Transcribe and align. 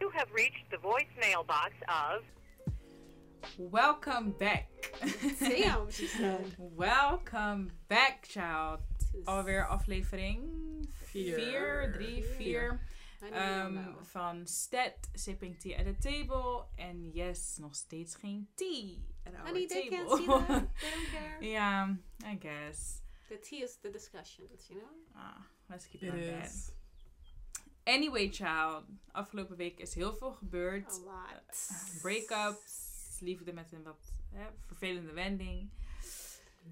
You 0.00 0.10
have 0.14 0.28
reached 0.34 0.70
the 0.70 0.76
voicemail 0.78 1.46
box 1.46 1.72
of 1.88 2.22
Welcome 3.58 4.32
back. 4.38 4.68
Damn, 5.40 5.90
she 5.90 6.06
said. 6.06 6.54
Welcome 6.58 7.70
back, 7.88 8.26
child. 8.28 8.80
Dus- 8.98 9.24
Alweer 9.26 9.68
aflevering 9.68 10.86
Vier. 11.12 11.92
4, 11.92 11.92
3, 11.96 12.22
4. 12.38 12.80
Um, 13.30 13.74
now. 13.74 13.96
van 14.02 14.46
Stat, 14.46 15.08
Sipping 15.14 15.58
Tea 15.58 15.76
at 15.76 15.84
the 15.84 15.96
Table. 15.98 16.66
En 16.76 17.10
yes, 17.12 17.56
nog 17.60 17.74
steeds 17.74 18.14
geen 18.14 18.48
tea 18.54 19.04
at 19.24 19.34
our 19.34 19.46
Honey, 19.46 19.66
they 19.66 19.88
table. 19.88 20.06
can't 20.06 20.18
see 20.18 20.26
that. 20.26 20.46
They 20.80 20.90
don't 20.90 21.10
care. 21.10 21.50
Ja, 21.50 21.96
I 22.24 22.38
guess. 22.40 23.00
The 23.28 23.38
tea 23.38 23.62
is 23.62 23.76
the 23.80 23.90
discussions, 23.90 24.68
you 24.68 24.80
know? 24.80 24.90
Ah, 25.16 25.46
let's 25.68 25.86
keep 25.86 26.02
It 26.02 26.40
that. 26.40 26.72
Anyway, 27.84 28.28
child. 28.28 28.84
Afgelopen 29.12 29.56
week 29.56 29.78
is 29.80 29.94
heel 29.94 30.14
veel 30.14 30.32
gebeurd. 30.32 30.90
A 30.90 30.98
lot. 31.04 31.70
Breakups, 32.02 33.18
liefde 33.20 33.52
met 33.52 33.72
een 33.72 33.82
wat 33.82 34.12
hè, 34.32 34.46
vervelende 34.66 35.12
wending. 35.12 35.70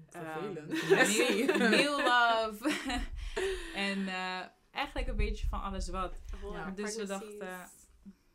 Vervelend. 0.09 0.71
Um, 0.71 0.97
new, 0.97 1.69
new 1.69 1.97
love. 1.97 2.59
en 3.75 4.07
eh, 4.07 4.45
eigenlijk 4.71 5.07
een 5.07 5.15
beetje 5.15 5.47
van 5.47 5.61
alles 5.61 5.89
wat. 5.89 6.13
Ja, 6.53 6.69
dus 6.71 6.95
we 6.95 7.05
dachten- 7.05 7.69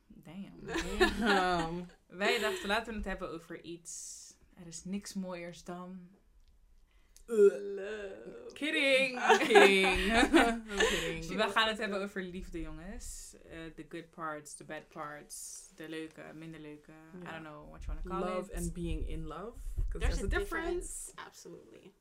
Damn. 0.08 0.66
Damn. 1.20 1.86
Wij 2.06 2.38
dachten, 2.38 2.68
laten 2.68 2.90
we 2.92 2.96
het 2.98 3.04
hebben 3.08 3.30
over 3.30 3.62
iets. 3.62 4.22
Er 4.54 4.66
is 4.66 4.84
niks 4.84 5.14
mooiers 5.14 5.64
dan. 5.64 6.08
Love. 7.26 8.50
Kidding. 8.52 9.20
Kidding. 9.38 9.88
Kidding. 10.78 11.26
We 11.36 11.48
gaan 11.50 11.68
het 11.68 11.78
hebben 11.78 12.02
over 12.02 12.22
liefde, 12.22 12.60
jongens. 12.60 13.36
Eh, 13.50 13.58
the 13.74 13.86
good 13.88 14.10
parts, 14.10 14.54
the 14.54 14.64
bad 14.64 14.88
parts. 14.88 15.64
De 15.76 15.88
leuke, 15.88 16.22
minder 16.34 16.60
leuke. 16.60 16.92
I 17.22 17.30
don't 17.30 17.42
know 17.42 17.68
what 17.70 17.84
you 17.84 17.86
want 17.94 18.02
to 18.02 18.08
call 18.10 18.20
Love 18.20 18.50
it. 18.52 18.56
and 18.56 18.72
being 18.72 19.08
in 19.08 19.26
love. 19.26 19.58
Because 19.74 19.98
There's 19.98 20.18
there's 20.18 20.32
a 20.32 20.36
a 20.36 20.38
difference. 20.38 21.12
Absolutely. 21.26 21.92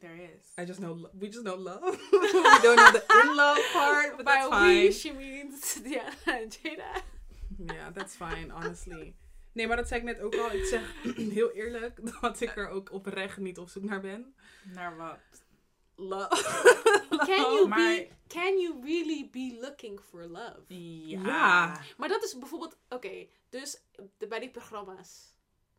There 0.00 0.14
is. 0.16 0.52
I 0.58 0.64
just 0.64 0.78
know, 0.78 0.94
lo- 1.00 1.10
we 1.20 1.26
just 1.28 1.42
know 1.42 1.56
love. 1.56 1.80
we 2.10 2.58
don't 2.62 2.76
know 2.76 2.92
the 2.92 3.04
in 3.22 3.34
love 3.34 3.60
part, 3.72 4.16
but 4.16 4.26
that's 4.26 4.48
By 4.48 4.56
we, 4.56 4.90
fine. 4.90 4.92
she 4.92 5.12
means 5.12 5.80
en 6.24 6.48
Jada. 6.62 7.02
Ja, 7.74 7.92
that's 7.92 8.14
fine, 8.16 8.50
honestly. 8.52 9.14
Nee, 9.52 9.66
maar 9.66 9.76
dat 9.76 9.88
zei 9.88 10.00
ik 10.00 10.06
net 10.06 10.20
ook 10.20 10.34
al. 10.36 10.50
Ik 10.52 10.64
zeg 10.64 10.94
heel 11.38 11.50
eerlijk 11.50 12.20
dat 12.20 12.40
ik 12.40 12.56
er 12.56 12.68
ook 12.68 12.92
oprecht 12.92 13.36
niet 13.38 13.58
op 13.58 13.68
zoek 13.68 13.82
naar 13.84 14.00
ben. 14.00 14.34
Naar 14.64 14.96
wat? 14.96 15.18
Love. 15.96 16.66
Can 17.26 17.26
you, 17.54 17.68
Maar- 17.68 17.78
be, 17.78 18.08
can 18.28 18.58
you 18.60 18.80
really 18.84 19.28
be 19.32 19.58
looking 19.60 20.00
for 20.00 20.26
love? 20.26 20.62
Ja. 20.68 21.20
Ja. 21.24 21.80
Maar 21.96 22.08
dat 22.08 22.22
is 22.24 22.38
bijvoorbeeld, 22.38 22.76
oké, 22.88 23.26
dus 23.48 23.82
de, 24.18 24.26
bij 24.26 24.38
die 24.40 24.50
programma's. 24.50 25.34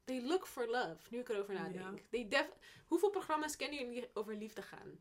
They 0.10 0.22
look 0.22 0.48
for 0.48 0.68
love, 0.68 0.98
nu 1.10 1.20
ik 1.20 1.30
erover 1.30 1.54
nadenk. 1.54 2.02
They 2.10 2.28
def 2.28 2.48
Hoeveel 2.88 3.10
programma's 3.10 3.56
kennen 3.56 3.80
jullie 3.80 4.10
over 4.14 4.36
liefde 4.36 4.62
gaan? 4.62 5.00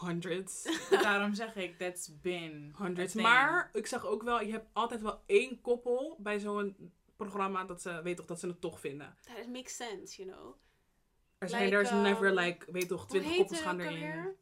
Hundreds. 0.00 0.80
Daarom 1.02 1.34
zeg 1.34 1.56
ik, 1.56 1.78
that's 1.78 2.20
been. 2.20 2.74
Hundreds. 2.78 3.14
Maar 3.14 3.70
ik 3.72 3.86
zag 3.86 4.06
ook 4.06 4.22
wel, 4.22 4.40
je 4.40 4.52
hebt 4.52 4.68
altijd 4.72 5.00
wel 5.00 5.22
één 5.26 5.60
koppel 5.60 6.16
bij 6.18 6.38
zo'n 6.38 6.92
programma 7.16 7.64
dat 7.64 7.82
ze, 7.82 8.02
weet 8.02 8.16
toch, 8.16 8.26
dat 8.26 8.40
ze 8.40 8.46
het 8.46 8.60
toch 8.60 8.80
vinden. 8.80 9.16
That 9.36 9.46
makes 9.46 9.76
sense, 9.76 10.22
you 10.22 10.36
know. 10.36 10.54
Er 11.38 11.48
zijn, 11.48 11.64
Like, 11.64 11.76
there's 11.76 11.92
um, 11.92 12.02
never 12.02 12.34
like, 12.34 12.72
weet 12.72 12.88
toch, 12.88 13.08
twintig 13.08 13.36
koppels 13.36 13.60
gaan 13.60 13.80
erin. 13.80 14.36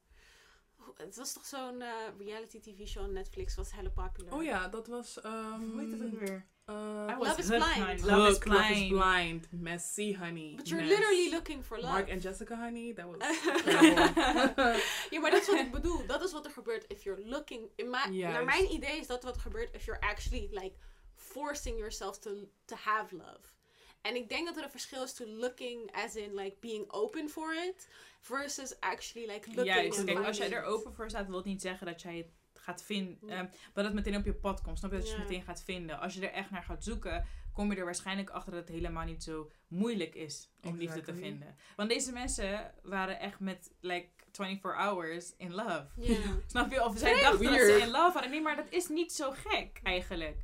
Het 0.95 1.17
was 1.17 1.33
toch 1.33 1.45
zo'n 1.45 1.83
eh, 1.83 1.91
reality 2.19 2.61
tv 2.61 2.87
show 2.87 3.05
op 3.05 3.11
Netflix, 3.11 3.55
was 3.55 3.72
heel 3.72 3.91
popular. 3.91 4.34
Oh 4.34 4.43
ja, 4.43 4.69
dat 4.69 4.87
was, 4.87 5.25
um, 5.25 5.71
Hoe 5.71 5.81
heet 5.81 5.91
het 5.91 6.03
ook 6.03 6.19
weer? 6.19 6.47
Uh, 6.69 7.19
Love 7.19 7.39
is 7.39 7.49
Blind. 7.49 8.05
Love 8.05 8.31
is 8.31 8.39
blind. 8.39 8.91
Blind. 8.91 9.49
Messy, 9.53 10.12
honey. 10.12 10.55
But 10.56 10.69
you're 10.69 10.81
Mess. 10.81 10.91
literally 10.91 11.31
looking 11.31 11.62
for 11.62 11.79
love. 11.79 11.93
Mark 11.93 12.09
en 12.09 12.21
Jessica, 12.21 12.56
honey. 12.56 12.93
That 12.93 13.06
was 13.06 13.19
ja, 15.11 15.21
maar 15.21 15.31
dat 15.31 15.41
is 15.41 15.47
wat 15.47 15.59
ik 15.59 15.71
bedoel. 15.71 16.07
Dat 16.07 16.23
is 16.23 16.33
wat 16.33 16.45
er 16.45 16.51
gebeurt 16.51 16.84
if 16.89 17.03
you're 17.03 17.23
looking... 17.25 17.71
In 17.77 17.91
my, 17.91 18.21
naar 18.21 18.45
mijn 18.45 18.73
idee 18.73 18.99
is 18.99 19.07
dat 19.07 19.23
wat 19.23 19.37
er 19.37 19.41
gebeurt 19.41 19.75
if 19.75 19.84
you're 19.84 20.01
actually 20.01 20.49
like 20.51 20.75
forcing 21.15 21.78
yourself 21.78 22.19
to, 22.19 22.31
to 22.65 22.77
have 22.77 23.17
love. 23.17 23.57
En 24.03 24.17
ik 24.17 24.28
denk 24.28 24.47
dat 24.47 24.57
er 24.57 24.62
een 24.62 24.71
verschil 24.71 25.03
is 25.03 25.12
to 25.12 25.27
looking 25.27 25.93
as 25.93 26.17
in 26.17 26.34
like 26.34 26.57
being 26.61 26.93
open 26.93 27.28
for 27.28 27.55
it 27.55 27.89
versus 28.21 28.81
actually 28.81 29.27
like 29.27 29.49
looking 29.49 29.75
Juist, 29.75 29.99
and 29.99 30.07
kijk, 30.07 30.27
als 30.27 30.37
jij 30.37 30.53
er 30.53 30.62
open 30.62 30.95
voor 30.95 31.09
staat, 31.09 31.27
wil 31.27 31.37
het 31.37 31.45
niet 31.45 31.62
zeggen 31.62 31.87
dat 31.87 32.03
jij 32.03 32.17
het 32.17 32.31
gaat 32.69 32.83
vinden. 32.83 33.19
Ja. 33.27 33.37
ehm, 33.37 33.47
dat 33.73 33.84
het 33.84 33.95
meteen 33.95 34.17
op 34.17 34.25
je 34.25 34.34
pad 34.34 34.61
komt. 34.62 34.79
Snap 34.79 34.91
je 34.91 34.97
dat 34.97 35.06
je 35.06 35.12
Ja. 35.12 35.19
het 35.19 35.29
meteen 35.29 35.45
gaat 35.45 35.62
vinden? 35.62 36.01
Als 36.01 36.15
je 36.15 36.21
er 36.29 36.33
echt 36.33 36.51
naar 36.51 36.62
gaat 36.62 36.84
zoeken, 36.84 37.27
kom 37.53 37.71
je 37.73 37.79
er 37.79 37.84
waarschijnlijk 37.84 38.31
achter 38.31 38.53
dat 38.53 38.61
het 38.61 38.71
helemaal 38.71 39.05
niet 39.05 39.23
zo 39.23 39.51
moeilijk 39.69 40.15
is 40.15 40.51
om 40.62 40.77
liefde 40.77 41.01
te 41.01 41.15
vinden. 41.15 41.57
Want 41.77 41.89
deze 41.89 42.12
mensen 42.12 42.75
waren 42.83 43.21
echt 43.21 43.41
met 43.41 43.71
like 43.81 44.09
24 44.33 44.75
hours 44.81 45.34
in 45.37 45.55
love. 45.55 45.87
Ja. 45.97 46.17
Snap 46.47 46.73
je? 46.73 46.84
Of 46.84 46.99
zij 46.99 47.21
dachten 47.21 47.45
dat 47.45 47.55
ze 47.55 47.78
in 47.81 47.91
love 47.91 48.12
hadden. 48.12 48.31
Nee, 48.31 48.41
maar 48.41 48.57
dat 48.57 48.67
is 48.71 48.89
niet 48.89 49.12
zo 49.12 49.31
gek 49.31 49.81
eigenlijk. 49.83 50.37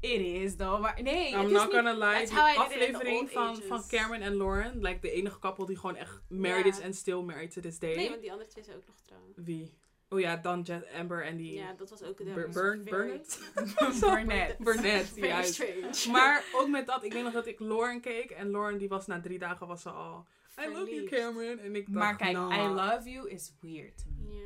It 0.00 0.20
is 0.20 0.56
though. 0.56 0.80
Maar 0.80 1.02
nee, 1.02 1.28
I'm 1.32 1.38
het 1.38 1.46
is 1.46 1.52
not 1.52 1.64
niet... 1.64 1.74
gonna 1.74 1.92
lie. 1.94 2.18
Die 2.26 2.34
the 2.34 2.54
aflevering 2.56 3.30
van, 3.30 3.48
ages. 3.48 3.64
van 3.64 3.86
Cameron 3.88 4.22
en 4.22 4.36
Lauren. 4.36 4.82
Like 4.82 5.00
de 5.00 5.10
enige 5.10 5.38
koppel 5.38 5.66
die 5.66 5.76
gewoon 5.76 5.96
echt 5.96 6.20
married 6.28 6.66
is 6.66 6.80
en 6.80 6.94
still 6.94 7.20
married 7.20 7.52
to 7.52 7.60
this 7.60 7.78
day. 7.78 7.94
Nee, 7.94 8.08
want 8.08 8.20
die 8.20 8.32
andere 8.32 8.48
twee 8.50 8.64
zijn 8.64 8.76
ook 8.76 8.86
nog 8.86 8.96
trouwen. 9.02 9.32
Wie? 9.36 9.74
Oh 10.08 10.20
ja, 10.20 10.36
dan 10.36 10.60
Jet 10.62 10.86
Amber 10.98 11.24
en 11.24 11.36
die... 11.36 11.54
Ja, 11.54 11.72
dat 11.72 11.90
was 11.90 12.02
ook... 12.02 12.18
was 12.18 12.34
Burn, 12.34 12.52
very- 12.52 12.82
Burnett? 12.84 13.52
Burnett. 14.00 14.58
Burnett, 14.58 15.16
juist. 15.16 15.54
strange. 15.54 16.10
Maar 16.18 16.44
ook 16.54 16.68
met 16.68 16.86
dat, 16.86 17.04
ik 17.04 17.12
weet 17.12 17.22
nog 17.22 17.32
dat 17.32 17.46
ik 17.46 17.60
Lauren 17.60 18.00
keek. 18.00 18.30
En 18.30 18.50
Lauren 18.50 18.78
die 18.78 18.88
was 18.88 19.06
na 19.06 19.20
drie 19.20 19.38
dagen 19.38 19.66
was 19.66 19.82
ze 19.82 19.90
al... 19.90 20.26
I 20.64 20.68
love 20.72 20.94
you. 20.94 21.06
Cameron. 21.08 21.58
En 21.58 21.74
ik 21.76 21.84
dacht, 21.86 21.96
Maar 21.98 22.16
kijk, 22.16 22.32
nah. 22.32 22.54
I 22.64 22.66
love 22.68 23.10
you 23.10 23.30
is 23.30 23.52
weird 23.60 23.98
to 23.98 24.04
me. 24.18 24.34
Ja. 24.34 24.44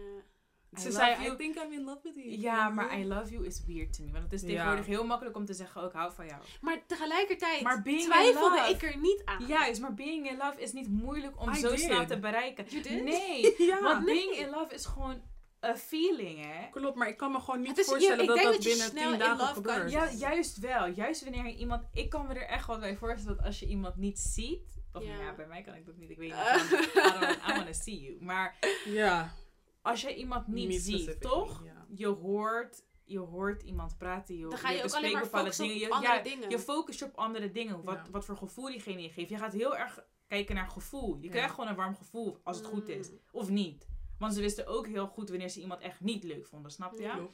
I 0.79 0.81
Ze 0.81 0.89
love 0.89 0.99
zei, 1.01 1.23
you. 1.23 1.35
I 1.35 1.37
think 1.37 1.57
I'm 1.57 1.73
in 1.73 1.85
love 1.85 1.99
with 2.03 2.15
you. 2.15 2.39
Ja, 2.39 2.69
maar 2.69 2.99
I 2.99 3.07
love 3.07 3.31
you 3.33 3.47
is 3.47 3.65
weird 3.67 3.93
to 3.97 4.05
me. 4.05 4.11
Want 4.11 4.25
het 4.25 4.33
is 4.33 4.41
Ja. 4.41 4.47
tegenwoordig 4.49 4.87
heel 4.87 5.07
makkelijk 5.07 5.37
om 5.37 5.45
te 5.45 5.55
zeggen, 5.55 5.81
oh, 5.81 5.87
ik 5.87 5.93
hou 5.93 6.13
van 6.13 6.27
jou. 6.27 6.41
Maar 6.61 6.83
tegelijkertijd 6.87 7.63
Maar 7.63 7.83
being 7.83 8.01
in 8.01 8.05
twijfelde 8.07 8.57
love- 8.57 8.71
ik 8.71 8.83
er 8.83 8.99
niet 8.99 9.23
aan. 9.25 9.47
Juist, 9.47 9.81
maar 9.81 9.95
being 9.95 10.31
in 10.31 10.37
love 10.37 10.61
is 10.61 10.73
niet 10.73 10.89
moeilijk 10.89 11.41
om 11.41 11.51
I 11.51 11.55
zo 11.55 11.69
did. 11.71 11.81
snel 11.81 12.07
te 12.07 12.19
bereiken. 12.19 12.65
You 12.69 12.83
did? 12.83 13.03
Nee, 13.05 13.55
Ja. 13.71 13.81
want 13.83 14.05
Nee. 14.05 14.15
being 14.15 14.37
in 14.47 14.51
love 14.51 14.75
is 14.75 14.87
gewoon 14.87 15.21
a 15.65 15.77
feeling, 15.77 16.39
hè. 16.45 16.71
Klopt, 16.71 16.97
maar 16.97 17.09
ik 17.09 17.17
kan 17.17 17.33
me 17.33 17.41
gewoon 17.41 17.61
niet 17.61 17.79
is- 17.79 17.87
voorstellen 17.87 18.21
ik 18.21 18.27
dat 18.27 18.37
denk 18.37 18.47
dat 18.49 18.55
dat 18.57 18.63
je 18.65 18.69
binnen 18.69 18.89
snel 18.89 19.03
tien 19.03 19.13
in 19.13 19.19
dagen 19.19 19.47
gebeurt. 19.55 19.91
Ja, 19.91 20.11
juist 20.13 20.59
wel. 20.59 20.87
Juist 20.87 21.23
wanneer 21.25 21.47
je 21.47 21.57
iemand... 21.57 21.83
Ik 21.93 22.11
kan 22.11 22.27
me 22.27 22.35
er 22.35 22.47
echt 22.47 22.67
wat 22.67 22.81
bij 22.81 22.97
voorstellen 22.97 23.37
dat 23.37 23.47
als 23.47 23.61
je 23.61 23.67
iemand 23.67 23.97
niet 23.97 24.19
ziet... 24.19 24.79
Of 24.93 25.05
Ja. 25.05 25.19
ja, 25.21 25.35
bij 25.35 25.47
mij 25.47 25.63
kan 25.63 25.75
ik 25.75 25.87
dat 25.87 25.97
niet. 25.97 26.11
Ik 26.11 26.19
weet 26.19 26.29
niet. 26.29 26.39
Eh. 26.39 26.55
van, 26.55 27.29
I, 27.31 27.57
wanna 27.57 27.73
see 27.73 28.01
you. 28.01 28.25
Maar 28.25 28.57
Ja. 28.85 29.35
als 29.83 30.01
je 30.01 30.15
iemand 30.17 30.47
niet, 30.47 30.69
Niet 30.69 30.83
ziet, 30.83 31.21
toch? 31.21 31.63
ja. 31.65 31.87
Je 31.89 32.07
hoort... 32.07 32.83
Je 33.05 33.19
hoort 33.19 33.63
iemand 33.63 33.99
praten, 33.99 34.37
je, 34.37 34.49
Dan 34.49 34.59
ga 34.59 34.71
je 34.71 34.85
ook 34.85 34.93
alleen 34.95 35.13
maar 35.13 35.27
focussen 35.27 35.65
op 35.65 35.71
dingen. 35.71 35.87
Je, 35.87 35.93
andere 35.95 36.15
ja, 36.15 36.23
dingen. 36.23 36.51
je 36.51 36.59
focust 36.59 36.99
je 36.99 37.05
op 37.05 37.17
andere 37.17 37.51
dingen. 37.51 37.85
Wat, 37.85 37.95
Ja. 38.05 38.11
wat 38.11 38.25
voor 38.25 38.37
gevoel 38.37 38.67
diegene 38.67 39.03
je 39.03 39.09
geeft. 39.11 39.31
Je 39.31 39.37
gaat 39.37 39.53
heel 39.53 39.77
erg 39.77 40.05
kijken 40.29 40.55
naar 40.55 40.69
gevoel. 40.71 41.17
Je 41.17 41.25
Ja. 41.25 41.31
krijgt 41.31 41.55
gewoon 41.55 41.71
een 41.71 41.77
warm 41.77 41.95
gevoel 41.97 42.41
als 42.45 42.57
het 42.57 42.67
goed 42.67 42.89
is. 42.89 43.11
Mm. 43.11 43.19
Of 43.33 43.49
niet. 43.49 43.89
Want 44.21 44.35
ze 44.35 44.41
wisten 44.41 44.67
ook 44.67 44.87
heel 44.87 45.07
goed 45.07 45.29
wanneer 45.29 45.49
ze 45.49 45.61
iemand 45.61 45.81
echt 45.81 46.01
niet 46.01 46.25
leuk 46.25 46.47
vonden, 46.47 46.71
snap 46.71 46.93
je? 46.93 47.03
Ja. 47.03 47.27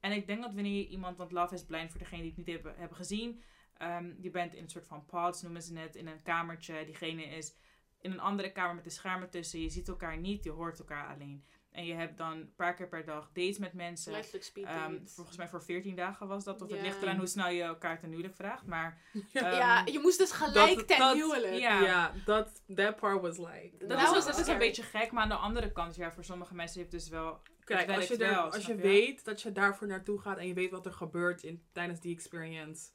En 0.00 0.12
ik 0.12 0.26
denk 0.26 0.42
dat 0.42 0.54
wanneer 0.54 0.76
je 0.76 0.88
iemand, 0.88 1.16
want 1.16 1.32
Love 1.32 1.54
is 1.54 1.64
Blind 1.64 1.90
voor 1.90 1.98
degenen 1.98 2.20
die 2.20 2.34
het 2.36 2.46
niet 2.46 2.54
hebben, 2.54 2.74
hebben 2.76 2.96
gezien, 2.96 3.42
ehm, 3.76 4.12
je 4.20 4.30
bent 4.30 4.54
in 4.54 4.62
een 4.62 4.68
soort 4.68 4.86
van 4.86 5.04
pods, 5.04 5.42
noemen 5.42 5.62
ze 5.62 5.78
het, 5.78 5.96
in 5.96 6.06
een 6.06 6.22
kamertje. 6.22 6.84
Diegene 6.84 7.22
is 7.22 7.54
in 8.00 8.10
een 8.12 8.20
andere 8.20 8.52
kamer 8.52 8.74
met 8.74 8.84
de 8.84 8.90
schermen 8.90 9.30
tussen. 9.30 9.60
Je 9.60 9.70
ziet 9.70 9.88
elkaar 9.88 10.18
niet, 10.18 10.44
je 10.44 10.50
hoort 10.50 10.78
elkaar 10.78 11.14
alleen. 11.14 11.44
En 11.74 11.84
je 11.84 11.94
hebt 11.94 12.18
dan 12.18 12.30
een 12.32 12.54
paar 12.56 12.74
keer 12.74 12.88
per 12.88 13.04
dag 13.04 13.30
dates 13.32 13.58
met 13.58 13.72
mensen. 13.72 14.12
Letterlijk 14.12 14.44
speed 14.44 14.64
Ehm, 14.64 14.98
volgens 15.04 15.36
mij 15.36 15.48
voor 15.48 15.62
14 15.62 15.96
dagen 15.96 16.28
was 16.28 16.44
dat. 16.44 16.62
Of 16.62 16.70
het 16.70 16.80
ligt 16.80 17.02
eraan 17.02 17.16
hoe 17.16 17.26
snel 17.26 17.48
je 17.48 17.62
elkaar 17.62 17.98
ten 17.98 18.08
huwelijk 18.10 18.34
vraagt. 18.34 18.66
Maar 18.66 19.00
ehm, 19.32 19.54
ja, 19.54 19.82
je 19.84 19.98
moest 19.98 20.18
dus 20.18 20.32
gelijk 20.32 20.76
dat- 20.76 20.88
ten 20.88 20.98
dat- 20.98 21.14
huwelijk. 21.14 21.54
Ja. 21.58 22.12
Dat 22.24 22.62
that 22.74 22.96
part 22.96 23.20
was 23.20 23.38
like... 23.38 23.72
dat, 23.78 23.88
Dat 23.88 24.00
is, 24.00 24.10
was 24.10 24.26
dat 24.26 24.38
is 24.38 24.46
een 24.46 24.58
beetje 24.58 24.82
gek. 24.82 25.12
Maar 25.12 25.22
aan 25.22 25.28
de 25.28 25.34
andere 25.34 25.72
kant, 25.72 25.94
ja, 25.96 26.12
voor 26.12 26.24
sommige 26.24 26.54
mensen 26.54 26.78
heeft 26.80 26.90
dus 26.90 27.08
wel... 27.08 27.40
Kijk, 27.64 27.90
als 27.90 28.06
je, 28.06 28.16
er, 28.16 28.30
wel, 28.30 28.42
als 28.52 28.66
je 28.66 28.74
weet 28.74 29.24
dat 29.24 29.42
je 29.42 29.52
daarvoor 29.52 29.86
naartoe 29.86 30.20
gaat 30.20 30.38
en 30.38 30.46
je 30.46 30.54
weet 30.54 30.70
wat 30.70 30.86
er 30.86 30.92
gebeurt 30.92 31.42
in, 31.42 31.62
tijdens 31.72 32.00
die 32.00 32.14
experience, 32.14 32.88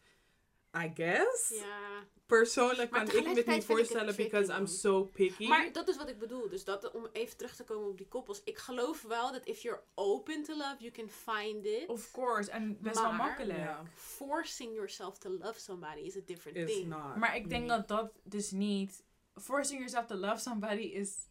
I 0.78 0.92
guess. 0.94 1.50
Ja. 1.50 2.08
Persoonlijk 2.26 2.92
kan 2.92 3.02
ik 3.12 3.24
me 3.24 3.34
het 3.36 3.46
niet 3.46 3.66
voorstellen 3.66 4.16
because 4.16 4.54
I'm 4.54 4.66
so 4.68 5.04
picky. 5.04 5.48
Maar 5.48 5.72
dat 5.72 5.88
is 5.88 5.98
wat 5.98 6.10
ik 6.10 6.20
bedoel. 6.20 6.50
Dus 6.50 6.64
dat, 6.64 6.92
om 6.92 7.08
even 7.12 7.38
terug 7.38 7.56
te 7.56 7.64
komen 7.64 7.88
op 7.90 7.98
die 7.98 8.08
koppels. 8.08 8.42
Ik 8.44 8.58
geloof 8.58 9.02
wel 9.02 9.32
dat 9.32 9.46
if 9.46 9.62
you're 9.62 9.82
open 9.96 10.44
to 10.44 10.56
love, 10.58 10.76
you 10.80 10.92
can 10.92 11.10
find 11.10 11.66
it. 11.66 11.88
Of 11.88 12.12
course. 12.12 12.52
En 12.52 12.78
best 12.82 13.02
wel 13.02 13.12
makkelijk. 13.12 13.70
Forcing 13.96 14.74
yourself 14.74 15.18
to 15.18 15.30
love 15.30 15.60
somebody 15.60 16.00
is 16.00 16.16
a 16.18 16.22
different 16.26 16.58
is 16.58 16.74
thing. 16.74 16.88
not. 16.88 17.16
Maar 17.16 17.36
ik 17.36 17.50
denk 17.50 17.62
me. 17.62 17.68
dat 17.68 17.88
dat 17.88 18.12
dus 18.24 18.52
niet... 18.52 19.04
Forcing 19.36 19.78
yourself 19.80 20.06
to 20.06 20.16
love 20.16 20.38
somebody 20.42 20.82
is 20.82 21.30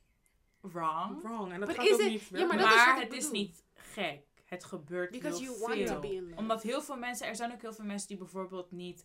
wrong. 0.60 1.22
Wrong. 1.22 1.52
En 1.52 1.60
dat 1.60 1.68
But 1.68 1.76
gaat 1.76 1.86
is 1.86 1.92
ook 1.92 2.00
it- 2.00 2.08
niet 2.08 2.28
ja, 2.30 2.46
maar 2.46 2.96
is 2.96 3.02
het 3.02 3.12
is 3.12 3.30
niet 3.30 3.64
gek. 3.74 4.22
Het 4.44 4.64
gebeurt 4.64 5.10
Because 5.10 5.42
heel 5.42 5.52
you 5.52 5.58
want 5.60 5.72
veel. 5.74 5.86
to 5.94 6.00
be 6.00 6.14
in 6.14 6.22
love. 6.28 6.36
Omdat 6.36 6.62
heel 6.62 6.82
veel 6.82 6.96
mensen, 6.96 7.26
er 7.26 7.36
zijn 7.36 7.52
ook 7.52 7.60
heel 7.60 7.72
veel 7.72 7.84
mensen 7.84 8.08
die 8.08 8.16
bijvoorbeeld 8.16 8.70
niet 8.70 9.04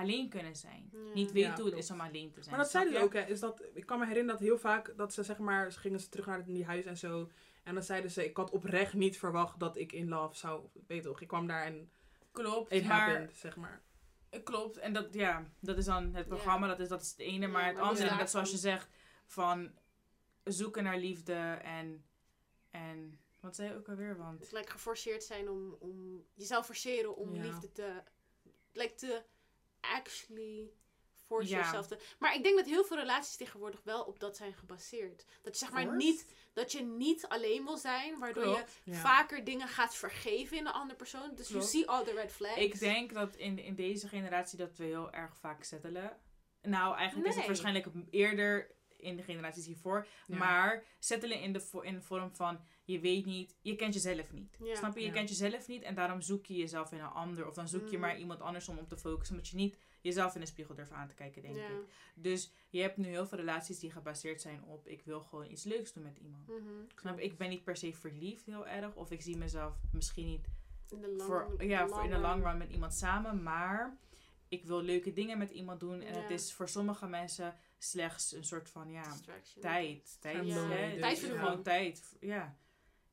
alleen 0.00 0.28
kunnen 0.28 0.56
zijn. 0.56 0.88
Ja. 0.92 0.98
Niet 1.14 1.26
Ja, 1.28 1.32
weten 1.32 1.54
hoe 1.54 1.64
het 1.70 1.78
is 1.78 1.90
om 1.90 2.00
alleen 2.00 2.30
te 2.32 2.42
zijn. 2.42 2.54
Maar 2.54 2.64
dat 2.64 2.70
zeiden 2.72 2.94
ze 2.94 3.00
ook, 3.00 3.12
hè. 3.12 3.20
Is 3.20 3.40
dat, 3.40 3.62
ik 3.74 3.86
kan 3.86 3.98
me 3.98 4.06
herinneren 4.06 4.38
dat 4.38 4.48
heel 4.48 4.58
vaak, 4.58 4.92
dat 4.96 5.12
ze 5.12 5.22
zeg 5.22 5.38
maar, 5.38 5.72
ze 5.72 5.78
gingen 5.78 6.00
ze 6.00 6.08
terug 6.08 6.26
naar 6.26 6.44
die 6.44 6.64
huis 6.64 6.84
en 6.84 6.96
zo. 6.96 7.30
En 7.64 7.74
dan 7.74 7.82
zeiden 7.82 8.10
ze, 8.10 8.24
ik 8.24 8.36
had 8.36 8.50
oprecht 8.50 8.94
niet 8.94 9.18
verwacht 9.18 9.60
dat 9.60 9.76
ik 9.76 9.92
in 9.92 10.08
love 10.08 10.36
zou, 10.36 10.66
weet 10.86 11.02
je 11.02 11.08
toch. 11.08 11.20
Ik 11.20 11.28
kwam 11.28 11.46
daar 11.46 11.64
en 11.64 11.90
Klopt, 12.32 12.72
it 12.72 12.86
maar 12.86 13.00
happened, 13.00 13.36
zeg 13.36 13.56
maar. 13.56 13.82
Klopt, 14.44 14.76
en 14.76 14.92
dat, 14.92 15.14
ja, 15.14 15.44
dat 15.60 15.76
is 15.78 15.84
dan 15.84 16.14
het 16.14 16.28
programma, 16.28 16.66
dat, 16.66 16.80
is, 16.80 16.88
dat 16.88 17.02
is 17.02 17.10
het 17.10 17.18
ene. 17.18 17.46
Maar 17.46 17.60
Ja, 17.62 17.66
het 17.68 17.76
maar 17.76 17.84
andere, 17.84 18.08
dus 18.08 18.16
net 18.18 18.30
zoals 18.30 18.50
je 18.50 18.56
zegt, 18.56 18.88
van 19.26 19.72
zoeken 20.44 20.82
naar 20.84 20.98
liefde 20.98 21.58
en, 21.62 22.04
en 22.70 23.18
wat 23.40 23.54
zei 23.56 23.68
je 23.68 23.76
ook 23.76 23.88
alweer? 23.88 24.16
Want 24.16 24.52
like, 24.52 24.70
geforceerd 24.70 25.22
zijn 25.24 25.48
om, 25.48 25.76
om 25.78 26.24
jezelf 26.34 26.66
forceren 26.66 27.16
om 27.16 27.34
Ja. 27.34 27.42
liefde 27.42 27.72
te 27.72 28.02
like 28.72 28.94
te 28.94 29.24
actually 29.80 30.70
force 31.26 31.48
Ja. 31.48 31.56
yourself 31.58 31.86
te 31.86 31.98
maar 32.18 32.34
ik 32.34 32.42
denk 32.42 32.56
dat 32.56 32.66
heel 32.66 32.84
veel 32.84 32.96
relaties 32.96 33.36
tegenwoordig 33.36 33.80
wel 33.84 34.02
op 34.04 34.20
dat 34.20 34.36
zijn 34.36 34.54
gebaseerd 34.54 35.24
dat 35.42 35.58
je 35.58 35.64
zeg 35.64 35.74
maar 35.74 35.96
niet 35.96 36.26
dat 36.52 36.72
je 36.72 36.82
niet 36.82 37.26
alleen 37.28 37.64
wil 37.64 37.76
zijn 37.76 38.18
waardoor 38.18 38.42
Klopt. 38.42 38.80
je 38.84 38.90
Ja. 38.92 39.00
vaker 39.00 39.44
dingen 39.44 39.68
gaat 39.68 39.94
vergeven 39.94 40.56
in 40.56 40.66
een 40.66 40.72
andere 40.72 40.96
persoon 40.98 41.34
dus 41.34 41.46
Klopt. 41.48 41.50
you 41.50 41.64
see 41.84 41.88
all 41.88 42.04
the 42.04 42.12
red 42.12 42.32
flags 42.32 42.56
ik 42.60 42.78
denk 42.78 43.12
dat 43.14 43.36
in, 43.36 43.58
in 43.58 43.74
deze 43.74 44.08
generatie 44.08 44.58
dat 44.58 44.76
we 44.76 44.84
heel 44.84 45.12
erg 45.12 45.36
vaak 45.36 45.64
settelen. 45.64 46.18
Nou, 46.62 46.96
eigenlijk 46.96 47.28
is 47.28 47.36
het 47.36 47.46
waarschijnlijk 47.46 47.86
eerder 48.10 48.70
in 49.00 49.16
de 49.16 49.22
generaties 49.22 49.66
hiervoor. 49.66 50.06
Ja. 50.26 50.36
Maar 50.36 50.84
settelen 50.98 51.40
in 51.40 51.52
de, 51.52 51.78
in 51.82 51.94
de 51.94 52.00
vorm 52.02 52.30
van, 52.34 52.60
je 52.84 53.00
weet 53.00 53.26
niet, 53.26 53.56
je 53.60 53.76
kent 53.76 53.94
jezelf 53.94 54.32
niet. 54.32 54.58
Ja. 54.64 54.74
Snap 54.74 54.94
je? 54.94 55.00
Je 55.00 55.06
Ja. 55.06 55.12
kent 55.12 55.28
jezelf 55.28 55.68
niet 55.68 55.82
en 55.82 55.94
daarom 55.94 56.20
zoek 56.20 56.46
je 56.46 56.56
jezelf 56.56 56.92
in 56.92 56.98
een 57.00 57.06
ander. 57.06 57.46
Of 57.48 57.54
dan 57.54 57.68
zoek 57.68 57.88
je 57.88 57.94
Mm. 57.96 58.00
maar 58.02 58.18
iemand 58.18 58.40
anders 58.40 58.68
om 58.68 58.78
op 58.78 58.88
te 58.88 58.96
focussen. 58.96 59.34
Omdat 59.36 59.50
je 59.50 59.56
niet 59.56 59.76
jezelf 60.00 60.34
in 60.34 60.40
de 60.40 60.46
spiegel 60.46 60.74
durft 60.74 60.92
aan 60.92 61.08
te 61.08 61.14
kijken, 61.14 61.42
denk 61.42 61.56
ja. 61.56 61.66
ik. 61.66 61.74
Dus 62.14 62.52
je 62.68 62.80
hebt 62.80 62.96
nu 62.96 63.06
heel 63.08 63.26
veel 63.26 63.38
relaties 63.38 63.78
die 63.78 63.90
gebaseerd 63.90 64.40
zijn 64.40 64.62
op, 64.64 64.86
ik 64.88 65.02
wil 65.02 65.20
gewoon 65.20 65.50
iets 65.50 65.64
leuks 65.64 65.92
doen 65.92 66.02
met 66.02 66.16
iemand. 66.16 66.46
Mhm. 66.48 66.58
Snap 66.96 67.18
je? 67.18 67.24
Ik 67.24 67.36
ben 67.38 67.48
niet 67.48 67.64
per 67.64 67.76
se 67.76 67.92
verliefd 67.94 68.46
heel 68.46 68.66
erg. 68.66 68.94
Of 68.94 69.10
ik 69.10 69.22
zie 69.22 69.36
mezelf 69.36 69.74
misschien 69.92 70.26
niet 70.26 70.46
in 70.90 71.00
de 71.00 71.08
long, 71.08 71.22
voor, 71.22 71.64
ja, 71.64 71.88
voor 71.88 72.04
in 72.04 72.10
de 72.10 72.18
long 72.18 72.42
run. 72.42 72.50
run 72.50 72.58
met 72.58 72.70
iemand 72.70 72.94
samen. 72.94 73.42
Maar 73.42 73.98
ik 74.48 74.64
wil 74.64 74.82
leuke 74.82 75.12
dingen 75.12 75.38
met 75.38 75.50
iemand 75.50 75.80
doen. 75.80 76.00
En 76.00 76.14
Ja. 76.14 76.20
het 76.20 76.30
is 76.30 76.52
voor 76.52 76.68
sommige 76.68 77.06
mensen 77.06 77.54
slechts 77.84 78.32
een 78.32 78.44
soort 78.44 78.68
van 78.70 78.90
ja, 78.90 79.16
tijd. 79.60 80.16
Tijd, 80.20 80.46
Ja. 80.46 80.68
hè? 80.68 80.98
Tijd 80.98 81.10
Dus 81.20 81.20
voor 81.28 81.28
de 81.38 81.44
gewoon 81.44 81.62
tijd. 81.62 82.16
Ja. 82.20 82.56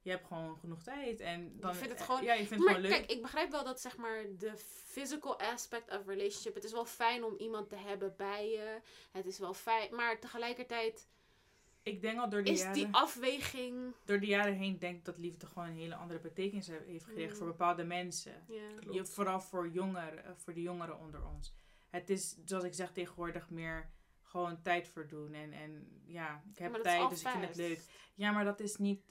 Je 0.02 0.10
hebt 0.14 0.26
gewoon 0.28 0.58
genoeg 0.58 0.84
tijd. 0.84 1.20
En 1.20 1.60
dan, 1.60 1.76
vindt 1.76 1.90
het 1.92 2.00
eh, 2.00 2.06
gewoon- 2.06 2.24
Ja, 2.24 2.34
je 2.34 2.46
vindt 2.46 2.64
het 2.64 2.64
gewoon 2.64 2.82
leuk. 2.82 2.92
kijk, 2.92 3.12
ik 3.12 3.22
begrijp 3.22 3.52
wel 3.52 3.64
dat 3.64 3.82
zeg 3.82 3.98
maar 3.98 4.24
de 4.38 4.54
physical 4.86 5.40
aspect 5.40 5.98
of 5.98 6.06
relationship. 6.08 6.54
Het 6.56 6.64
is 6.64 6.72
wel 6.72 6.86
fijn 6.86 7.24
om 7.24 7.36
iemand 7.38 7.70
te 7.70 7.76
hebben 7.76 8.14
bij 8.18 8.50
je. 8.50 8.80
Het 9.12 9.26
is 9.26 9.40
wel 9.40 9.54
fijn, 9.54 9.96
maar 9.96 10.20
tegelijkertijd 10.20 11.08
ik 11.84 12.02
denk 12.02 12.20
al 12.20 12.30
door 12.30 12.44
de, 12.44 12.52
is 12.52 12.60
jaren, 12.60 12.74
die 12.74 12.88
afweging. 12.92 13.94
door 14.06 14.20
de 14.20 14.26
jaren 14.26 14.54
heen 14.54 14.80
denk 14.80 14.98
ik 14.98 15.06
dat 15.06 15.18
liefde 15.18 15.46
gewoon 15.46 15.68
een 15.68 15.76
hele 15.76 15.96
andere 15.96 16.20
betekenis 16.20 16.68
he- 16.68 16.84
heeft 16.88 17.06
gekregen 17.06 17.32
Mm. 17.32 17.38
voor 17.38 17.48
bepaalde 17.48 17.84
mensen. 17.84 18.46
Je, 18.92 19.06
vooral 19.06 19.42
voor 19.42 19.70
jongeren, 19.70 20.38
voor 20.38 20.54
de 20.54 20.62
jongeren 20.62 21.00
onder 21.00 21.26
ons. 21.26 21.54
Het 21.90 22.10
is, 22.10 22.36
zoals 22.46 22.64
ik 22.64 22.74
zeg, 22.74 22.92
tegenwoordig 22.92 23.50
meer 23.50 23.90
gewoon 24.28 24.62
tijd 24.62 24.88
voor 24.88 25.08
doen. 25.08 25.34
En, 25.34 25.54
en 25.54 26.02
ja, 26.06 26.44
ik 26.52 26.58
heb 26.58 26.74
tijd, 26.74 27.10
dus 27.10 27.22
ik 27.22 27.28
vind 27.28 27.46
het 27.48 27.56
leuk. 27.56 27.80
Ja, 28.16 28.32
maar 28.32 28.46
dat 28.46 28.60
is 28.60 28.76
niet 28.76 29.02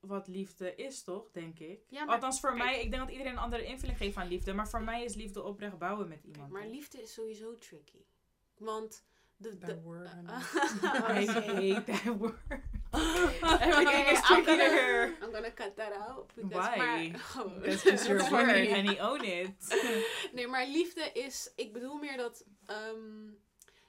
wat 0.00 0.28
liefde 0.28 0.74
is, 0.74 1.02
toch? 1.02 1.30
Denk 1.30 1.58
ik. 1.58 1.80
Ja, 1.88 2.04
maar 2.04 2.14
Althans, 2.14 2.40
voor 2.40 2.50
kijk- 2.50 2.62
mij, 2.62 2.80
ik 2.82 2.90
denk 2.90 3.02
dat 3.02 3.10
iedereen 3.12 3.32
een 3.32 3.38
andere 3.38 3.64
invulling 3.64 3.98
geeft 3.98 4.16
aan 4.16 4.28
liefde. 4.28 4.52
Maar 4.52 4.68
voor 4.68 4.82
mij 4.82 5.04
is 5.04 5.14
liefde 5.14 5.42
oprecht 5.42 5.78
bouwen 5.78 6.08
met 6.08 6.20
Kijk, 6.20 6.34
iemand. 6.34 6.52
maar 6.52 6.66
liefde 6.66 7.02
is 7.02 7.12
sowieso 7.14 7.54
tricky. 7.54 8.04
Want 8.56 9.04
de. 9.36 9.58
That 9.58 9.68
de 9.68 9.80
word. 9.80 10.08
I 10.12 11.26
hate 11.26 11.82
that 11.84 12.16
word. 12.18 12.34
Okay, 12.94 13.68
Everything 13.68 14.06
is 14.06 14.30
I'm 14.30 14.44
gonna-. 14.44 15.16
I'm 15.22 15.32
gonna 15.32 15.50
cut 15.54 15.76
that 15.76 15.92
out. 15.92 16.34
because- 16.34 16.68
Why? 16.68 16.76
Maar, 16.76 17.34
oh. 17.38 17.62
That's 17.62 17.82
just 17.82 18.06
your 18.06 18.30
word 18.30 18.56
he 18.88 19.00
own 19.00 19.24
it. 19.24 19.50
Nee, 20.32 20.46
maar 20.46 20.66
liefde 20.66 21.10
is. 21.12 21.52
Ik 21.56 21.72
bedoel 21.72 21.94
meer 21.98 22.16
dat. 22.16 22.44
ehm, 22.66 23.30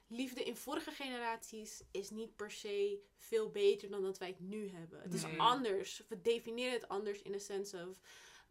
liefde 0.06 0.42
in 0.42 0.56
vorige 0.56 0.90
generaties 0.90 1.82
is 1.90 2.10
niet 2.10 2.36
per 2.36 2.50
se 2.50 3.00
veel 3.16 3.50
beter 3.50 3.90
dan 3.90 4.02
dat 4.02 4.18
wij 4.18 4.28
het 4.28 4.40
nu 4.40 4.68
hebben. 4.68 5.02
Het 5.02 5.14
is 5.14 5.24
anders. 5.38 6.02
We 6.08 6.20
definiëren 6.20 6.72
het 6.72 6.88
anders 6.88 7.22
in 7.22 7.32
de 7.32 7.38
sense 7.38 7.86
of. 7.90 7.98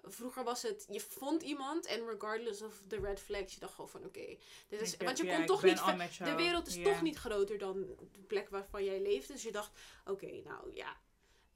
Vroeger 0.07 0.43
was 0.43 0.61
het, 0.61 0.85
je 0.89 0.99
vond 0.99 1.41
iemand 1.41 1.85
en 1.85 2.07
regardless 2.07 2.61
of 2.61 2.81
the 2.87 2.99
red 2.99 3.19
flags, 3.19 3.53
je 3.53 3.59
dacht 3.59 3.73
gewoon 3.73 3.89
van 3.89 4.05
oké, 4.05 4.37
dit 4.67 4.81
is, 4.81 4.97
want 4.97 5.17
je 5.17 5.25
ja, 5.25 5.37
kon 5.37 5.45
toch 5.45 5.63
niet, 5.63 6.17
de 6.17 6.35
wereld 6.35 6.67
is 6.67 6.83
toch 6.83 7.01
niet 7.01 7.15
groter 7.15 7.57
dan 7.57 7.81
de 8.11 8.21
plek 8.27 8.49
waarvan 8.49 8.83
jij 8.83 9.01
leeft. 9.01 9.27
Dus 9.27 9.43
je 9.43 9.51
dacht, 9.51 9.71
oké, 10.05 10.41
nou 10.43 10.73
ja, 10.73 10.97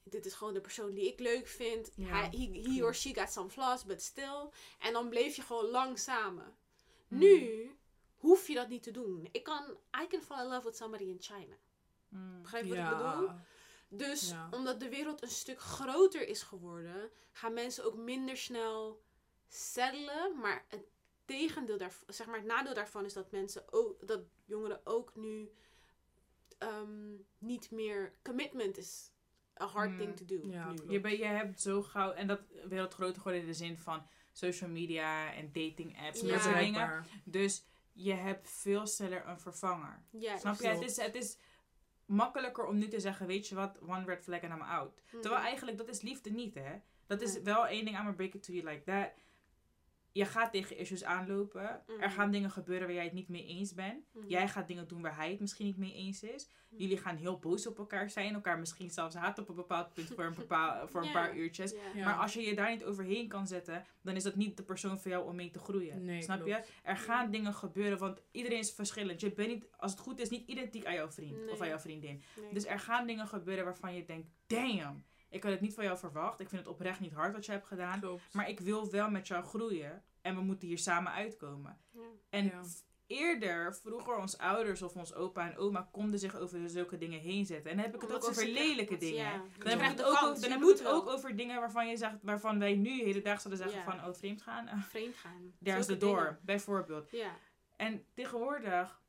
dit 0.04 0.26
is 0.26 0.34
gewoon 0.34 0.54
de 0.54 0.62
persoon 0.62 0.94
die 0.94 1.08
ik 1.08 1.20
leuk 1.20 1.48
vind. 1.48 1.92
Ja, 1.96 2.06
Hij, 2.06 2.30
he, 2.32 2.62
he 2.62 2.84
or 2.84 2.96
she 2.96 3.14
got 3.14 3.32
some 3.32 3.50
flaws, 3.50 3.86
but 3.86 4.02
still. 4.02 4.50
En 4.80 4.94
dan 4.94 5.10
bleef 5.10 5.36
je 5.36 5.42
gewoon 5.42 5.70
lang 5.70 6.00
samen. 6.00 6.56
Mm. 7.08 7.20
Nu 7.20 7.72
hoef 8.20 8.48
je 8.48 8.54
dat 8.54 8.70
niet 8.70 8.84
te 8.84 8.92
doen. 8.92 9.28
Ik 9.32 9.44
kan, 9.44 9.64
I 10.04 10.08
can 10.08 10.22
fall 10.22 10.44
in 10.44 10.50
love 10.50 10.66
with 10.66 10.76
somebody 10.78 11.04
in 11.04 11.18
China. 11.20 11.56
Mm. 12.10 12.42
Begrijp 12.42 12.66
je 12.66 12.76
wat 12.76 12.92
ik 12.92 12.98
bedoel? 12.98 13.30
Dus 13.92 14.30
Ja. 14.30 14.48
omdat 14.52 14.80
de 14.80 14.90
wereld 14.90 15.22
een 15.22 15.28
stuk 15.30 15.60
groter 15.60 16.28
is 16.28 16.42
geworden, 16.44 17.10
gaan 17.32 17.54
mensen 17.54 17.84
ook 17.86 17.96
minder 17.96 18.38
snel 18.38 19.02
settelen. 19.48 20.40
Maar 20.40 20.66
het 20.68 20.84
tegendeel 21.26 21.78
daarvan, 21.78 22.14
zeg 22.14 22.28
maar 22.28 22.36
het 22.38 22.46
nadeel 22.46 22.74
daarvan 22.74 23.06
is 23.06 23.14
dat 23.14 23.32
mensen 23.32 23.64
ook, 23.74 24.08
dat 24.08 24.22
jongeren 24.46 24.82
ook 24.84 25.16
nu 25.16 25.50
ehm, 26.58 27.14
niet 27.38 27.72
meer 27.72 28.14
commitment 28.24 28.78
is 28.78 29.12
a 29.62 29.66
hard 29.66 29.90
Mm, 29.92 29.98
thing 29.98 30.16
to 30.18 30.26
do. 30.26 30.48
ja, 30.52 30.72
nu. 30.72 30.92
Je, 30.92 31.00
ben, 31.00 31.18
je 31.18 31.26
hebt 31.26 31.62
zo 31.62 31.82
gauw, 31.84 32.12
en 32.12 32.28
dat 32.28 32.40
wereld 32.68 32.94
groter 32.94 33.16
geworden 33.18 33.42
in 33.42 33.48
de 33.48 33.54
zin 33.54 33.78
van 33.78 34.08
social 34.34 34.70
media 34.70 35.34
en 35.34 35.46
dating 35.46 36.00
apps 36.02 36.22
en 36.22 36.28
Ja. 36.28 36.34
dat 36.34 36.44
soort 36.44 36.58
dingen. 36.60 37.06
Dus 37.24 37.64
je 38.04 38.14
hebt 38.14 38.50
veel 38.50 38.88
sneller 38.88 39.28
een 39.28 39.40
vervanger. 39.40 40.04
Ja, 40.10 40.38
Snap 40.38 40.60
je? 40.60 40.68
Het 40.68 40.82
is, 40.82 40.98
het 40.98 41.16
is 41.16 41.38
makkelijker 42.06 42.66
om 42.66 42.78
nu 42.78 42.88
te 42.88 43.00
zeggen, 43.00 43.28
weet 43.28 43.48
je 43.48 43.56
wat, 43.56 43.80
one 43.82 44.06
red 44.06 44.24
flag 44.24 44.40
en 44.40 44.52
I'm 44.52 44.62
out. 44.62 45.02
Mhm. 45.12 45.22
Terwijl 45.22 45.44
eigenlijk, 45.44 45.78
dat 45.78 45.88
is 45.88 46.02
liefde 46.02 46.30
niet, 46.30 46.56
hè. 46.56 46.82
Dat 47.08 47.22
is 47.22 47.42
wel 47.42 47.68
één 47.68 47.86
ding, 47.86 47.96
I'm 47.96 48.02
gonna 48.02 48.16
break 48.16 48.34
it 48.34 48.44
to 48.44 48.54
you 48.54 48.70
like 48.70 48.84
that. 48.84 49.12
Je 50.12 50.26
gaat 50.26 50.52
tegen 50.52 50.78
issues 50.78 51.04
aanlopen. 51.04 51.62
Er 51.62 51.84
Mhm. 51.98 52.10
gaan 52.10 52.32
dingen 52.32 52.52
gebeuren 52.52 52.86
waar 52.88 52.96
jij 52.96 53.04
het 53.04 53.14
niet 53.14 53.30
mee 53.30 53.46
eens 53.46 53.74
bent. 53.74 54.06
Mhm. 54.14 54.28
Jij 54.28 54.48
gaat 54.48 54.68
dingen 54.68 54.88
doen 54.88 55.02
waar 55.02 55.16
hij 55.16 55.30
het 55.32 55.40
misschien 55.40 55.66
niet 55.66 55.78
mee 55.78 55.94
eens 55.94 56.24
is. 56.24 56.50
Mhm. 56.70 56.82
Jullie 56.82 56.98
gaan 56.98 57.16
heel 57.16 57.40
boos 57.40 57.68
op 57.68 57.78
elkaar 57.78 58.10
zijn. 58.10 58.34
Elkaar 58.34 58.60
misschien 58.60 58.90
zelfs 58.90 59.16
haten 59.16 59.44
op 59.44 59.50
een 59.50 59.56
bepaald 59.56 59.94
punt 59.94 60.08
voor 60.08 60.24
een, 60.24 60.34
bepaal, 60.46 60.88
voor 60.88 61.04
een 61.06 61.12
paar 61.12 61.36
uurtjes. 61.38 61.74
Maar 61.96 62.14
als 62.16 62.34
je 62.34 62.42
je 62.42 62.56
daar 62.56 62.72
niet 62.72 62.84
overheen 62.84 63.28
kan 63.28 63.48
zetten, 63.48 63.86
dan 64.02 64.16
is 64.16 64.24
dat 64.24 64.36
niet 64.36 64.58
de 64.58 64.64
persoon 64.64 65.00
voor 65.00 65.12
jou 65.12 65.28
om 65.28 65.36
mee 65.36 65.52
te 65.52 65.60
groeien. 65.60 66.06
Nee, 66.06 66.22
Snap 66.22 66.42
klopt. 66.44 66.52
je? 66.68 66.74
Er 66.84 66.98
gaan 66.98 67.32
dingen 67.32 67.54
gebeuren, 67.54 67.98
want 67.98 68.22
iedereen 68.32 68.60
is 68.60 68.72
verschillend. 68.74 69.22
Je 69.22 69.34
bent 69.34 69.48
niet, 69.50 69.66
als 69.78 69.92
het 69.92 70.00
goed 70.00 70.20
is, 70.20 70.30
niet 70.30 70.48
identiek 70.48 70.86
aan 70.86 70.94
jouw 70.94 71.12
vriend 71.12 71.38
Nee. 71.46 71.52
of 71.52 71.62
aan 71.62 71.68
jouw 71.68 71.80
vriendin. 71.80 72.22
Nee. 72.42 72.54
Dus 72.54 72.66
er 72.66 72.80
gaan 72.80 73.08
dingen 73.08 73.28
gebeuren 73.28 73.64
waarvan 73.66 73.96
je 73.96 74.06
denkt, 74.06 74.28
damn, 74.48 75.04
ik 75.30 75.44
had 75.44 75.52
het 75.52 75.62
niet 75.62 75.74
van 75.74 75.84
jou 75.84 75.98
verwacht. 75.98 76.40
Ik 76.40 76.50
vind 76.50 76.62
het 76.62 76.70
oprecht 76.70 77.00
niet 77.00 77.14
hard 77.14 77.34
wat 77.34 77.46
je 77.46 77.52
hebt 77.52 77.68
gedaan. 77.68 78.00
Klopt. 78.00 78.34
Maar 78.34 78.50
ik 78.50 78.60
wil 78.60 78.92
wel 78.92 79.10
met 79.10 79.28
jou 79.28 79.44
groeien. 79.44 80.04
En 80.22 80.36
we 80.36 80.42
moeten 80.42 80.68
hier 80.68 80.78
samen 80.78 81.12
uitkomen. 81.12 81.78
Ja. 81.92 82.00
En 82.30 82.46
Ja. 82.46 82.62
eerder, 83.08 83.76
vroeger, 83.76 84.16
ons 84.18 84.38
ouders 84.38 84.82
of 84.82 84.96
ons 84.96 85.14
opa 85.14 85.50
en 85.52 85.58
oma 85.58 85.90
konden 85.92 86.20
zich 86.20 86.36
over 86.36 86.70
zulke 86.70 86.98
dingen 86.98 87.20
heen 87.20 87.46
zetten. 87.46 87.72
En 87.72 87.76
dan 87.78 87.86
heb 87.86 87.96
ik 87.96 88.02
het 88.02 88.10
Omdat 88.10 88.24
ook 88.24 88.30
over 88.30 88.48
lelijke 88.48 88.98
dingen. 88.98 89.16
ja. 89.26 89.42
Dan 89.58 89.68
heb 89.70 89.80
ik 89.82 89.88
het 89.88 89.98
de 89.98 90.04
ook, 90.06 90.14
over, 90.24 90.34
dan 90.34 90.42
je 90.42 90.50
heb 90.50 90.60
doet 90.60 90.70
ik 90.72 90.78
het 90.78 90.88
wel. 90.88 90.96
ook 90.96 91.10
over 91.10 91.36
dingen 91.36 91.60
waarvan 91.60 91.88
je 91.88 91.98
zegt, 91.98 92.16
waarvan 92.22 92.60
wij 92.60 92.76
nu 92.76 92.90
hele 93.04 93.22
dag 93.22 93.42
zouden 93.42 93.64
zeggen 93.64 93.86
Ja. 93.86 93.92
van, 93.98 94.10
oh 94.10 94.16
vreemd 94.16 94.42
gaan. 94.42 94.68
Vreemd 94.90 95.16
gaan. 95.16 95.54
there's 95.64 95.86
the 95.86 95.92
Zulke 95.92 96.06
door, 96.06 96.40
bijvoorbeeld. 96.42 97.12
Ja. 97.12 97.32
En 97.78 98.06
tegenwoordig, 98.14 99.02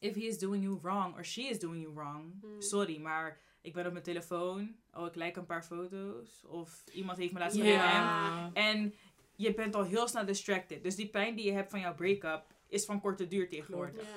if 0.00 0.14
he 0.14 0.20
is 0.20 0.38
doing 0.38 0.62
you 0.64 0.78
wrong 0.82 1.14
or 1.16 1.24
she 1.24 1.42
is 1.42 1.58
doing 1.58 1.82
you 1.82 1.94
wrong, 1.94 2.40
Hmm. 2.40 2.60
sorry, 2.62 3.00
maar 3.00 3.40
ik 3.60 3.72
ben 3.72 3.86
op 3.86 3.92
mijn 3.92 4.04
telefoon, 4.04 4.76
oh 4.94 5.06
ik 5.06 5.14
like 5.14 5.38
een 5.38 5.46
paar 5.46 5.64
foto's, 5.64 6.44
of 6.46 6.84
iemand 6.92 7.18
heeft 7.18 7.32
me 7.32 7.38
laatst. 7.38 7.56
Ja. 7.58 8.50
En 8.52 8.94
je 9.36 9.54
bent 9.54 9.74
al 9.74 9.84
heel 9.84 10.08
snel 10.08 10.24
distracted. 10.24 10.82
Dus 10.82 10.96
die 10.96 11.08
pijn 11.08 11.34
die 11.34 11.44
je 11.44 11.52
hebt 11.52 11.70
van 11.70 11.80
jouw 11.80 11.94
break-up 11.94 12.42
is 12.68 12.84
van 12.84 13.00
korte 13.00 13.26
duur 13.26 13.48
tegenwoordig. 13.48 14.08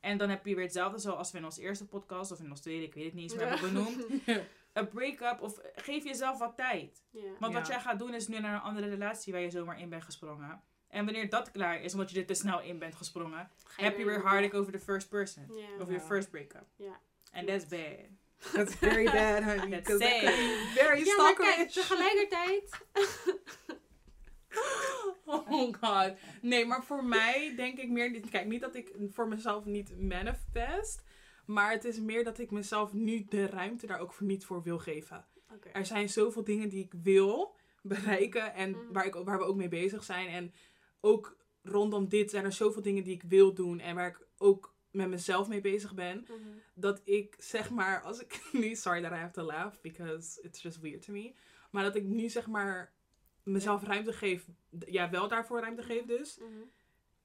En 0.00 0.18
dan 0.18 0.28
heb 0.28 0.46
je 0.46 0.54
weer 0.54 0.64
hetzelfde 0.64 0.98
zoals 0.98 1.30
we 1.32 1.38
in 1.38 1.44
onze 1.44 1.60
eerste 1.60 1.86
podcast 1.86 2.32
of 2.32 2.38
in 2.40 2.50
onze 2.50 2.62
tweede, 2.62 2.84
ik 2.84 2.94
weet 2.94 3.04
het 3.04 3.14
niet 3.14 3.22
eens 3.22 3.34
meer, 3.40 3.48
hebben 3.48 3.72
benoemd. 3.72 4.06
Een 4.72 4.88
break-up 4.88 5.40
of 5.40 5.60
geef 5.74 6.04
jezelf 6.04 6.38
wat 6.38 6.56
tijd. 6.56 7.02
Want 7.38 7.54
wat 7.54 7.66
jij 7.66 7.80
gaat 7.80 7.98
doen 7.98 8.14
is 8.14 8.28
nu 8.28 8.40
naar 8.40 8.54
een 8.54 8.60
andere 8.60 8.88
relatie 8.88 9.32
waar 9.32 9.42
je 9.42 9.50
zomaar 9.50 9.80
in 9.80 9.88
bent 9.88 10.04
gesprongen. 10.04 10.62
En 10.88 11.04
wanneer 11.04 11.28
dat 11.28 11.50
klaar 11.50 11.82
is, 11.82 11.92
omdat 11.92 12.10
je 12.10 12.20
er 12.20 12.26
te 12.26 12.34
snel 12.34 12.60
in 12.60 12.78
bent 12.78 12.94
gesprongen, 12.94 13.50
heb 13.76 13.98
je 13.98 14.04
weer 14.04 14.22
heartache 14.26 14.56
over 14.56 14.72
the 14.72 14.78
first 14.78 15.08
person. 15.08 15.44
Over 15.50 15.92
your 15.92 15.92
Ja. 15.92 16.00
first 16.00 16.30
breakup. 16.30 16.66
Ja. 16.76 17.00
And 17.32 17.46
that's 17.46 17.66
bad. 17.66 17.96
That's 18.52 18.74
very 18.74 19.04
bad, 19.04 19.42
honey. 19.42 19.68
Let's 19.68 19.86
'cause 19.88 19.98
that 19.98 20.10
say. 20.10 20.20
could 20.20 20.36
be 20.36 20.70
very 20.74 21.04
Ja, 21.04 21.16
maar 21.16 21.34
kijk, 21.34 21.70
tegelijkertijd... 21.70 22.70
Oh 25.24 25.74
god. 25.80 26.12
Nee, 26.42 26.66
maar 26.66 26.84
voor 26.84 27.04
mij 27.04 27.52
denk 27.56 27.78
ik 27.78 27.88
meer... 27.90 28.20
Kijk, 28.30 28.46
niet 28.46 28.60
dat 28.60 28.74
ik 28.74 28.94
voor 29.12 29.28
mezelf 29.28 29.64
niet 29.64 30.00
manifest. 30.00 31.02
Maar 31.46 31.70
het 31.72 31.84
is 31.84 32.00
meer 32.00 32.24
dat 32.24 32.38
ik 32.38 32.50
mezelf 32.50 32.92
nu 32.92 33.24
de 33.28 33.46
ruimte 33.46 33.86
daar 33.86 33.98
ook 33.98 34.12
voor 34.12 34.26
niet 34.26 34.44
voor 34.44 34.62
wil 34.62 34.78
geven. 34.78 35.24
Er 35.72 35.86
zijn 35.86 36.08
zoveel 36.08 36.44
dingen 36.44 36.68
die 36.68 36.84
ik 36.84 36.92
wil 37.02 37.54
bereiken. 37.82 38.54
En 38.54 38.70
Mhm. 38.70 38.92
waar, 38.92 39.06
ik, 39.06 39.14
waar 39.14 39.38
we 39.38 39.44
ook 39.44 39.56
mee 39.56 39.68
bezig 39.68 40.04
zijn. 40.04 40.28
En 40.28 40.54
ook 41.00 41.36
rondom 41.62 42.08
dit 42.08 42.30
zijn 42.30 42.44
er 42.44 42.52
zoveel 42.52 42.82
dingen 42.82 43.04
die 43.04 43.14
ik 43.14 43.22
wil 43.28 43.54
doen. 43.54 43.80
En 43.80 43.94
waar 43.94 44.08
ik 44.08 44.26
ook 44.38 44.74
met 44.90 45.08
mezelf 45.08 45.48
mee 45.48 45.60
bezig 45.60 45.94
ben. 45.94 46.18
Mhm. 46.28 46.34
Dat 46.74 47.00
ik 47.04 47.34
zeg 47.38 47.70
maar, 47.70 48.02
als 48.02 48.20
ik 48.20 48.40
nu... 48.52 48.74
Sorry 48.74 49.02
that 49.02 49.12
I 49.12 49.14
have 49.14 49.32
to 49.32 49.42
laugh. 49.42 49.80
Because 49.80 50.40
it's 50.42 50.62
just 50.62 50.80
weird 50.80 51.02
to 51.04 51.12
me. 51.12 51.32
Maar 51.70 51.82
dat 51.82 51.96
ik 51.96 52.04
nu 52.04 52.28
zeg 52.28 52.46
maar 52.46 52.92
mezelf 53.42 53.82
ruimte 53.82 54.12
geef. 54.12 54.46
Ja, 54.86 55.10
wel 55.10 55.28
daarvoor 55.28 55.60
ruimte 55.60 55.82
geef 55.82 56.04
dus. 56.04 56.38
Mhm. 56.38 56.48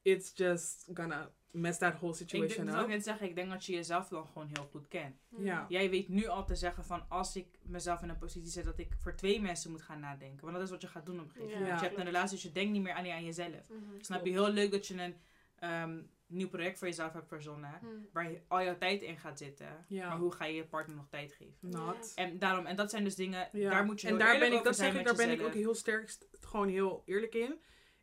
It's 0.02 0.32
just 0.36 0.88
gonna 0.94 1.32
mess 1.52 1.78
that 1.80 1.94
whole 1.94 2.12
Ik 2.12 2.18
denk, 2.18 2.30
situation 2.30 2.66
dat 2.66 2.76
ik 2.76 2.82
up. 2.82 2.88
net 2.88 3.04
zeggen, 3.04 3.28
ik 3.28 3.36
denk 3.36 3.50
dat 3.50 3.66
je 3.66 3.74
jezelf 3.74 4.08
dan 4.08 4.28
gewoon 4.28 4.48
heel 4.54 4.68
goed 4.72 4.88
kent. 4.88 5.16
Ja. 5.38 5.66
Jij 5.70 5.90
weet 5.90 6.08
nu 6.10 6.28
al 6.28 6.46
te 6.46 6.56
zeggen 6.56 6.86
van 6.86 7.06
als 7.10 7.36
ik 7.36 7.48
mezelf 7.62 8.02
in 8.02 8.10
een 8.10 8.18
positie 8.18 8.52
zet 8.52 8.66
dat 8.66 8.80
ik 8.80 8.94
voor 9.00 9.16
twee 9.16 9.42
mensen 9.42 9.72
moet 9.72 9.82
gaan 9.82 10.00
nadenken. 10.00 10.42
Want 10.42 10.54
dat 10.54 10.64
is 10.64 10.70
wat 10.70 10.82
je 10.82 10.88
gaat 10.88 11.06
doen 11.06 11.20
op 11.20 11.26
een 11.26 11.32
gegeven 11.32 11.52
Ja, 11.54 11.60
moment. 11.60 11.80
je 11.80 11.86
hebt 11.86 11.98
een 12.00 12.06
relatie, 12.06 12.30
dus 12.36 12.44
je 12.44 12.52
denkt 12.52 12.72
niet 12.72 12.82
meer 12.82 12.94
aan, 12.94 13.08
aan 13.10 13.26
jezelf. 13.26 13.70
Mhm. 13.70 13.80
Snap 14.02 14.26
je? 14.26 14.32
Heel 14.32 14.50
leuk 14.50 14.72
dat 14.72 14.88
je 14.88 15.02
een 15.02 15.16
ehm, 15.56 16.02
nieuw 16.28 16.50
project 16.50 16.78
voor 16.78 16.88
jezelf 16.88 17.14
hebt 17.14 17.28
verzonnen. 17.28 17.80
Mhm. 17.82 17.94
Waar 18.14 18.32
je 18.32 18.42
al 18.48 18.64
jouw 18.64 18.78
tijd 18.78 19.02
in 19.02 19.18
gaat 19.18 19.38
zitten. 19.38 19.86
Ja. 19.88 20.08
Maar 20.08 20.18
hoe 20.18 20.32
ga 20.32 20.46
je 20.46 20.56
je 20.56 20.66
partner 20.66 20.96
nog 20.96 21.08
tijd 21.10 21.34
geven? 21.34 21.58
Not. 21.70 22.12
En 22.16 22.40
daarom, 22.40 22.66
en 22.66 22.76
dat 22.76 22.90
zijn 22.90 23.04
dus 23.04 23.16
dingen, 23.16 23.50
Ja. 23.52 23.70
daar 23.70 23.86
moet 23.86 24.02
je 24.02 24.08
en 24.08 24.18
daar 24.18 24.40
ben 24.40 24.54
ik, 24.54 24.64
dat 24.64 24.76
zeg 24.76 24.86
zijn 24.86 25.00
ik, 25.00 25.06
daar 25.06 25.16
ben 25.16 25.30
ik 25.32 25.42
ook 25.42 25.54
heel 25.54 25.76
sterk, 25.76 26.10
st- 26.10 26.28
gewoon 26.42 26.68
heel 26.68 27.02
eerlijk 27.06 27.36
in. 27.36 27.60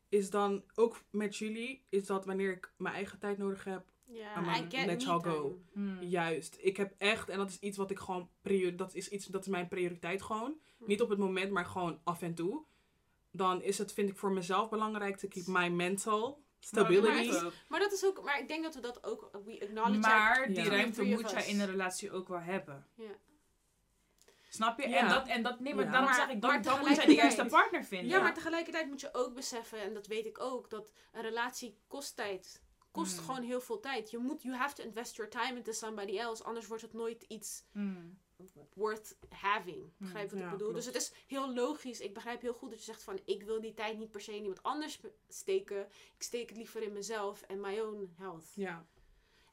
Is 0.08 0.30
dan 0.30 0.64
ook 0.74 1.04
met 1.10 1.36
jullie, 1.36 1.86
is 1.88 2.06
dat 2.06 2.24
wanneer 2.24 2.52
ik 2.52 2.72
mijn 2.76 2.94
eigen 2.94 3.18
tijd 3.18 3.38
nodig 3.38 3.64
heb, 3.64 3.84
Ja, 4.04 4.38
I'm 4.38 4.44
I 4.44 4.46
like, 4.62 4.76
get 4.76 4.86
let 4.86 4.98
me 4.98 5.04
y'all 5.04 5.20
time. 5.20 5.34
go. 5.34 5.62
Hmm. 5.72 6.02
juist. 6.02 6.56
Ik 6.60 6.76
heb 6.76 6.94
echt, 6.98 7.28
en 7.28 7.38
dat 7.38 7.48
is 7.50 7.58
iets 7.58 7.76
wat 7.76 7.90
ik 7.90 7.98
gewoon, 7.98 8.30
prior, 8.42 8.76
dat 8.76 8.94
is 8.94 9.08
iets, 9.08 9.26
dat 9.26 9.40
is 9.40 9.48
mijn 9.48 9.68
prioriteit 9.68 10.22
gewoon. 10.22 10.60
Mhm. 10.78 10.88
Niet 10.88 11.00
op 11.02 11.08
het 11.08 11.18
moment, 11.18 11.50
maar 11.50 11.66
gewoon 11.66 12.00
af 12.04 12.22
en 12.22 12.34
toe. 12.34 12.64
Dan 13.30 13.62
is 13.62 13.78
het, 13.78 13.92
vind 13.92 14.08
ik 14.08 14.16
voor 14.18 14.32
mezelf 14.32 14.68
belangrijk 14.68 15.16
to 15.16 15.28
keep 15.28 15.46
my 15.46 15.68
mental 15.68 16.44
stability. 16.64 17.06
Maar 17.08 17.24
dat 17.24 17.34
is 17.34 17.42
ook. 17.42 17.52
Maar 17.68 17.80
dat 17.80 17.92
is 17.92 18.04
ook, 18.04 18.22
maar 18.24 18.38
ik 18.40 18.48
denk 18.48 18.62
dat 18.62 18.74
we 18.74 18.80
dat 18.80 19.04
ook, 19.04 19.30
we 19.44 19.60
acknowledge 19.62 19.98
Maar 19.98 20.46
die 20.48 20.68
ruimte 20.68 21.02
moet 21.02 21.30
jij 21.30 21.46
in 21.46 21.60
een 21.60 21.66
relatie 21.66 22.10
ook 22.12 22.28
wel 22.28 22.40
hebben. 22.40 22.86
Ja. 22.94 23.10
Snap 24.48 24.80
je? 24.80 24.88
Ja. 24.88 24.96
En 24.98 25.08
dat, 25.08 25.26
en 25.28 25.42
dat, 25.42 25.60
nee, 25.60 25.74
maar 25.74 25.84
Ja. 25.84 25.90
daarom 25.90 26.08
Maar- 26.10 26.18
zeg 26.18 26.28
ik, 26.28 26.42
maar 26.42 26.62
dan, 26.62 26.62
dan 26.62 26.86
moet 26.86 26.96
jij 26.96 27.06
de 27.06 27.14
juiste 27.14 27.44
partner 27.44 27.84
vinden. 27.84 28.08
Ja, 28.08 28.20
maar 28.20 28.34
tegelijkertijd 28.34 28.86
moet 28.88 29.00
je 29.00 29.08
ook 29.14 29.34
beseffen, 29.34 29.80
en 29.80 29.94
dat 29.94 30.06
weet 30.06 30.26
ik 30.26 30.40
ook, 30.40 30.70
dat 30.70 30.92
een 31.12 31.22
relatie 31.22 31.78
kost 31.88 32.16
tijd. 32.16 32.62
Kost 32.90 33.16
Hmm. 33.16 33.24
gewoon 33.26 33.42
heel 33.42 33.60
veel 33.60 33.80
tijd. 33.80 34.10
Je 34.10 34.18
moet, 34.18 34.42
you 34.42 34.54
have 34.56 34.74
to 34.74 34.82
invest 34.82 35.16
your 35.16 35.30
time 35.30 35.56
into 35.56 35.72
somebody 35.72 36.18
else, 36.18 36.44
anders 36.44 36.66
wordt 36.66 36.82
het 36.82 36.92
nooit 36.92 37.22
iets 37.28 37.64
Hmm. 37.72 38.18
Worth 38.74 39.16
having. 39.28 39.92
Begrijp 39.96 40.30
je 40.30 40.36
wat 40.36 40.44
ik 40.44 40.50
bedoel? 40.50 40.70
klopt. 40.70 40.74
Dus 40.74 40.94
het 40.94 41.02
is 41.02 41.12
heel 41.26 41.54
logisch. 41.54 42.00
Ik 42.00 42.14
begrijp 42.14 42.40
heel 42.40 42.54
goed 42.54 42.70
dat 42.70 42.78
je 42.78 42.84
zegt 42.84 43.02
van, 43.02 43.20
ik 43.24 43.42
wil 43.42 43.60
die 43.60 43.74
tijd 43.74 43.98
niet 43.98 44.10
per 44.10 44.20
se 44.20 44.34
in 44.34 44.40
iemand 44.40 44.62
anders 44.62 45.00
steken. 45.28 45.86
Ik 46.16 46.22
steek 46.22 46.48
het 46.48 46.58
liever 46.58 46.82
in 46.82 46.92
mezelf 46.92 47.42
en 47.42 47.60
my 47.60 47.78
own 47.78 48.14
health. 48.16 48.52
Ja. 48.54 48.86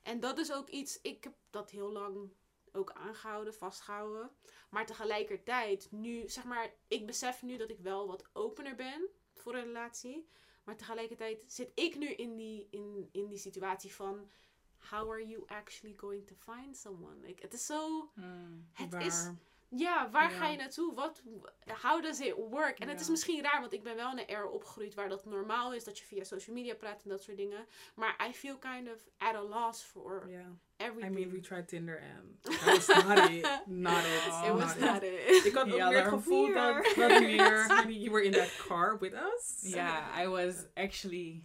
En 0.01 0.19
dat 0.19 0.37
is 0.37 0.51
ook 0.51 0.69
iets, 0.69 1.01
ik 1.01 1.23
heb 1.23 1.33
dat 1.49 1.69
heel 1.69 1.91
lang 1.91 2.31
ook 2.71 2.91
aangehouden, 2.91 3.53
vastgehouden. 3.53 4.31
Maar 4.69 4.85
tegelijkertijd, 4.85 5.91
nu, 5.91 6.29
zeg 6.29 6.43
maar, 6.43 6.73
ik 6.87 7.05
besef 7.05 7.41
nu 7.41 7.57
dat 7.57 7.69
ik 7.69 7.79
wel 7.79 8.07
wat 8.07 8.29
opener 8.33 8.75
ben 8.75 9.09
voor 9.33 9.55
een 9.55 9.63
relatie. 9.63 10.27
Maar 10.63 10.77
tegelijkertijd 10.77 11.43
zit 11.47 11.71
ik 11.75 11.97
nu 11.97 12.07
in 12.07 12.35
die, 12.35 12.67
in, 12.71 13.09
in 13.11 13.27
die 13.27 13.37
situatie 13.37 13.93
van, 13.93 14.29
how 14.89 15.09
are 15.11 15.25
you 15.25 15.43
actually 15.47 15.95
going 15.97 16.25
to 16.27 16.35
find 16.35 16.75
someone? 16.77 17.15
Like, 17.21 17.41
het 17.41 17.53
is 17.53 17.65
zo, 17.65 18.09
Hmm. 18.15 18.67
het 18.73 18.91
Waar- 18.91 19.05
is, 19.05 19.29
ja, 19.71 20.09
waar 20.11 20.31
Ja. 20.31 20.37
ga 20.37 20.47
je 20.47 20.57
naartoe? 20.57 20.93
Wat, 20.93 21.21
how 21.81 22.01
does 22.03 22.19
it 22.19 22.33
work? 22.49 22.79
En 22.79 22.87
het 22.87 22.99
is 23.01 23.09
misschien 23.09 23.41
raar, 23.43 23.59
want 23.59 23.73
ik 23.73 23.83
ben 23.83 23.95
wel 23.95 24.11
in 24.11 24.17
een 24.17 24.25
era 24.25 24.45
opgegroeid 24.45 24.93
waar 24.93 25.09
dat 25.09 25.25
normaal 25.25 25.73
is, 25.73 25.83
dat 25.83 25.97
je 25.99 26.05
via 26.05 26.23
social 26.23 26.55
media 26.55 26.75
praat 26.75 27.03
en 27.03 27.09
dat 27.09 27.23
soort 27.23 27.37
dingen. 27.37 27.65
Maar 27.95 28.27
I 28.29 28.33
feel 28.33 28.57
kind 28.57 28.87
of 28.89 29.07
at 29.17 29.35
a 29.35 29.41
loss 29.41 29.81
for. 29.83 30.27
I 30.29 30.43
everything. 30.77 31.13
mean, 31.15 31.29
we 31.29 31.39
tried 31.39 31.67
Tinder 31.67 31.99
and 32.15 32.41
that 32.43 32.65
was 32.65 32.87
not 32.87 33.29
it. 33.29 33.47
Not 33.65 34.03
it. 34.03 34.27
Oh, 34.31 34.45
It 34.47 34.53
was 34.63 34.75
not 34.77 35.03
it. 35.03 35.45
Ik 35.45 35.53
had 35.53 35.65
ook 35.71 35.77
Ja, 35.77 35.89
meer 35.89 35.97
het 35.99 36.07
gevoel 36.07 36.53
dat, 36.53 36.83
dat 36.95 37.21
meer, 37.21 37.67
you 38.03 38.11
were 38.11 38.23
in 38.23 38.31
that 38.31 38.55
car 38.67 38.97
with 38.99 39.13
us. 39.13 39.59
Ja, 39.61 40.21
I 40.23 40.27
was 40.27 40.65
actually 40.73 41.43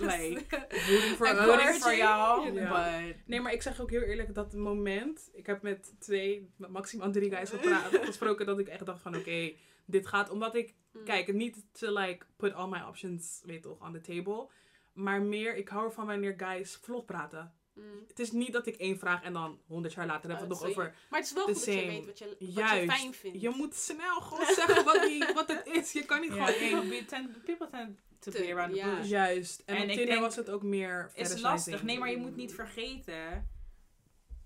like 0.06 0.66
Rooting 0.68 1.16
for 1.16 1.26
rooting 1.26 2.68
but 2.68 3.16
Nee, 3.26 3.40
maar 3.40 3.52
ik 3.52 3.62
zeg 3.62 3.80
ook 3.80 3.90
heel 3.90 4.02
eerlijk 4.02 4.34
dat 4.34 4.52
het 4.52 4.60
moment. 4.60 5.30
Ik 5.32 5.46
heb 5.46 5.62
met 5.62 5.94
twee, 5.98 6.50
met 6.56 6.70
maximaal 6.70 7.10
drie 7.10 7.30
guys 7.30 7.50
gepraat, 7.50 7.96
gesproken 8.10 8.46
dat 8.46 8.58
ik 8.58 8.68
echt 8.68 8.86
dacht 8.86 9.02
van 9.02 9.16
oké, 9.16 9.52
dit 9.84 10.06
gaat. 10.06 10.30
Omdat 10.30 10.54
ik, 10.54 10.74
Mm. 10.92 11.04
kijk, 11.04 11.32
niet 11.32 11.64
te 11.72 11.92
like 11.92 12.26
put 12.36 12.52
all 12.52 12.68
my 12.68 12.80
options, 12.88 13.40
weet 13.44 13.62
toch, 13.62 13.86
on 13.86 13.92
the 13.92 14.00
table. 14.00 14.48
Maar 14.92 15.22
meer, 15.22 15.56
ik 15.56 15.68
hou 15.68 15.84
ervan 15.84 16.06
wanneer 16.06 16.34
guys 16.36 16.78
vlot 16.82 17.06
praten. 17.06 17.54
Mm. 17.74 17.84
Het 18.08 18.18
is 18.18 18.32
niet 18.32 18.52
dat 18.52 18.66
ik 18.66 18.76
één 18.76 18.98
vraag 18.98 19.22
en 19.22 19.32
dan 19.32 19.58
honderd 19.66 19.94
jaar 19.94 20.06
later 20.06 20.30
hebben 20.30 20.48
we 20.48 20.54
het 20.54 20.62
Oh, 20.62 20.68
nog 20.68 20.78
over. 20.78 20.94
Maar 21.10 21.18
het 21.18 21.28
is 21.28 21.34
wel 21.34 21.44
goed 21.44 21.54
dat 21.54 21.64
je 21.64 21.86
weet 21.86 22.06
wat 22.06 22.18
je, 22.18 22.36
wat 22.38 22.70
je 22.70 22.86
fijn 22.90 23.14
vindt. 23.14 23.40
Je 23.40 23.48
moet 23.48 23.74
snel 23.74 24.20
gewoon 24.20 24.54
zeggen 24.60 24.84
wat, 24.84 25.02
die, 25.02 25.24
wat 25.34 25.48
het 25.48 25.66
is. 25.66 25.92
Je 25.92 26.04
kan 26.04 26.20
niet 26.20 26.32
yeah, 26.34 26.46
gewoon 26.46 26.60
één. 26.60 26.88
people 26.88 27.04
tend, 27.04 27.44
people 27.44 27.68
tend 27.70 27.96
to 27.96 28.09
Te- 28.20 28.30
be 28.30 28.52
around 28.52 28.70
the 28.72 28.76
ja. 28.78 28.96
bush. 28.96 29.08
Juist. 29.08 29.62
En, 29.66 29.76
En 29.76 29.82
op 29.82 29.88
ik 29.88 29.94
Tinder 29.96 30.06
denk- 30.14 30.20
was 30.20 30.36
het 30.36 30.50
ook 30.50 30.62
meer 30.62 31.10
is 31.14 31.40
lastig. 31.40 31.82
Nee, 31.82 31.98
maar 31.98 32.10
je 32.10 32.16
moet 32.16 32.36
niet 32.36 32.54
vergeten. 32.54 33.48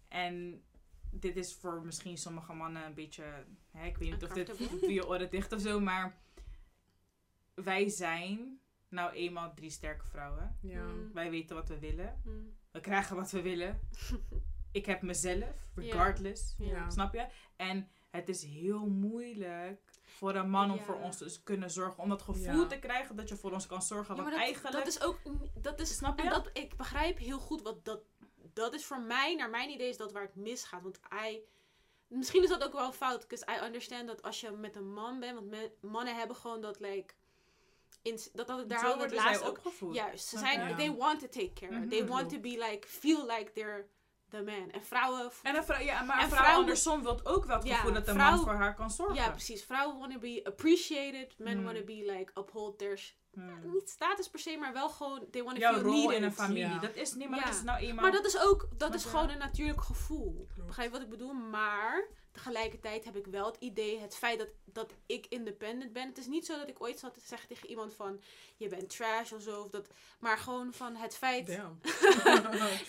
En 0.09 0.63
dit 1.11 1.37
is 1.37 1.55
voor 1.55 1.83
misschien 1.85 2.19
sommige 2.19 2.53
mannen 2.53 2.85
een 2.85 2.95
beetje. 2.95 3.25
Hè, 3.71 3.87
ik 3.87 3.97
weet 3.97 4.11
niet 4.11 4.23
of 4.23 4.29
dit 4.29 4.59
doe 4.81 4.93
je 4.93 5.09
oren 5.09 5.31
dicht 5.31 5.53
of 5.53 5.61
zo, 5.61 5.81
maar 5.81 6.19
wij 7.55 7.89
zijn 7.89 8.59
nou 8.89 9.13
eenmaal 9.13 9.55
drie 9.55 9.71
sterke 9.71 10.05
vrouwen. 10.07 10.57
Ja. 10.61 10.85
Mm. 10.85 11.13
Wij 11.13 11.31
weten 11.31 11.57
wat 11.57 11.69
we 11.69 11.79
willen. 11.79 12.21
Mm. 12.25 12.55
We 12.71 12.81
krijgen 12.81 13.17
wat 13.17 13.31
we 13.31 13.43
willen. 13.43 13.81
Ik 14.73 14.87
heb 14.87 15.03
mezelf, 15.03 15.67
regardless. 15.75 16.57
Snap 16.89 17.15
je? 17.15 17.27
En 17.57 17.89
het 18.11 18.29
is 18.29 18.43
heel 18.45 18.87
moeilijk 18.87 19.81
voor 20.15 20.35
een 20.35 20.51
man 20.51 20.71
om 20.71 20.81
voor 20.81 21.01
ons 21.01 21.17
te 21.17 21.43
kunnen 21.43 21.71
zorgen. 21.71 22.03
Om 22.03 22.09
dat 22.09 22.23
gevoel 22.23 22.67
te 22.67 22.79
krijgen 22.79 23.17
dat 23.17 23.29
je 23.29 23.37
voor 23.37 23.53
ons 23.53 23.67
kan 23.67 23.83
zorgen. 23.83 24.17
Want 24.17 24.31
dat, 24.31 24.39
eigenlijk... 24.39 24.77
dat 24.77 24.87
is 24.87 25.01
ook, 25.01 25.19
dat 25.55 25.81
is, 25.81 25.97
Snap 25.97 26.19
je? 26.19 26.25
en 26.25 26.31
dat, 26.31 26.51
ik 26.53 26.77
begrijp 26.77 27.19
heel 27.19 27.39
goed 27.39 27.63
wat 27.63 27.85
dat, 27.85 28.01
dat 28.53 28.75
is 28.75 28.85
voor 28.85 29.01
mij, 29.01 29.35
naar 29.35 29.51
mijn 29.51 29.71
idee 29.71 29.89
is 29.89 29.97
dat 29.97 30.13
waar 30.13 30.23
het 30.23 30.35
misgaat. 30.35 30.83
Want 30.83 31.01
I, 31.27 31.41
misschien 32.07 32.43
is 32.43 32.49
dat 32.49 32.65
ook 32.65 32.73
wel 32.73 32.93
fout, 32.93 33.21
because 33.21 33.47
I 33.53 33.65
understand 33.65 34.07
dat 34.07 34.23
als 34.23 34.41
je 34.41 34.51
met 34.51 34.77
een 34.77 34.93
man 34.93 35.21
bent, 35.21 35.35
want 35.35 35.71
mannen 35.81 36.17
hebben 36.17 36.37
gewoon 36.37 36.61
dat, 36.61 36.81
like, 36.81 37.15
in, 38.03 38.19
dat, 38.33 38.47
dat 38.47 38.69
daar 38.69 38.79
Zo 38.79 38.99
het 38.99 39.13
laatst 39.13 39.43
ook 39.43 39.49
opgevoed. 39.49 39.95
Juist, 39.95 40.27
ze 40.29 40.39
zijn, 40.39 40.77
they 40.77 40.93
want 40.93 41.21
to 41.21 41.29
take 41.29 41.53
care. 41.53 41.79
Mhm. 41.79 41.89
They 41.89 42.07
want 42.07 42.29
to 42.29 42.39
be 42.39 42.67
like, 42.71 42.89
feel 42.89 43.27
like 43.27 43.53
they're 43.53 43.87
the 44.35 44.43
man. 44.43 44.71
En 44.71 44.85
vrouwen, 44.85 45.31
En 45.43 45.57
een 45.57 45.65
vrouw, 45.65 45.81
ja, 45.81 46.03
maar 46.03 46.23
een 46.23 46.31
vrouw 46.31 46.55
andersom 46.55 47.03
wil 47.03 47.21
ook 47.25 47.45
wel 47.45 47.57
het 47.59 47.67
Ja, 47.67 47.75
gevoel 47.77 47.93
dat 47.93 48.07
de 48.07 48.15
man 48.15 48.39
voor 48.39 48.53
haar 48.55 48.75
kan 48.75 48.91
zorgen. 48.91 49.15
ja 49.17 49.31
precies, 49.31 49.65
vrouwen 49.65 49.99
want 49.99 50.13
to 50.13 50.19
be 50.19 50.41
appreciated, 50.45 51.35
men 51.39 51.59
Mm. 51.59 51.65
want 51.65 51.77
to 51.77 51.85
be 51.85 52.03
like, 52.17 52.31
uphold 52.41 52.79
their, 52.79 53.01
Hmm. 53.35 53.71
niet 53.73 53.89
status 53.91 54.29
per 54.29 54.41
se, 54.41 54.57
maar 54.57 54.73
wel 54.73 54.89
gewoon, 54.89 55.27
they 55.31 55.43
want 55.43 55.61
to 55.61 55.73
feel 55.73 55.83
needed. 55.93 56.17
in 56.17 56.23
een 56.23 56.33
familie. 56.33 56.63
Ja. 56.69 56.79
Dat 56.79 56.95
is 56.95 57.13
niet, 57.15 57.29
maar 57.29 57.39
Ja. 57.39 57.45
dat 57.45 57.55
is 57.55 57.63
nou 57.63 57.79
eenmaal... 57.79 58.03
Maar 58.05 58.13
dat 58.13 58.25
is 58.27 58.39
ook, 58.39 58.69
dat 58.77 58.95
is 58.95 59.05
gewoon 59.05 59.29
een 59.31 59.39
natuurlijk 59.39 59.81
gevoel. 59.81 60.47
Klopt. 60.55 60.67
Begrijp 60.67 60.89
je 60.89 60.95
wat 60.95 61.05
ik 61.05 61.11
bedoel? 61.11 61.33
Maar 61.33 62.07
tegelijkertijd 62.33 63.05
heb 63.05 63.17
ik 63.17 63.27
wel 63.27 63.47
het 63.47 63.57
idee, 63.59 63.99
het 64.01 64.17
feit 64.17 64.39
dat, 64.39 64.49
dat 64.65 64.93
ik 65.07 65.27
independent 65.27 65.93
ben. 65.93 66.07
Het 66.09 66.19
is 66.19 66.27
niet 66.27 66.47
zo 66.47 66.57
dat 66.59 66.69
ik 66.69 66.83
ooit 66.83 66.99
zat 66.99 67.15
te 67.15 67.21
zeggen 67.25 67.49
tegen 67.49 67.69
iemand 67.69 67.95
van, 67.95 68.21
je 68.57 68.69
bent 68.69 68.91
trash 68.91 69.33
of 69.33 69.43
zo. 69.43 69.61
Of 69.63 69.71
dat, 69.71 69.89
maar 70.19 70.39
gewoon 70.39 70.73
van 70.73 70.95
het 70.97 71.17
feit... 71.17 71.47
Damn. 71.47 71.81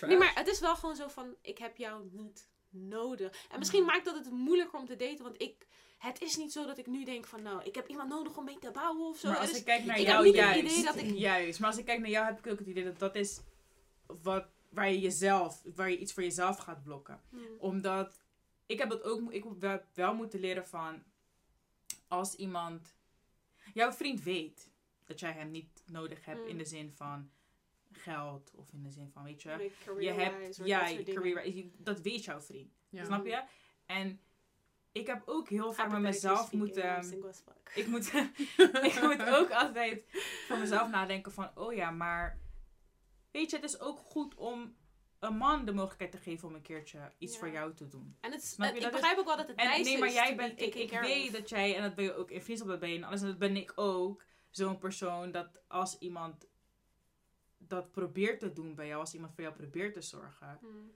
Nee, 0.00 0.16
maar 0.18 0.32
het 0.34 0.48
is 0.48 0.60
wel 0.60 0.76
gewoon 0.76 0.96
zo 0.96 1.08
van, 1.08 1.34
ik 1.40 1.58
heb 1.58 1.76
jou 1.76 2.08
niet 2.12 2.48
nodig. 2.70 3.46
En 3.50 3.58
misschien 3.58 3.82
Mhm. 3.82 3.90
maakt 3.92 4.04
dat 4.04 4.14
het 4.14 4.30
moeilijker 4.30 4.78
om 4.78 4.86
te 4.86 4.96
daten, 4.96 5.22
want 5.24 5.42
ik... 5.42 5.66
Het 5.96 6.20
is 6.22 6.36
niet 6.36 6.52
zo 6.52 6.66
dat 6.66 6.78
ik 6.78 6.86
nu 6.86 7.04
denk 7.04 7.26
van, 7.26 7.42
nou, 7.42 7.62
ik 7.64 7.74
heb 7.74 7.88
iemand 7.88 8.08
nodig 8.08 8.36
om 8.36 8.44
mee 8.44 8.58
te 8.58 8.70
bouwen 8.70 9.06
of 9.08 9.18
zo. 9.18 9.28
Maar 9.28 9.38
als 9.38 9.50
is- 9.50 9.58
ik 9.58 9.64
kijk 9.64 9.84
naar 9.84 9.98
ik 9.98 10.06
heb 10.06 10.14
jou, 10.14 10.26
het 10.26 10.34
juist. 10.34 10.58
idee 10.60 10.84
dat 10.84 10.96
ik- 10.96 11.16
Juist. 11.16 11.60
Maar 11.60 11.68
als 11.68 11.78
ik 11.78 11.84
kijk 11.84 12.00
naar 12.00 12.08
jou, 12.10 12.26
heb 12.26 12.38
ik 12.38 12.52
ook 12.52 12.58
het 12.58 12.68
idee 12.68 12.84
dat 12.84 12.98
dat 12.98 13.14
is 13.14 13.40
wat, 14.06 14.46
waar 14.68 14.90
je 14.90 15.00
jezelf, 15.00 15.62
waar 15.74 15.90
je 15.90 15.98
iets 15.98 16.12
voor 16.12 16.22
jezelf 16.22 16.56
gaat 16.58 16.82
blokken. 16.82 17.20
Omdat, 17.58 18.20
ik 18.66 18.78
heb 18.78 18.88
dat 18.90 19.02
ook, 19.02 19.32
ik 19.32 19.44
heb 19.44 19.52
wel- 19.60 19.80
wel 19.94 20.14
moeten 20.14 20.40
leren 20.40 20.66
van, 20.66 21.02
als 22.08 22.34
iemand, 22.34 22.94
jouw 23.74 23.92
vriend 23.92 24.22
weet 24.22 24.70
dat 25.04 25.20
jij 25.20 25.32
hem 25.32 25.50
niet 25.50 25.82
nodig 25.86 26.24
hebt 26.24 26.40
Mm. 26.40 26.46
in 26.48 26.58
de 26.58 26.64
zin 26.64 26.92
van 26.94 27.30
geld 27.92 28.50
of 28.54 28.72
in 28.72 28.82
de 28.82 28.90
zin 28.90 29.10
van, 29.12 29.24
weet 29.24 29.42
je, 29.42 29.56
Like 29.56 30.00
je 30.04 30.10
hebt, 30.10 30.56
ja, 30.64 30.92
dat 30.92 31.04
career, 31.14 31.64
dat 31.76 32.00
weet 32.00 32.24
jouw 32.24 32.40
vriend. 32.40 32.72
Ja. 32.88 33.04
Snap 33.04 33.26
je? 33.26 33.42
En 33.86 34.20
ik 34.96 35.06
heb 35.06 35.22
ook 35.26 35.48
heel 35.48 35.72
vaak 35.72 35.90
met 35.90 36.00
mezelf 36.00 36.52
moeten... 36.52 37.24
Ik 37.74 37.86
moet, 37.86 38.12
ik 38.90 39.02
moet 39.02 39.22
ook 39.28 39.50
altijd 39.50 40.04
voor 40.46 40.58
mezelf 40.58 40.90
nadenken 40.90 41.32
van, 41.32 41.50
oh 41.54 41.74
ja, 41.74 41.90
maar 41.90 42.40
weet 43.30 43.50
je, 43.50 43.56
het 43.56 43.64
is 43.64 43.80
ook 43.80 43.98
goed 43.98 44.34
om 44.34 44.76
een 45.18 45.36
man 45.36 45.64
de 45.64 45.72
mogelijkheid 45.72 46.12
te 46.12 46.18
geven 46.18 46.48
om 46.48 46.54
een 46.54 46.62
keertje 46.62 47.12
iets 47.18 47.32
Ja. 47.32 47.38
voor 47.38 47.50
jou 47.50 47.74
te 47.74 47.88
doen. 47.88 48.16
En 48.20 48.32
het, 48.32 48.56
ik 48.74 48.90
begrijp 48.90 49.18
ook 49.18 49.26
wel 49.26 49.36
dat 49.36 49.48
het 49.48 49.56
En 49.56 49.68
nice 49.68 49.82
nee, 49.82 49.98
maar 49.98 50.12
jij 50.12 50.36
bent, 50.36 50.56
be 50.56 50.64
ik, 50.64 50.74
ik 50.74 51.00
weet 51.00 51.26
of. 51.26 51.32
dat 51.32 51.48
jij, 51.48 51.76
en 51.76 51.82
dat 51.82 51.94
ben 51.94 52.04
je 52.04 52.14
ook 52.14 52.30
in 52.30 52.42
vriendschap, 52.42 52.70
dat 52.70 52.80
ben 52.80 52.90
je 52.90 52.96
en 52.96 53.04
alles, 53.04 53.20
en 53.20 53.26
dat 53.26 53.38
ben 53.38 53.56
ik 53.56 53.72
ook, 53.74 54.24
zo'n 54.50 54.78
persoon 54.78 55.32
dat 55.32 55.60
als 55.68 55.98
iemand 55.98 56.48
dat 57.58 57.90
probeert 57.90 58.40
te 58.40 58.52
doen 58.52 58.74
bij 58.74 58.86
jou, 58.86 59.00
als 59.00 59.14
iemand 59.14 59.34
voor 59.34 59.42
jou 59.42 59.56
probeert 59.56 59.94
te 59.94 60.00
zorgen, 60.00 60.58
Hmm. 60.60 60.92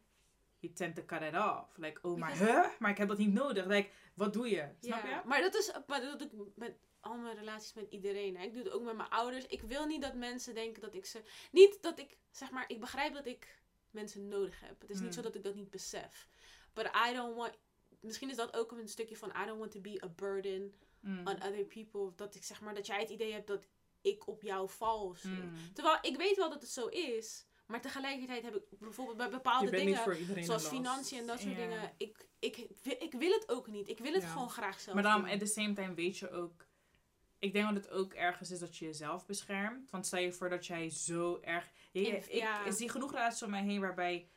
Je 0.60 0.72
tend 0.72 0.94
te 0.94 1.04
cut 1.04 1.22
it 1.22 1.34
off. 1.36 1.76
Like, 1.76 1.98
oh, 2.02 2.18
maar 2.18 2.38
huh? 2.38 2.66
Maar 2.78 2.90
ik 2.90 2.96
heb 2.98 3.08
dat 3.08 3.18
niet 3.18 3.32
nodig. 3.32 3.66
Like, 3.66 3.90
wat 4.14 4.32
doe 4.32 4.48
je? 4.50 4.68
Snap 4.80 5.04
je? 5.04 5.20
Maar 5.24 5.40
dat 5.40 5.54
is, 5.54 5.72
maar 5.86 6.00
dat 6.00 6.18
doe 6.18 6.46
ik 6.46 6.56
met 6.56 6.76
al 7.00 7.16
mijn 7.16 7.36
relaties 7.36 7.72
met 7.74 7.86
iedereen. 7.90 8.36
Hè. 8.36 8.44
Ik 8.44 8.52
doe 8.52 8.62
het 8.62 8.72
ook 8.72 8.82
met 8.82 8.96
mijn 8.96 9.08
ouders. 9.08 9.46
Ik 9.46 9.62
wil 9.62 9.86
niet 9.86 10.02
dat 10.02 10.14
mensen 10.14 10.54
denken 10.54 10.82
dat 10.82 10.94
ik 10.94 11.04
ze. 11.06 11.22
Niet 11.52 11.82
dat 11.82 11.98
ik, 11.98 12.16
zeg 12.30 12.50
maar, 12.50 12.64
ik 12.66 12.80
begrijp 12.80 13.14
dat 13.14 13.26
ik 13.26 13.58
mensen 13.90 14.28
nodig 14.28 14.60
heb. 14.60 14.80
Het 14.80 14.90
is 14.90 14.96
Hmm. 14.96 15.04
niet 15.04 15.14
zo 15.14 15.22
dat 15.22 15.34
ik 15.34 15.42
dat 15.44 15.54
niet 15.54 15.70
besef. 15.70 16.28
But 16.72 16.86
I 17.08 17.12
don't 17.14 17.36
want. 17.36 17.58
Misschien 18.00 18.30
is 18.30 18.36
dat 18.36 18.56
ook 18.56 18.72
een 18.72 18.88
stukje 18.88 19.16
van 19.16 19.28
I 19.42 19.46
don't 19.46 19.58
want 19.58 19.70
to 19.70 19.80
be 19.80 20.02
a 20.04 20.08
burden 20.08 20.74
Mm. 21.00 21.18
on 21.18 21.34
other 21.34 21.64
people. 21.64 22.12
Dat 22.16 22.34
ik 22.34 22.44
zeg 22.44 22.60
maar 22.60 22.74
dat 22.74 22.86
jij 22.86 23.00
het 23.00 23.10
idee 23.10 23.32
hebt 23.32 23.46
dat 23.46 23.66
ik 24.00 24.26
op 24.26 24.42
jou 24.42 24.68
val 24.68 25.06
of 25.06 25.18
zo. 25.18 25.28
Mm. 25.28 25.52
Terwijl 25.74 25.98
ik 26.02 26.16
weet 26.16 26.36
wel 26.36 26.50
dat 26.50 26.60
het 26.62 26.70
zo 26.70 26.86
is. 26.86 27.46
Maar 27.70 27.80
tegelijkertijd 27.80 28.42
heb 28.42 28.54
ik 28.54 28.78
bijvoorbeeld 28.78 29.16
bij 29.16 29.30
bepaalde 29.30 29.70
dingen. 29.70 29.86
niet 29.86 29.98
voor 29.98 30.16
iedereen 30.16 30.44
Zoals 30.44 30.66
financiën 30.66 31.18
en 31.18 31.26
dat 31.26 31.40
soort 31.40 31.56
dingen. 31.56 31.92
Ik, 31.96 32.26
ik, 32.38 32.56
ik 32.82 33.12
wil 33.12 33.32
het 33.32 33.48
ook 33.48 33.66
niet. 33.66 33.88
Ik 33.88 33.98
wil 33.98 34.12
het 34.12 34.22
Ja. 34.22 34.28
gewoon 34.28 34.50
graag 34.50 34.80
zelf 34.80 34.94
Maar 34.94 35.02
dan, 35.02 35.28
at 35.28 35.38
the 35.38 35.46
same 35.46 35.72
time, 35.72 35.94
weet 35.94 36.18
je 36.18 36.30
ook... 36.30 36.68
Ik 37.38 37.52
denk 37.52 37.74
dat 37.74 37.84
het 37.84 37.90
ook 37.90 38.12
ergens 38.14 38.50
is 38.50 38.58
dat 38.58 38.76
je 38.76 38.84
jezelf 38.84 39.26
beschermt. 39.26 39.90
Want 39.90 40.06
stel 40.06 40.20
je 40.20 40.32
voor 40.32 40.48
dat 40.48 40.66
jij 40.66 40.90
zo 40.90 41.38
erg... 41.42 41.70
Je, 41.92 42.00
ik, 42.00 42.32
ja. 42.32 42.64
ik 42.64 42.72
zie 42.72 42.90
genoeg 42.90 43.12
relaties 43.12 43.42
om 43.42 43.50
mij 43.50 43.62
heen 43.62 43.80
waarbij 43.80 44.28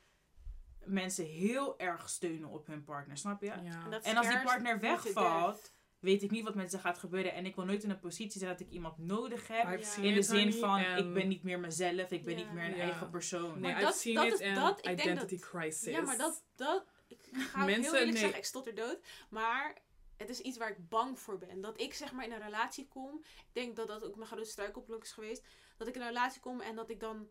mensen 0.83 1.25
heel 1.25 1.79
erg 1.79 2.09
steunen 2.09 2.49
op 2.49 2.67
hun 2.67 2.83
partner. 2.83 3.17
Snap 3.17 3.41
je? 3.41 3.45
Ja. 3.63 3.99
En, 4.01 4.17
als 4.17 4.27
die 4.27 4.41
partner 4.41 4.79
wegvalt. 4.79 5.72
Weet 6.03 6.23
ik 6.23 6.31
niet 6.31 6.43
wat 6.43 6.55
met 6.55 6.71
ze 6.71 6.79
gaat 6.79 6.97
gebeuren. 6.97 7.33
En 7.33 7.45
ik 7.45 7.55
wil 7.55 7.65
nooit 7.65 7.83
in 7.83 7.89
een 7.89 7.99
positie 7.99 8.39
zijn 8.39 8.51
dat 8.51 8.59
ik 8.59 8.69
iemand 8.69 8.97
nodig 8.97 9.47
heb. 9.47 9.79
Ja. 9.79 10.01
In 10.01 10.13
de 10.13 10.21
zin 10.21 10.53
van, 10.53 10.69
and- 10.85 10.99
ik 10.99 11.13
ben 11.13 11.27
niet 11.27 11.43
meer 11.43 11.59
mezelf. 11.59 12.11
Ik 12.11 12.23
ben 12.25 12.35
niet 12.35 12.51
meer 12.53 12.65
een 12.65 12.79
eigen 12.79 13.09
persoon. 13.09 13.51
Nee, 13.51 13.61
Maar 13.61 13.71
I've 13.71 13.81
dat- 13.83 13.95
seen 13.97 14.15
dat 14.15 14.25
it 14.25 14.39
is- 14.39 14.55
dat- 14.55 14.77
ik 14.77 14.83
denk 14.83 14.99
identity 14.99 15.35
dat- 15.39 15.49
crisis. 15.49 15.93
Ja, 15.93 16.01
maar 16.01 16.17
dat, 16.17 16.43
dat 16.55 16.85
ik 17.07 17.19
ga 17.31 17.39
ook 17.39 17.55
heel 17.55 17.65
Mensen, 17.65 17.93
eerlijk 17.93 18.11
nee. 18.11 18.17
zeggen, 18.21 18.37
ik 18.37 18.45
stotter 18.45 18.75
dood. 18.75 18.99
Maar 19.29 19.77
het 20.17 20.29
is 20.29 20.39
iets 20.39 20.57
waar 20.57 20.69
ik 20.69 20.89
bang 20.89 21.19
voor 21.19 21.37
ben. 21.37 21.61
Dat 21.61 21.81
ik 21.81 21.93
zeg 21.93 22.11
maar 22.11 22.25
in 22.25 22.31
een 22.31 22.41
relatie 22.43 22.87
kom. 22.87 23.23
Ik 23.37 23.45
denk 23.53 23.75
dat 23.75 23.87
dat 23.87 24.03
ook 24.03 24.15
mijn 24.15 24.27
grootste 24.27 24.51
struikelblok 24.51 25.03
is 25.03 25.11
geweest. 25.11 25.43
Dat 25.77 25.87
ik 25.87 25.95
in 25.95 26.01
een 26.01 26.07
relatie 26.07 26.41
kom 26.41 26.61
en 26.61 26.75
dat 26.75 26.89
ik 26.89 26.99
dan 26.99 27.27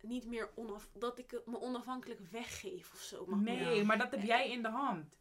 niet 0.00 0.26
meer 0.26 0.50
onaf, 0.54 0.88
dat 0.94 1.18
ik 1.18 1.40
me 1.44 1.60
onafhankelijk 1.60 2.20
weggeef 2.30 2.92
of 2.92 2.98
zo. 3.00 3.26
Mag 3.26 3.38
Nee, 3.40 3.84
maar 3.84 3.98
dat 3.98 4.10
heb 4.10 4.22
jij 4.22 4.50
in 4.50 4.62
de 4.62 4.68
hand. 4.68 5.18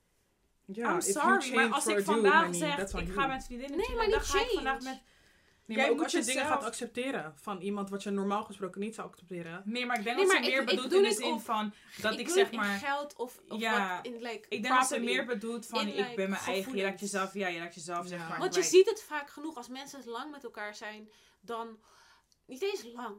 Ja, 0.65 0.93
I'm 0.93 1.01
sorry, 1.01 1.55
maar 1.55 1.69
als 1.69 1.85
ik 1.85 1.95
dude, 1.95 2.05
vandaag 2.05 2.55
zeg, 2.55 2.93
ik 2.93 3.11
ga 3.13 3.27
met 3.27 3.45
vriendinnen 3.45 3.77
Nee, 3.77 3.95
maar 3.95 4.09
dan 4.09 4.19
niet 4.19 4.27
ga 4.27 4.39
ik 4.41 4.49
vandaag 4.53 4.81
met... 4.81 5.01
Nee, 5.65 5.77
Jij 5.77 5.85
maar 5.85 5.95
ook 5.95 6.01
moet 6.01 6.15
als 6.15 6.25
je 6.25 6.33
dingen 6.33 6.45
gaat 6.45 6.63
accepteren 6.63 7.33
van 7.35 7.61
iemand 7.61 7.89
wat 7.89 8.03
je 8.03 8.09
normaal 8.09 8.43
gesproken 8.43 8.81
niet 8.81 8.95
zou 8.95 9.07
accepteren. 9.07 9.61
Nee, 9.65 9.85
maar 9.85 9.97
ik 9.97 10.03
denk 10.03 10.17
Nee, 10.17 10.25
dat 10.25 10.35
ze 10.35 10.39
maar 10.41 10.49
meer 10.49 10.59
ik 10.59 10.65
bedoelt 10.65 10.83
bedoel 10.83 10.97
in 10.97 11.03
de 11.03 11.09
het 11.09 11.23
zin 11.23 11.33
op- 11.33 11.41
van 11.41 11.73
dat 12.01 12.19
ik, 12.19 12.29
zeg 12.29 12.43
het 12.43 12.53
in 12.53 12.59
maar... 12.59 12.77
geld 12.77 13.15
of, 13.15 13.39
of 13.47 13.59
Ja, 13.59 13.95
wat 13.95 14.05
in 14.05 14.21
like 14.21 14.45
Ik 14.49 14.61
denk 14.61 14.75
dat 14.75 14.87
ze 14.87 14.99
meer 14.99 15.25
bedoelt 15.25 15.65
van 15.65 15.87
In, 15.87 15.97
ik 16.09 16.15
ben 16.15 16.29
mijn 16.29 16.41
eigen. 16.41 16.75
Je 16.75 16.83
raakt 16.83 16.99
jezelf, 16.99 17.33
ja, 17.33 17.47
je 17.47 17.59
raakt 17.59 17.75
jezelf 17.75 18.07
zeg 18.07 18.29
maar. 18.29 18.39
Want 18.39 18.55
je 18.55 18.63
ziet 18.63 18.89
het 18.89 19.03
vaak 19.03 19.29
genoeg 19.29 19.55
als 19.55 19.67
mensen 19.67 20.01
lang 20.05 20.31
met 20.31 20.43
elkaar 20.43 20.75
zijn, 20.75 21.09
dan 21.41 21.79
niet 22.45 22.61
eens 22.61 22.83
lang, 22.93 23.15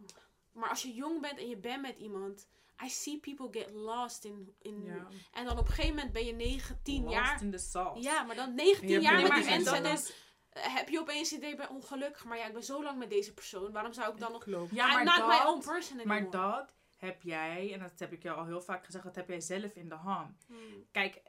maar 0.52 0.68
als 0.68 0.82
je 0.82 0.94
jong 0.94 1.20
bent 1.20 1.38
en 1.38 1.48
je 1.48 1.56
bent 1.56 1.82
met 1.82 1.96
iemand, 1.98 2.48
I 2.84 2.88
see 2.88 3.18
people 3.20 3.60
get 3.60 3.70
lost 3.74 4.24
in, 4.24 4.54
in 4.62 4.82
Ja. 4.84 5.06
en 5.32 5.44
dan 5.44 5.58
op 5.58 5.66
een 5.66 5.72
gegeven 5.72 5.94
moment 5.94 6.12
ben 6.12 6.24
je 6.26 6.32
9, 6.32 6.80
10 6.82 7.02
Lost 7.02 7.14
jaar. 7.14 7.42
in 7.42 7.50
the 7.50 7.58
sauce. 7.58 8.02
Ja, 8.02 8.22
maar 8.22 8.36
dan 8.36 8.54
19 8.54 8.86
Je 8.88 8.92
hebt 8.94 9.04
jaar 9.04 9.22
met 9.22 9.32
die 9.32 9.40
en 9.44 9.46
mensen 9.48 9.82
dan 9.82 9.92
is... 9.92 10.12
eh, 10.50 10.74
heb 10.76 10.88
je 10.88 11.00
opeens 11.00 11.30
het 11.30 11.38
idee, 11.38 11.50
ik 11.50 11.56
ben 11.56 11.70
ongelukkig, 11.70 12.24
maar 12.24 12.38
ja, 12.38 12.46
ik 12.46 12.52
ben 12.52 12.64
zo 12.64 12.82
lang 12.82 12.98
met 12.98 13.10
deze 13.10 13.34
persoon, 13.34 13.72
waarom 13.72 13.92
zou 13.92 14.12
ik 14.12 14.20
dan 14.20 14.32
nog... 14.32 14.42
Klopt. 14.42 14.74
Ja, 14.74 14.86
maar 14.86 15.04
not 15.04 15.26
my 15.28 15.46
own 15.46 15.60
person 15.64 15.98
anymore. 16.00 16.20
Maar 16.20 16.30
dat 16.30 16.74
heb 16.96 17.22
jij, 17.22 17.72
en 17.72 17.78
dat 17.78 17.98
heb 17.98 18.12
ik 18.12 18.22
jou 18.22 18.38
al 18.38 18.44
heel 18.46 18.60
vaak 18.62 18.84
gezegd, 18.84 19.04
dat 19.04 19.14
heb 19.14 19.28
jij 19.28 19.40
zelf 19.40 19.74
in 19.74 19.88
de 19.88 19.94
hand. 19.94 20.44
Hmm. 20.46 20.84
Kijk, 20.92 21.22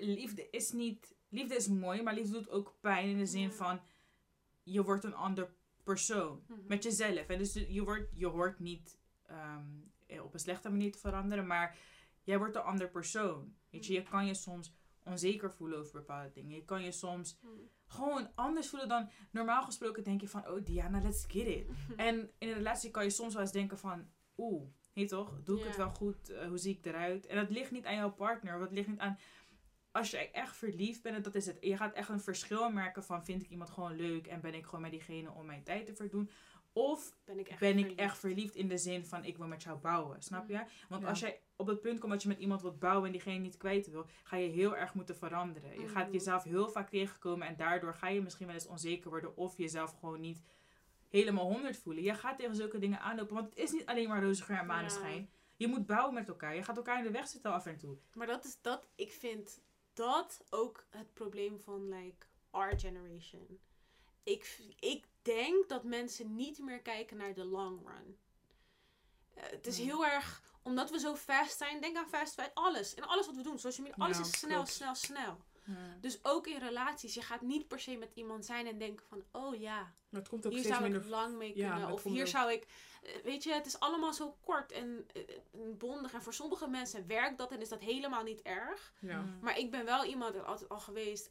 liefde 0.00 0.50
is 0.50 0.72
niet. 0.72 1.14
Liefde 1.28 1.56
is 1.56 1.68
mooi, 1.68 2.02
maar 2.02 2.14
liefde 2.14 2.32
doet 2.32 2.50
ook 2.50 2.74
pijn 2.80 3.08
in 3.08 3.18
de 3.18 3.26
zin 3.26 3.40
Ja. 3.42 3.50
van 3.50 3.80
je 4.62 4.82
wordt 4.82 5.04
een 5.04 5.14
ander 5.14 5.50
persoon 5.84 6.42
Mhm. 6.46 6.60
met 6.66 6.82
jezelf. 6.82 7.26
En 7.28 7.38
dus 7.38 7.52
je, 7.68 7.82
wordt, 7.84 8.08
je 8.14 8.26
hoort 8.26 8.58
niet 8.58 8.98
ehm, 9.26 9.38
eh, 9.38 9.87
op 10.22 10.34
een 10.34 10.40
slechte 10.40 10.68
manier 10.70 10.92
te 10.92 10.98
veranderen, 10.98 11.46
maar 11.46 11.76
jij 12.22 12.38
wordt 12.38 12.56
een 12.56 12.62
ander 12.62 12.88
persoon. 12.90 13.54
Weet 13.70 13.86
je, 13.86 13.92
je 13.92 14.02
kan 14.02 14.26
je 14.26 14.34
soms 14.34 14.76
onzeker 15.04 15.52
voelen 15.52 15.78
over 15.78 15.92
bepaalde 15.92 16.30
dingen. 16.30 16.54
Je 16.54 16.64
kan 16.64 16.82
je 16.82 16.92
soms 16.92 17.38
Hmm. 17.40 17.70
gewoon 17.86 18.30
anders 18.34 18.68
voelen 18.68 18.88
dan 18.88 19.10
normaal 19.30 19.62
gesproken 19.64 20.04
denk 20.04 20.20
je 20.20 20.28
van, 20.28 20.48
oh 20.48 20.64
Diana, 20.64 21.00
let's 21.02 21.24
get 21.28 21.46
it. 21.46 21.66
En 21.96 22.30
in 22.38 22.48
een 22.48 22.54
relatie 22.54 22.90
kan 22.90 23.04
je 23.04 23.10
soms 23.10 23.32
wel 23.32 23.42
eens 23.42 23.52
denken 23.52 23.78
van, 23.78 24.08
oeh, 24.36 24.62
nee 24.94 25.06
toch, 25.06 25.40
doe 25.44 25.58
ik 25.58 25.64
het 25.66 25.76
wel 25.76 25.90
goed? 25.90 26.30
Eh, 26.30 26.48
hoe 26.48 26.58
zie 26.58 26.76
ik 26.76 26.86
eruit? 26.86 27.26
En 27.26 27.36
dat 27.36 27.50
ligt 27.50 27.70
niet 27.70 27.84
aan 27.84 27.94
jouw 27.94 28.12
partner, 28.12 28.60
het 28.60 28.72
ligt 28.72 28.88
niet 28.88 28.98
aan... 28.98 29.18
Als 29.92 30.10
je 30.10 30.30
echt 30.30 30.56
verliefd 30.56 31.02
bent, 31.02 31.16
en 31.16 31.22
dat 31.22 31.34
is 31.34 31.46
het. 31.46 31.56
Je 31.60 31.76
gaat 31.76 31.94
echt 31.94 32.08
een 32.08 32.20
verschil 32.20 32.70
merken 32.70 33.04
van, 33.04 33.24
vind 33.24 33.42
ik 33.42 33.48
iemand 33.50 33.70
gewoon 33.70 33.96
leuk 33.96 34.26
en 34.26 34.40
ben 34.40 34.54
ik 34.54 34.64
gewoon 34.64 34.80
met 34.80 34.90
diegene 34.90 35.32
om 35.32 35.46
mijn 35.46 35.62
tijd 35.62 35.86
te 35.86 35.94
verdoen? 35.94 36.30
Of 36.78 37.16
Ben 37.24 37.38
ik 37.38 37.48
echt 37.48 37.60
ben 37.60 37.68
ik 37.70 37.78
verliefd. 37.78 38.00
echt 38.00 38.18
verliefd 38.18 38.54
in 38.54 38.68
de 38.68 38.78
zin 38.78 39.06
van, 39.06 39.24
ik 39.24 39.36
wil 39.36 39.46
met 39.46 39.62
jou 39.62 39.78
bouwen, 39.78 40.22
snap 40.22 40.48
je? 40.48 40.62
Want 40.88 41.02
Ja. 41.02 41.08
als 41.08 41.20
jij 41.20 41.40
op 41.56 41.66
het 41.66 41.80
punt 41.80 41.98
komt 42.00 42.12
dat 42.12 42.22
je 42.22 42.28
met 42.28 42.38
iemand 42.38 42.62
wilt 42.62 42.78
bouwen 42.78 43.06
en 43.06 43.12
diegene 43.12 43.38
niet 43.38 43.56
kwijt 43.56 43.90
wil, 43.90 44.06
ga 44.22 44.36
je 44.36 44.48
heel 44.48 44.76
erg 44.76 44.94
moeten 44.94 45.16
veranderen. 45.16 45.80
Je 45.80 45.88
gaat 45.88 46.04
Mhm. 46.04 46.12
jezelf 46.12 46.42
heel 46.42 46.68
vaak 46.68 46.88
tegenkomen 46.88 47.46
en 47.46 47.56
daardoor 47.56 47.94
ga 47.94 48.08
je 48.08 48.22
misschien 48.22 48.46
wel 48.46 48.54
eens 48.54 48.66
onzeker 48.66 49.10
worden 49.10 49.36
of 49.36 49.56
jezelf 49.56 49.92
gewoon 49.98 50.20
niet 50.20 50.42
helemaal 51.08 51.44
honderd 51.52 51.76
voelen. 51.76 52.02
Je 52.02 52.14
gaat 52.14 52.38
tegen 52.38 52.54
zulke 52.56 52.78
dingen 52.78 53.00
aanlopen, 53.00 53.34
want 53.34 53.48
het 53.48 53.58
is 53.58 53.70
niet 53.72 53.86
alleen 53.86 54.08
maar 54.08 54.22
roze 54.22 54.42
geur 54.42 54.58
en 54.58 54.66
maneschijn. 54.66 55.30
Je 55.56 55.66
moet 55.68 55.86
bouwen 55.86 56.14
met 56.14 56.28
elkaar. 56.28 56.54
Je 56.54 56.62
gaat 56.62 56.76
elkaar 56.76 56.98
in 56.98 57.04
de 57.04 57.10
weg 57.10 57.28
zitten 57.28 57.52
af 57.52 57.66
en 57.66 57.78
toe. 57.78 57.98
Maar 58.14 58.26
dat 58.26 58.44
is 58.44 58.58
dat, 58.60 58.88
ik 58.94 59.12
vind 59.12 59.60
dat 59.92 60.44
ook 60.50 60.86
het 60.90 61.12
probleem 61.14 61.60
van 61.60 61.88
like 61.88 62.26
our 62.50 62.78
generation. 62.78 63.58
Ik, 64.22 64.60
ik 64.80 65.06
denk 65.36 65.68
dat 65.68 65.84
mensen 65.84 66.34
niet 66.34 66.58
meer 66.58 66.80
kijken 66.82 67.16
naar 67.16 67.34
de 67.34 67.44
long 67.44 67.80
run. 67.88 68.18
Eh, 69.34 69.42
het 69.50 69.66
is 69.66 69.76
Hmm. 69.76 69.86
heel 69.86 70.06
erg, 70.06 70.42
omdat 70.62 70.90
we 70.90 70.98
zo 70.98 71.14
fast 71.16 71.58
zijn, 71.58 71.80
denk 71.80 71.96
aan 71.96 72.08
fast 72.08 72.34
fashion, 72.34 72.54
alles. 72.54 72.94
In 72.94 73.04
alles 73.06 73.26
wat 73.26 73.36
we 73.36 73.42
doen, 73.42 73.58
social 73.58 73.86
media, 73.86 74.04
alles 74.04 74.16
Ja, 74.16 74.22
is 74.22 74.38
snel, 74.38 74.54
klopt. 74.54 74.68
snel, 74.72 74.94
snel. 74.94 75.46
Dus 76.00 76.18
ook 76.24 76.46
in 76.46 76.58
relaties, 76.58 77.14
je 77.14 77.22
gaat 77.22 77.40
niet 77.40 77.68
per 77.68 77.80
se 77.80 77.96
met 77.96 78.12
iemand 78.14 78.44
zijn 78.44 78.66
en 78.66 78.78
denken 78.78 79.06
van, 79.06 79.24
oh 79.32 79.54
ja, 79.60 79.94
Maar 80.08 80.20
het 80.20 80.28
komt 80.28 80.46
ook 80.46 80.52
hier 80.52 80.62
zou 80.64 80.82
minder... 80.82 81.00
ik 81.00 81.08
lang 81.08 81.36
mee 81.36 81.52
kunnen. 81.52 81.92
of 81.92 82.02
hier 82.02 82.20
ook- 82.20 82.26
zou 82.26 82.52
ik. 82.52 82.66
eh, 83.02 83.22
Weet 83.24 83.42
je, 83.42 83.52
het 83.52 83.66
is 83.66 83.80
allemaal 83.80 84.12
zo 84.12 84.36
kort 84.40 84.72
en 84.72 85.06
eh, 85.14 85.22
eh, 85.22 85.38
bondig. 85.78 86.12
En 86.12 86.22
voor 86.22 86.34
sommige 86.34 86.68
mensen 86.68 87.06
werkt 87.06 87.38
dat 87.38 87.52
en 87.52 87.60
is 87.60 87.68
dat 87.68 87.80
helemaal 87.80 88.22
niet 88.22 88.42
erg. 88.42 88.92
Maar 89.40 89.58
ik 89.58 89.70
ben 89.70 89.84
wel 89.84 90.04
iemand, 90.04 90.34
en 90.34 90.46
altijd 90.46 90.68
al 90.70 90.80
geweest. 90.80 91.30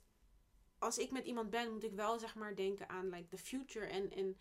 Als 0.80 0.98
ik 0.98 1.12
met 1.12 1.26
iemand 1.26 1.50
ben, 1.50 1.72
moet 1.72 1.84
ik 1.84 1.94
wel 1.94 2.20
zeg 2.20 2.36
maar 2.36 2.56
denken 2.56 2.90
aan 2.90 3.10
like 3.10 3.28
the 3.28 3.38
future. 3.38 3.86
En, 3.86 4.12
en 4.12 4.38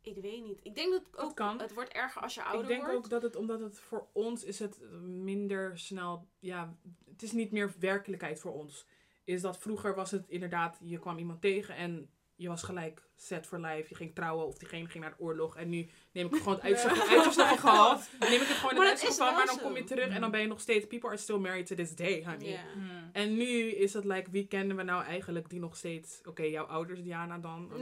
ik 0.00 0.16
weet 0.16 0.42
niet. 0.42 0.60
Ik 0.62 0.74
denk 0.74 0.92
dat 0.92 1.02
het 1.10 1.16
ook. 1.16 1.36
kan. 1.36 1.60
Het 1.60 1.74
wordt 1.74 1.92
erger 1.92 2.22
als 2.22 2.34
je 2.34 2.42
ouder 2.42 2.62
Ik 2.62 2.68
denk 2.68 2.82
wordt. 2.82 2.96
ook 2.96 3.08
dat 3.10 3.22
het, 3.22 3.36
omdat 3.36 3.60
het 3.60 3.80
voor 3.80 4.08
ons 4.12 4.44
is 4.44 4.58
het 4.58 4.80
minder 5.02 5.78
snel, 5.78 6.28
ja, 6.38 6.76
het 7.10 7.22
is 7.22 7.32
niet 7.32 7.50
meer 7.52 7.74
werkelijkheid 7.78 8.40
voor 8.40 8.52
ons. 8.52 8.86
Is 9.24 9.40
dat 9.40 9.58
vroeger 9.58 9.94
was 9.94 10.10
het 10.10 10.28
inderdaad, 10.28 10.78
je 10.82 10.98
kwam 10.98 11.18
iemand 11.18 11.40
tegen 11.40 11.76
en 11.76 12.10
je 12.36 12.48
was 12.48 12.62
gelijk 12.62 13.02
set 13.16 13.46
for 13.46 13.60
life. 13.60 13.86
Je 13.88 13.94
ging 13.94 14.14
trouwen 14.14 14.46
of 14.46 14.58
diegene 14.58 14.88
ging 14.88 15.04
naar 15.04 15.14
de 15.16 15.22
oorlog. 15.22 15.56
En 15.56 15.68
nu 15.68 15.88
neem 16.12 16.26
ik 16.26 16.32
het 16.32 16.42
gewoon 16.42 16.54
het 16.54 16.64
uitstel 16.64 17.56
gehad. 17.56 18.08
Neem 18.18 18.32
ik 18.40 18.48
het 18.48 18.56
gewoon 18.56 18.86
het 18.86 19.02
is 19.02 19.16
van, 19.16 19.34
maar 19.34 19.46
dan 19.46 19.60
kom 19.60 19.76
je 19.76 19.84
terug 19.84 20.08
en 20.08 20.20
dan 20.20 20.30
ben 20.30 20.40
je 20.40 20.46
nog 20.46 20.60
steeds, 20.60 20.86
people 20.86 21.08
are 21.08 21.18
still 21.18 21.36
married 21.36 21.66
to 21.66 21.74
this 21.74 21.94
day, 21.94 22.24
honey. 22.24 22.48
Ja. 22.50 22.60
Mm. 22.74 23.10
En 23.12 23.36
nu 23.36 23.70
is 23.70 23.92
het 23.92 24.04
like, 24.04 24.30
wie 24.30 24.46
kennen 24.46 24.76
we 24.76 24.82
nou 24.82 25.04
eigenlijk 25.04 25.48
die 25.50 25.60
nog 25.60 25.76
steeds, 25.76 26.20
oké, 26.24 26.42
jouw 26.42 26.64
ouders 26.64 27.02
Diana 27.02 27.38
dan, 27.38 27.72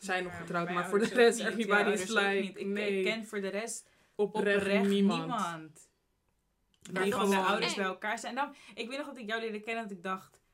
zijn 0.00 0.22
nog 0.24 0.32
Ja, 0.32 0.38
getrouwd, 0.38 0.70
maar 0.70 0.88
voor 0.88 0.98
de 0.98 1.04
rest, 1.14 1.38
niet. 1.38 1.46
everybody 1.48 1.90
is 1.90 2.08
like, 2.08 2.28
niet. 2.40 2.56
Ik, 2.58 2.66
nee, 2.66 2.98
ik 2.98 3.04
ken 3.04 3.26
voor 3.26 3.40
de 3.40 3.48
rest 3.48 3.88
oprecht, 4.14 4.56
oprecht 4.60 4.88
niemand. 4.88 5.20
niemand. 5.20 5.88
Maar 6.92 7.02
Die 7.02 7.12
van 7.14 7.28
de 7.30 7.34
gewoon- 7.36 7.48
ouders 7.48 7.74
bij 7.74 7.84
elkaar 7.84 8.18
zijn. 8.18 8.36
En 8.38 8.44
dan, 8.44 8.54
ik 8.74 8.88
weet 8.88 8.98
nog 8.98 9.06
dat 9.06 9.16
ik 9.18 9.26
jou 9.26 9.40
leerde 9.40 9.60
kennen 9.60 9.82
dat 9.82 9.92
ik 9.96 10.02
dacht... 10.02 10.44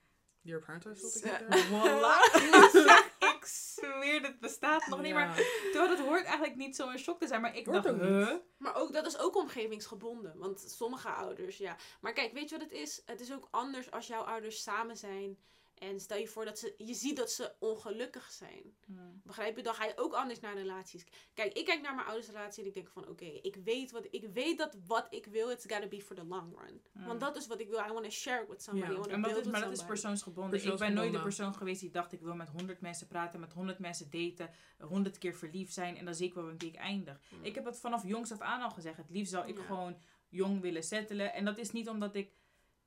Your 0.45 0.65
parents 0.65 0.87
are 0.87 0.97
still 0.97 1.31
together? 1.49 3.11
ik 3.43 3.49
zweer, 3.49 4.23
dit 4.23 4.41
bestaat 4.41 4.87
nog 4.87 5.01
niet. 5.01 5.09
Ja. 5.13 5.15
Maar 5.15 5.35
terwijl 5.73 5.89
dat 5.97 6.07
hoort 6.07 6.25
eigenlijk 6.25 6.57
niet 6.57 6.77
zo 6.77 6.89
een 6.89 6.99
shock 6.99 7.21
te 7.21 7.27
zijn. 7.27 7.41
Maar 7.41 7.57
ik 7.57 7.67
Hoort 7.67 7.83
dacht, 7.83 7.95
ook 7.95 8.01
niet. 8.01 8.11
huh? 8.11 8.35
Maar 8.59 8.75
ook, 8.75 8.93
dat 8.93 9.07
is 9.07 9.19
ook 9.19 9.37
omgevingsgebonden. 9.37 10.39
Want 10.39 10.61
sommige 10.61 11.09
ouders, 11.09 11.57
ja. 11.57 11.77
Maar 12.01 12.13
kijk, 12.13 12.33
weet 12.33 12.49
je 12.49 12.59
wat 12.59 12.65
het 12.71 12.79
is? 12.79 13.03
Het 13.07 13.21
is 13.21 13.33
ook 13.33 13.49
anders 13.51 13.91
als 13.91 14.07
jouw 14.07 14.23
ouders 14.23 14.63
samen 14.63 14.97
zijn. 14.97 15.39
En 15.83 16.01
stel 16.01 16.19
je 16.19 16.29
voor 16.29 16.45
dat 16.45 16.59
ze, 16.59 16.75
je 16.77 16.95
ziet 16.95 17.17
dat 17.17 17.31
ze 17.31 17.53
ongelukkig 17.59 18.31
zijn. 18.31 18.63
Begrijp 19.23 19.57
je? 19.57 19.63
Dan 19.63 19.75
ga 19.75 19.85
je 19.85 19.93
ook 19.97 20.13
anders 20.13 20.41
naar 20.41 20.55
relaties. 20.55 21.07
Kijk, 21.35 21.53
ik 21.53 21.65
kijk 21.65 21.83
naar 21.83 21.95
mijn 21.95 22.07
ouders 22.07 22.27
relatie 22.29 22.63
en 22.63 22.69
ik 22.69 22.75
denk 22.75 22.89
van, 22.89 23.09
oké, 23.09 23.25
ik 23.25 23.57
weet 23.65 23.91
wat, 23.91 24.07
ik 24.11 24.27
weet 24.33 24.59
dat 24.59 24.77
wat 24.87 25.07
ik 25.11 25.27
wil, 25.27 25.51
it's 25.51 25.65
gotta 25.69 25.87
be 25.89 26.01
for 26.03 26.17
the 26.17 26.25
long 26.25 26.59
run. 26.61 26.83
Want 27.07 27.21
dat 27.21 27.37
is 27.37 27.47
wat 27.47 27.61
ik 27.61 27.69
wil. 27.69 27.79
I 27.79 27.93
want 27.93 28.05
to 28.05 28.11
share 28.11 28.43
it 28.43 28.49
with 28.49 28.63
somebody. 28.63 28.93
I 28.93 28.97
wanna 28.97 29.13
En 29.15 29.21
dat 29.23 29.31
build 29.31 29.37
is, 29.39 29.43
with 29.45 29.53
maar 29.53 29.61
dat 29.63 29.73
is 29.73 29.79
somebody. 29.79 30.01
persoonsgebonden. 30.01 30.65
Ik 30.73 30.79
ben 30.79 30.95
nooit 30.95 31.13
de 31.13 31.23
persoon 31.23 31.55
geweest 31.55 31.81
die 31.81 31.91
dacht 31.91 32.13
ik 32.13 32.21
wil 32.21 32.35
met 32.35 32.49
100 32.49 32.81
mensen 32.81 33.07
praten, 33.07 33.41
met 33.41 33.53
100 33.53 33.79
mensen 33.79 34.11
daten, 34.11 34.51
100 34.79 35.19
keer 35.19 35.35
verliefd 35.35 35.73
zijn 35.73 35.97
en 35.97 36.05
dan 36.05 36.15
zie 36.15 36.27
ik 36.27 36.35
wel 36.35 36.49
een 36.49 36.57
keer 36.57 36.69
ik 36.69 36.75
eindig. 36.77 37.21
Mm. 37.29 37.45
Ik 37.45 37.55
heb 37.55 37.65
het 37.65 37.79
vanaf 37.79 38.07
jongs 38.07 38.33
af 38.33 38.41
aan 38.41 38.63
al 38.63 38.71
gezegd. 38.71 38.97
Het 38.97 39.11
liefst 39.11 39.33
zou 39.33 39.49
ik 39.49 39.57
Ja. 39.57 39.65
gewoon 39.65 39.97
jong 40.29 40.61
willen 40.61 40.83
settelen. 40.83 41.33
En 41.33 41.45
dat 41.45 41.59
is 41.59 41.71
niet 41.71 41.89
omdat 41.89 42.15
ik. 42.15 42.33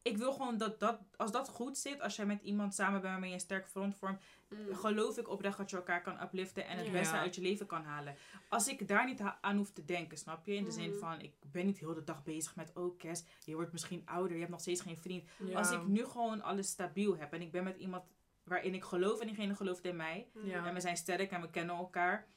Ik 0.08 0.18
wil 0.18 0.34
gewoon 0.34 0.58
dat, 0.58 0.80
dat 0.80 1.00
als 1.18 1.32
dat 1.32 1.50
goed 1.50 1.78
zit, 1.78 2.02
als 2.02 2.16
jij 2.16 2.26
met 2.26 2.42
iemand 2.42 2.74
samen 2.74 3.02
bent 3.02 3.12
waarmee 3.12 3.30
je 3.30 3.36
een 3.36 3.42
sterk 3.42 3.68
front 3.68 3.96
vormt, 3.96 4.22
Mm. 4.50 4.76
geloof 4.76 5.18
ik 5.18 5.30
oprecht 5.30 5.58
dat 5.58 5.70
je 5.70 5.76
elkaar 5.76 6.02
kan 6.02 6.22
upliften 6.22 6.68
en 6.68 6.78
het 6.78 6.86
Ja. 6.86 6.92
beste 6.92 7.16
uit 7.16 7.36
je 7.36 7.42
leven 7.42 7.66
kan 7.66 7.84
halen. 7.84 8.16
Als 8.50 8.68
ik 8.68 8.88
daar 8.88 9.06
niet 9.06 9.22
aan 9.42 9.58
hoef 9.58 9.72
te 9.72 9.86
denken, 9.86 10.18
snap 10.18 10.46
je? 10.46 10.54
In 10.56 10.64
de 10.64 10.72
zin 10.72 10.90
Mhm. 10.90 11.00
van, 11.00 11.22
ik 11.22 11.34
ben 11.52 11.66
niet 11.66 11.80
heel 11.80 11.94
de 11.94 12.04
dag 12.04 12.24
bezig 12.24 12.56
met, 12.56 12.72
oh 12.74 12.98
Kes, 12.98 13.24
je 13.44 13.56
wordt 13.56 13.72
misschien 13.72 14.02
ouder, 14.06 14.32
je 14.34 14.40
hebt 14.40 14.52
nog 14.52 14.60
steeds 14.60 14.82
geen 14.82 14.98
vriend. 14.98 15.24
Ja. 15.46 15.58
Als 15.58 15.72
ik 15.72 15.86
nu 15.88 16.06
gewoon 16.06 16.42
alles 16.42 16.68
stabiel 16.68 17.18
heb 17.18 17.34
en 17.34 17.42
ik 17.42 17.52
ben 17.52 17.64
met 17.64 17.78
iemand 17.78 18.04
waarin 18.44 18.74
ik 18.74 18.84
geloof 18.84 19.20
en 19.20 19.28
diegene 19.28 19.56
gelooft 19.56 19.86
in 19.86 19.96
mij, 19.96 20.28
Ja. 20.44 20.66
en 20.68 20.74
we 20.74 20.80
zijn 20.80 20.98
sterk 20.98 21.32
en 21.32 21.42
we 21.42 21.50
kennen 21.50 21.76
elkaar, 21.76 22.28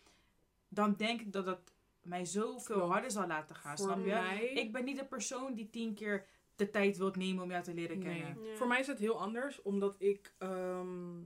dan 0.68 0.94
denk 0.94 1.20
ik 1.20 1.33
dat 1.33 1.44
dat 1.44 1.72
mij 2.02 2.24
zoveel 2.24 2.76
Klopt. 2.76 2.92
harder 2.92 3.11
zal 3.11 3.26
laten 3.26 3.57
gaan, 3.57 3.76
Voor 3.76 3.87
snap 3.87 3.98
je? 4.04 4.11
mij, 4.12 4.44
Ik 4.52 4.72
ben 4.72 4.85
niet 4.85 4.98
de 4.98 5.04
persoon 5.04 5.54
die 5.54 5.70
tien 5.70 5.94
keer 5.94 6.26
de 6.59 6.71
tijd 6.71 6.97
wilt 6.97 7.16
nemen 7.16 7.42
om 7.42 7.51
jou 7.51 7.62
te 7.62 7.75
leren 7.75 7.99
nee. 7.99 8.09
kennen. 8.09 8.44
Ja. 8.44 8.57
Voor 8.57 8.66
mij 8.66 8.81
is 8.81 8.87
het 8.87 8.99
heel 8.99 9.21
anders, 9.21 9.62
omdat 9.62 9.97
ik... 9.99 10.33
ehm 10.38 11.18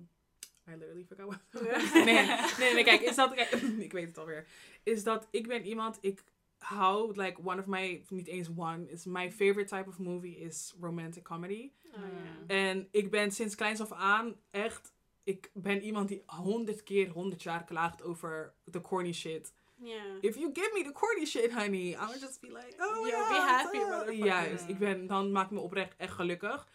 I 0.69 0.77
literally 0.77 1.05
forgot 1.05 1.27
what... 1.27 1.65
Ja. 1.65 1.79
nee, 2.05 2.27
nee, 2.59 2.75
nee, 2.75 2.85
kijk, 2.85 3.01
is 3.01 3.17
dat... 3.17 3.35
Kijk, 3.35 3.51
ik 3.87 3.93
weet 3.93 4.09
het 4.09 4.19
alweer. 4.19 4.47
Is 4.83 5.05
dat 5.05 5.29
ik 5.31 5.47
ben 5.47 5.65
iemand... 5.65 5.99
Ik 6.01 6.25
hou, 6.59 7.17
like, 7.17 7.41
one 7.45 7.61
of 7.61 7.67
my... 7.67 8.05
Niet 8.09 8.27
eens 8.27 8.49
one. 8.57 8.91
Is 8.91 9.05
my 9.05 9.33
favorite 9.33 9.77
type 9.77 9.89
of 9.89 9.99
movie 9.99 10.39
is 10.39 10.75
romantic 10.81 11.23
comedy. 11.23 11.71
Oh. 11.95 12.01
En 12.47 12.89
ik 12.91 13.11
ben 13.11 13.31
sinds 13.31 13.55
kleins 13.55 13.81
af 13.81 13.93
aan 13.93 14.37
echt... 14.51 14.93
Ik 15.25 15.51
ben 15.55 15.83
iemand 15.83 16.09
die 16.09 16.23
honderd 16.27 16.83
keer, 16.83 17.11
honderd 17.11 17.43
jaar 17.43 17.65
klaagt 17.65 18.03
over 18.03 18.55
de 18.65 18.81
corny 18.81 19.13
shit. 19.13 19.53
If 20.21 20.37
you 20.37 20.53
give 20.53 20.71
me 20.75 20.83
the 20.83 20.93
corny 20.93 21.27
shit, 21.27 21.53
honey, 21.53 21.95
I 21.95 22.07
would 22.07 22.21
just 22.21 22.41
be 22.41 22.49
like, 22.49 22.75
oh 22.79 23.07
You'll 23.07 23.09
yeah, 23.09 23.29
be 23.29 23.35
happy, 23.35 23.79
motherfucker. 23.79 24.25
Juist, 24.25 24.69
ik 24.69 24.79
ben, 24.79 25.07
dan 25.07 25.33
maakt 25.33 25.51
me 25.51 25.61
oprecht 25.61 25.97
echt 25.97 26.13
gelukkig. 26.13 26.67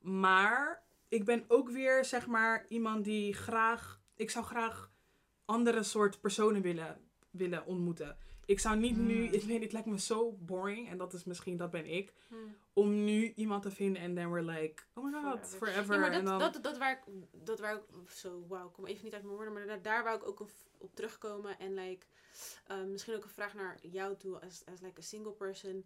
Maar 0.00 0.82
ik 1.08 1.24
ben 1.24 1.44
ook 1.48 1.70
weer, 1.70 2.04
zeg 2.04 2.26
maar, 2.26 2.64
iemand 2.68 3.04
die 3.04 3.34
graag, 3.34 4.00
ik 4.16 4.30
zou 4.30 4.44
graag 4.44 4.90
andere 5.44 5.82
soort 5.82 6.20
personen 6.20 6.62
willen, 6.62 7.00
willen 7.30 7.66
ontmoeten. 7.66 8.16
Ik 8.46 8.60
zou 8.60 8.76
niet 8.76 8.96
nu, 8.96 9.14
Mm. 9.26 9.32
ik 9.32 9.42
weet 9.42 9.62
het 9.62 9.72
lijkt 9.72 9.88
me 9.88 10.00
zo 10.00 10.32
boring, 10.32 10.88
en 10.90 10.98
dat 10.98 11.12
is 11.12 11.24
misschien, 11.24 11.56
dat 11.56 11.70
ben 11.70 11.86
ik, 11.86 12.12
Hm. 12.28 12.34
om 12.72 13.04
nu 13.04 13.32
iemand 13.36 13.62
te 13.62 13.70
vinden 13.70 14.02
en 14.02 14.14
then 14.14 14.30
we're 14.32 14.50
like, 14.52 14.82
oh 14.94 15.04
my 15.04 15.12
god, 15.12 15.46
Forever. 15.46 15.56
forever. 15.58 15.94
Ja, 15.94 16.00
maar 16.00 16.10
en 16.12 16.24
dat, 16.24 16.40
dan, 16.40 16.52
dat, 16.52 16.62
dat 16.62 16.78
waar 16.78 16.92
ik, 16.92 17.14
dat 17.44 17.58
waar 17.60 17.74
ik, 17.74 18.10
zo, 18.10 18.44
wauw, 18.48 18.66
ik 18.66 18.72
kom 18.72 18.86
even 18.86 19.04
niet 19.04 19.14
uit 19.14 19.22
mijn 19.22 19.34
woorden, 19.34 19.52
maar 19.54 19.66
daar, 19.66 19.82
daar 19.82 20.04
wou 20.04 20.16
ik 20.16 20.26
ook 20.28 20.40
op, 20.40 20.50
op 20.78 20.94
terugkomen. 20.94 21.58
En 21.58 21.74
like, 21.74 22.06
eh, 22.66 22.82
misschien 22.84 23.14
ook 23.14 23.24
een 23.24 23.30
vraag 23.30 23.54
naar 23.54 23.78
jou 23.82 24.16
toe, 24.16 24.38
als, 24.40 24.62
als 24.70 24.80
like 24.80 25.00
a 25.00 25.02
single 25.02 25.32
person. 25.32 25.84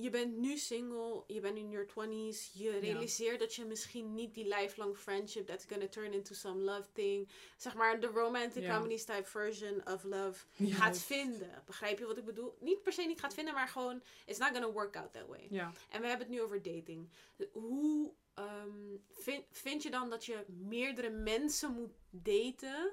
Je 0.00 0.10
bent 0.10 0.36
nu 0.36 0.56
single, 0.56 1.24
je 1.26 1.40
bent 1.40 1.56
in 1.56 1.70
your 1.70 1.86
20s, 1.86 2.52
je 2.52 2.78
realiseert 2.78 3.40
dat 3.40 3.54
je 3.54 3.64
misschien 3.64 4.14
niet 4.14 4.34
die 4.34 4.54
lifelong 4.54 4.96
friendship 4.96 5.46
that's 5.46 5.64
gonna 5.68 5.88
turn 5.88 6.12
into 6.12 6.34
some 6.34 6.60
love 6.62 6.88
thing, 6.92 7.28
zeg 7.56 7.74
maar 7.74 8.00
de 8.00 8.06
romantic 8.06 8.62
Ja. 8.62 8.74
comedies 8.76 9.04
type 9.04 9.24
version 9.24 9.86
of 9.86 10.04
love 10.04 10.46
gaat 10.58 10.98
vinden. 10.98 11.62
Begrijp 11.66 11.98
je 11.98 12.06
wat 12.06 12.16
ik 12.16 12.24
bedoel? 12.24 12.56
Niet 12.60 12.82
per 12.82 12.92
se 12.92 13.02
niet 13.02 13.20
gaat 13.20 13.34
vinden, 13.34 13.54
maar 13.54 13.68
gewoon, 13.68 14.02
it's 14.26 14.38
not 14.38 14.48
gonna 14.50 14.70
work 14.70 14.96
out 14.96 15.12
that 15.12 15.26
way. 15.26 15.46
ja. 15.50 15.72
En 15.88 16.00
we 16.00 16.06
hebben 16.08 16.26
het 16.26 16.36
nu 16.36 16.42
over 16.42 16.62
dating. 16.62 17.08
Hoe 17.52 18.12
ehm, 18.34 18.96
vind, 19.10 19.44
vind 19.50 19.82
je 19.82 19.90
dan 19.90 20.10
dat 20.10 20.24
je 20.24 20.44
meerdere 20.46 21.10
mensen 21.10 21.72
moet 21.72 21.92
daten? 22.10 22.92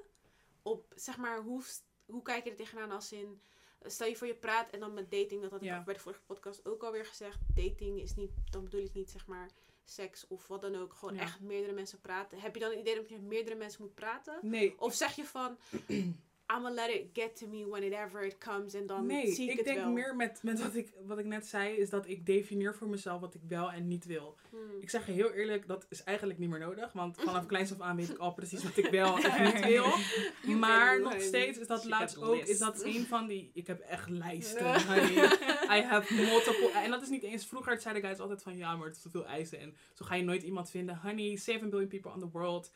Op, 0.62 0.92
zeg 0.94 1.16
maar, 1.16 1.42
hoe, 1.42 1.62
hoe 2.06 2.22
kijk 2.22 2.44
je 2.44 2.50
er 2.50 2.56
tegenaan 2.56 2.90
als 2.90 3.12
in... 3.12 3.40
Stel 3.84 4.06
je 4.06 4.16
voor 4.16 4.26
je 4.26 4.34
praat 4.34 4.70
en 4.70 4.80
dan 4.80 4.94
met 4.94 5.10
dating, 5.10 5.42
dat 5.42 5.50
had 5.50 5.60
ik 5.60 5.66
Ja. 5.66 5.82
bij 5.84 5.94
de 5.94 6.00
vorige 6.00 6.20
podcast 6.26 6.66
ook 6.66 6.82
alweer 6.82 7.06
gezegd. 7.06 7.38
Dating 7.54 8.00
is 8.00 8.14
niet, 8.14 8.30
dan 8.50 8.64
bedoel 8.64 8.82
ik 8.84 8.94
niet 8.94 9.10
zeg 9.10 9.26
maar 9.26 9.50
seks 9.84 10.26
of 10.26 10.46
wat 10.46 10.60
dan 10.60 10.74
ook. 10.76 10.94
Gewoon 10.94 11.14
Ja. 11.14 11.20
echt 11.20 11.40
meerdere 11.40 11.72
mensen 11.72 12.00
praten. 12.00 12.38
Heb 12.40 12.54
je 12.54 12.60
dan 12.60 12.70
het 12.70 12.78
idee 12.78 12.94
dat 12.94 13.08
je 13.08 13.14
met 13.14 13.24
meerdere 13.24 13.56
mensen 13.56 13.82
moet 13.82 13.94
praten? 13.94 14.38
Nee, 14.42 14.80
Of 14.80 14.94
zeg 14.94 15.16
je 15.16 15.24
van, 15.24 15.58
I'ma 16.56 16.70
let 16.70 16.90
it 16.90 17.04
get 17.12 17.36
to 17.36 17.46
me 17.46 17.66
whenever 17.70 18.24
it 18.24 18.38
comes 18.38 18.74
en 18.74 18.86
dan 18.86 19.06
Nee, 19.06 19.32
zie 19.32 19.44
ik, 19.44 19.50
ik 19.50 19.56
het 19.56 19.66
denk 19.66 19.78
wel. 19.78 19.90
meer 19.92 20.16
met, 20.16 20.40
met 20.42 20.62
wat, 20.62 20.74
ik, 20.74 20.92
wat 21.06 21.18
ik 21.18 21.24
net 21.24 21.46
zei, 21.46 21.74
is 21.76 21.90
dat 21.90 22.08
ik 22.08 22.26
definieer 22.26 22.74
voor 22.74 22.88
mezelf 22.88 23.20
wat 23.20 23.34
ik 23.34 23.40
wel 23.48 23.70
en 23.72 23.88
niet 23.88 24.04
wil. 24.06 24.36
Hmm. 24.50 24.60
Ik 24.80 24.90
zeg 24.90 25.06
je 25.06 25.12
heel 25.12 25.30
eerlijk, 25.32 25.66
dat 25.66 25.86
is 25.88 26.02
eigenlijk 26.02 26.38
niet 26.38 26.48
meer 26.48 26.58
nodig. 26.58 26.92
Want 26.92 27.16
vanaf 27.24 27.46
kleins 27.46 27.72
af 27.72 27.80
aan 27.80 27.96
weet 27.96 28.08
ik 28.10 28.18
al 28.18 28.32
precies 28.34 28.62
wat 28.62 28.76
ik 28.76 28.90
wel 28.90 29.18
en 29.18 29.44
niet 29.44 29.64
wil. 29.74 29.86
Maar 30.56 31.00
nog 31.00 31.20
steeds 31.20 31.58
is 31.58 31.66
dat 31.66 31.82
She 31.82 31.88
laatst 31.88 32.18
ook, 32.22 32.34
list. 32.36 32.48
is 32.48 32.58
dat 32.58 32.84
een 32.84 33.06
van 33.06 33.26
die, 33.26 33.50
ik 33.54 33.66
heb 33.66 33.80
echt 33.80 34.08
lijsten. 34.08 34.82
honey. 34.86 35.24
I 35.78 35.82
have 35.82 36.14
multiple, 36.14 36.70
en 36.70 36.90
dat 36.90 37.02
is 37.02 37.08
niet 37.08 37.22
eens, 37.22 37.46
vroeger 37.46 37.80
zeiden 37.80 38.02
guys 38.02 38.18
altijd 38.18 38.42
van, 38.42 38.56
ja 38.56 38.76
maar 38.76 38.86
het 38.86 38.96
is 38.96 39.02
te 39.02 39.10
veel 39.10 39.26
eisen. 39.26 39.58
En 39.58 39.76
zo 39.94 40.04
ga 40.04 40.14
je 40.14 40.22
nooit 40.22 40.42
iemand 40.42 40.70
vinden. 40.70 40.96
Honey, 41.02 41.36
7 41.36 41.70
billion 41.70 41.88
people 41.88 42.10
on 42.12 42.20
the 42.20 42.28
world. 42.32 42.72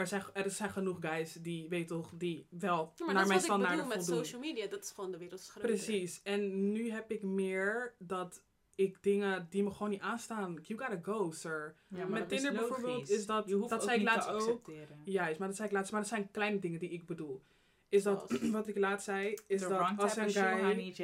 Er 0.00 0.06
zijn, 0.06 0.22
er 0.32 0.50
zijn 0.50 0.70
genoeg 0.70 0.96
guys 1.00 1.32
die, 1.32 1.68
weet 1.68 1.88
toch, 1.88 2.10
die 2.14 2.46
wel 2.48 2.92
Ja, 2.96 3.04
maar 3.04 3.14
naar 3.14 3.22
dat 3.24 3.26
mijn 3.32 3.40
is 3.40 3.46
wat 3.46 3.56
ik 3.56 3.62
bedoel 3.62 3.74
standaarden 3.76 3.88
met 3.88 3.96
voldoen. 4.06 4.24
social 4.24 4.40
media. 4.40 4.66
Dat 4.66 4.84
is 4.84 4.90
gewoon 4.90 5.10
de 5.10 5.18
wereld 5.18 5.48
groter. 5.48 5.68
Precies. 5.70 6.20
En 6.22 6.72
nu 6.72 6.90
heb 6.90 7.10
ik 7.10 7.22
meer 7.22 7.94
dat 7.98 8.42
ik 8.74 9.02
dingen 9.02 9.46
die 9.50 9.62
me 9.62 9.70
gewoon 9.70 9.90
niet 9.90 10.00
aanstaan. 10.00 10.58
You 10.62 10.80
gotta 10.80 10.98
go, 11.02 11.30
sir. 11.30 11.74
Ja, 11.88 12.04
Met 12.06 12.20
dat 12.22 12.32
is 12.32 12.42
Tinder 12.42 12.60
bijvoorbeeld 12.60 13.10
is 13.10 13.26
dat- 13.26 13.48
Je 13.48 13.54
hoeft 13.54 13.70
dat 13.70 13.82
zei 13.82 13.94
ik 13.94 14.00
niet 14.00 14.08
te 14.08 14.14
laatst 14.14 14.30
ook. 14.30 14.36
accepteren. 14.40 15.00
Juist, 15.04 15.38
maar 15.38 15.48
dat 15.48 15.56
zei 15.56 15.68
ik 15.68 15.74
laatst. 15.74 15.92
Maar 15.92 16.00
dat 16.00 16.10
zijn 16.10 16.30
kleine 16.30 16.58
dingen 16.58 16.78
die 16.78 16.90
ik 16.90 17.06
bedoel. 17.06 17.40
Is 17.88 18.02
dat, 18.02 18.24
Zoals? 18.28 18.50
wat 18.58 18.68
ik 18.68 18.76
laatst 18.78 19.04
zei, 19.04 19.28
is 19.46 19.60
The 19.62 19.68
dat 19.68 19.80
als 19.98 20.16
een 20.16 20.30
guy... 20.30 20.94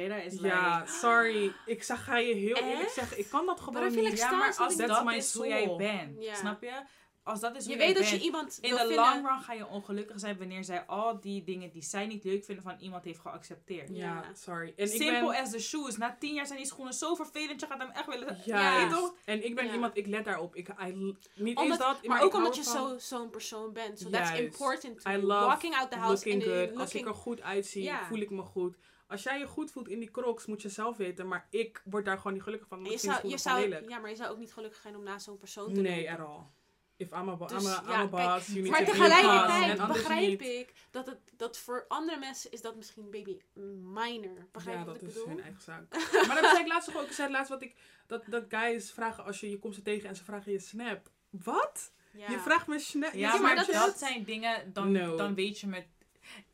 Ja, 0.41 0.79
like... 0.79 0.91
sorry. 0.91 1.51
Ik 1.65 1.83
zag, 1.83 2.03
ga 2.03 2.17
je 2.17 2.33
heel 2.33 2.55
eerlijk 2.55 2.89
zeggen, 2.89 3.19
ik 3.19 3.29
kan 3.29 3.45
dat 3.45 3.59
gewoon 3.59 3.95
niet. 3.95 4.17
Ja, 4.17 4.31
maar 4.31 4.55
als 4.57 4.75
dat 4.75 5.13
is 5.13 5.33
hoe 5.33 5.47
jij 5.47 5.75
bent, 5.77 6.25
snap 6.35 6.61
je? 6.61 6.81
Als 7.27 7.39
dat 7.39 7.55
is 7.55 7.65
Je 7.65 7.77
weet 7.77 7.95
dat 7.95 8.03
bent, 8.03 8.09
je 8.09 8.19
iemand 8.25 8.57
in 8.61 8.69
de 8.71 8.77
vinden. 8.77 8.95
long 8.95 9.27
run 9.27 9.39
ga 9.41 9.53
je 9.53 9.67
ongelukkig 9.67 10.19
zijn 10.19 10.37
wanneer 10.37 10.63
zij 10.63 10.85
al 10.85 11.19
die 11.19 11.43
dingen 11.43 11.71
die 11.71 11.83
zij 11.83 12.05
niet 12.05 12.23
leuk 12.23 12.43
vinden 12.45 12.63
van 12.63 12.75
iemand 12.79 13.03
heeft 13.03 13.19
geaccepteerd. 13.19 13.89
Ja, 13.89 13.95
Ja. 13.95 14.23
sorry. 14.33 14.73
En 14.75 14.85
ik 14.85 15.01
Simple 15.01 15.31
ben, 15.31 15.41
as 15.41 15.51
the 15.51 15.59
shoes. 15.59 15.97
Na 15.97 16.15
tien 16.19 16.33
jaar 16.33 16.45
zijn 16.45 16.57
die 16.57 16.67
schoenen 16.67 16.93
zo 16.93 17.15
vervelend, 17.15 17.59
je 17.59 17.65
gaat 17.67 17.79
hem 17.79 17.89
echt 17.89 18.05
willen... 18.05 18.37
Ja, 18.45 18.89
toch? 18.89 19.15
en 19.25 19.45
ik 19.45 19.55
ben 19.55 19.65
Ja. 19.65 19.73
iemand, 19.73 19.97
ik 19.97 20.07
let 20.07 20.25
daarop. 20.25 20.55
Ik, 20.55 20.67
I, 20.87 20.91
niet 20.93 21.57
Omdat- 21.57 21.65
eens 21.65 21.77
dat, 21.77 22.05
maar 22.07 22.21
ook 22.21 22.33
omdat 22.33 22.55
je 22.55 22.63
zo- 22.63 22.97
zo'n 22.97 23.29
persoon 23.29 23.73
bent. 23.73 23.99
So 23.99 24.09
that's 24.09 24.29
Juist. 24.29 24.43
important 24.43 25.01
to 25.01 25.11
I 25.11 25.15
love 25.17 25.45
Walking 25.45 25.75
out 25.75 25.91
the 25.91 25.97
house 25.97 26.25
looking 26.29 26.43
good. 26.43 26.77
Als 26.79 26.93
ik 26.95 27.05
er 27.07 27.13
goed 27.15 27.41
uitzie, 27.41 27.91
voel 28.07 28.19
ik 28.19 28.29
me 28.29 28.41
goed. 28.41 28.75
Als 29.09 29.23
jij 29.23 29.39
je 29.39 29.47
goed 29.47 29.71
voelt 29.71 29.87
in 29.87 29.99
die 29.99 30.11
crocs, 30.11 30.45
moet 30.45 30.61
je 30.61 30.69
zelf 30.69 30.97
weten. 30.97 31.27
Maar 31.27 31.47
ik 31.49 31.81
word 31.85 32.05
daar 32.05 32.17
gewoon 32.17 32.33
niet 32.33 32.43
gelukkig 32.43 32.67
van. 32.67 32.83
Je 32.85 32.97
zou, 32.97 33.27
je 33.27 33.37
zou, 33.37 33.69
ja, 33.89 33.99
maar 33.99 34.09
je 34.09 34.15
zou 34.15 34.29
ook 34.31 34.37
niet 34.37 34.53
gelukkig 34.53 34.81
zijn 34.81 34.95
om 34.95 35.03
naast 35.03 35.25
zo'n 35.25 35.37
persoon 35.37 35.73
te 35.73 35.81
Nee, 35.81 36.05
lopen. 36.07 36.23
at 36.23 36.27
all. 36.29 36.41
If 36.97 37.11
I'm 37.11 37.29
a, 37.29 37.35
Dus, 37.35 37.51
I'm 37.63 37.67
a, 37.67 37.81
I'm 37.83 37.89
ja, 37.89 37.99
a 38.01 38.07
boss, 38.07 38.23
kijk, 38.23 38.47
you 38.47 38.61
need 38.61 38.71
Maar 38.71 38.85
to 38.85 38.91
tegelijkertijd 38.91 39.87
begrijp 39.87 40.41
ik 40.41 40.73
dat, 40.91 41.05
het, 41.05 41.17
dat 41.37 41.57
voor 41.57 41.85
andere 41.87 42.17
mensen 42.19 42.51
is 42.51 42.61
dat 42.61 42.75
misschien 42.75 43.09
baby 43.11 43.37
minor. 43.93 44.47
Begrijp 44.51 44.75
Ja, 44.77 44.81
je 44.81 44.85
wat 44.91 44.93
dat 44.99 45.03
ik 45.03 45.07
is 45.07 45.13
bedoel? 45.13 45.27
hun 45.29 45.41
eigen 45.41 45.61
zaak. 45.61 45.91
maar 46.27 46.41
dat 46.41 46.49
zei 46.51 46.59
ik 46.63 46.67
laatst 46.67 46.95
ook. 46.95 47.03
Ik 47.05 47.11
zei 47.11 47.31
laatst 47.31 47.49
wat 47.49 47.61
ik... 47.61 47.75
Dat, 48.07 48.23
dat 48.27 48.45
guys 48.49 48.91
vragen 48.91 49.23
als 49.25 49.39
je... 49.39 49.49
Je 49.49 49.59
komt 49.59 49.75
ze 49.75 49.81
tegen 49.81 50.09
en 50.09 50.15
ze 50.15 50.23
vragen 50.23 50.51
je 50.51 50.59
snap. 50.59 51.09
Wat? 51.29 51.91
Ja. 52.11 52.29
Je 52.29 52.39
vraagt 52.39 52.67
me 52.67 52.79
snap. 52.79 53.13
Ja, 53.13 53.31
maar 53.31 53.41
maar 53.41 53.55
dat 53.55 53.65
dat, 53.65 53.93
is- 53.93 53.99
zijn 53.99 54.23
dingen, 54.23 54.73
dan, 54.73 54.91
No. 54.91 55.17
dan 55.17 55.35
weet 55.35 55.59
je 55.59 55.67
met... 55.67 55.85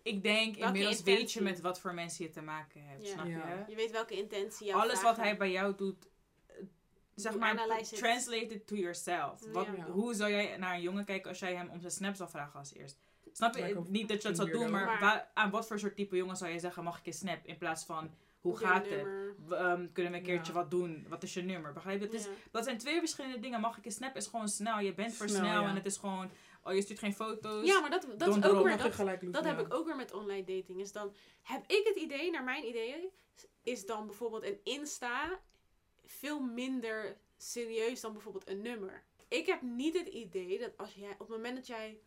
Ik 0.01 0.23
denk, 0.23 0.55
Welke 0.55 0.65
inmiddels 0.67 1.01
weet 1.03 1.31
je 1.31 1.41
met 1.41 1.61
wat 1.61 1.79
voor 1.79 1.93
mensen 1.93 2.25
je 2.25 2.29
te 2.31 2.41
maken 2.41 2.83
hebt, 2.87 3.07
Ja. 3.07 3.13
snap 3.13 3.25
Ja. 3.27 3.33
je? 3.33 3.63
Je 3.71 3.75
weet 3.75 3.91
welke 3.91 4.17
intentie 4.17 4.75
Alles 4.75 5.01
wat 5.01 5.17
hij 5.17 5.37
bij 5.37 5.51
jou 5.51 5.75
doet, 5.75 6.07
zeg 7.15 7.37
maar, 7.37 7.55
translate 7.91 8.47
it 8.53 8.67
to 8.67 8.75
yourself. 8.75 9.39
Wat, 9.51 9.65
Ja. 9.77 9.85
Hoe 9.85 10.13
zou 10.13 10.31
jij 10.31 10.57
naar 10.57 10.73
een 10.75 10.81
jongen 10.81 11.05
kijken 11.05 11.29
als 11.29 11.39
jij 11.39 11.55
hem 11.55 11.69
om 11.69 11.79
zijn 11.79 11.91
snap 11.91 12.15
zou 12.15 12.29
vragen 12.29 12.59
als 12.59 12.73
eerst? 12.73 12.97
Snap 13.31 13.55
je? 13.55 13.63
Like 13.63 13.81
Niet 13.89 14.07
dat 14.07 14.21
je 14.21 14.27
dat 14.27 14.37
zou 14.37 14.51
doen, 14.51 14.71
maar 14.71 14.99
waar- 14.99 15.31
aan 15.33 15.49
wat 15.49 15.67
voor 15.67 15.79
soort 15.79 15.95
type 15.95 16.15
jongen 16.15 16.37
zou 16.37 16.51
je 16.51 16.59
zeggen, 16.59 16.83
mag 16.83 16.97
ik 16.99 17.05
je 17.05 17.11
snap? 17.11 17.39
In 17.45 17.57
plaats 17.57 17.85
van, 17.85 18.11
hoe 18.41 18.59
Je 18.59 18.65
gaat 18.65 18.85
het? 18.89 19.05
ehm, 19.49 19.87
kunnen 19.93 20.11
we 20.11 20.17
een 20.17 20.23
keertje 20.23 20.53
Ja. 20.53 20.59
wat 20.59 20.71
doen? 20.71 21.05
Wat 21.09 21.23
is 21.23 21.33
je 21.33 21.41
nummer? 21.41 21.73
Begrijp 21.73 21.99
je? 21.99 22.05
Het 22.05 22.13
is, 22.13 22.23
Ja. 22.25 22.29
dat 22.51 22.63
zijn 22.63 22.77
twee 22.77 22.99
verschillende 22.99 23.39
dingen. 23.39 23.59
Mag 23.61 23.77
ik 23.77 23.83
je 23.83 23.91
snap 23.91 24.15
is 24.15 24.27
gewoon 24.27 24.49
snel. 24.49 24.79
Je 24.79 24.93
bent 24.93 25.13
voor 25.13 25.29
Snel, 25.29 25.39
snel 25.41 25.61
ja. 25.61 25.67
en 25.69 25.75
het 25.75 25.85
is 25.85 25.97
gewoon 25.97 26.31
Oh, 26.65 26.73
je 26.73 26.81
stuurt 26.81 26.99
geen 26.99 27.13
foto's. 27.13 27.67
Ja, 27.67 27.79
maar 27.79 27.89
dat, 27.89 28.01
dat 28.01 28.19
Don't 28.19 28.43
is 28.45 28.49
ook 28.51 28.63
weer... 28.63 28.77
Dat, 29.31 29.45
heb 29.45 29.59
ik 29.59 29.73
ook 29.73 29.85
weer 29.85 29.95
met 29.95 30.13
online 30.13 30.43
dating. 30.43 30.79
Is 30.79 30.91
dan 30.91 31.13
heb 31.41 31.63
ik 31.67 31.81
het 31.87 31.95
idee, 31.95 32.31
naar 32.31 32.43
mijn 32.43 32.67
idee, 32.67 33.09
is 33.63 33.85
dan 33.85 34.05
bijvoorbeeld 34.05 34.43
een 34.43 34.59
Insta 34.63 35.39
veel 36.13 36.39
minder 36.39 37.17
serieus 37.37 38.01
dan 38.01 38.13
bijvoorbeeld 38.13 38.47
een 38.47 38.61
nummer. 38.61 39.03
Ik 39.27 39.45
heb 39.45 39.61
niet 39.61 39.97
het 39.97 40.07
idee 40.07 40.59
dat 40.59 40.77
als 40.77 40.93
jij 40.93 41.11
op 41.11 41.19
het 41.19 41.27
moment 41.29 41.55
dat 41.55 41.67
jij 41.67 41.99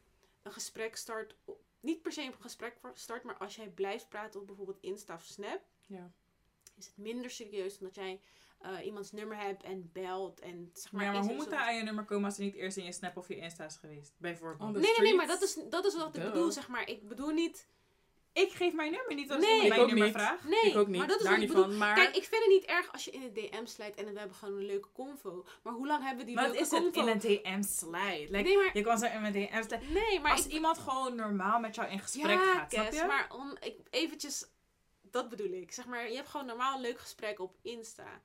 een 0.42 0.53
gesprek 0.53 0.97
start, 0.97 1.37
niet 1.81 2.03
per 2.03 2.12
se 2.12 2.23
een 2.23 2.35
gesprek 2.40 2.77
start, 2.95 3.23
maar 3.23 3.37
als 3.37 3.57
jij 3.57 3.69
blijft 3.69 4.09
praten 4.09 4.40
op 4.40 4.47
bijvoorbeeld 4.47 4.81
Insta 4.81 5.14
of 5.14 5.23
Snap, 5.25 5.61
Ja. 5.87 6.11
is 6.77 6.87
het 6.87 6.97
minder 6.97 7.31
serieus 7.31 7.79
dan 7.79 7.87
dat 7.87 7.95
jij 7.97 8.21
eh, 8.61 8.85
iemands 8.85 9.12
nummer 9.12 9.37
hebt 9.38 9.62
en 9.62 9.90
belt 9.92 10.40
en 10.40 10.71
zeg 10.73 10.92
maar. 10.92 11.05
Maar, 11.05 11.12
ja, 11.12 11.19
maar 11.19 11.29
hoe 11.29 11.31
er 11.31 11.37
moet 11.37 11.55
hij 11.55 11.66
aan 11.69 11.77
je 11.77 11.83
nummer 11.83 12.05
komen 12.05 12.25
als 12.25 12.37
hij 12.37 12.47
niet 12.47 12.55
eerst 12.55 12.77
in 12.77 12.85
je 12.85 12.92
Snap 12.92 13.16
of 13.16 13.29
je 13.29 13.37
Insta 13.37 13.64
is 13.64 13.77
geweest? 13.77 14.14
Bijvoorbeeld. 14.16 14.73
Nee, 14.73 14.83
nee, 14.83 15.01
nee, 15.01 15.14
maar 15.14 15.27
dat 15.27 15.42
is, 15.42 15.59
dat 15.69 15.85
is 15.85 15.97
wat 15.97 16.16
ik 16.16 16.23
bedoel, 16.23 16.51
zeg 16.53 16.69
maar. 16.69 16.88
Ik 16.88 17.09
bedoel 17.09 17.31
niet 17.31 17.69
Ik 18.37 18.53
geef 18.53 18.72
mijn 18.72 18.92
nummer 18.92 19.14
niet 19.14 19.31
als 19.31 19.40
Nee. 19.40 19.51
iemand 19.53 19.68
mijn 19.68 19.81
ook 19.81 19.87
nummer 19.87 20.07
niet. 20.07 20.14
vraagt. 20.16 20.44
Nee, 20.44 20.61
ik 20.70 20.77
ook 20.77 20.87
niet, 20.87 20.99
maar 20.99 21.07
dat 21.09 21.16
is 21.16 21.22
daar 21.22 21.31
wat 21.33 21.40
niet 21.40 21.49
bedoel. 21.49 21.64
van. 21.64 21.77
Maar 21.79 21.94
Kijk, 21.94 22.16
ik 22.16 22.25
vind 22.25 22.42
het 22.42 22.51
niet 22.53 22.64
erg 22.64 22.92
als 22.92 23.05
je 23.05 23.11
in 23.11 23.20
de 23.20 23.33
DM 23.33 23.66
slijt 23.66 23.94
en 23.94 24.12
we 24.12 24.18
hebben 24.18 24.37
gewoon 24.37 24.57
een 24.59 24.64
leuke 24.66 24.88
convo. 24.92 25.44
Maar 25.62 25.72
hoe 25.72 25.87
lang 25.87 26.01
hebben 26.03 26.18
we 26.18 26.25
die 26.25 26.35
Maar 26.35 26.44
het 26.44 26.53
leuke 26.53 26.66
is 26.66 26.72
het 26.83 26.83
convo? 26.94 27.01
in 27.01 27.09
een 27.09 27.42
DM 27.42 27.62
slide. 27.62 28.27
Like, 28.31 28.42
Nee, 28.42 28.57
maar- 28.57 28.70
Je 28.77 28.83
kan 28.83 28.99
zo 28.99 29.07
in 29.07 29.25
een 29.25 29.33
DM 29.33 29.62
slide. 29.62 29.85
Nee, 29.92 30.20
maar 30.20 30.31
als 30.33 30.46
ik... 30.46 30.53
iemand 30.53 30.79
gewoon 30.79 31.14
normaal 31.14 31.61
met 31.61 31.75
jou 31.75 31.88
in 31.90 31.99
gesprek 31.99 32.27
ja, 32.40 32.53
gaat, 32.55 32.72
snap 32.72 32.85
Kes, 32.90 33.01
je? 33.01 33.07
maar 33.07 33.27
om, 33.33 33.57
ik, 33.61 33.77
eventjes... 33.90 34.46
Dat 35.11 35.29
bedoel 35.29 35.53
ik. 35.53 35.72
Zeg 35.72 35.87
maar, 35.87 36.09
je 36.11 36.16
hebt 36.16 36.29
gewoon 36.29 36.46
normaal 36.46 36.75
een 36.75 36.81
leuk 36.83 36.99
gesprek 36.99 37.40
op 37.40 37.57
Insta. 37.62 38.20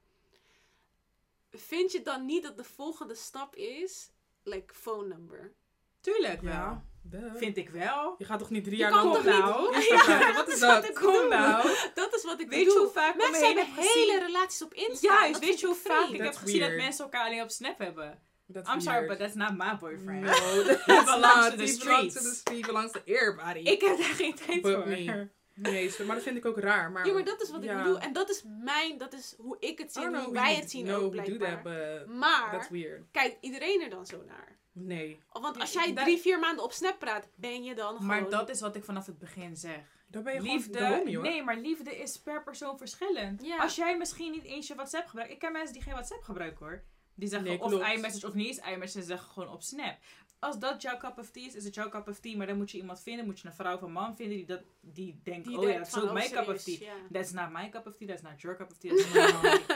Vind 1.51 1.91
je 1.91 2.01
dan 2.01 2.25
niet 2.25 2.43
dat 2.43 2.57
de 2.57 2.63
volgende 2.63 3.15
stap 3.15 3.55
is... 3.55 4.11
Like, 4.43 4.73
phone 4.73 5.07
number? 5.07 5.53
Tuurlijk 5.99 6.41
wel. 6.41 6.51
ja, 6.53 6.85
duh. 7.01 7.35
Vind 7.35 7.57
ik 7.57 7.69
wel. 7.69 8.15
je 8.17 8.25
gaat 8.25 8.39
toch 8.39 8.49
niet 8.49 8.63
drie 8.63 8.75
Je 8.77 8.81
jaar 8.83 8.91
lang 8.91 9.13
toch 9.13 9.23
nou. 9.23 9.75
niet... 9.75 9.89
Instagram? 9.89 10.33
Wat 10.33 10.47
is 10.47 10.59
dat? 10.59 10.93
Kom 10.93 11.27
nou. 11.29 11.69
Dat 11.93 12.15
is 12.15 12.23
wat 12.23 12.41
ik 12.41 12.49
Weet 12.49 12.59
je 12.59 12.65
bedoel. 12.65 12.83
hoe 12.83 12.91
vaak 12.91 13.15
Mensen 13.15 13.45
hebben 13.45 13.65
hele 13.75 14.19
relaties 14.25 14.61
op 14.61 14.73
Insta. 14.73 15.07
Juist, 15.21 15.39
weet 15.39 15.59
je 15.59 15.65
hoe 15.65 15.75
vaak 15.75 16.07
ik 16.09 16.21
heb 16.21 16.35
gezien 16.35 16.59
dat 16.59 16.71
mensen 16.75 17.03
elkaar 17.03 17.25
alleen 17.25 17.41
op 17.41 17.49
Snap 17.49 17.77
hebben? 17.79 18.19
That's 18.53 18.69
I'm 18.73 18.79
sorry, 18.81 18.97
weird. 18.99 19.07
but 19.07 19.17
that's 19.19 19.35
not 19.35 19.57
my 19.57 19.77
boyfriend. 19.79 20.21
No, 20.21 20.29
that's 20.85 20.85
belongs 21.13 21.35
not. 21.35 21.51
to 21.51 21.55
the 21.57 21.63
He 21.63 21.77
belongs 21.77 21.77
to 21.77 21.79
streets. 21.79 22.13
the 22.21 22.35
street. 22.35 22.65
belongs 22.65 22.91
to 22.91 22.99
everybody. 23.05 23.59
Ik 23.59 23.81
heb 23.81 23.97
daar 23.97 24.05
geen 24.15 24.35
tijd 24.35 24.61
But 24.61 24.73
voor. 24.73 24.87
me. 24.87 25.27
Nee, 25.53 25.93
maar 26.05 26.15
dat 26.15 26.23
vind 26.23 26.37
ik 26.37 26.45
ook 26.45 26.59
raar. 26.59 26.91
Maar, 26.91 27.07
Ja, 27.07 27.13
maar 27.13 27.23
dat 27.23 27.41
is 27.41 27.51
wat 27.51 27.63
ja. 27.63 27.71
ik 27.71 27.83
bedoel. 27.83 27.99
En 27.99 28.13
dat 28.13 28.29
is 28.29 28.43
mijn... 28.63 28.97
Dat 28.97 29.13
is 29.13 29.35
hoe 29.37 29.57
ik 29.59 29.77
het 29.77 29.93
zie. 29.93 30.03
en 30.03 30.23
Hoe 30.23 30.33
wij 30.33 30.55
het 30.55 30.71
zien 30.71 30.91
ook 30.91 31.11
blijkbaar. 31.11 31.63
that, 31.63 32.07
Maar... 32.07 32.69
Kijkt 33.11 33.37
iedereen 33.41 33.81
er 33.81 33.89
dan 33.89 34.05
zo 34.05 34.23
naar? 34.23 34.59
Nee, 34.73 35.19
Want 35.31 35.59
als 35.59 35.73
jij 35.73 35.93
drie, 35.93 36.17
vier 36.17 36.39
maanden 36.39 36.63
op 36.63 36.71
Snap 36.71 36.99
praat, 36.99 37.27
ben 37.35 37.63
je 37.63 37.75
dan 37.75 38.05
Maar 38.05 38.17
gewoon... 38.17 38.31
dat 38.31 38.49
is 38.49 38.61
wat 38.61 38.75
ik 38.75 38.83
vanaf 38.83 39.05
het 39.05 39.17
begin 39.17 39.57
zeg. 39.57 39.79
dan 40.07 40.23
ben 40.23 40.33
je 40.33 40.41
Liefde, 40.41 40.77
gewoon 40.77 40.97
homie, 40.97 41.15
hoor. 41.15 41.25
nee, 41.25 41.43
maar 41.43 41.57
liefde 41.57 41.97
is 41.97 42.19
per 42.19 42.43
persoon 42.43 42.77
verschillend. 42.77 43.45
Ja. 43.45 43.57
Als 43.57 43.75
jij 43.75 43.97
misschien 43.97 44.31
niet 44.31 44.43
eens 44.43 44.67
je 44.67 44.75
WhatsApp 44.75 45.07
gebruikt. 45.07 45.31
Ik 45.33 45.39
ken 45.39 45.51
mensen 45.51 45.73
die 45.73 45.81
geen 45.81 45.93
WhatsApp 45.93 46.23
gebruiken 46.23 46.65
hoor. 46.65 46.83
Die 47.15 47.29
zeggen 47.29 47.49
Nee, 47.49 47.61
of 47.61 47.71
iMessage 47.71 48.27
of 48.27 48.33
niet 48.33 48.47
eens 48.47 48.57
iMessage 48.57 48.99
en 48.99 49.05
zeggen 49.05 49.29
gewoon 49.29 49.49
op 49.49 49.61
Snap. 49.61 49.97
Als 50.41 50.59
dat 50.59 50.81
jouw 50.81 50.97
cup 50.97 51.17
of 51.17 51.31
tea 51.31 51.45
is, 51.45 51.55
is 51.55 51.63
het 51.63 51.73
jouw 51.73 51.89
cup 51.89 52.07
of 52.07 52.19
tea. 52.19 52.37
Maar 52.37 52.47
dan 52.47 52.57
moet 52.57 52.71
je 52.71 52.77
iemand 52.77 53.01
vinden, 53.01 53.25
moet 53.25 53.39
je 53.39 53.47
een 53.47 53.53
vrouw 53.53 53.75
of 53.75 53.81
een 53.81 53.91
man 53.91 54.15
vinden 54.15 54.37
die, 54.37 54.45
dat, 54.45 54.61
die 54.79 55.19
denkt, 55.23 55.47
Die 55.47 55.57
oh 55.57 55.69
ja, 55.69 55.77
dat 55.77 55.87
is 55.87 55.97
ook 55.97 56.03
oh, 56.03 56.13
mijn 56.13 56.31
cup 56.31 56.47
of 56.47 56.63
tea. 56.63 56.77
ja. 56.79 56.93
That's 57.11 57.31
not 57.31 57.51
my 57.51 57.69
cup 57.69 57.87
of 57.87 57.95
tea, 57.95 58.07
that's 58.07 58.21
not 58.21 58.41
your 58.41 58.57
cup 58.57 58.71
of 58.71 58.77
tea. 58.77 58.89
That's 58.95 59.13
not 59.13 59.41
my 59.43 59.49
cup 59.49 59.59
of 59.59 59.67
tea. 59.67 59.75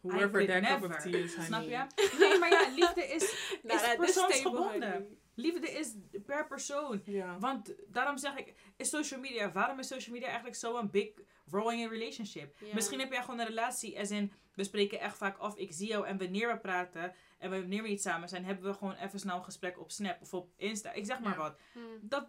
Whoever 0.00 0.46
that 0.46 0.62
could 0.62 0.80
cup 0.80 0.82
of 0.82 0.88
never. 0.88 1.02
tea 1.02 1.22
is, 1.22 1.34
honey. 1.34 1.46
Snap 1.46 1.62
je? 1.62 2.18
Nee, 2.18 2.38
maar 2.38 2.50
ja, 2.50 2.68
liefde 2.74 3.04
is, 3.06 3.34
Nou, 3.62 3.80
is 3.80 3.96
persoonsgebonden. 3.96 5.18
Liefde 5.34 5.70
is 5.70 5.94
per 6.26 6.46
persoon. 6.46 7.02
Want 7.38 7.74
daarom 7.86 8.18
zeg 8.18 8.36
ik, 8.36 8.54
is 8.76 8.88
social 8.88 9.20
media, 9.20 9.52
waarom 9.52 9.78
is 9.78 9.86
social 9.86 10.12
media 10.12 10.26
eigenlijk 10.26 10.56
zo'n 10.56 10.90
big 10.90 11.08
role 11.50 11.76
in 11.76 11.88
relationship? 11.88 12.56
Misschien 12.74 12.98
heb 12.98 13.12
jij 13.12 13.22
gewoon 13.22 13.38
een 13.40 13.46
relatie, 13.46 13.98
als 13.98 14.10
in, 14.10 14.32
we 14.54 14.64
spreken 14.64 15.00
echt 15.00 15.16
vaak 15.16 15.38
af, 15.38 15.56
ik 15.56 15.72
zie 15.72 15.88
jou 15.88 16.06
en 16.06 16.18
wanneer 16.18 16.48
we 16.48 16.58
praten 16.58 17.14
en 17.38 17.50
wanneer 17.50 17.82
we 17.82 17.88
iets 17.88 18.02
samen 18.02 18.28
zijn, 18.28 18.44
hebben 18.44 18.64
we 18.64 18.74
gewoon 18.78 18.94
even 18.94 19.18
snel 19.18 19.36
een 19.36 19.44
gesprek 19.44 19.80
op 19.80 19.90
Snap 19.90 20.20
of 20.22 20.34
op 20.34 20.48
Insta. 20.56 20.92
Ik 20.92 21.04
zeg 21.04 21.20
maar 21.20 21.32
Ja. 21.32 21.38
wat. 21.38 21.58
Hmm. 21.72 21.98
Dat, 22.00 22.26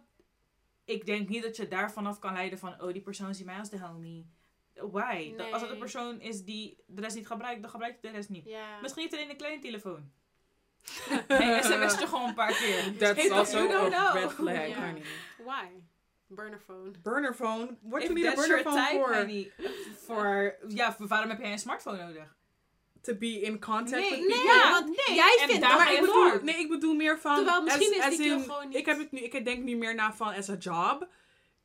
ik 0.84 1.06
denk 1.06 1.28
niet 1.28 1.42
dat 1.42 1.56
je 1.56 1.68
daar 1.68 1.92
vanaf 1.92 2.18
kan 2.18 2.32
leiden 2.32 2.58
van, 2.58 2.82
oh 2.82 2.92
die 2.92 3.02
persoon 3.02 3.34
ziet 3.34 3.46
mij 3.46 3.58
als 3.58 3.70
de 3.70 3.78
homie. 3.80 4.26
Why? 4.74 5.34
Dat- 5.36 5.52
als 5.52 5.62
het 5.62 5.70
een 5.70 5.78
persoon 5.78 6.20
is 6.20 6.44
die 6.44 6.78
de 6.86 7.00
rest 7.00 7.16
niet 7.16 7.26
gebruikt, 7.26 7.60
dan 7.62 7.70
gebruikt 7.70 8.02
hij 8.02 8.10
de 8.10 8.16
rest 8.16 8.28
niet. 8.28 8.48
Misschien 8.82 9.08
hij 9.08 9.18
alleen 9.18 9.30
een 9.30 9.36
kleine 9.36 9.60
telefoon. 9.62 10.10
Sms 11.62 11.98
je 11.98 12.06
gewoon 12.06 12.28
een 12.28 12.34
paar 12.34 12.52
keer. 12.52 12.96
That's 12.98 13.20
Hey, 13.22 13.30
also 13.30 13.58
a 13.72 14.12
red 14.12 14.32
flag, 14.32 14.66
Ja. 14.68 14.86
honey. 14.86 15.02
Why? 15.44 15.66
Burner 16.26 16.60
phone. 16.66 16.90
Burner 17.02 17.34
phone? 17.34 17.76
What 17.80 18.02
If 18.02 18.08
you 18.08 18.14
need 18.14 18.26
a 18.26 18.34
that's 18.34 18.46
burner 18.48 18.62
your 18.62 18.70
phone 18.72 18.86
type, 18.86 19.04
for? 19.04 19.14
honey. 19.16 19.52
Voor, 20.06 20.54
ja, 20.68 20.92
voor 20.94 21.06
waarom 21.06 21.30
heb 21.30 21.40
jij 21.40 21.52
een 21.52 21.58
smartphone 21.58 22.04
nodig? 22.04 22.36
To 23.00 23.14
be 23.14 23.40
in 23.40 23.60
contact 23.60 23.90
Nee, 23.90 24.10
with 24.10 24.18
nee, 24.18 24.28
people? 24.28 24.44
Ja, 24.46 24.54
Ja, 24.64 24.70
want 24.70 24.86
nee, 24.86 25.16
jij 25.16 25.36
vindt 25.46 25.60
daar 25.60 25.70
dat 25.70 25.78
Maar 25.78 25.92
je 25.92 25.98
ik 25.98 26.04
voor. 26.04 26.24
bedoel, 26.24 26.42
nee, 26.44 26.58
ik 26.58 26.68
bedoel 26.68 26.94
meer 26.94 27.18
van... 27.18 27.34
Terwijl 27.36 27.62
misschien 27.62 27.90
as- 27.92 27.96
is 27.98 28.04
as 28.04 28.16
die 28.16 28.30
in- 28.32 28.40
gewoon 28.40 28.68
niet- 28.68 28.76
Ik, 28.76 28.86
heb 28.86 28.98
het 28.98 29.12
nu, 29.12 29.18
ik 29.20 29.44
denk 29.44 29.62
nu 29.64 29.76
meer 29.76 29.94
naar 29.94 30.14
van 30.16 30.34
as 30.34 30.50
a 30.50 30.54
job. 30.56 31.08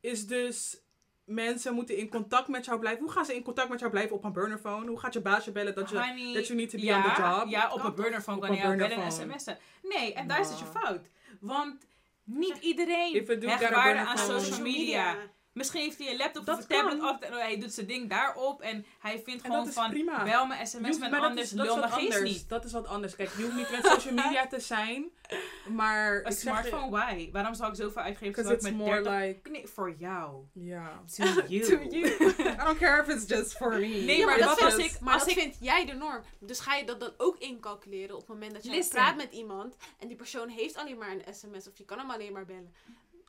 Is 0.00 0.26
dus... 0.26 0.80
Mensen 1.24 1.74
moeten 1.74 1.96
in 1.96 2.08
contact 2.08 2.48
met 2.48 2.64
jou 2.64 2.78
blijven. 2.78 3.02
Hoe 3.02 3.12
gaan 3.12 3.24
ze 3.24 3.34
in 3.34 3.42
contact 3.42 3.68
met 3.68 3.78
jou 3.78 3.90
blijven 3.90 4.16
op 4.16 4.24
een 4.24 4.32
burnerphone? 4.32 4.86
Hoe 4.88 4.98
gaat 4.98 5.12
je 5.12 5.20
baasje 5.20 5.52
bellen 5.52 5.74
dat 5.74 5.90
je... 5.90 5.96
Honey, 5.98 6.34
that 6.34 6.46
you 6.46 6.58
need 6.58 6.70
to 6.70 6.78
be 6.78 6.84
ja, 6.84 6.96
on 6.96 7.14
the 7.14 7.20
job? 7.22 7.48
Ja, 7.48 7.72
op 7.72 7.84
een 7.84 7.94
burnerphone 7.94 8.38
kan 8.40 8.48
een 8.48 8.54
je 8.56 8.60
bellen 8.62 8.80
en 8.80 8.88
burnerphone. 8.88 9.32
sms'en. 9.38 9.58
Nee, 9.82 10.14
en 10.14 10.28
daar 10.28 10.40
is 10.40 10.48
het 10.48 10.58
je 10.58 10.64
fout. 10.64 11.08
Want 11.40 11.86
niet 12.30 12.56
iedereen 12.70 13.26
a 13.50 13.70
waarde 13.70 14.00
aan 14.00 14.18
social 14.18 14.60
media. 14.60 15.16
Misschien 15.60 15.80
heeft 15.80 15.98
hij 15.98 16.10
een 16.10 16.16
laptop 16.16 16.46
Dat 16.46 16.58
of 16.58 16.62
een 16.62 16.68
tablet 16.76 17.00
af 17.00 17.20
en 17.20 17.32
hij 17.32 17.58
doet 17.58 17.72
zijn 17.72 17.86
ding 17.86 18.08
daarop. 18.10 18.60
En 18.62 18.86
hij 18.98 19.22
vindt 19.24 19.42
En 19.44 19.50
gewoon 19.50 19.64
dat 19.64 19.74
van, 19.74 19.90
prima. 19.90 20.24
bel 20.24 20.46
me 20.46 20.54
sms 20.54 20.72
hoeft- 20.86 20.98
met 21.00 21.10
maar 21.10 21.20
dat 21.20 21.28
anders, 21.28 21.46
is, 21.50 21.56
dat 21.56 21.66
is 21.66 22.08
lul 22.14 22.22
niet. 22.22 22.48
Dat 22.48 22.64
is 22.64 22.72
wat 22.72 22.86
anders. 22.86 23.16
Kijk, 23.16 23.30
je 23.36 23.42
hoeft 23.42 23.54
niet 23.56 23.70
met 23.70 23.84
social 23.84 24.14
media 24.14 24.46
te 24.46 24.60
zijn. 24.60 25.04
Maar... 25.68 26.24
Een 26.24 26.32
smartphone, 26.32 26.90
why? 26.90 27.30
Waarom 27.32 27.54
zou 27.54 27.70
ik 27.70 27.76
zoveel 27.76 28.02
uitgeven 28.02 28.30
Because 28.34 28.54
it's 28.54 28.64
ik 28.66 28.70
met 28.76 28.80
more 28.86 29.02
30... 29.02 29.20
like... 29.22 29.50
Nee, 29.50 29.66
voor 29.66 29.94
jou. 29.98 30.44
Ja. 30.52 31.02
To 31.16 31.24
you. 31.48 31.64
To 31.64 31.96
you. 31.96 32.06
I 32.38 32.56
don't 32.56 32.78
care 32.78 33.02
if 33.02 33.08
it's 33.08 33.26
just 33.28 33.56
for 33.56 33.70
me. 33.70 33.78
Nee, 33.78 34.18
Ja, 34.18 34.26
maar 34.26 34.38
maar 34.38 34.46
dat 34.46 34.58
dat 34.58 34.60
was 34.60 34.74
vind, 34.74 34.94
ik- 34.94 35.00
maar 35.00 35.14
als 35.14 35.22
dat 35.24 35.32
ik- 35.36 35.38
vind 35.42 35.56
jij 35.60 35.86
de 35.86 35.92
norm. 35.92 36.22
Dus 36.40 36.60
ga 36.60 36.74
je 36.76 36.84
dat 36.86 37.00
dan 37.00 37.12
ook 37.16 37.38
incalculeren 37.38 38.14
op 38.14 38.20
het 38.20 38.28
moment 38.28 38.52
dat 38.52 38.64
je 38.64 38.86
praat 38.90 39.16
met 39.16 39.32
iemand 39.32 39.76
en 39.98 40.08
die 40.08 40.16
persoon 40.16 40.48
heeft 40.48 40.76
alleen 40.76 40.98
maar 40.98 41.10
een 41.10 41.34
sms 41.34 41.68
of 41.68 41.78
je 41.78 41.84
kan 41.84 41.98
hem 41.98 42.10
alleen 42.10 42.32
maar 42.32 42.44
bellen. 42.44 42.74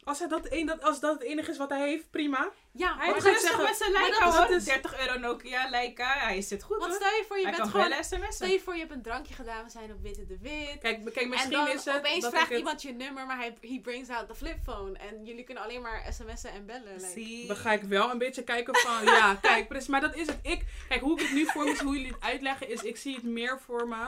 Als, 0.04 0.20
hij 0.20 0.28
dat, 0.28 0.52
een, 0.52 0.66
dat, 0.66 0.82
als 0.84 1.00
dat 1.00 1.14
het 1.14 1.24
enige 1.24 1.52
is 1.52 1.58
wat 1.58 1.70
hij 1.70 1.88
heeft, 1.90 2.12
prima. 2.12 2.50
Ja, 2.72 2.96
Hij 2.98 3.06
heeft 3.06 3.24
rustig 3.26 3.42
zeggen- 3.42 3.64
met 3.64 3.76
zijn 3.78 3.92
maar 3.92 4.02
Leica 4.02 4.20
dat 4.26 4.34
is- 4.34 4.40
hoor. 4.40 4.48
dat 4.48 4.58
is- 4.58 4.64
30 4.64 5.00
euro 5.00 5.20
Nokia 5.20 5.70
Leica. 5.70 6.14
Hij 6.20 6.42
zit 6.42 6.64
goed 6.64 6.78
want 6.78 6.92
hoor. 6.92 7.02
stel 7.02 7.18
je 7.18 7.24
voor 7.28 7.38
je 7.38 7.44
Hij 7.48 7.56
bent 7.56 7.70
gewoon... 7.70 8.04
Stel 8.30 8.48
je 8.48 8.60
voor 8.60 8.74
je 8.74 8.80
hebt 8.80 8.92
een 8.92 9.02
drankje 9.02 9.34
gedaan, 9.34 9.64
we 9.64 9.70
zijn 9.70 9.92
op 9.92 10.02
Witte 10.02 10.26
de 10.26 10.38
Wit. 10.42 10.78
Kijk, 10.80 11.04
kijk 11.04 11.16
En 11.16 11.30
misschien 11.30 11.52
dan 11.52 11.68
is 11.68 11.86
het 11.86 11.96
opeens 11.96 12.22
dat 12.22 12.32
vraagt 12.32 12.50
het, 12.50 12.58
iemand 12.58 12.82
je 12.82 12.92
nummer, 12.92 13.26
maar 13.26 13.38
hij 13.38 13.54
he 13.62 13.80
brings 13.84 14.10
out 14.10 14.28
the 14.28 14.36
flipphone. 14.36 14.98
En 14.98 15.26
jullie 15.26 15.44
kunnen 15.44 15.64
alleen 15.64 15.82
maar 15.82 16.06
sms'en 16.14 16.52
en 16.52 16.66
bellen. 16.66 16.94
like. 16.96 17.08
Zie. 17.14 17.48
Dan 17.48 17.56
ga 17.56 17.72
ik 17.72 17.82
wel 17.84 18.12
een 18.12 18.18
beetje 18.18 18.44
kijken 18.44 18.76
van, 18.76 19.04
ja, 19.16 19.36
kijk, 19.42 19.68
precies. 19.68 19.88
Maar 19.88 20.02
dat 20.02 20.16
is 20.16 20.28
het. 20.28 20.38
Ik, 20.42 20.64
kijk, 20.88 21.02
hoe 21.02 21.20
ik 21.20 21.26
het 21.28 21.34
nu 21.34 21.46
voor 21.46 21.64
me 21.64 21.76
zie, 21.76 21.86
hoe 21.86 21.96
jullie 21.96 22.12
het 22.12 22.22
uitleggen, 22.24 22.70
is 22.70 22.84
ik 22.84 22.98
zie 22.98 23.16
het 23.16 23.24
meer 23.24 23.60
voor 23.66 23.88
me. 23.88 24.06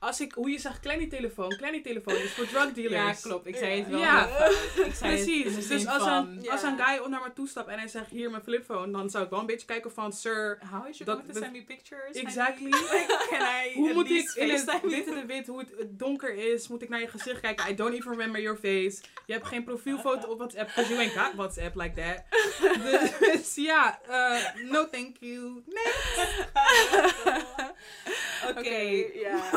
Als 0.00 0.20
ik, 0.20 0.32
hoe 0.32 0.50
je 0.50 0.58
zegt, 0.58 0.80
kleine 0.80 1.06
telefoon. 1.06 1.56
Kleine 1.56 1.80
telefoon 1.80 2.14
is 2.16 2.32
voor 2.32 2.46
drug 2.46 2.64
Ja, 2.64 2.70
dealers. 2.70 3.20
klopt. 3.20 3.46
Ik 3.46 3.56
zei 3.56 3.78
het 3.80 3.88
wel. 3.88 3.98
Ja. 4.00 4.28
Precies. 5.24 5.68
Dus 5.68 5.86
als, 5.86 6.02
van, 6.02 6.28
een, 6.28 6.50
als 6.50 6.62
een 6.62 6.78
guy 6.78 7.06
naar 7.08 7.20
me 7.22 7.32
toestapt 7.34 7.68
en 7.68 7.78
hij 7.78 7.88
zegt, 7.88 8.10
hier 8.10 8.30
mijn 8.30 8.42
flipphone, 8.42 8.92
dan 8.92 9.10
zou 9.10 9.24
ik 9.24 9.30
wel 9.30 9.40
een 9.40 9.46
beetje 9.46 9.66
kijken 9.66 9.92
van, 9.92 10.12
sir, 10.12 10.58
How 10.70 10.88
is 10.88 10.98
you 10.98 11.10
dat- 11.10 11.18
going 11.18 11.32
to 11.32 11.40
send 11.40 11.52
me 11.52 11.62
pictures? 11.64 12.16
exactly. 12.16 12.70
Can 12.70 13.40
I 13.40 13.72
Hoe 13.78 13.92
moet 13.92 14.10
ik 14.10 14.32
in 14.34 14.50
het 14.50 14.80
witte 14.82 15.14
de 15.14 15.26
wit, 15.26 15.46
hoe 15.46 15.58
het 15.78 15.98
donker 15.98 16.34
is, 16.34 16.68
moet 16.68 16.82
ik 16.82 16.88
naar 16.88 17.00
je 17.00 17.08
gezicht 17.08 17.40
kijken? 17.40 17.70
I 17.70 17.74
don't 17.74 17.94
even 17.94 18.10
remember 18.10 18.40
your 18.40 18.58
face. 18.58 19.02
Je 19.26 19.32
hebt 19.32 19.46
geen 19.46 19.64
profielfoto 19.64 20.28
op 20.28 20.38
WhatsApp, 20.38 20.66
because 20.74 20.92
you 20.92 21.00
ain't 21.04 21.12
got 21.18 21.34
WhatsApp 21.34 21.74
like 21.76 21.94
that. 22.02 22.22
Dus 23.32 23.54
ja, 23.54 24.00
eh, 24.08 24.62
no 24.70 24.88
thank 24.88 25.16
you. 25.20 25.62
Oké, 28.56 28.78
ja. 29.14 29.50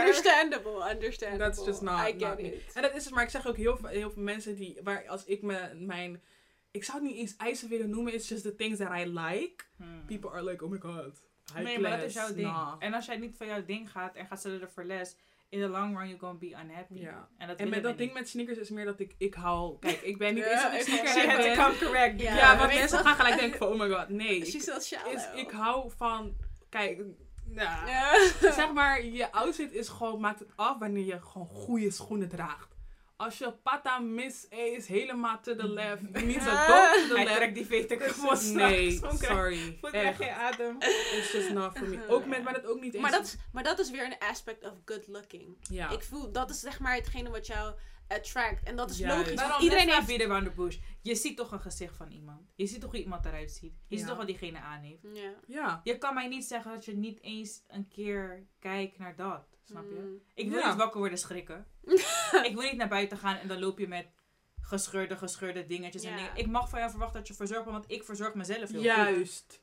Understandable, 0.00 0.90
understandable. 0.94 1.38
That's 1.38 1.64
just 1.66 1.80
not, 1.82 2.00
I 2.00 2.04
get 2.12 2.18
not 2.20 2.36
me. 2.40 2.42
it. 2.54 2.72
En 2.74 2.82
dat 2.82 2.94
is 2.94 3.04
het, 3.04 3.14
maar 3.14 3.24
ik 3.24 3.30
zeg 3.30 3.46
ook 3.46 3.56
heel, 3.56 3.76
veel- 3.76 3.88
heel 3.88 4.10
veel 4.10 4.22
mensen 4.22 4.54
die, 4.56 4.76
waar 4.82 5.04
als 5.10 5.24
ik 5.24 5.42
me, 5.42 5.74
mijn, 5.74 6.22
ik 6.70 6.84
zou 6.84 6.98
het 6.98 7.06
niet 7.06 7.16
eens 7.16 7.36
eisen 7.36 7.68
willen 7.68 7.90
noemen, 7.90 8.14
it's 8.14 8.28
just 8.28 8.42
the 8.42 8.54
things 8.54 8.78
that 8.78 8.96
I 8.98 9.04
like. 9.06 9.64
Hmm. 9.76 10.04
People 10.06 10.30
are 10.30 10.44
like, 10.44 10.64
oh 10.64 10.70
my 10.70 10.78
god. 10.78 11.22
high 11.52 11.62
Nee, 11.64 11.78
maar 11.78 11.90
dat 11.90 12.02
is 12.06 12.12
class. 12.12 12.26
jouw 12.28 12.36
ding. 12.36 12.48
Nah. 12.48 12.74
En 12.78 12.94
als 12.94 13.06
jij 13.06 13.16
niet 13.16 13.36
van 13.36 13.46
jouw 13.46 13.64
ding 13.64 13.90
gaat 13.90 14.14
en 14.14 14.26
gaat 14.26 14.38
stellen 14.38 14.60
ervoor 14.60 14.84
les, 14.84 15.16
in 15.48 15.60
the 15.60 15.68
long 15.68 15.96
run 15.98 16.06
you're 16.08 16.18
gonna 16.18 16.38
be 16.38 16.46
unhappy. 16.50 16.94
Ja. 17.00 17.28
En, 17.38 17.48
dat 17.48 17.58
En 17.58 17.68
met 17.68 17.82
dat 17.82 17.96
ding 17.96 18.10
niet. 18.10 18.18
met 18.18 18.28
sneakers 18.28 18.58
is 18.58 18.70
meer 18.70 18.84
dat 18.84 19.00
ik, 19.00 19.14
ik 19.18 19.34
hou, 19.34 19.78
kijk, 19.78 20.00
ik 20.02 20.18
ben 20.18 20.34
niet 20.34 20.44
eens 20.44 20.62
dat 20.62 20.72
ik 20.72 20.78
ik- 20.78 20.84
sneaker 20.86 21.08
She 21.08 21.26
had 21.28 21.36
ben. 21.36 21.54
to 21.56 21.62
come 21.62 21.78
correct. 21.78 22.20
Ja, 22.20 22.36
Ja, 22.36 22.56
want 22.58 22.72
mensen 22.72 22.98
gaan 22.98 23.14
gelijk 23.14 23.38
denken 23.38 23.58
van, 23.58 23.68
oh 23.68 23.78
my 23.78 23.88
god, 23.88 24.08
nee. 24.08 24.44
She's 24.44 24.64
so 24.64 24.78
shallow. 24.80 25.12
is, 25.14 25.28
ik 25.34 25.50
hou 25.50 25.90
van, 25.96 26.36
kijk, 26.68 26.96
nou, 27.44 27.86
Ja. 27.88 28.28
zeg 28.40 28.72
maar, 28.72 29.04
je 29.04 29.32
outfit 29.32 29.72
is 29.72 29.88
gewoon, 29.88 30.20
maakt 30.20 30.38
het 30.38 30.48
af 30.54 30.78
wanneer 30.78 31.04
je 31.04 31.20
gewoon 31.20 31.46
goede 31.48 31.90
schoenen 31.90 32.28
draagt. 32.28 32.69
Als 33.20 33.38
je 33.38 33.52
pata 33.52 33.98
miss 33.98 34.48
is 34.48 34.86
helemaal 34.86 35.40
to 35.40 35.56
the 35.56 35.68
left. 35.68 36.02
Need 36.02 36.34
to 36.34 36.50
go 36.50 36.92
to 36.92 37.08
the 37.08 37.12
Hij 37.14 37.24
left. 37.24 37.36
trekt 37.36 37.54
die 37.54 37.66
veter 37.66 38.00
gewoon 38.00 38.54
Nee, 38.54 39.00
sorry. 39.18 39.76
Voel 39.80 39.90
krijg 39.90 40.06
Echt. 40.06 40.18
je 40.18 40.30
adem. 40.30 40.76
It's 40.78 41.32
just 41.32 41.50
not 41.52 41.78
for 41.78 41.88
me. 41.88 42.06
Ook 42.14 42.26
met, 42.26 42.42
maar 42.42 42.52
dat 42.52 42.66
ook 42.66 42.80
niet 42.80 42.94
eens. 42.94 43.02
Maar 43.02 43.10
dat, 43.10 43.24
is, 43.24 43.36
maar 43.52 43.62
dat 43.62 43.78
is 43.78 43.90
weer 43.90 44.04
een 44.04 44.18
aspect 44.18 44.64
of 44.64 44.72
good 44.84 45.06
looking. 45.06 45.56
ja. 45.70 45.90
Ik 45.90 46.02
voel, 46.02 46.32
dat 46.32 46.50
is 46.50 46.60
zeg 46.60 46.80
maar 46.80 46.94
hetgene 46.94 47.30
wat 47.30 47.46
jou 47.46 47.74
attract. 48.08 48.62
En 48.62 48.76
dat 48.76 48.90
is 48.90 48.98
Juist. 48.98 49.30
logisch. 49.30 49.62
Iedereen 49.62 49.88
heeft... 49.88 50.06
beat 50.06 50.20
around 50.20 50.44
the 50.44 50.52
bush. 50.52 50.78
Je 51.00 51.14
ziet 51.14 51.36
toch 51.36 51.52
een 51.52 51.60
gezicht 51.60 51.96
van 51.96 52.10
iemand. 52.10 52.52
Je 52.54 52.66
ziet 52.66 52.80
toch 52.80 52.90
hoe 52.90 53.00
iemand 53.02 53.24
eruit 53.24 53.50
ziet. 53.50 53.74
Je 53.88 53.98
ziet 53.98 54.06
toch 54.06 54.16
wat 54.16 54.26
diegene 54.26 54.58
aan 54.58 54.80
heeft. 54.80 55.02
Ja. 55.14 55.32
ja. 55.46 55.80
Je 55.84 55.98
kan 55.98 56.14
mij 56.14 56.28
niet 56.28 56.44
zeggen 56.44 56.72
dat 56.72 56.84
je 56.84 56.96
niet 56.96 57.22
eens 57.22 57.62
een 57.68 57.88
keer 57.88 58.46
kijkt 58.58 58.98
naar 58.98 59.16
dat. 59.16 59.49
Snap 59.70 59.90
je? 59.90 59.98
Mm. 60.00 60.20
Ik 60.34 60.48
wil 60.50 60.58
Ja. 60.58 60.68
niet 60.68 60.76
wakker 60.76 60.98
worden 60.98 61.18
schrikken. 61.18 61.66
ik 62.48 62.50
wil 62.54 62.62
niet 62.62 62.76
naar 62.76 62.88
buiten 62.88 63.18
gaan 63.18 63.36
en 63.36 63.48
dan 63.48 63.58
loop 63.58 63.78
je 63.78 63.88
met 63.88 64.06
gescheurde, 64.60 65.16
gescheurde 65.16 65.66
dingetjes 65.66 66.02
en 66.04 66.16
dingen. 66.16 66.30
Ik 66.34 66.46
mag 66.46 66.68
van 66.68 66.78
jou 66.78 66.90
verwachten 66.90 67.18
dat 67.18 67.28
je 67.28 67.34
verzorgt, 67.34 67.64
want 67.64 67.84
ik 67.90 68.04
verzorg 68.04 68.34
mezelf 68.34 68.68
heel 68.68 68.76
goed. 68.78 68.82
Juist. 68.82 69.59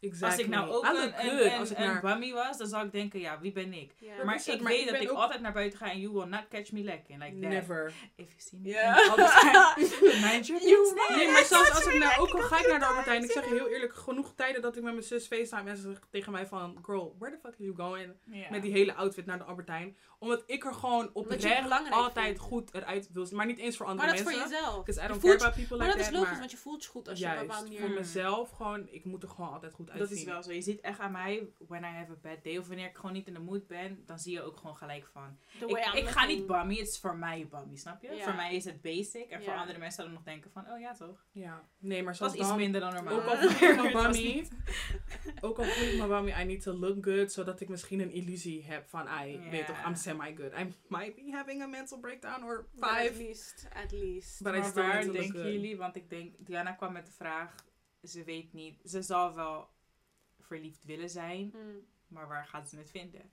Exactly. 0.00 0.28
Als 0.30 0.38
ik 0.38 0.48
nou 0.48 0.70
ook 0.70 0.84
een, 0.84 0.96
een, 0.96 1.30
good 1.30 1.40
een, 1.40 1.58
als 1.58 1.70
ik 1.70 1.78
een 1.78 1.86
naar... 1.86 2.00
bummy 2.00 2.32
was, 2.32 2.58
dan 2.58 2.66
zou 2.66 2.86
ik 2.86 2.92
denken, 2.92 3.20
ja, 3.20 3.40
wie 3.40 3.52
ben 3.52 3.72
ik? 3.72 3.94
Maar 4.24 4.40
100%, 4.40 4.44
ik 4.44 4.60
maar 4.60 4.72
weet 4.72 4.80
ik 4.86 4.92
dat 4.92 5.00
ik 5.02 5.10
ook- 5.10 5.16
altijd 5.16 5.40
naar 5.40 5.52
buiten 5.52 5.78
ga 5.78 5.90
en 5.90 6.00
you 6.00 6.12
will 6.12 6.26
not 6.26 6.48
catch 6.48 6.72
me 6.72 6.84
lacking. 6.84 7.22
Like 7.22 7.40
that. 7.40 7.50
Never. 7.50 7.92
If 8.16 8.26
you 8.28 8.40
see 8.40 8.58
me. 8.60 8.68
Mind 10.30 10.46
your 10.46 10.62
business. 10.62 11.16
Nee, 11.16 11.30
maar 11.32 11.44
zelfs 11.44 11.70
als 11.70 11.86
ik 11.86 11.98
nou 11.98 12.20
ook 12.20 12.30
al 12.30 12.40
ga 12.40 12.58
ik 12.60 12.68
naar 12.68 12.78
de 12.78 12.84
Albertijn. 12.84 13.24
Ik 13.24 13.30
zeg 13.30 13.44
je 13.48 13.54
heel 13.54 13.68
eerlijk, 13.68 13.94
genoeg 13.94 14.32
tijden 14.34 14.62
dat 14.62 14.76
ik 14.76 14.82
met 14.82 14.92
mijn 14.92 15.04
zus 15.04 15.26
FaceTime 15.26 15.70
en 15.70 15.76
ze 15.76 15.82
zegt 15.82 16.06
tegen 16.10 16.32
mij 16.32 16.46
van... 16.46 16.78
Girl, 16.82 17.16
where 17.18 17.34
the 17.34 17.40
fuck 17.40 17.54
are 17.54 17.64
you 17.64 17.76
going? 17.76 18.12
Met 18.50 18.62
die 18.62 18.72
hele 18.72 18.94
outfit 18.94 19.26
naar 19.26 19.38
de 19.38 19.44
Albertijn. 19.44 19.96
Omdat 20.18 20.42
ik 20.46 20.64
er 20.64 20.74
gewoon 20.74 21.00
het 21.04 21.12
oprecht 21.12 21.62
belangrijk 21.62 21.94
altijd 21.94 22.24
vindt. 22.26 22.40
goed 22.40 22.74
eruit 22.74 23.08
wil 23.12 23.26
zien. 23.26 23.36
Maar 23.36 23.46
niet 23.46 23.58
eens 23.58 23.76
voor 23.76 23.86
andere 23.86 24.06
Maar 24.06 24.16
dat 24.16 24.26
is 24.26 24.32
voor 24.32 24.40
mensen. 24.40 24.58
jezelf. 24.58 24.88
I 25.04 25.08
don't 25.08 25.20
care 25.22 25.34
about 25.34 25.54
people 25.54 25.76
Maar 25.76 25.86
like 25.86 25.98
dat 25.98 26.06
is 26.06 26.12
that. 26.12 26.14
logisch, 26.14 26.30
maar 26.30 26.38
want 26.38 26.50
je 26.50 26.56
voelt 26.56 26.82
je 26.84 26.88
goed 26.90 27.08
als 27.08 27.18
je 27.18 27.24
op 27.26 27.32
een 27.32 27.38
bepaalde 27.38 27.70
voor 27.70 27.80
manier... 27.80 27.96
mezelf 27.98 28.50
gewoon, 28.50 28.88
ik 28.90 29.04
moet 29.04 29.22
er 29.22 29.28
gewoon 29.28 29.52
altijd 29.52 29.72
goed 29.72 29.89
uitzien. 29.90 30.08
Dat 30.08 30.18
is 30.18 30.24
wel 30.24 30.42
zo. 30.42 30.52
Je 30.52 30.62
ziet 30.62 30.80
echt 30.80 30.98
aan 30.98 31.12
mij, 31.12 31.48
when 31.58 31.82
I 31.82 31.86
have 31.86 32.12
a 32.12 32.16
bad 32.22 32.44
day 32.44 32.56
of 32.56 32.66
wanneer 32.66 32.86
ik 32.86 32.96
gewoon 32.96 33.12
niet 33.12 33.26
in 33.26 33.34
de 33.34 33.40
mood 33.40 33.66
ben, 33.66 34.02
dan 34.06 34.18
zie 34.18 34.32
je 34.32 34.42
ook 34.42 34.56
gewoon 34.56 34.76
gelijk 34.76 35.06
van. 35.06 35.38
Ik, 35.66 35.94
ik 35.94 36.08
ga 36.08 36.26
niet 36.26 36.46
bummy, 36.46 36.76
het 36.76 36.88
is 36.88 36.98
voor 36.98 37.16
mij 37.16 37.48
bummy, 37.50 37.76
snap 37.76 38.02
je? 38.02 38.14
Ja. 38.14 38.24
Voor 38.24 38.34
mij 38.34 38.54
is 38.54 38.64
het 38.64 38.80
basic 38.80 39.30
en 39.30 39.42
voor 39.42 39.54
andere 39.54 39.78
mensen 39.78 39.96
zouden 39.96 40.16
nog 40.16 40.24
denken 40.24 40.50
van, 40.50 40.72
oh 40.72 40.80
ja 40.80 40.94
toch. 40.94 41.26
Ja, 41.32 41.68
nee, 41.78 42.02
maar 42.02 42.12
Dat 42.12 42.20
was 42.20 42.32
zoals 42.32 42.48
iets 42.50 42.58
minder 42.58 42.80
dan 42.80 42.94
normaal. 42.94 43.14
Ook 43.14 43.24
al 43.26 43.36
voel 43.50 43.68
ik 43.68 43.82
me 43.82 43.92
bummy, 43.92 44.48
ook 45.40 45.58
al 45.58 45.64
voel 45.64 45.88
ik 45.88 46.00
me 46.00 46.06
bummy, 46.06 46.40
I 46.40 46.44
need 46.44 46.62
to 46.62 46.72
look 46.72 47.04
good, 47.04 47.32
zodat 47.32 47.60
ik 47.60 47.68
misschien 47.68 48.00
een 48.00 48.12
illusie 48.12 48.64
heb 48.64 48.88
van, 48.88 49.06
I 49.24 49.40
weet 49.50 49.66
toch, 49.66 49.86
I'm 49.86 49.94
semi-good. 49.94 50.52
I 50.52 50.74
might 50.88 51.14
be 51.14 51.30
having 51.32 51.62
a 51.62 51.66
mental 51.66 51.98
breakdown 51.98 52.44
or 52.44 52.68
But 52.74 52.84
At 52.84 52.96
five. 52.96 53.18
least, 53.18 53.68
at 53.72 53.92
least. 53.92 54.42
But 54.42 54.54
I 54.54 54.58
Maar 54.58 54.72
waar 54.72 55.12
denken 55.12 55.52
jullie? 55.52 55.76
Want 55.76 55.96
ik 55.96 56.10
denk, 56.10 56.34
Diana 56.38 56.72
kwam 56.72 56.92
met 56.92 57.06
de 57.06 57.12
vraag, 57.12 57.54
ze 58.02 58.24
weet 58.24 58.52
niet, 58.52 58.80
ze 58.84 59.02
zal 59.02 59.34
wel 59.34 59.68
verliefd 60.50 60.84
willen 60.84 61.10
zijn, 61.10 61.50
Mm. 61.54 61.86
maar 62.08 62.28
waar 62.28 62.46
gaat 62.46 62.68
ze 62.68 62.76
het 62.76 62.90
vinden? 62.90 63.30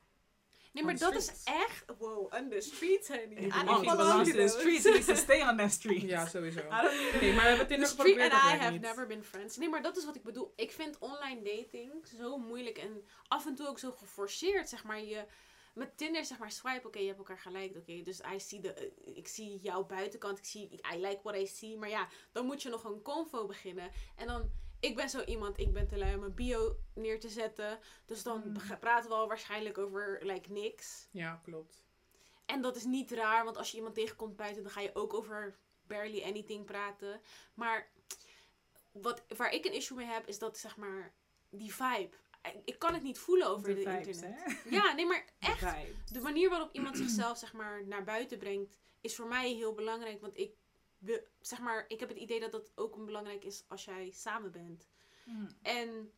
Nee, 0.73 0.83
maar 0.83 0.97
dat 0.97 1.15
is 1.15 1.43
echt... 1.43 1.85
Wow, 1.97 2.33
on 2.33 2.49
the 2.49 2.61
streets, 2.61 3.07
honey. 3.07 3.37
I 3.37 3.47
you 3.47 3.65
don't 3.65 3.97
belong 3.97 4.25
to 4.25 4.31
the 4.31 5.03
to 5.05 5.15
stay 5.15 5.41
on 5.49 5.57
the 5.57 5.69
streets. 5.69 6.03
Ja, 6.03 6.25
sowieso. 6.25 6.59
I 6.59 6.81
don't 6.81 7.11
need 7.11 7.21
Nee, 7.21 7.33
maar 7.33 7.43
we 7.43 7.47
hebben 7.49 7.67
The 7.67 7.73
Tinder 7.73 7.87
street 7.87 8.19
and 8.19 8.31
I 8.31 8.57
have 8.57 8.71
niet. 8.71 8.81
never 8.81 9.07
been 9.07 9.23
friends. 9.23 9.57
Nee, 9.57 9.69
maar 9.69 9.81
dat 9.81 9.97
is 9.97 10.05
wat 10.05 10.15
ik 10.15 10.23
bedoel. 10.23 10.53
Ik 10.55 10.71
vind 10.71 10.97
online 10.97 11.41
dating 11.41 12.07
zo 12.17 12.37
moeilijk 12.37 12.77
en 12.77 13.03
af 13.27 13.45
en 13.45 13.55
toe 13.55 13.67
ook 13.67 13.79
zo 13.79 13.91
geforceerd. 13.91 14.69
Zeg 14.69 14.83
maar, 14.83 15.01
je, 15.03 15.25
met 15.73 15.97
Tinder 15.97 16.25
zeg 16.25 16.37
maar 16.37 16.51
swipe, 16.51 16.87
oké, 16.87 16.99
je 16.99 17.05
hebt 17.05 17.17
elkaar 17.17 17.39
gelijk. 17.39 17.75
Oké, 17.77 18.01
dus 18.01 18.19
I 18.35 18.39
see 18.39 18.59
de, 18.59 18.73
eh, 18.73 19.17
ik 19.17 19.27
zie 19.27 19.57
jouw 19.57 19.85
buitenkant, 19.85 20.37
ik 20.37 20.45
zie, 20.45 20.69
I 20.93 20.97
like 20.99 21.19
what 21.23 21.35
I 21.35 21.47
see. 21.47 21.77
Maar 21.77 21.89
ja, 21.89 22.07
dan 22.31 22.45
moet 22.45 22.61
je 22.61 22.69
nog 22.69 22.83
een 22.83 23.01
convo 23.01 23.45
beginnen. 23.45 23.91
En 24.15 24.27
dan, 24.27 24.51
ik 24.79 24.95
ben 24.95 25.09
zo 25.09 25.21
iemand, 25.23 25.59
ik 25.59 25.73
ben 25.73 25.87
te 25.87 25.97
lui 25.97 26.13
om 26.13 26.19
mijn 26.19 26.33
bio 26.33 26.77
neer 26.93 27.19
te 27.19 27.29
zetten. 27.29 27.79
Dus 28.05 28.23
dan 28.23 28.43
Mm. 28.45 28.77
praten 28.79 29.09
we 29.09 29.15
al 29.15 29.27
waarschijnlijk 29.27 29.77
over 29.77 30.19
like 30.21 30.51
niks. 30.51 31.07
Ja, 31.11 31.39
klopt. 31.43 31.85
En 32.45 32.61
dat 32.61 32.75
is 32.75 32.83
niet 32.83 33.11
raar, 33.11 33.43
want 33.43 33.57
als 33.57 33.71
je 33.71 33.77
iemand 33.77 33.95
tegenkomt 33.95 34.35
buiten, 34.35 34.63
dan 34.63 34.71
ga 34.71 34.81
je 34.81 34.95
ook 34.95 35.13
over 35.13 35.57
barely 35.87 36.23
anything 36.23 36.65
praten. 36.65 37.21
Maar 37.53 37.89
wat, 38.91 39.23
waar 39.37 39.51
ik 39.51 39.65
een 39.65 39.73
issue 39.73 39.97
mee 39.97 40.05
heb, 40.07 40.27
is 40.27 40.39
dat 40.39 40.57
zeg 40.57 40.77
maar 40.77 41.13
die 41.49 41.73
vibe. 41.73 42.15
Ik- 42.65 42.79
kan 42.79 42.93
het 42.93 43.03
niet 43.03 43.19
voelen 43.19 43.47
over 43.47 43.67
De 43.67 43.73
de 43.73 43.81
vibes, 43.89 44.07
internet. 44.21 44.43
hè? 44.63 44.69
Ja, 44.77 44.93
nee, 44.93 45.05
maar 45.05 45.25
De 45.25 45.45
echt. 45.47 45.57
vibe. 45.59 45.93
De 46.11 46.19
manier 46.21 46.49
waarop 46.49 46.73
iemand 46.73 46.97
zichzelf 46.97 47.37
zeg 47.37 47.53
maar 47.53 47.87
naar 47.87 48.03
buiten 48.03 48.37
brengt, 48.37 48.77
is 49.01 49.15
voor 49.15 49.27
mij 49.27 49.53
heel 49.53 49.73
belangrijk. 49.73 50.21
Want 50.21 50.37
ik, 50.37 50.51
zeg 51.39 51.59
maar, 51.59 51.85
ik 51.87 51.99
heb 51.99 52.09
het 52.09 52.17
idee 52.17 52.39
dat 52.39 52.51
dat 52.51 52.71
ook 52.75 53.05
belangrijk 53.05 53.43
is 53.43 53.63
als 53.67 53.85
jij 53.85 54.11
samen 54.11 54.51
bent. 54.51 54.87
Mm. 55.25 55.47
En 55.61 56.11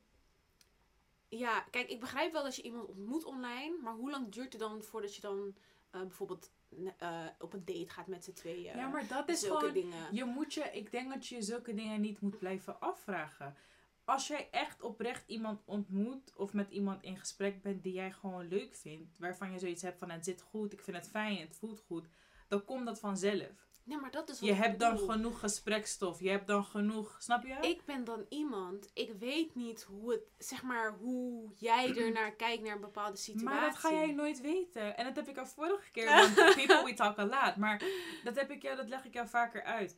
ja, 1.29 1.61
kijk, 1.61 1.89
ik 1.89 1.99
begrijp 1.99 2.31
wel 2.31 2.43
dat 2.43 2.55
je 2.55 2.61
iemand 2.61 2.87
ontmoet 2.87 3.25
online, 3.25 3.77
maar 3.81 3.93
hoe 3.93 4.11
lang 4.11 4.31
duurt 4.31 4.53
het 4.53 4.61
dan 4.61 4.83
voordat 4.83 5.15
je 5.15 5.21
dan 5.21 5.55
eh, 5.89 6.01
bijvoorbeeld 6.01 6.51
eh, 6.97 7.25
op 7.39 7.53
een 7.53 7.65
date 7.65 7.89
gaat 7.89 8.07
met 8.07 8.23
z'n 8.23 8.33
tweeën? 8.33 8.75
Ja, 8.75 8.87
maar 8.87 9.07
dat 9.07 9.29
is 9.29 9.43
gewoon... 9.43 9.73
dingen. 9.73 10.15
Je 10.15 10.25
moet 10.25 10.53
je, 10.53 10.63
ik 10.63 10.91
denk 10.91 11.09
dat 11.13 11.27
je 11.27 11.41
zulke 11.41 11.73
dingen 11.73 12.01
niet 12.01 12.21
moet 12.21 12.37
blijven 12.37 12.79
afvragen. 12.79 13.55
Als 14.03 14.27
jij 14.27 14.47
echt 14.51 14.81
oprecht 14.81 15.27
iemand 15.27 15.61
ontmoet 15.65 16.33
of 16.35 16.53
met 16.53 16.69
iemand 16.69 17.03
in 17.03 17.17
gesprek 17.17 17.61
bent 17.61 17.83
die 17.83 17.93
jij 17.93 18.11
gewoon 18.11 18.47
leuk 18.47 18.75
vindt, 18.75 19.17
waarvan 19.17 19.51
je 19.51 19.59
zoiets 19.59 19.81
hebt 19.81 19.99
van 19.99 20.09
het 20.09 20.25
zit 20.25 20.41
goed, 20.41 20.73
ik 20.73 20.81
vind 20.81 20.97
het 20.97 21.09
fijn, 21.09 21.37
het 21.37 21.55
voelt 21.55 21.79
goed, 21.79 22.07
dan 22.47 22.65
komt 22.65 22.85
dat 22.85 22.99
vanzelf. 22.99 23.68
Nee, 23.89 23.97
maar 23.97 24.11
dat 24.11 24.29
is 24.29 24.39
wat 24.39 24.49
Je 24.49 24.55
ik 24.55 24.61
hebt 24.61 24.79
dan 24.79 24.93
bedoel. 24.93 25.07
genoeg 25.09 25.39
gesprekstof, 25.39 26.19
je 26.19 26.29
hebt 26.29 26.47
dan 26.47 26.63
genoeg, 26.63 27.15
snap 27.19 27.43
je? 27.43 27.53
Ik 27.61 27.85
ben 27.85 28.03
dan 28.03 28.25
iemand, 28.29 28.89
ik 28.93 29.13
weet 29.19 29.55
niet 29.55 29.81
hoe 29.83 30.11
het, 30.11 30.21
zeg 30.37 30.63
maar, 30.63 30.93
hoe 30.99 31.51
jij 31.55 31.95
er 31.97 32.11
naar 32.19 32.31
kijkt 32.31 32.63
naar 32.63 32.75
een 32.75 32.81
bepaalde 32.81 33.17
situatie. 33.17 33.49
Maar 33.59 33.61
dat 33.69 33.75
ga 33.79 33.91
jij 33.91 34.11
nooit 34.11 34.41
weten. 34.41 34.97
En 34.97 35.05
dat 35.05 35.15
heb 35.15 35.27
ik 35.27 35.37
al 35.37 35.45
vorige 35.45 35.91
keer. 35.91 36.05
Want 36.19 36.35
people 36.35 36.83
we 36.83 36.93
talk 36.93 37.17
a 37.19 37.25
lot. 37.25 37.55
Maar 37.55 37.81
dat, 38.23 38.35
heb 38.35 38.51
ik 38.51 38.61
jou, 38.61 38.75
dat 38.75 38.89
leg 38.89 39.05
ik 39.05 39.13
jou 39.13 39.27
vaker 39.27 39.63
uit. 39.63 39.97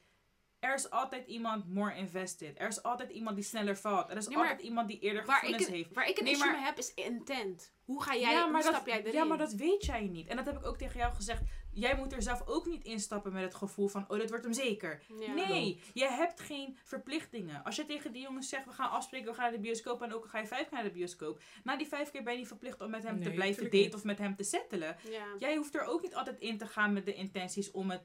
Er 0.60 0.73
is 0.73 0.89
altijd 0.89 1.27
iemand 1.27 1.73
more 1.73 1.95
invested. 1.95 2.60
Er 2.60 2.67
is 2.67 2.84
altijd 2.84 3.10
iemand 3.12 3.36
die 3.36 3.45
sneller 3.45 3.77
valt. 3.77 4.10
Er 4.10 4.17
is 4.17 4.27
Nee, 4.27 4.38
altijd 4.38 4.62
iemand 4.62 4.88
die 4.88 4.99
eerder 4.99 5.21
ik, 5.23 5.30
gevoelens 5.30 5.67
een, 5.67 5.73
heeft. 5.73 5.93
waar 5.93 6.08
ik 6.10 6.17
een 6.17 6.23
Nee, 6.23 6.34
issue 6.34 6.47
maar- 6.47 6.56
mee 6.56 6.65
heb, 6.65 6.77
is 6.77 6.93
intent. 6.93 7.73
Hoe 7.86 8.04
ga 8.04 8.15
jij, 8.15 8.32
ja, 8.32 8.41
hoe 8.43 8.51
maar 8.51 8.62
stap 8.62 8.73
dat, 8.73 8.86
jij 8.86 8.99
erin? 8.99 9.13
ja, 9.13 9.23
maar 9.23 9.38
dat 9.38 9.54
weet 9.54 9.86
jij 9.86 10.01
niet. 10.08 10.27
En 10.27 10.36
dat 10.36 10.45
heb 10.45 10.58
ik 10.58 10.65
ook 10.65 10.77
tegen 10.77 10.99
jou 10.99 11.13
gezegd. 11.13 11.41
Jij 11.73 11.95
moet 11.95 12.13
er 12.13 12.21
zelf 12.21 12.47
ook 12.47 12.65
niet 12.65 12.84
instappen 12.84 13.34
met 13.34 13.43
het 13.43 13.55
gevoel 13.55 13.88
van... 13.88 14.05
Oh, 14.07 14.19
dit 14.19 14.29
wordt 14.29 14.43
hem 14.43 14.53
zeker. 14.53 15.01
Ja. 15.19 15.34
Nee, 15.34 15.81
je 15.93 16.07
hebt 16.07 16.39
geen 16.39 16.77
verplichtingen. 16.84 17.63
Als 17.63 17.75
je 17.75 17.86
tegen 17.86 18.12
die 18.12 18.21
jongens 18.21 18.49
zegt, 18.49 18.65
we 18.65 18.71
gaan 18.71 18.89
afspreken, 18.89 19.27
we 19.27 19.34
gaan 19.34 19.43
naar 19.43 19.53
de 19.53 19.60
bioscoop 19.60 20.01
en 20.01 20.13
ook 20.13 20.23
al 20.23 20.29
ga 20.29 20.39
je 20.39 20.47
vijf 20.47 20.62
keer 20.62 20.73
naar 20.73 20.84
de 20.84 20.91
bioscoop. 20.91 21.41
Na 21.63 21.77
die 21.77 21.88
vijf 21.88 22.12
keer 22.12 22.23
ben 22.23 22.34
je 22.34 22.39
niet 22.39 22.47
verplicht 22.47 22.81
om 22.81 22.89
met 22.89 23.03
hem 23.03 23.21
te 23.21 23.31
blijven 23.31 23.63
daten 23.63 23.79
niet. 23.79 23.93
of 23.93 24.03
met 24.03 24.17
hem 24.17 24.36
te 24.36 24.43
settelen. 24.43 24.95
Ja. 25.10 25.25
Jij 25.39 25.55
hoeft 25.55 25.75
er 25.75 25.84
ook 25.84 26.01
niet 26.01 26.15
altijd 26.15 26.39
in 26.39 26.57
te 26.57 26.67
gaan 26.67 26.93
met 26.93 27.05
de 27.05 27.13
intenties 27.13 27.71
om 27.71 27.89
het. 27.89 28.01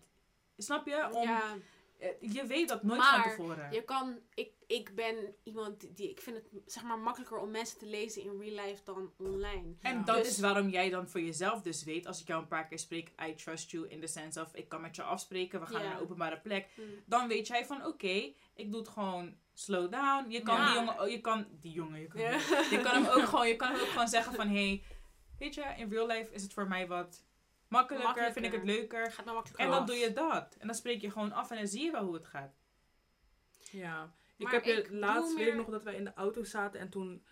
Snap 0.57 0.87
je? 0.87 1.09
Om, 1.13 1.23
ja. 1.23 1.57
Eh, 1.99 2.09
Je 2.21 2.47
weet 2.47 2.69
dat 2.69 2.83
nooit 2.83 2.99
Maar 2.99 3.23
van 3.23 3.31
tevoren. 3.31 3.73
Je 3.73 3.83
kan, 3.85 4.19
ik, 4.35 4.51
ik 4.67 4.95
ben 4.95 5.35
iemand 5.43 5.97
die, 5.97 6.11
ik 6.11 6.21
vind 6.21 6.37
het 6.37 6.47
zeg 6.73 6.83
maar 6.83 6.99
makkelijker 6.99 7.39
om 7.39 7.51
mensen 7.51 7.79
te 7.79 7.87
lezen 7.87 8.23
in 8.23 8.39
real 8.41 8.67
life 8.67 8.85
dan 8.85 9.13
online. 9.19 9.75
En 9.81 9.97
Ja. 9.97 10.03
dat 10.03 10.17
Dus- 10.17 10.29
is 10.29 10.39
waarom 10.41 10.69
jij 10.69 10.91
dan 10.91 11.09
voor 11.09 11.21
jezelf 11.21 11.63
dus 11.63 11.85
weet, 11.85 12.07
als 12.07 12.21
ik 12.21 12.27
jou 12.27 12.43
een 12.43 12.49
paar 12.49 12.67
keer 12.67 12.79
spreek, 12.79 13.13
I 13.29 13.35
trust 13.35 13.71
you 13.71 13.89
in 13.89 14.01
the 14.01 14.07
sense 14.07 14.41
of 14.41 14.55
ik 14.55 14.69
kan 14.69 14.81
met 14.81 14.97
je 14.97 15.03
afspreken, 15.03 15.61
we 15.61 15.67
gaan 15.67 15.83
Ja. 15.83 15.87
naar 15.89 15.97
een 15.97 16.03
openbare 16.03 16.41
plek. 16.41 16.69
Mm. 16.77 16.85
Dan 17.07 17.29
weet 17.29 17.47
jij 17.47 17.67
van 17.67 17.87
oké, 17.87 18.33
ik 18.55 18.71
doe 18.71 18.81
het 18.81 18.89
gewoon 18.89 19.35
slow 19.53 19.91
down. 19.93 20.31
Je 20.31 20.43
kan 20.43 20.57
Ja. 20.57 20.67
die 20.67 20.75
jongen, 20.75 21.01
oh, 21.01 21.09
je 21.09 21.21
kan 21.21 21.47
die 21.61 21.73
jongen, 21.73 22.01
je 22.01 22.07
kan, 22.07 22.21
je 22.71 22.81
kan 22.83 23.03
hem 23.03 23.07
ook 23.07 23.25
gewoon, 23.29 23.49
je 23.49 23.57
kan 23.57 23.71
hem 23.73 23.81
ook 23.81 23.87
gewoon 23.89 24.09
zeggen 24.09 24.35
van 24.35 24.49
hey, 24.49 24.83
weet 25.39 25.55
je, 25.55 25.65
in 25.77 25.91
real 25.91 26.07
life 26.07 26.33
is 26.33 26.43
het 26.43 26.53
voor 26.53 26.69
mij 26.69 26.87
wat 26.87 27.25
makkelijker, 27.69 28.33
vind 28.33 28.45
ik 28.47 28.53
het 28.53 28.65
leuker. 28.65 29.13
Gaat 29.13 29.25
nou 29.25 29.37
makkelijker 29.37 29.65
En 29.67 29.71
dan 29.71 29.81
af. 29.81 29.87
doe 29.87 29.97
je 29.97 30.13
dat. 30.13 30.57
En 30.59 30.67
dan 30.67 30.77
spreek 30.77 31.01
je 31.01 31.11
gewoon 31.11 31.33
af 31.33 31.51
en 31.51 31.57
dan 31.57 31.67
zie 31.67 31.85
je 31.85 31.91
wel 31.91 32.05
hoe 32.05 32.15
het 32.15 32.27
gaat. 32.27 32.55
Ja. 33.71 34.15
Ik 34.37 34.45
Maar 34.45 34.53
heb 34.55 34.65
je 34.65 34.73
ik 34.73 34.91
laatst, 34.91 35.35
weet 35.37 35.41
ik 35.47 35.53
meer- 35.55 35.57
nog 35.63 35.71
dat 35.71 35.83
wij 35.83 35.95
in 35.95 36.05
de 36.05 36.15
auto 36.15 36.45
zaten 36.45 36.81
en 36.81 36.89
toen... 36.89 37.25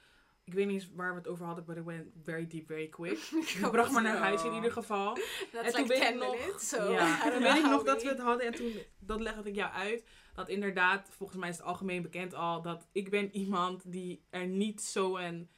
Ik 0.45 0.53
weet 0.55 0.67
niet 0.67 0.83
eens 0.83 0.91
waar 0.95 1.11
we 1.11 1.19
het 1.19 1.29
over 1.29 1.47
hadden, 1.47 1.65
but 1.65 1.77
it 1.77 1.85
went 1.85 2.07
very 2.23 2.47
deep, 2.47 2.67
very 2.67 2.89
quick. 2.89 3.19
Je 3.61 3.69
bracht 3.71 3.93
me 3.93 4.01
naar 4.01 4.17
huis 4.17 4.45
in 4.45 4.53
ieder 4.55 4.73
geval. 4.73 5.15
That's 5.53 5.67
en 5.67 5.73
toen 5.73 5.87
weet 5.87 6.01
10 6.01 6.09
ik 6.09 6.19
nog, 6.19 6.61
so 6.61 6.93
ja, 6.93 7.31
toen 7.31 7.43
weet 7.43 7.57
ik 7.57 7.63
nog 7.63 7.83
dat 7.83 8.03
we- 8.03 8.09
we 8.09 8.15
het 8.15 8.23
hadden 8.25 8.47
en 8.47 8.53
toen, 8.53 8.83
dat 8.99 9.21
legde 9.21 9.49
ik 9.49 9.55
jou 9.55 9.73
uit. 9.73 10.05
Dat 10.35 10.49
inderdaad, 10.49 11.09
volgens 11.11 11.39
mij 11.39 11.49
is 11.49 11.57
het 11.57 11.67
algemeen 11.67 12.03
bekend 12.03 12.35
al, 12.35 12.63
dat 12.63 12.87
ik 12.93 13.11
ben 13.11 13.35
iemand 13.37 13.93
die 13.93 14.25
er 14.31 14.47
niet 14.47 14.83
zo 14.83 15.17
een 15.17 15.51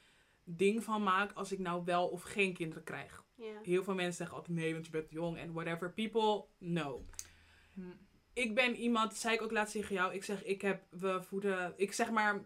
ding 0.45 0.85
van 0.85 1.03
maakt 1.03 1.35
als 1.35 1.53
ik 1.53 1.59
nou 1.59 1.85
wel 1.85 2.09
of 2.09 2.23
geen 2.23 2.55
kinderen 2.55 2.85
krijg. 2.85 3.25
Ja. 3.37 3.61
Heel 3.63 3.85
veel 3.85 3.95
mensen 3.95 4.17
zeggen 4.17 4.37
altijd 4.37 4.57
nee, 4.57 4.73
want 4.73 4.85
je 4.85 4.91
bent 4.91 5.11
jong 5.11 5.39
en 5.39 5.53
whatever. 5.53 5.93
People, 5.93 6.45
no. 6.59 7.05
Hm. 7.75 7.83
Ik 8.33 8.55
ben 8.55 8.77
iemand, 8.77 9.17
zei 9.17 9.35
ik 9.35 9.43
ook 9.43 9.51
laatst 9.51 9.73
tegen 9.73 9.95
jou, 9.95 10.15
ik 10.15 10.25
zeg, 10.25 10.45
ik 10.45 10.63
heb, 10.63 10.83
we 10.91 11.23
voeden, 11.23 11.75
ik 11.77 11.93
zeg 11.93 12.11
maar, 12.11 12.45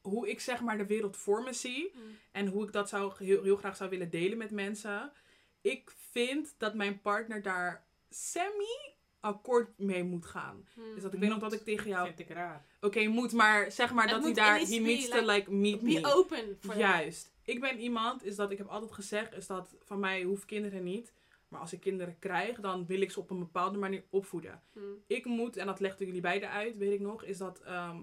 hoe 0.00 0.28
ik 0.28 0.40
zeg 0.40 0.60
maar 0.60 0.78
de 0.78 0.86
wereld 0.86 1.16
voor 1.16 1.42
me 1.42 1.52
zie. 1.52 1.92
Mm. 1.94 2.16
En 2.32 2.46
hoe 2.46 2.64
ik 2.64 2.72
dat 2.72 2.88
zou, 2.88 3.12
heel, 3.18 3.42
heel 3.42 3.56
graag 3.56 3.76
zou 3.76 3.90
willen 3.90 4.10
delen 4.10 4.38
met 4.38 4.50
mensen. 4.50 5.12
Ik 5.60 5.92
vind 6.10 6.54
dat 6.58 6.74
mijn 6.74 7.00
partner 7.00 7.42
daar 7.42 7.86
semi 8.10 8.96
akkoord 9.20 9.78
mee 9.78 10.04
moet 10.04 10.26
gaan. 10.26 10.68
Hmm. 10.74 10.96
Is 10.96 11.02
dat 11.02 11.12
ik 11.12 11.20
weet 11.20 11.28
nog 11.28 11.38
dat 11.38 11.52
ik 11.52 11.64
tegen 11.64 11.88
jou... 11.88 12.06
Vind 12.06 12.18
ik 12.18 12.28
raar. 12.28 12.64
Oké, 12.80 13.06
moet, 13.06 13.32
maar 13.32 13.72
zeg 13.72 13.92
maar 13.92 14.04
Het 14.04 14.12
dat 14.12 14.24
hij 14.24 14.32
daar... 14.32 14.58
He 14.58 14.76
needs 14.76 15.08
to 15.08 15.20
like- 15.20 15.32
like 15.32 15.52
meet 15.52 15.82
me. 15.82 16.00
Be 16.00 16.14
open 16.14 16.58
for 16.60 16.76
that. 16.76 17.30
Ik 17.48 17.60
ben 17.60 17.78
iemand, 17.78 18.24
is 18.24 18.36
dat 18.36 18.50
ik 18.50 18.58
heb 18.58 18.66
altijd 18.66 18.92
gezegd, 18.92 19.34
is 19.34 19.46
dat 19.46 19.76
van 19.80 20.00
mij 20.00 20.22
hoef 20.22 20.44
kinderen 20.44 20.82
niet. 20.82 21.12
Maar 21.48 21.60
als 21.60 21.72
ik 21.72 21.80
kinderen 21.80 22.18
krijg, 22.18 22.60
dan 22.60 22.86
wil 22.86 23.00
ik 23.00 23.10
ze 23.10 23.20
op 23.20 23.30
een 23.30 23.38
bepaalde 23.38 23.78
manier 23.78 24.04
opvoeden. 24.10 24.62
Hmm. 24.72 25.02
Ik 25.06 25.24
moet, 25.24 25.56
en 25.56 25.66
dat 25.66 25.80
legden 25.80 26.06
jullie 26.06 26.20
beiden 26.20 26.50
uit, 26.50 26.76
weet 26.76 26.92
ik 26.92 27.00
nog, 27.00 27.24
is 27.24 27.38
dat 27.38 27.60
ehm, 27.60 28.02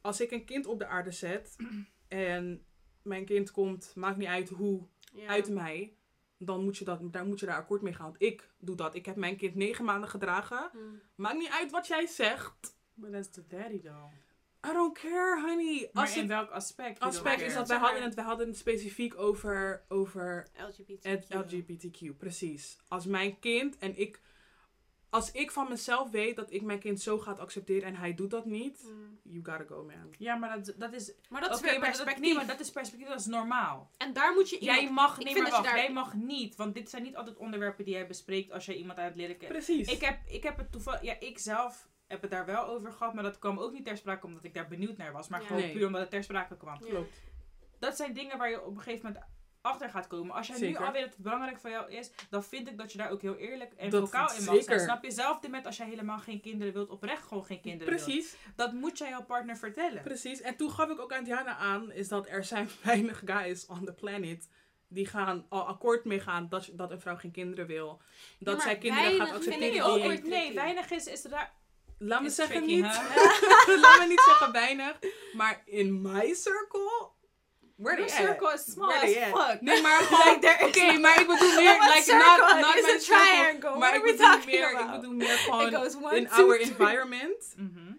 als 0.00 0.20
ik 0.20 0.30
een 0.30 0.44
kind 0.44 0.66
op 0.66 0.78
de 0.78 0.86
aarde 0.86 1.10
zet 1.10 1.56
en 2.08 2.64
mijn 3.02 3.24
kind 3.24 3.50
komt, 3.50 3.92
maakt 3.94 4.16
niet 4.16 4.28
uit 4.28 4.48
hoe, 4.48 4.86
Ja. 5.12 5.26
uit 5.26 5.48
mij, 5.50 5.96
dan 6.38 6.64
moet 6.64 6.76
je, 6.76 6.84
dat, 6.84 7.12
daar 7.12 7.26
moet 7.26 7.40
je 7.40 7.46
daar 7.46 7.56
akkoord 7.56 7.82
mee 7.82 7.94
gaan. 7.94 8.04
Want 8.06 8.22
ik 8.22 8.50
doe 8.58 8.76
dat. 8.76 8.94
Ik 8.94 9.06
heb 9.06 9.16
mijn 9.16 9.36
kind 9.36 9.54
negen 9.54 9.84
maanden 9.84 10.08
gedragen. 10.08 10.68
Hmm. 10.72 11.00
Maakt 11.14 11.38
niet 11.38 11.50
uit 11.50 11.70
wat 11.70 11.86
jij 11.86 12.06
zegt. 12.06 12.76
But 12.94 13.12
that's 13.12 13.30
the 13.30 13.46
daddy 13.46 13.80
though. 13.80 14.12
I 14.70 14.72
don't 14.72 14.98
care, 14.98 15.40
honey. 15.40 15.90
Maar 15.92 16.02
Als 16.02 16.12
in 16.14 16.18
het 16.18 16.28
welk 16.28 16.50
aspect? 16.50 17.00
aspect 17.00 17.40
is 17.40 17.54
dat 17.54 17.68
wij 17.68 17.78
hadden 17.78 18.02
het, 18.02 18.14
wij 18.14 18.24
hadden 18.24 18.46
het 18.46 18.56
specifiek 18.56 19.18
over, 19.18 19.84
over 19.88 20.46
LGBT. 20.68 21.04
Het 21.04 21.26
LGBTQ, 21.28 22.16
precies. 22.18 22.78
Als 22.88 23.06
mijn 23.06 23.38
kind 23.38 23.78
en 23.78 23.98
ik. 23.98 24.20
Als 25.10 25.30
ik 25.32 25.50
van 25.50 25.68
mezelf 25.68 26.10
weet 26.10 26.36
dat 26.36 26.52
ik 26.52 26.62
mijn 26.62 26.78
kind 26.78 27.00
zo 27.00 27.18
gaat 27.18 27.38
accepteren 27.38 27.82
en 27.82 27.94
hij 27.96 28.14
doet 28.14 28.30
dat 28.30 28.44
niet, 28.44 28.80
Hmm. 28.82 29.18
you 29.22 29.44
gotta 29.44 29.64
go, 29.74 29.84
man. 29.84 30.14
Ja, 30.18 30.34
maar 30.34 30.62
dat, 30.62 30.74
dat 30.78 30.92
is... 30.92 31.12
Maar 31.28 31.40
dat 31.40 31.54
is 31.54 31.60
maar 31.60 31.70
dat- 31.72 31.80
perspectief. 31.80 32.18
nee, 32.20 32.34
maar 32.34 32.46
dat 32.46 32.60
is 32.60 32.70
perspectief, 32.70 33.08
dat 33.08 33.20
is 33.20 33.26
normaal. 33.26 33.90
En 33.96 34.12
daar 34.12 34.32
moet 34.34 34.50
je 34.50 34.64
Jij 34.64 34.76
iemand- 34.78 34.94
mag, 34.94 35.18
ik 35.18 35.24
nee 35.24 35.32
vind 35.34 35.42
maar 35.42 35.52
dat 35.52 35.60
je 35.60 35.66
wacht, 35.66 35.74
daar- 35.76 35.84
jij 35.84 35.94
mag 35.94 36.14
niet. 36.14 36.56
Want 36.56 36.74
dit 36.74 36.90
zijn 36.90 37.02
niet 37.02 37.16
altijd 37.16 37.36
onderwerpen 37.36 37.84
die 37.84 37.94
jij 37.94 38.06
bespreekt 38.06 38.50
als 38.52 38.66
jij 38.66 38.74
iemand 38.76 38.98
aan 38.98 39.04
het 39.04 39.16
leren 39.16 39.36
kennen. 39.36 39.56
Precies. 39.64 39.88
Ik 39.92 40.00
heb, 40.00 40.18
ik 40.28 40.42
heb 40.42 40.56
het 40.56 40.72
toevallig, 40.72 41.02
ja, 41.02 41.20
ik 41.20 41.38
zelf 41.38 41.88
heb 42.06 42.20
het 42.22 42.30
daar 42.30 42.46
wel 42.46 42.66
over 42.66 42.92
gehad, 42.92 43.14
maar 43.14 43.22
dat 43.22 43.38
kwam 43.38 43.58
ook 43.58 43.72
niet 43.72 43.84
ter 43.84 43.96
sprake 43.96 44.26
omdat 44.26 44.44
ik 44.44 44.54
daar 44.54 44.68
benieuwd 44.68 44.96
naar 44.96 45.12
was. 45.12 45.28
Maar 45.28 45.40
Ja. 45.40 45.46
gewoon 45.46 45.62
Nee. 45.62 45.72
puur 45.72 45.86
omdat 45.86 46.00
het 46.00 46.10
ter 46.10 46.22
sprake 46.24 46.56
kwam. 46.56 46.78
Klopt. 46.78 47.14
Dat 47.78 47.96
zijn 47.96 48.12
dingen 48.12 48.38
waar 48.38 48.50
je 48.50 48.64
op 48.64 48.76
een 48.76 48.82
gegeven 48.82 49.06
moment 49.06 49.24
achter 49.60 49.90
gaat 49.90 50.06
komen. 50.06 50.34
Als 50.34 50.46
jij 50.46 50.56
Zeker. 50.56 50.80
nu 50.80 50.86
alweer 50.86 51.00
dat 51.02 51.10
het 51.14 51.22
belangrijk 51.22 51.58
voor 51.60 51.70
jou 51.70 51.90
is, 51.92 52.10
dan 52.30 52.44
vind 52.44 52.68
ik 52.68 52.78
dat 52.78 52.92
je 52.92 52.98
daar 52.98 53.10
ook 53.10 53.22
heel 53.22 53.36
eerlijk 53.36 53.72
en 53.72 53.90
Dat- 53.90 54.02
vocaal 54.04 54.28
in 54.36 54.44
mag 54.44 54.54
zeker. 54.54 54.62
zijn. 54.64 54.80
Snap 54.80 55.04
je? 55.04 55.10
Zelf 55.10 55.48
met 55.48 55.66
als 55.66 55.76
jij 55.76 55.86
helemaal 55.86 56.18
geen 56.18 56.40
kinderen 56.40 56.72
wilt, 56.72 56.88
oprecht 56.90 57.22
gewoon 57.22 57.44
geen 57.46 57.60
kinderen 57.60 57.94
wilt. 57.94 58.04
Precies, 58.04 58.36
Dat 58.56 58.72
moet 58.72 58.98
jij 58.98 59.08
jouw 59.08 59.24
partner 59.24 59.56
vertellen. 59.56 60.02
precies. 60.02 60.40
En 60.40 60.56
toen 60.56 60.70
gaf 60.70 60.90
ik 60.90 61.00
ook 61.00 61.12
aan 61.12 61.24
Diana 61.24 61.56
aan, 61.56 61.92
is 61.92 62.08
dat 62.08 62.26
er 62.28 62.44
zijn 62.44 62.68
weinig 62.84 63.22
guys 63.24 63.66
on 63.66 63.84
the 63.84 63.92
planet 63.92 64.48
die 64.88 65.06
gaan 65.06 65.46
al 65.48 65.66
akkoord 65.66 66.04
mee 66.04 66.20
gaan 66.20 66.48
dat, 66.48 66.70
dat 66.72 66.90
een 66.90 67.00
vrouw 67.00 67.16
geen 67.16 67.30
kinderen 67.30 67.66
wil. 67.66 68.00
Dat 68.38 68.62
zij 68.62 68.78
kinderen 68.78 69.04
weinig 69.06 69.26
gaat 69.28 69.36
accepteren. 69.36 69.86
ooit- 69.86 70.24
Nee, 70.26 70.54
weinig 70.54 70.90
is, 70.90 71.06
is 71.06 71.24
er 71.24 71.30
daar... 71.30 71.54
Laat 71.98 72.22
me 72.22 72.30
zeggen 72.30 72.66
niet. 72.66 72.82
Laat 73.82 73.98
me 73.98 74.04
niet 74.08 74.20
zeggen 74.20 74.52
weinig. 74.52 74.98
Maar 75.32 75.62
in 75.64 76.02
my 76.02 76.34
circle, 76.34 77.08
where 77.76 78.02
at? 78.02 78.10
circle 78.10 78.52
is 78.54 78.64
small 78.72 78.92
as 78.92 79.10
fuck. 79.10 79.60
Nee, 79.60 79.82
maar 79.82 80.00
gewoon... 80.10 80.40
there 80.40 80.66
Oké, 80.66 80.92
no- 80.92 81.00
maar 81.00 81.20
ik 81.20 81.26
bedoel 81.26 81.54
meer... 81.62 81.72
Like, 81.80 82.02
circle? 82.02 82.26
not, 82.26 82.60
not 82.60 82.72
circle, 82.74 82.98
triangle. 82.98 83.78
Maar 83.78 83.94
ik 83.94 84.02
bedoel 84.02 84.38
meer... 84.46 84.70
Ik 84.70 84.76
about? 84.78 85.00
bedoel 85.00 85.14
meer 85.14 85.38
gewoon... 85.38 85.74
one, 86.04 86.16
In 86.16 86.26
two, 86.26 86.48
our 86.48 86.58
three. 86.58 86.70
environment. 86.70 87.54
Mhm. 87.56 87.92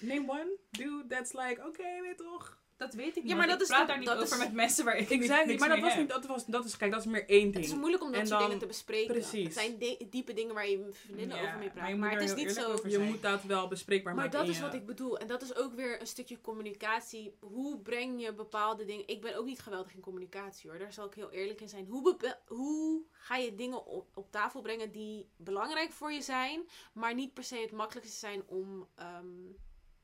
Name 0.00 0.24
one 0.28 0.56
dude 0.70 1.06
that's 1.08 1.32
like... 1.32 1.66
Oké, 1.66 2.00
weet 2.02 2.16
toch? 2.18 2.58
Dat 2.80 2.94
weet 2.94 3.06
ik 3.08 3.14
niet. 3.14 3.24
Ja, 3.24 3.28
maar 3.28 3.36
maar 3.36 3.44
ik 3.44 3.50
dat 3.52 3.60
is 3.60 3.66
praat 3.66 3.78
dan- 3.78 3.86
daar 3.88 3.98
niet 3.98 4.06
dat 4.06 4.16
over 4.22 4.36
is- 4.38 4.44
met 4.44 4.52
mensen 4.52 4.84
waar 4.84 4.96
ik 4.96 5.08
niks 5.08 5.26
Maar 5.28 5.68
dat 5.68 5.78
was 5.80 5.90
heb. 5.90 5.98
niet... 6.00 6.08
Dat, 6.08 6.26
was, 6.26 6.46
dat 6.46 6.64
is... 6.64 6.76
Kijk, 6.76 6.90
dat 6.90 7.00
is 7.00 7.06
meer 7.06 7.28
één 7.28 7.44
Het 7.44 7.52
ding. 7.52 7.64
is 7.64 7.74
moeilijk 7.74 8.02
om 8.02 8.10
dat 8.10 8.20
En 8.20 8.26
soort 8.26 8.38
dan- 8.40 8.48
dingen 8.48 8.62
te 8.62 8.68
bespreken. 8.68 9.14
Precies. 9.14 9.44
Het 9.44 9.52
zijn 9.52 9.78
di- 9.78 10.06
diepe 10.10 10.32
dingen 10.32 10.54
waar 10.54 10.68
je 10.68 10.78
met 10.78 10.96
vriendinnen 10.96 11.36
Ja, 11.36 11.42
over 11.42 11.58
mee 11.58 11.66
maar 11.66 11.74
praat. 11.76 11.96
Maar, 11.96 12.10
het 12.12 12.22
is 12.22 12.34
niet 12.34 12.52
zo... 12.52 12.78
Je 12.88 12.98
moet 12.98 13.22
dat 13.22 13.42
wel 13.42 13.68
bespreekbaar 13.68 14.14
Maar 14.14 14.24
maken. 14.24 14.38
dat 14.38 14.48
in 14.48 14.54
is 14.54 14.60
wat 14.60 14.74
ik 14.74 14.86
bedoel. 14.86 15.18
En 15.18 15.26
dat 15.26 15.42
is 15.42 15.54
ook 15.56 15.74
weer 15.74 16.00
een 16.00 16.06
stukje 16.06 16.40
communicatie. 16.40 17.34
Hoe 17.40 17.80
breng 17.80 18.22
je 18.22 18.32
bepaalde 18.34 18.84
dingen... 18.84 19.08
Ik 19.08 19.20
ben 19.20 19.36
ook 19.36 19.44
niet 19.46 19.60
geweldig 19.60 19.94
in 19.94 20.00
communicatie 20.00 20.70
hoor. 20.70 20.78
Daar 20.78 20.92
zal 20.92 21.06
ik 21.06 21.14
heel 21.14 21.30
eerlijk 21.30 21.60
in 21.60 21.68
zijn. 21.68 21.86
Hoe, 21.86 22.16
hoe 22.46 23.02
ga 23.10 23.36
je 23.36 23.54
dingen 23.54 23.86
op, 23.86 24.16
op 24.16 24.30
tafel 24.30 24.60
brengen 24.60 24.92
die 24.92 25.28
belangrijk 25.36 25.92
voor 25.92 26.12
je 26.12 26.22
zijn... 26.22 26.68
maar 26.92 27.14
niet 27.14 27.34
per 27.34 27.44
se 27.44 27.56
het 27.56 27.72
makkelijkste 27.72 28.16
zijn 28.18 28.42
om 28.46 28.88
ehm, 28.94 29.26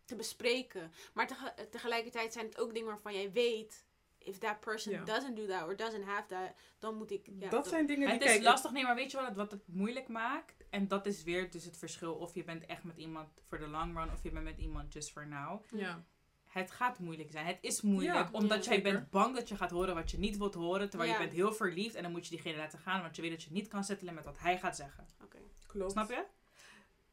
te 0.06 0.16
bespreken. 0.16 0.92
Maar 1.14 1.26
tege- 1.26 1.68
tegelijkertijd 1.70 2.32
zijn 2.32 2.46
het 2.46 2.58
ook 2.58 2.74
dingen 2.74 2.88
waarvan 2.88 3.14
jij 3.14 3.32
weet... 3.32 3.84
If 4.18 4.38
that 4.38 4.60
person 4.60 4.92
Ja. 4.92 5.04
doesn't 5.04 5.36
do 5.36 5.46
that 5.46 5.62
or 5.62 5.76
doesn't 5.76 6.04
have 6.04 6.26
that... 6.26 6.52
dan 6.78 6.94
moet 6.96 7.10
ik... 7.10 7.28
Ja, 7.38 7.48
dat 7.48 7.68
zijn 7.68 7.86
dingen 7.86 8.04
die... 8.08 8.12
Het 8.12 8.22
is 8.24 8.30
kijk, 8.30 8.42
lastig, 8.42 8.70
nee, 8.70 8.82
maar 8.82 8.94
weet 8.94 9.10
je 9.10 9.16
wat 9.16 9.26
het, 9.26 9.36
wat 9.36 9.50
het 9.50 9.62
moeilijk 9.66 10.08
maakt? 10.08 10.64
En 10.70 10.88
dat 10.88 11.06
is 11.06 11.22
weer 11.22 11.50
dus 11.50 11.64
het 11.64 11.76
verschil 11.76 12.14
of 12.14 12.34
je 12.34 12.44
bent 12.44 12.66
echt 12.66 12.84
met 12.84 12.96
iemand 12.96 13.28
voor 13.48 13.58
de 13.58 13.66
long 13.66 13.96
run 13.98 14.12
of 14.12 14.22
je 14.22 14.30
bent 14.30 14.44
met 14.44 14.58
iemand 14.58 14.92
just 14.92 15.10
for 15.12 15.26
now. 15.26 15.64
Ja. 15.74 16.04
Het 16.44 16.70
gaat 16.70 16.98
moeilijk 16.98 17.30
zijn. 17.30 17.46
Het 17.46 17.58
is 17.60 17.80
moeilijk 17.80 18.14
Ja, 18.14 18.28
omdat 18.32 18.64
ja, 18.64 18.70
jij 18.70 18.82
bent 18.82 19.10
bang 19.10 19.34
dat 19.34 19.48
je 19.48 19.56
gaat 19.56 19.70
horen 19.70 19.94
wat 19.94 20.10
je 20.10 20.18
niet 20.18 20.36
wilt 20.36 20.54
horen. 20.54 20.90
Terwijl 20.90 21.10
Ja. 21.10 21.16
je 21.16 21.22
bent 21.24 21.36
heel 21.36 21.52
verliefd 21.54 21.94
en 21.94 22.02
dan 22.02 22.12
moet 22.12 22.24
je 22.24 22.30
diegene 22.30 22.56
laten 22.56 22.78
gaan. 22.78 23.02
Want 23.02 23.16
je 23.16 23.22
weet 23.22 23.30
dat 23.30 23.42
je 23.42 23.52
niet 23.52 23.68
kan 23.68 23.84
settelen 23.84 24.14
met 24.14 24.24
wat 24.24 24.38
hij 24.38 24.58
gaat 24.58 24.76
zeggen. 24.76 25.06
Oké. 25.24 25.38
Klopt. 25.66 25.92
Snap 25.92 26.10
je? 26.10 26.24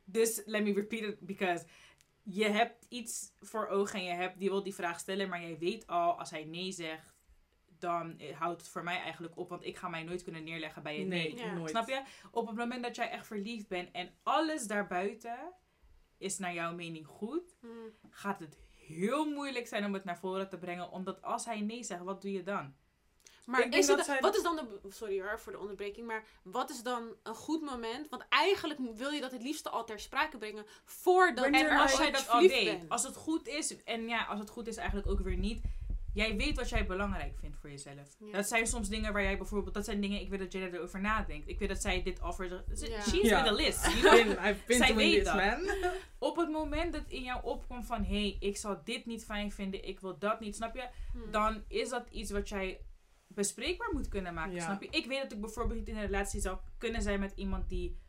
Dus 0.03 0.41
let 0.45 0.63
me 0.63 0.73
repeat 0.73 1.03
it 1.03 1.19
because 1.19 1.65
je 2.23 2.45
hebt 2.49 2.85
iets 2.89 3.31
voor 3.39 3.67
ogen 3.67 3.99
en 3.99 4.05
je 4.05 4.11
hebt, 4.13 4.39
die 4.39 4.49
wil 4.49 4.63
die 4.63 4.73
vraag 4.73 4.99
stellen, 4.99 5.29
maar 5.29 5.41
jij 5.41 5.57
weet 5.57 5.87
al 5.87 6.19
als 6.19 6.29
hij 6.29 6.43
nee 6.43 6.71
zegt, 6.71 7.13
dan 7.79 8.21
houdt 8.37 8.61
het 8.61 8.69
voor 8.69 8.83
mij 8.83 8.99
eigenlijk 9.01 9.37
op, 9.37 9.49
want 9.49 9.63
ik 9.65 9.77
ga 9.77 9.87
mij 9.89 10.03
nooit 10.03 10.23
kunnen 10.23 10.43
neerleggen 10.43 10.83
bij 10.83 10.99
een 11.01 11.07
nee. 11.07 11.33
Nee, 11.33 11.45
Ja. 11.45 11.53
nooit. 11.53 11.69
Snap 11.69 11.87
je? 11.89 12.01
Op 12.31 12.47
het 12.47 12.55
moment 12.55 12.83
dat 12.83 12.95
jij 12.95 13.09
echt 13.09 13.27
verliefd 13.27 13.67
bent 13.67 13.91
en 13.91 14.09
alles 14.23 14.67
daarbuiten 14.67 15.53
is 16.17 16.37
naar 16.37 16.53
jouw 16.53 16.73
mening 16.75 17.05
goed, 17.07 17.55
Hmm. 17.61 17.91
gaat 18.09 18.39
het 18.39 18.57
heel 18.75 19.25
moeilijk 19.29 19.67
zijn 19.67 19.85
om 19.85 19.93
het 19.93 20.03
naar 20.03 20.17
voren 20.19 20.49
te 20.49 20.57
brengen, 20.57 20.91
omdat 20.91 21.21
als 21.21 21.45
hij 21.45 21.61
nee 21.61 21.83
zegt, 21.83 22.03
wat 22.03 22.21
doe 22.21 22.31
je 22.31 22.43
dan? 22.43 22.75
Maar 23.45 23.67
is 23.75 23.87
het, 23.87 24.05
zij- 24.05 24.19
wat 24.21 24.35
is 24.35 24.43
dan 24.43 24.55
de. 24.55 24.89
Sorry 24.89 25.21
hoor 25.21 25.39
voor 25.39 25.51
de 25.51 25.59
onderbreking. 25.59 26.07
Maar 26.07 26.23
wat 26.43 26.69
is 26.69 26.83
dan 26.83 27.03
een 27.23 27.35
goed 27.35 27.61
moment? 27.61 28.09
Want 28.09 28.25
eigenlijk 28.29 28.79
wil 28.95 29.09
je 29.09 29.21
dat 29.21 29.31
het 29.31 29.41
liefste 29.43 29.69
al 29.69 29.83
ter 29.85 29.99
sprake 29.99 30.37
brengen. 30.37 30.65
Voordat 30.85 31.45
En 31.45 31.69
als 31.69 31.91
je 31.91 31.97
jij 31.97 32.11
dat 32.11 32.29
al 32.29 32.47
bent. 32.47 32.89
als 32.89 33.03
het 33.03 33.15
goed 33.15 33.47
is, 33.47 33.83
en 33.83 34.07
ja, 34.07 34.23
als 34.25 34.39
het 34.39 34.49
goed 34.49 34.67
is 34.67 34.77
eigenlijk 34.77 35.07
ook 35.09 35.19
weer 35.19 35.37
niet. 35.37 35.61
Jij 36.13 36.35
weet 36.35 36.55
wat 36.57 36.69
jij 36.69 36.85
belangrijk 36.85 37.37
vindt 37.39 37.57
voor 37.57 37.69
jezelf. 37.69 38.15
Ja. 38.19 38.31
Dat 38.31 38.47
zijn 38.47 38.67
soms 38.67 38.89
dingen 38.89 39.13
waar 39.13 39.23
jij 39.23 39.37
bijvoorbeeld, 39.37 39.73
dat 39.73 39.85
zijn 39.85 40.01
dingen, 40.01 40.21
ik 40.21 40.29
weet 40.29 40.39
dat 40.39 40.51
jij 40.51 40.71
erover 40.71 41.01
nadenkt. 41.01 41.47
Ik 41.47 41.59
weet 41.59 41.69
dat 41.69 41.81
zij 41.81 42.03
dit 42.03 42.21
al 42.21 42.33
voor 42.33 42.63
zich, 42.73 42.89
Ja. 42.89 43.01
she's 43.01 43.21
Ja. 43.29 43.41
with 43.43 43.51
a 43.51 43.55
list. 43.55 43.85
You 43.85 43.95
I've 43.97 44.01
know? 44.23 44.35
been, 44.35 44.49
I've 44.49 44.65
been 44.65 44.77
Zij 44.77 44.95
weet 44.95 45.25
dat. 45.25 45.35
man. 45.35 45.69
Op 46.29 46.35
het 46.35 46.49
moment 46.49 46.93
dat 46.93 47.03
in 47.07 47.21
jou 47.23 47.43
opkomt 47.43 47.85
van, 47.85 48.03
hé, 48.03 48.19
hey, 48.21 48.37
ik 48.39 48.57
zal 48.57 48.77
dit 48.83 49.05
niet 49.05 49.25
fijn 49.25 49.51
vinden, 49.51 49.87
ik 49.87 49.99
wil 49.99 50.17
dat 50.17 50.39
niet, 50.39 50.55
snap 50.55 50.75
je? 50.75 50.87
Hmm. 51.11 51.31
Dan 51.31 51.63
is 51.67 51.89
dat 51.89 52.07
iets 52.11 52.31
wat 52.31 52.49
jij 52.49 52.79
bespreekbaar 53.33 53.89
moet 53.93 54.07
kunnen 54.07 54.33
maken, 54.33 54.53
Ja. 54.55 54.63
snap 54.63 54.81
je? 54.81 54.87
Ik 54.89 55.05
weet 55.05 55.21
dat 55.21 55.31
ik 55.31 55.41
bijvoorbeeld 55.41 55.79
niet 55.79 55.87
in 55.87 55.95
een 55.95 56.05
relatie 56.05 56.41
zou 56.41 56.57
kunnen 56.77 57.01
zijn 57.01 57.19
met 57.19 57.33
iemand 57.35 57.69
die 57.69 58.01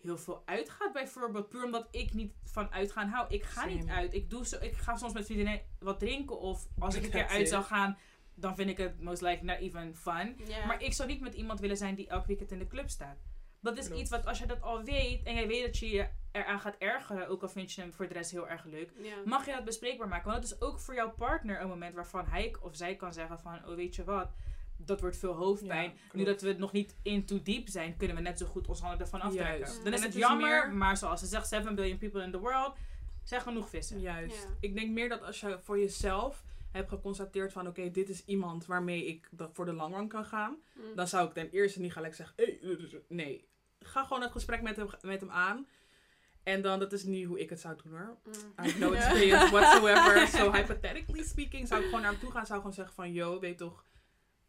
heel 0.00 0.18
veel 0.18 0.42
uitgaat, 0.44 0.92
bijvoorbeeld. 0.92 1.48
Puur 1.48 1.64
omdat 1.64 1.88
ik 1.90 2.14
niet 2.14 2.32
van 2.44 2.72
uitgaan 2.72 3.08
hou. 3.08 3.26
Ik 3.34 3.44
ga 3.44 3.64
niet 3.66 3.88
uit. 3.88 4.14
Ik, 4.14 4.30
doe 4.30 4.46
zo, 4.46 4.56
ik 4.60 4.76
ga 4.76 4.96
soms 4.96 5.12
met 5.12 5.24
vriendinnen 5.26 5.60
wat 5.78 5.98
drinken. 5.98 6.38
Of 6.40 6.66
als 6.78 6.94
ik 6.94 7.04
een 7.04 7.10
keer 7.10 7.26
uit 7.26 7.40
it. 7.40 7.48
zou 7.48 7.64
gaan, 7.64 7.98
dan 8.34 8.54
vind 8.56 8.70
ik 8.70 8.76
het 8.76 9.00
most 9.00 9.22
likely 9.22 9.46
not 9.46 9.58
even 9.58 9.96
fun. 9.96 10.36
Maar 10.66 10.82
ik 10.82 10.92
zou 10.92 11.08
niet 11.08 11.20
met 11.20 11.34
iemand 11.34 11.60
willen 11.60 11.76
zijn 11.76 11.94
die 11.94 12.08
elk 12.08 12.26
weekend 12.26 12.50
in 12.52 12.58
de 12.58 12.66
club 12.66 12.88
staat. 12.88 13.18
Dat 13.60 13.78
is 13.78 13.90
iets 13.90 14.10
wat 14.10 14.26
als 14.26 14.38
je 14.38 14.46
dat 14.46 14.62
al 14.62 14.82
weet 14.82 15.22
en 15.22 15.34
jij 15.34 15.46
weet 15.46 15.64
dat 15.64 15.78
je 15.78 15.90
je 15.90 16.08
eraan 16.32 16.60
gaat 16.60 16.76
ergeren, 16.78 17.28
ook 17.28 17.42
al 17.42 17.48
vind 17.48 17.72
je 17.72 17.80
hem 17.80 17.92
voor 17.92 18.08
de 18.08 18.14
rest 18.14 18.30
heel 18.30 18.48
erg 18.48 18.64
leuk, 18.64 18.90
ja. 19.02 19.14
mag 19.24 19.46
je 19.46 19.52
dat 19.52 19.64
bespreekbaar 19.64 20.08
maken. 20.08 20.30
Want 20.30 20.42
dat 20.42 20.52
is 20.52 20.60
ook 20.60 20.80
voor 20.80 20.94
jouw 20.94 21.10
partner 21.10 21.60
een 21.60 21.68
moment 21.68 21.94
waarvan 21.94 22.26
hij 22.26 22.56
of 22.60 22.76
zij 22.76 22.96
kan 22.96 23.12
zeggen 23.12 23.38
van, 23.38 23.66
oh 23.66 23.74
weet 23.74 23.94
je 23.94 24.04
wat, 24.04 24.28
dat 24.76 25.00
wordt 25.00 25.16
veel 25.16 25.32
hoofdpijn. 25.32 25.90
Ja, 25.90 25.98
nu 26.12 26.24
dat 26.24 26.40
we 26.40 26.52
nog 26.52 26.72
niet 26.72 26.94
in 27.02 27.24
too 27.26 27.42
diep 27.42 27.68
zijn, 27.68 27.96
kunnen 27.96 28.16
we 28.16 28.22
net 28.22 28.38
zo 28.38 28.46
goed 28.46 28.68
ons 28.68 28.80
handen 28.80 29.00
ervan 29.00 29.20
aftrekken. 29.20 29.84
Dan 29.84 29.92
is 29.92 30.02
het 30.02 30.14
is 30.14 30.20
jammer, 30.20 30.66
meer- 30.66 30.76
maar 30.76 30.96
zoals 30.96 31.20
ze 31.20 31.26
zegt, 31.26 31.48
7 31.48 31.74
billion 31.74 31.98
people 31.98 32.22
in 32.22 32.30
the 32.30 32.38
world, 32.38 32.76
zijn 33.24 33.40
genoeg 33.40 33.68
vissen. 33.68 34.00
Juist. 34.00 34.42
Ja. 34.42 34.48
Ik 34.60 34.74
denk 34.74 34.90
meer 34.90 35.08
dat 35.08 35.22
als 35.22 35.40
je 35.40 35.58
voor 35.62 35.78
jezelf 35.78 36.44
hebt 36.70 36.88
geconstateerd 36.88 37.52
van... 37.52 37.66
Oké, 37.66 37.90
dit 37.90 38.08
is 38.08 38.24
iemand 38.24 38.66
waarmee 38.66 39.06
ik 39.06 39.28
dat 39.30 39.50
voor 39.52 39.64
de 39.64 39.72
long 39.72 39.94
run 39.94 40.08
kan 40.08 40.24
gaan. 40.24 40.56
Hmm. 40.72 40.94
Dan 40.94 41.08
zou 41.08 41.28
ik 41.28 41.34
ten 41.34 41.50
eerste 41.50 41.80
niet 41.80 41.92
gelijk 41.92 42.14
zeggen... 42.14 42.36
Hey, 42.36 42.58
eh, 42.62 42.70
eh, 42.70 43.00
nee, 43.08 43.48
ga 43.80 44.04
gewoon 44.04 44.22
het 44.22 44.32
gesprek 44.32 44.62
met 44.62 44.76
hem, 44.76 44.88
met 45.00 45.20
hem 45.20 45.30
aan. 45.30 45.66
En 46.42 46.62
dan, 46.62 46.78
dat 46.78 46.92
is 46.92 47.04
niet 47.04 47.26
hoe 47.26 47.40
ik 47.40 47.50
het 47.50 47.60
zou 47.60 47.76
doen 47.82 47.92
hoor. 47.92 48.16
Hmm. 48.22 48.64
I 48.64 48.68
have 48.68 48.78
no 48.78 48.92
experience 48.98 49.50
whatsoever. 49.50 50.26
So 50.38 50.52
hypothetically 50.52 51.24
speaking 51.24 51.68
zou 51.68 51.80
ik 51.80 51.86
gewoon 51.86 52.02
naar 52.02 52.10
hem 52.10 52.20
toe 52.20 52.30
gaan. 52.30 52.46
Zou 52.46 52.58
ik 52.58 52.64
gewoon 52.64 52.76
zeggen 52.76 52.94
van... 52.94 53.12
Yo, 53.12 53.40
weet 53.40 53.58
toch... 53.58 53.84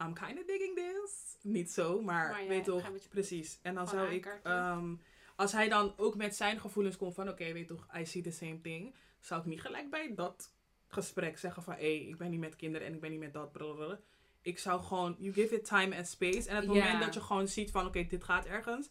I'm 0.04 0.14
kind 0.14 0.40
of 0.40 0.46
digging 0.46 0.76
this. 0.76 1.38
Niet 1.42 1.72
zo, 1.72 2.02
maar, 2.02 2.32
Maar 2.32 2.42
ja, 2.42 2.48
weet 2.48 2.64
toch... 2.64 2.92
Precies. 3.10 3.60
En 3.62 3.74
dan 3.74 3.88
zou 3.88 4.08
ik... 4.14 4.40
ehm, 4.44 4.96
als 5.36 5.52
hij 5.52 5.70
dan 5.70 5.94
ook 5.98 6.16
met 6.16 6.36
zijn 6.36 6.60
gevoelens 6.60 6.98
komt 6.98 7.14
van... 7.16 7.30
Oké, 7.30 7.54
weet 7.54 7.68
toch, 7.68 7.88
I 7.98 8.06
see 8.06 8.22
the 8.22 8.32
same 8.32 8.62
thing. 8.62 8.96
Zou 9.20 9.42
ik 9.42 9.48
niet 9.48 9.62
gelijk 9.62 9.90
bij 9.90 10.14
dat 10.16 10.54
gesprek 10.88 11.38
zeggen 11.38 11.64
van... 11.64 11.74
Hé, 11.74 11.98
hey, 11.98 12.08
ik 12.08 12.18
ben 12.18 12.30
niet 12.30 12.40
met 12.40 12.56
kinderen 12.56 12.88
en 12.88 12.94
ik 12.94 13.00
ben 13.00 13.12
niet 13.12 13.20
met 13.20 13.34
dat. 13.34 13.52
blablabla. 13.52 14.00
Ik 14.42 14.60
zou 14.60 14.84
gewoon... 14.84 15.16
You 15.20 15.34
give 15.34 15.56
it 15.56 15.66
time 15.66 15.98
and 15.98 16.08
space. 16.08 16.50
En 16.50 16.56
het 16.56 16.68
moment 16.68 17.02
dat 17.02 17.14
je 17.14 17.22
gewoon 17.22 17.48
ziet 17.48 17.72
van... 17.72 17.86
Oké, 17.86 18.06
dit 18.08 18.24
gaat 18.24 18.46
ergens. 18.46 18.90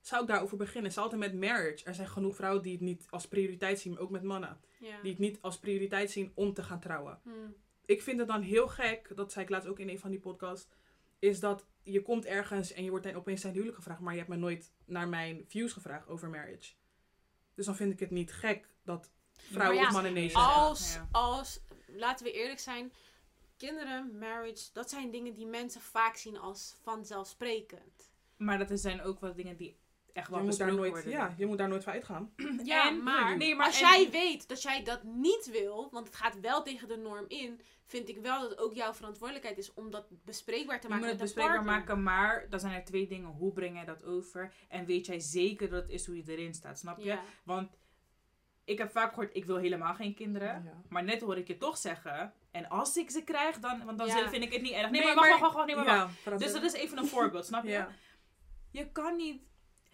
zou 0.00 0.22
ik 0.22 0.28
daarover 0.28 0.56
beginnen? 0.56 0.82
Het 0.82 0.92
is 0.92 1.02
altijd 1.02 1.20
met 1.20 1.40
marriage. 1.40 1.84
Er 1.84 1.94
zijn 1.94 2.08
genoeg 2.08 2.36
vrouwen 2.36 2.62
die 2.62 2.72
het 2.72 2.80
niet 2.80 3.06
als 3.10 3.28
prioriteit 3.28 3.80
zien, 3.80 3.92
maar 3.92 4.02
ook 4.02 4.10
met 4.10 4.22
mannen. 4.22 4.60
Die 4.78 5.10
het 5.10 5.18
niet 5.18 5.38
als 5.40 5.58
prioriteit 5.58 6.10
zien 6.10 6.32
om 6.34 6.54
te 6.54 6.62
gaan 6.62 6.80
trouwen. 6.80 7.20
Hmm. 7.22 7.54
Ik 7.84 8.02
vind 8.02 8.18
het 8.18 8.28
dan 8.28 8.42
heel 8.42 8.68
gek, 8.68 9.12
dat 9.14 9.32
zei 9.32 9.44
ik 9.44 9.50
laatst 9.50 9.68
ook 9.68 9.78
in 9.78 9.88
een 9.88 9.98
van 9.98 10.10
die 10.10 10.20
podcasts, 10.20 10.68
is 11.18 11.40
dat 11.40 11.66
je 11.82 12.02
komt 12.02 12.24
ergens 12.24 12.72
en 12.72 12.84
je 12.84 12.90
wordt 12.90 13.04
dan 13.04 13.14
opeens 13.14 13.40
zijn 13.40 13.52
huwelijk 13.52 13.76
gevraagd, 13.76 14.00
maar 14.00 14.12
je 14.12 14.18
hebt 14.18 14.30
me 14.30 14.36
nooit 14.36 14.72
naar 14.84 15.08
mijn 15.08 15.44
views 15.46 15.72
gevraagd 15.72 16.08
over 16.08 16.28
marriage. 16.28 16.72
Dus 17.54 17.66
dan 17.66 17.76
vind 17.76 17.92
ik 17.92 18.00
het 18.00 18.10
niet 18.10 18.32
gek 18.32 18.68
dat 18.82 19.10
vrouwen 19.50 19.78
ja, 19.80 19.86
of 19.86 19.92
mannen 19.92 20.12
nee 20.12 20.28
zeggen. 20.30 20.52
Als, 20.52 20.94
Ja. 20.94 21.08
als, 21.12 21.60
laten 21.86 22.26
we 22.26 22.32
eerlijk 22.32 22.60
zijn, 22.60 22.92
kinderen, 23.56 24.18
marriage, 24.18 24.68
dat 24.72 24.90
zijn 24.90 25.10
dingen 25.10 25.34
die 25.34 25.46
mensen 25.46 25.80
vaak 25.80 26.16
zien 26.16 26.38
als 26.38 26.76
vanzelfsprekend. 26.82 28.10
Maar 28.36 28.58
dat 28.66 28.80
zijn 28.80 29.02
ook 29.02 29.20
wel 29.20 29.34
dingen 29.34 29.56
die 29.56 29.76
echt 30.12 30.28
wel 30.28 30.38
Je 30.38 30.44
moet, 30.44 30.58
daar 30.58 30.66
besproken 30.66 30.90
nooit, 30.92 31.04
worden. 31.04 31.20
ja, 31.20 31.34
je 31.38 31.46
moet 31.46 31.58
daar 31.58 31.68
nooit 31.68 31.84
van 31.84 31.92
uitgaan. 31.92 32.32
Ja, 32.64 32.88
En- 32.88 33.02
maar, 33.02 33.36
nee, 33.36 33.54
maar 33.54 33.66
als 33.66 33.80
en- 33.80 33.88
jij 33.88 34.10
weet 34.10 34.48
dat 34.48 34.62
jij 34.62 34.82
dat 34.84 35.02
niet 35.02 35.50
wil, 35.50 35.88
want 35.90 36.06
het 36.06 36.16
gaat 36.16 36.40
wel 36.40 36.62
tegen 36.62 36.88
de 36.88 36.96
norm 36.96 37.24
in, 37.28 37.60
vind 37.86 38.08
ik 38.08 38.18
wel 38.18 38.40
dat 38.40 38.50
het 38.50 38.58
ook 38.58 38.74
jouw 38.74 38.92
verantwoordelijkheid 38.94 39.58
is 39.58 39.74
om 39.74 39.90
dat 39.90 40.06
bespreekbaar 40.24 40.80
te 40.80 40.86
Je 40.86 40.92
maken 40.92 41.04
moet 41.08 41.14
het 41.14 41.22
bespreekbaar 41.22 41.54
partner. 41.64 41.78
maken, 41.78 42.02
maar 42.02 42.46
dan 42.48 42.60
zijn 42.60 42.72
er 42.74 42.84
twee 42.84 43.06
dingen. 43.06 43.28
Hoe 43.28 43.52
breng 43.52 43.74
jij 43.74 43.84
dat 43.84 44.04
over? 44.04 44.52
En 44.68 44.84
weet 44.86 45.06
jij 45.06 45.18
zeker 45.20 45.68
dat 45.70 45.82
het 45.82 45.90
is 45.90 46.06
hoe 46.06 46.16
je 46.16 46.22
erin 46.32 46.54
staat, 46.54 46.78
snap 46.78 46.98
je? 46.98 47.04
Ja. 47.04 47.22
Want 47.44 47.70
ik 48.64 48.78
heb 48.78 48.90
vaak 48.90 49.08
gehoord, 49.08 49.30
ik 49.36 49.44
wil 49.44 49.56
helemaal 49.56 49.94
geen 49.94 50.14
kinderen. 50.14 50.62
Ja. 50.64 50.82
Maar 50.88 51.04
net 51.04 51.20
hoor 51.20 51.36
ik 51.36 51.46
je 51.46 51.56
toch 51.56 51.76
zeggen. 51.76 52.32
En 52.50 52.68
als 52.68 52.96
ik 52.96 53.10
ze 53.10 53.24
krijg, 53.24 53.58
dan, 53.58 53.84
want 53.84 53.98
dan 53.98 54.06
Ja. 54.06 54.28
vind 54.28 54.44
ik 54.44 54.52
het 54.52 54.62
niet 54.62 54.72
erg. 54.72 54.90
Nee, 54.90 55.04
Nee, 55.04 55.14
maar 55.14 55.28
wacht, 55.28 55.40
wacht, 55.40 55.54
wacht, 55.54 55.66
nee, 55.66 55.76
maar 55.76 56.10
wacht. 56.24 56.38
Dus 56.38 56.52
dat 56.52 56.62
is 56.62 56.72
even 56.72 56.98
een 56.98 57.06
voorbeeld, 57.06 57.46
snap 57.46 57.64
je? 57.64 57.70
Ja. 57.70 57.88
Je 58.70 58.92
kan 58.92 59.16
niet... 59.16 59.42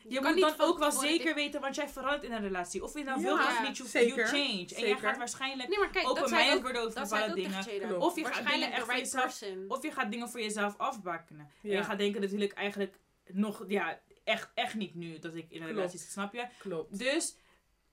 Je, 0.08 0.20
kan 0.20 0.34
moet 0.34 0.40
dan 0.58 0.68
ook 0.68 0.78
wel 0.78 0.92
zeker 0.92 1.34
weten, 1.34 1.60
want 1.60 1.74
jij 1.74 1.88
verandert 1.88 2.24
in 2.24 2.32
een 2.32 2.40
relatie. 2.42 2.82
Of 2.82 2.92
je 2.92 2.98
Ja, 3.04 3.18
wilt 3.18 3.40
of 3.40 3.60
niet, 3.62 3.76
you, 3.92 4.26
change. 4.26 4.66
En 4.76 4.86
jij 4.86 4.96
gaat 4.96 5.16
waarschijnlijk 5.16 5.68
Nee, 5.68 5.78
maar 5.78 5.90
kijk, 5.90 6.08
ook, 6.08 6.18
worden 6.18 6.82
over 6.82 7.02
bepaalde 7.02 7.34
dingen. 7.34 8.00
Of 8.00 8.16
je 8.16 8.24
gaat 8.24 8.34
Waarschijnlijk 8.34 8.52
dingen 8.54 8.72
echt 8.72 8.84
voor 8.84 8.94
right 8.94 9.12
jezelf. 9.12 9.68
Of 9.68 9.82
je 9.82 9.92
gaat 9.92 10.10
dingen 10.10 10.28
voor 10.28 10.40
jezelf 10.40 10.78
afbakkenen. 10.78 11.50
En 11.62 11.70
je 11.70 11.84
gaat 11.84 11.98
denken 11.98 12.20
natuurlijk 12.20 12.52
eigenlijk 12.52 12.98
nog, 13.26 13.64
ja, 13.68 14.00
echt, 14.24 14.50
echt 14.54 14.74
niet 14.74 14.94
nu 14.94 15.18
dat 15.18 15.34
ik 15.34 15.50
in 15.50 15.56
een 15.56 15.62
Klopt. 15.62 15.74
relatie 15.74 15.98
zit, 15.98 16.10
snap 16.10 16.32
je? 16.34 16.46
Klopt. 16.58 16.98
Dus, 16.98 17.36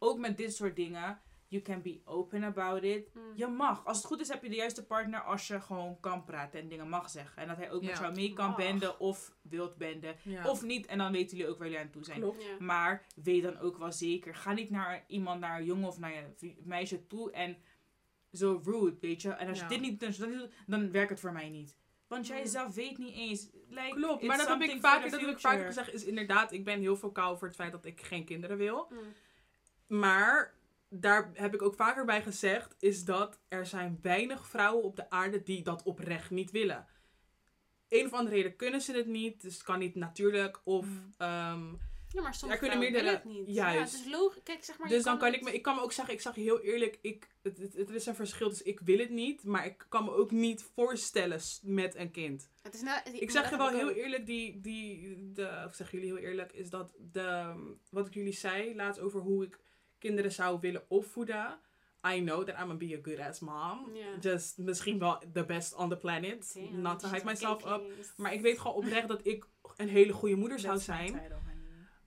ook 0.05 0.19
met 0.19 0.37
dit 0.37 0.55
soort 0.55 0.75
dingen, 0.75 1.19
you 1.47 1.61
can 1.63 1.81
be 1.81 2.01
open 2.05 2.43
about 2.43 2.83
it. 2.83 3.09
Hmm. 3.13 3.21
Je 3.35 3.47
mag. 3.47 3.85
Als 3.85 3.97
het 3.97 4.05
goed 4.05 4.21
is, 4.21 4.27
heb 4.27 4.43
je 4.43 4.49
de 4.49 4.55
juiste 4.55 4.85
partner 4.85 5.19
als 5.21 5.47
je 5.47 5.61
gewoon 5.61 5.99
kan 5.99 6.23
praten 6.23 6.59
en 6.59 6.67
dingen 6.67 6.89
mag 6.89 7.09
zeggen. 7.09 7.41
En 7.41 7.47
dat 7.47 7.57
hij 7.57 7.71
ook 7.71 7.83
met 7.83 7.97
jou 7.97 8.13
mee 8.15 8.33
kan 8.33 8.47
Mag. 8.47 8.57
benden 8.57 8.99
of 8.99 9.33
wilt 9.41 9.77
benden. 9.77 10.15
Ja. 10.23 10.49
Of 10.49 10.63
niet, 10.63 10.85
en 10.85 10.97
dan 10.97 11.11
weten 11.11 11.37
jullie 11.37 11.51
ook 11.51 11.57
waar 11.59 11.67
jullie 11.67 11.83
aan 11.83 11.89
toe 11.91 12.03
zijn. 12.03 12.19
Klopt. 12.19 12.43
Ja. 12.43 12.55
Maar 12.59 13.05
weet 13.15 13.43
dan 13.43 13.57
ook 13.59 13.77
wel 13.77 13.91
zeker. 13.91 14.35
Ga 14.35 14.53
niet 14.53 14.69
naar 14.69 15.03
iemand, 15.07 15.39
naar 15.39 15.59
een 15.59 15.65
jongen 15.65 15.87
of 15.87 15.99
naar 15.99 16.13
vri- 16.35 16.57
meisje 16.63 17.07
toe 17.07 17.31
en 17.31 17.57
zo 18.31 18.61
rude, 18.63 18.97
weet 19.01 19.21
je. 19.21 19.29
En 19.29 19.47
als 19.47 19.57
Ja. 19.59 19.63
je 19.63 19.69
dit 19.69 19.81
niet 19.81 19.99
doet, 19.99 20.49
dan, 20.67 20.91
werkt 20.91 21.09
het 21.09 21.19
voor 21.19 21.31
mij 21.33 21.49
niet. 21.49 21.77
Want 22.07 22.27
jij 22.27 22.39
Mm. 22.39 22.45
zelf 22.47 22.75
weet 22.75 22.97
niet 22.97 23.13
eens. 23.15 23.49
Like, 23.69 23.89
Klopt, 23.95 24.23
maar 24.23 24.37
dat 24.37 24.47
heb 24.47 24.61
ik 24.61 24.79
vaker, 24.81 25.11
dat 25.11 25.19
heb 25.19 25.29
ik 25.29 25.39
vaker 25.39 25.65
gezegd, 25.65 25.93
is 25.93 26.03
inderdaad, 26.05 26.51
ik 26.51 26.63
ben 26.63 26.79
heel 26.79 26.95
vocaal 26.97 27.37
voor 27.37 27.47
het 27.47 27.55
feit 27.55 27.71
dat 27.71 27.85
ik 27.85 28.01
geen 28.01 28.25
kinderen 28.25 28.57
wil. 28.57 28.85
Hmm. 28.89 28.99
Maar 29.87 30.53
daar 30.89 31.29
heb 31.33 31.53
ik 31.53 31.61
ook 31.61 31.75
vaker 31.75 32.05
bij 32.05 32.21
gezegd, 32.21 32.75
is 32.79 33.03
dat 33.03 33.39
er 33.47 33.65
zijn 33.65 33.99
weinig 34.01 34.47
vrouwen 34.47 34.83
op 34.83 34.95
de 34.95 35.09
aarde 35.09 35.43
die 35.43 35.63
dat 35.63 35.83
oprecht 35.83 36.29
niet 36.29 36.51
willen. 36.51 36.87
Een 37.89 38.05
of 38.05 38.13
andere 38.13 38.35
reden 38.35 38.55
kunnen 38.55 38.81
ze 38.81 38.93
het 38.93 39.07
niet, 39.07 39.41
dus 39.41 39.53
het 39.53 39.63
kan 39.63 39.79
niet 39.79 39.95
natuurlijk. 39.95 40.61
Of, 40.63 40.85
Mm. 40.85 41.13
ehm, 41.17 41.73
Ja, 42.09 42.21
maar 42.21 42.33
soms 42.33 42.57
kunnen 42.57 42.79
meerdere- 42.79 43.03
willen 43.03 43.19
het 43.19 43.23
niet. 43.47 43.55
juist. 43.55 43.75
Ja, 43.93 43.97
het 43.97 44.05
is 44.05 44.11
logisch. 44.11 44.43
Kijk, 44.43 44.63
zeg 44.63 44.77
maar, 44.77 44.87
dus 44.89 45.03
dan 45.03 45.17
kan 45.17 45.27
het- 45.27 45.35
ik 45.37 45.43
me, 45.43 45.53
ik 45.53 45.61
kan 45.61 45.75
me 45.75 45.81
ook 45.81 45.91
zeggen, 45.91 46.13
ik 46.13 46.21
zeg 46.21 46.35
je 46.35 46.41
heel 46.41 46.59
eerlijk, 46.61 46.97
ik, 47.01 47.27
het, 47.41 47.57
het, 47.57 47.73
het 47.73 47.89
is 47.89 48.05
een 48.05 48.15
verschil, 48.15 48.49
dus 48.49 48.61
ik 48.61 48.79
wil 48.79 48.97
het 48.97 49.09
niet. 49.09 49.43
Maar 49.43 49.65
ik 49.65 49.85
kan 49.89 50.03
me 50.03 50.11
ook 50.11 50.31
niet 50.31 50.63
voorstellen 50.75 51.39
met 51.61 51.95
een 51.95 52.11
kind. 52.11 52.49
Het 52.61 52.73
is 52.73 52.81
na, 52.81 53.05
Ik 53.05 53.31
zeg 53.31 53.49
je 53.49 53.57
wel 53.57 53.69
heel 53.69 53.89
eerlijk, 53.91 54.25
die, 54.25 54.61
die, 54.61 55.17
de, 55.33 55.63
of 55.67 55.75
zeg 55.75 55.91
jullie 55.91 56.07
heel 56.07 56.17
eerlijk, 56.17 56.51
is 56.53 56.69
dat 56.69 56.93
de, 57.11 57.53
wat 57.89 58.07
ik 58.07 58.13
jullie 58.13 58.33
zei 58.33 58.75
laatst 58.75 59.01
over 59.01 59.19
hoe 59.21 59.43
ik 59.45 59.59
kinderen 60.05 60.31
zou 60.31 60.59
willen 60.59 60.83
opvoeden. 60.87 61.59
I 62.07 62.21
know 62.21 62.43
that 62.45 62.55
I'm 62.55 62.67
gonna 62.67 62.75
be 62.75 62.95
a 62.95 62.99
good 63.01 63.19
ass 63.19 63.39
mom. 63.39 63.89
Ja. 63.93 64.05
Just 64.19 64.57
misschien 64.57 64.99
wel 64.99 65.21
the 65.33 65.45
best 65.45 65.75
on 65.75 65.89
the 65.89 65.97
planet. 65.97 66.53
Damn, 66.53 66.81
Not 66.81 66.99
to 66.99 67.07
hype 67.07 67.25
myself 67.25 67.65
up. 67.65 67.81
Maar 68.17 68.33
ik 68.33 68.41
weet 68.41 68.59
gewoon 68.59 68.75
oprecht 68.75 69.07
dat 69.07 69.19
ik 69.23 69.45
een 69.75 69.89
hele 69.89 70.13
goede 70.13 70.35
moeder 70.35 70.59
zou 70.59 70.79
zijn. 70.79 71.05
title. 71.05 71.37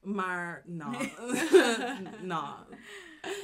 Maar, 0.03 0.63
nou. 0.81 0.97
nou. 2.23 2.57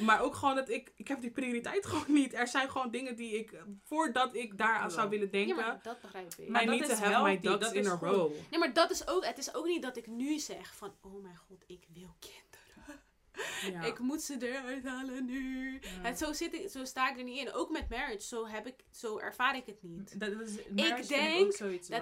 Maar 0.00 0.20
ook 0.20 0.34
gewoon 0.34 0.54
dat 0.54 0.68
ik, 0.68 0.92
ik 0.96 1.08
heb 1.08 1.20
die 1.20 1.30
prioriteit 1.30 1.86
gewoon 1.90 2.14
niet. 2.14 2.34
Er 2.34 2.48
zijn 2.48 2.70
gewoon 2.70 2.90
dingen 2.90 3.16
die 3.16 3.38
ik, 3.38 3.62
voordat 3.82 4.34
ik 4.34 4.58
daaraan 4.58 4.90
zou 4.90 5.08
willen 5.08 5.26
Ja, 5.26 5.32
denken, 5.32 5.56
maar 5.56 5.80
dat 5.82 6.00
begrijp 6.00 6.34
ik. 6.34 6.48
Maar 6.48 6.64
to 6.64 6.72
is 6.72 6.98
have 6.98 7.22
my 7.22 7.40
ducks 7.40 7.72
in 7.72 7.86
a 7.86 7.98
row. 8.00 8.32
Nee, 8.50 8.58
maar 8.60 8.72
dat 8.72 8.90
is 8.90 9.08
ook, 9.08 9.24
het 9.24 9.38
is 9.38 9.54
ook 9.54 9.66
niet 9.66 9.82
dat 9.82 9.96
ik 9.96 10.06
nu 10.06 10.38
zeg 10.38 10.76
van, 10.76 10.94
oh 11.00 11.22
mijn 11.22 11.36
god, 11.36 11.64
ik 11.66 11.86
wil 11.92 12.14
kinderen. 12.18 12.43
Ja. 13.70 13.82
Ik 13.82 13.98
moet 13.98 14.22
ze 14.22 14.36
eruit 14.52 14.84
halen 14.84 15.24
nu. 15.24 15.72
Ja. 15.80 15.88
Het, 15.88 16.18
zo, 16.18 16.32
zit 16.32 16.54
ik, 16.54 16.68
zo 16.70 16.84
sta 16.84 17.10
ik 17.10 17.18
er 17.18 17.24
niet 17.24 17.38
in. 17.38 17.52
Ook 17.52 17.70
met 17.70 17.88
marriage, 17.88 18.26
zo, 18.26 18.46
heb 18.46 18.66
ik, 18.66 18.84
zo 18.90 19.18
ervaar 19.18 19.56
ik 19.56 19.66
het 19.66 19.82
niet. 19.82 20.20
Dat, 20.20 20.32
dat 20.32 20.40
is, 20.48 20.54
vind 20.54 20.76
denk 20.76 21.02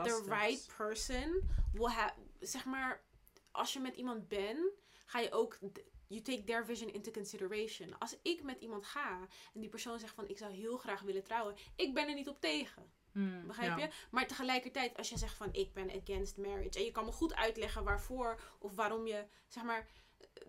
the 0.05 0.23
lastigs. 0.23 0.43
right 0.43 0.77
person 0.77 1.51
will 1.73 1.91
have, 1.91 2.13
zeg 2.41 2.65
maar, 2.65 3.03
als 3.51 3.73
je 3.73 3.81
met 3.81 3.97
iemand 3.97 4.29
bent, 4.29 4.59
ga 5.07 5.19
je 5.19 5.33
ook, 5.33 5.59
you 6.07 6.23
take 6.23 6.45
their 6.45 6.65
vision 6.65 6.93
into 6.93 7.11
consideration. 7.11 7.99
Als 7.99 8.17
ik 8.23 8.43
met 8.43 8.61
iemand 8.61 8.87
ga 8.87 9.19
en 9.55 9.61
die 9.61 9.69
persoon 9.71 9.99
zegt 9.99 10.15
van, 10.15 10.29
ik 10.29 10.39
zou 10.39 10.53
heel 10.53 10.77
graag 10.77 11.01
willen 11.01 11.25
trouwen, 11.25 11.55
ik 11.77 11.95
ben 11.95 12.09
er 12.09 12.15
niet 12.15 12.29
op 12.29 12.41
tegen. 12.41 12.93
Hmm. 13.13 13.47
Begrijp 13.47 13.79
Ja. 13.79 13.85
je? 13.85 13.91
Maar 14.11 14.27
tegelijkertijd, 14.27 14.97
als 14.97 15.09
je 15.09 15.19
zegt 15.19 15.37
van 15.37 15.49
ik 15.53 15.73
ben 15.73 15.91
against 16.03 16.37
marriage. 16.37 16.79
En 16.79 16.85
je 16.85 16.91
kan 16.91 17.05
me 17.05 17.13
goed 17.13 17.35
uitleggen 17.35 17.85
waarvoor 17.85 18.41
of 18.59 18.75
waarom 18.75 19.07
je, 19.07 19.25
zeg 19.49 19.63
maar, 19.63 19.87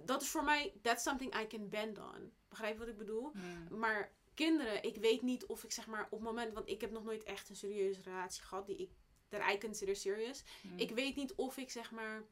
dat 0.05 0.21
is 0.21 0.29
voor 0.29 0.43
mij, 0.43 0.73
that's 0.81 1.03
something 1.03 1.39
I 1.41 1.47
can 1.47 1.69
bend 1.69 1.97
on. 1.97 2.31
Begrijp 2.49 2.73
je 2.73 2.79
wat 2.79 2.87
ik 2.87 2.97
bedoel? 2.97 3.31
Hmm. 3.31 3.79
Maar 3.79 4.11
kinderen, 4.33 4.83
ik 4.83 4.95
weet 4.95 5.21
niet 5.21 5.45
of 5.45 5.63
ik 5.63 5.71
zeg 5.71 5.87
maar 5.87 6.03
op 6.03 6.11
het 6.11 6.21
moment, 6.21 6.53
want 6.53 6.69
ik 6.69 6.81
heb 6.81 6.91
nog 6.91 7.03
nooit 7.03 7.23
echt 7.23 7.49
een 7.49 7.55
serieuze 7.55 8.01
relatie 8.01 8.43
gehad 8.43 8.65
die 8.65 8.75
ik, 8.75 8.91
that 9.29 9.51
I 9.53 9.57
consider 9.57 9.95
serious. 9.95 10.43
Hmm. 10.61 10.77
Ik 10.77 10.91
weet 10.91 11.15
niet 11.15 11.33
of 11.33 11.57
ik 11.57 11.71
zeg 11.71 11.91
maar, 11.91 12.23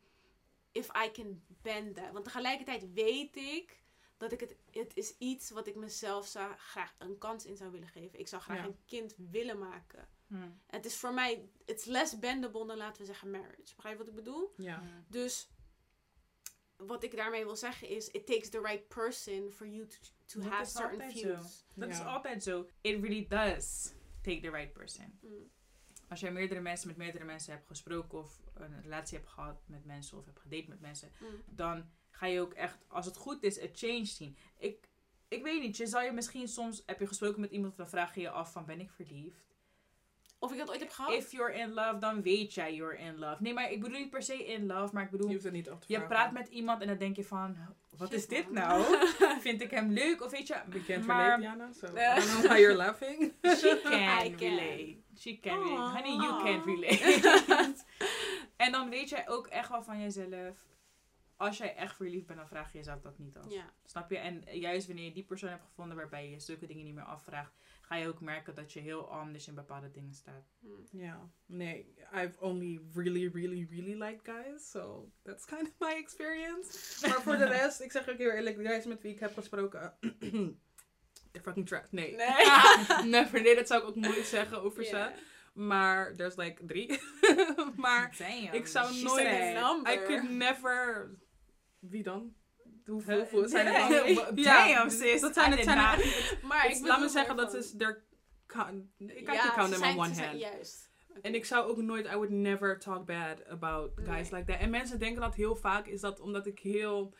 if 0.71 0.87
I 1.05 1.11
can 1.11 1.43
bend 1.61 1.95
that. 1.95 2.11
Want 2.11 2.23
tegelijkertijd 2.25 2.93
weet 2.93 3.35
ik 3.35 3.79
dat 4.17 4.31
ik 4.31 4.39
het, 4.39 4.55
het 4.71 4.91
is 4.97 5.17
iets 5.17 5.49
wat 5.49 5.67
ik 5.67 5.75
mezelf 5.75 6.27
zou, 6.27 6.53
graag 6.57 6.95
een 6.97 7.17
kans 7.17 7.45
in 7.45 7.57
zou 7.57 7.71
willen 7.71 7.87
geven. 7.87 8.19
Ik 8.19 8.27
zou 8.27 8.41
graag 8.41 8.57
Ja. 8.57 8.63
een 8.65 8.77
kind 8.85 9.15
willen 9.17 9.59
maken. 9.59 10.07
Hmm. 10.27 10.61
Het 10.67 10.85
is 10.85 10.95
voor 10.95 11.13
mij, 11.13 11.49
it's 11.65 11.85
less 11.85 12.19
bendable 12.19 12.65
dan 12.65 12.77
laten 12.77 13.01
we 13.01 13.07
zeggen 13.07 13.31
marriage. 13.31 13.75
Begrijp 13.75 13.97
je 13.97 14.03
wat 14.03 14.07
ik 14.07 14.15
bedoel? 14.15 14.53
Ja. 14.57 14.83
Dus 15.07 15.49
wat 16.85 17.03
ik 17.03 17.15
daarmee 17.15 17.43
wil 17.45 17.55
zeggen 17.55 17.87
is, 17.87 18.07
it 18.09 18.25
takes 18.25 18.49
the 18.49 18.61
right 18.61 18.87
person 18.87 19.51
for 19.51 19.67
you 19.67 19.87
to, 19.87 19.97
to 20.25 20.39
Dat 20.39 20.49
have 20.49 20.61
is 20.63 20.71
certain 20.71 21.11
views. 21.11 21.65
Dat 21.73 21.89
is 21.89 21.97
Ja. 21.97 22.03
altijd 22.03 22.43
zo. 22.43 22.67
It 22.81 23.01
really 23.01 23.27
does 23.27 23.93
take 24.21 24.39
the 24.39 24.49
right 24.49 24.73
person. 24.73 25.19
Mm. 25.21 25.49
Als 26.09 26.19
jij 26.19 26.31
meerdere 26.31 26.59
mensen 26.59 26.87
met 26.87 26.97
meerdere 26.97 27.23
mensen 27.23 27.53
hebt 27.53 27.67
gesproken 27.67 28.17
of 28.19 28.41
een 28.53 28.81
relatie 28.81 29.17
hebt 29.17 29.29
gehad 29.29 29.61
met 29.65 29.85
mensen 29.85 30.17
of 30.17 30.25
hebt 30.25 30.39
gedate 30.39 30.69
met 30.69 30.79
mensen, 30.81 31.11
Mm. 31.19 31.27
dan 31.55 31.89
ga 32.09 32.25
je 32.25 32.39
ook 32.41 32.53
echt, 32.53 32.77
als 32.87 33.05
het 33.05 33.17
goed 33.17 33.43
is, 33.43 33.59
een 33.59 33.69
change 33.73 34.05
zien. 34.05 34.37
Ik, 34.57 34.89
ik 35.27 35.43
weet 35.43 35.61
niet, 35.61 35.77
je 35.77 35.87
zal 35.87 36.01
je 36.01 36.11
misschien 36.11 36.47
soms, 36.47 36.83
heb 36.85 36.99
je 36.99 37.07
gesproken 37.07 37.41
met 37.41 37.51
iemand, 37.51 37.77
dan 37.77 37.89
vraag 37.89 38.15
je 38.15 38.21
je 38.21 38.29
af 38.29 38.51
van, 38.51 38.65
ben 38.65 38.79
ik 38.79 38.91
verliefd? 38.91 39.50
Of 40.43 40.51
ik 40.51 40.57
dat 40.57 40.69
ooit 40.69 40.79
heb 40.79 40.89
gehad? 40.89 41.13
If 41.13 41.31
you're 41.31 41.53
in 41.53 41.73
love, 41.73 41.97
dan 41.99 42.21
weet 42.21 42.53
jij 42.53 42.73
you're 42.75 42.97
in 42.97 43.17
love. 43.19 43.41
Nee, 43.41 43.53
maar 43.53 43.71
ik 43.71 43.81
bedoel 43.81 43.97
niet 43.99 44.09
per 44.09 44.21
se 44.23 44.45
in 44.45 44.65
love, 44.65 44.93
maar 44.93 45.03
ik 45.03 45.11
Je 45.11 45.17
bedoel, 45.17 45.31
hoeft 45.31 45.43
het 45.43 45.53
niet 45.53 45.69
af 45.69 45.79
te 45.79 45.85
je 45.87 45.93
vragen. 45.95 46.09
praat 46.15 46.31
met 46.31 46.47
iemand 46.47 46.81
en 46.81 46.87
dan 46.87 46.97
denk 46.97 47.15
je 47.15 47.23
van, 47.25 47.57
wat 47.97 48.07
Shit, 48.09 48.17
is 48.17 48.27
dit 48.27 48.43
man. 48.51 48.53
nou? 48.53 48.83
Vind 49.41 49.61
ik 49.61 49.71
hem 49.71 49.91
leuk? 49.91 50.23
Of 50.23 50.31
weet 50.31 50.47
je, 50.47 50.61
Bekend 50.69 51.05
maar 51.05 51.25
relate, 51.25 51.41
Jana? 51.43 51.71
So, 51.73 51.87
I 51.87 51.89
don't 52.19 52.25
know 52.31 52.41
why 52.51 52.59
you're 52.59 52.75
laughing. 52.75 53.33
she 53.43 53.79
can 53.83 54.25
I 54.25 54.29
can. 54.35 54.49
relate. 54.49 54.95
She 55.17 55.39
can 55.39 55.59
relate. 55.59 55.91
Honey, 56.01 56.15
you 56.15 56.43
can 56.43 56.63
relate. 56.75 57.75
en 58.57 58.71
dan 58.71 58.89
weet 58.89 59.09
jij 59.09 59.29
ook 59.29 59.47
echt 59.47 59.69
wel 59.69 59.83
van 59.83 59.99
jezelf, 60.01 60.57
als 61.37 61.57
jij 61.57 61.75
echt 61.75 61.95
verliefd 61.95 62.25
bent, 62.25 62.39
dan 62.39 62.47
vraag 62.47 62.71
je 62.71 62.77
jezelf 62.77 63.01
dat 63.01 63.17
niet 63.17 63.37
af. 63.37 63.45
Ja. 63.51 63.69
Snap 63.85 64.09
je? 64.09 64.17
En 64.17 64.43
juist 64.51 64.87
wanneer 64.87 65.05
je 65.05 65.11
die 65.13 65.23
persoon 65.23 65.49
hebt 65.49 65.63
gevonden 65.63 65.97
waarbij 65.97 66.29
je 66.29 66.39
zulke 66.39 66.65
dingen 66.65 66.83
niet 66.85 66.93
meer 66.95 67.03
afvraagt, 67.03 67.53
ga 67.91 67.97
je 67.97 68.07
ook 68.07 68.21
merken 68.21 68.55
dat 68.55 68.73
je 68.73 68.79
heel 68.79 69.11
anders 69.11 69.47
in 69.47 69.55
bepaalde 69.55 69.91
dingen 69.91 70.13
staat. 70.13 70.45
Mm. 70.59 70.87
Ja, 70.91 71.29
nee, 71.45 71.95
I've 72.13 72.39
only 72.39 72.81
really, 72.93 73.29
really, 73.33 73.67
really 73.69 74.03
liked 74.03 74.21
guys, 74.23 74.69
so 74.69 75.11
that's 75.23 75.45
kind 75.45 75.61
of 75.67 75.73
my 75.79 75.95
experience. 75.95 77.07
Maar 77.07 77.21
voor 77.21 77.37
de 77.37 77.45
rest, 77.59 77.81
ik 77.81 77.91
zeg 77.91 78.09
ook 78.09 78.17
heel 78.17 78.31
eerlijk, 78.31 78.57
de 78.57 78.65
guys 78.65 78.85
met 78.85 79.01
wie 79.01 79.11
ik 79.11 79.19
heb 79.19 79.33
gesproken, 79.33 79.97
they're 81.31 81.43
fucking 81.43 81.67
trash. 81.67 81.89
Nee. 81.89 82.15
Nee. 82.15 83.05
Never, 83.15 83.41
nee, 83.41 83.55
dat 83.55 83.67
zou 83.67 83.81
ik 83.81 83.87
ook 83.87 83.95
nooit 83.95 84.25
zeggen 84.25 84.61
over 84.61 84.83
Yeah. 84.83 85.13
ze. 85.13 85.21
Maar 85.53 86.15
there's 86.15 86.35
like 86.35 86.65
drie. 86.65 86.99
maar 87.75 88.15
Damn, 88.17 88.53
ik 88.53 88.67
zou 88.67 89.01
nooit-. 89.01 89.87
I 89.87 90.03
could 90.05 90.29
never 90.29 91.09
Wie 91.79 92.03
dan? 92.03 92.35
Hoeveel, 92.85 93.17
hoeveel 93.17 93.47
zijn 93.47 93.65
er 93.67 93.89
Nee. 93.89 94.15
dan? 94.15 94.35
Damn, 94.43 94.89
sis. 94.89 95.21
Dat 95.21 95.33
zijn, 95.33 95.51
het 95.51 95.63
zijn 95.63 95.77
er 95.77 96.37
Maar 96.47 96.71
ik 96.71 96.79
laat 96.85 96.99
me 96.99 97.09
zeggen, 97.09 97.35
dat 97.35 97.53
is... 97.53 97.71
Der, 97.71 98.03
count, 98.47 98.85
I 98.99 99.05
Ja, 99.05 99.23
can 99.23 99.51
count 99.53 99.73
them 99.73 99.83
on 99.83 100.05
one 100.05 100.21
hand. 100.21 100.39
Juist. 100.39 100.89
En 101.21 101.35
ik 101.35 101.45
zou 101.45 101.69
ook 101.69 101.77
nooit, 101.77 102.05
I 102.05 102.09
would 102.15 102.29
never 102.29 102.79
talk 102.79 103.05
bad 103.05 103.45
about 103.47 103.91
guys 103.95 104.29
Nee. 104.29 104.39
like 104.39 104.51
that. 104.51 104.61
En 104.61 104.69
mensen 104.69 104.99
denken 104.99 105.21
dat 105.21 105.35
heel 105.35 105.55
vaak, 105.55 105.87
is 105.87 106.01
dat 106.01 106.19
omdat 106.19 106.45
ik 106.45 106.59
heel 106.59 107.13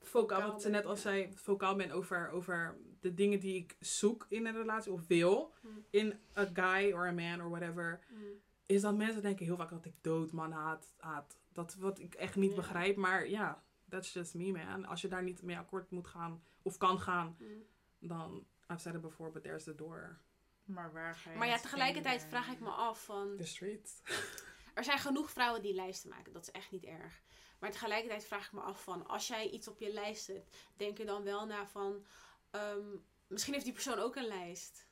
vocaal, 0.00 0.38
Vocaal 0.38 0.50
wat 0.52 0.62
ze 0.62 0.70
ben, 0.70 0.76
net 0.76 0.86
al 0.86 0.94
ja. 0.94 1.00
zei, 1.00 1.32
vocaal 1.34 1.76
ben 1.76 1.90
over, 1.90 2.30
over 2.30 2.76
de 3.00 3.14
dingen 3.14 3.40
die 3.40 3.56
ik 3.56 3.76
zoek 3.80 4.26
in 4.28 4.46
een 4.46 4.56
relatie 4.56 4.92
of 4.92 5.06
wil. 5.06 5.54
Hmm. 5.60 5.84
In 5.90 6.18
a 6.36 6.50
guy 6.52 6.92
or 6.92 7.06
a 7.06 7.12
man 7.12 7.40
or 7.40 7.48
whatever. 7.50 8.00
Mm. 8.10 8.22
Is 8.66 8.80
dat 8.80 8.96
mensen 8.96 9.22
denken 9.22 9.44
heel 9.44 9.56
vaak 9.56 9.70
dat 9.70 9.84
ik 9.84 9.94
doodman 10.00 10.52
haat. 10.52 10.94
haat. 10.98 11.38
Dat 11.52 11.76
wat 11.78 11.98
ik 11.98 12.14
echt 12.14 12.36
niet 12.36 12.50
Ja. 12.50 12.56
begrijp. 12.56 12.96
Maar 12.96 13.28
ja, 13.28 13.62
that's 13.94 14.12
just 14.12 14.34
me 14.34 14.52
man. 14.52 14.84
Als 14.86 15.00
je 15.00 15.08
daar 15.08 15.22
niet 15.22 15.42
mee 15.42 15.56
akkoord 15.58 15.90
moet 15.90 16.06
gaan 16.06 16.42
of 16.62 16.76
kan 16.76 17.00
gaan, 17.00 17.36
Mm. 17.38 17.62
dan, 17.98 18.46
I've 18.70 18.80
said 18.80 18.94
it 18.94 19.00
before, 19.00 19.30
but 19.30 19.42
there's 19.42 19.64
the 19.64 19.74
door. 19.74 20.18
Maar 20.64 20.92
waar 20.92 21.14
ga 21.14 21.30
je 21.30 21.36
Maar 21.38 21.46
ja, 21.48 21.58
tegelijkertijd 21.58 22.26
vraag 22.28 22.48
ik 22.48 22.60
me 22.60 22.70
af 22.70 23.04
van... 23.04 23.36
The 23.36 23.46
streets. 23.46 24.00
Er 24.74 24.84
zijn 24.84 24.98
genoeg 24.98 25.30
vrouwen 25.30 25.62
die 25.62 25.74
lijsten 25.74 26.10
maken. 26.10 26.32
Dat 26.32 26.42
is 26.42 26.50
echt 26.50 26.70
niet 26.70 26.84
erg. 26.84 27.22
Maar 27.58 27.70
tegelijkertijd 27.70 28.24
vraag 28.24 28.46
ik 28.46 28.52
me 28.52 28.60
af 28.60 28.82
van... 28.82 29.06
Als 29.06 29.26
jij 29.26 29.50
iets 29.50 29.68
op 29.68 29.80
je 29.80 29.92
lijst 29.92 30.24
zet... 30.24 30.56
Denk 30.76 30.98
er 30.98 31.06
dan 31.06 31.22
wel 31.22 31.46
na 31.46 31.66
van... 31.66 32.04
ehm, 32.50 32.86
misschien 33.26 33.52
heeft 33.52 33.64
die 33.64 33.74
persoon 33.74 33.98
ook 33.98 34.16
een 34.16 34.26
lijst. 34.26 34.88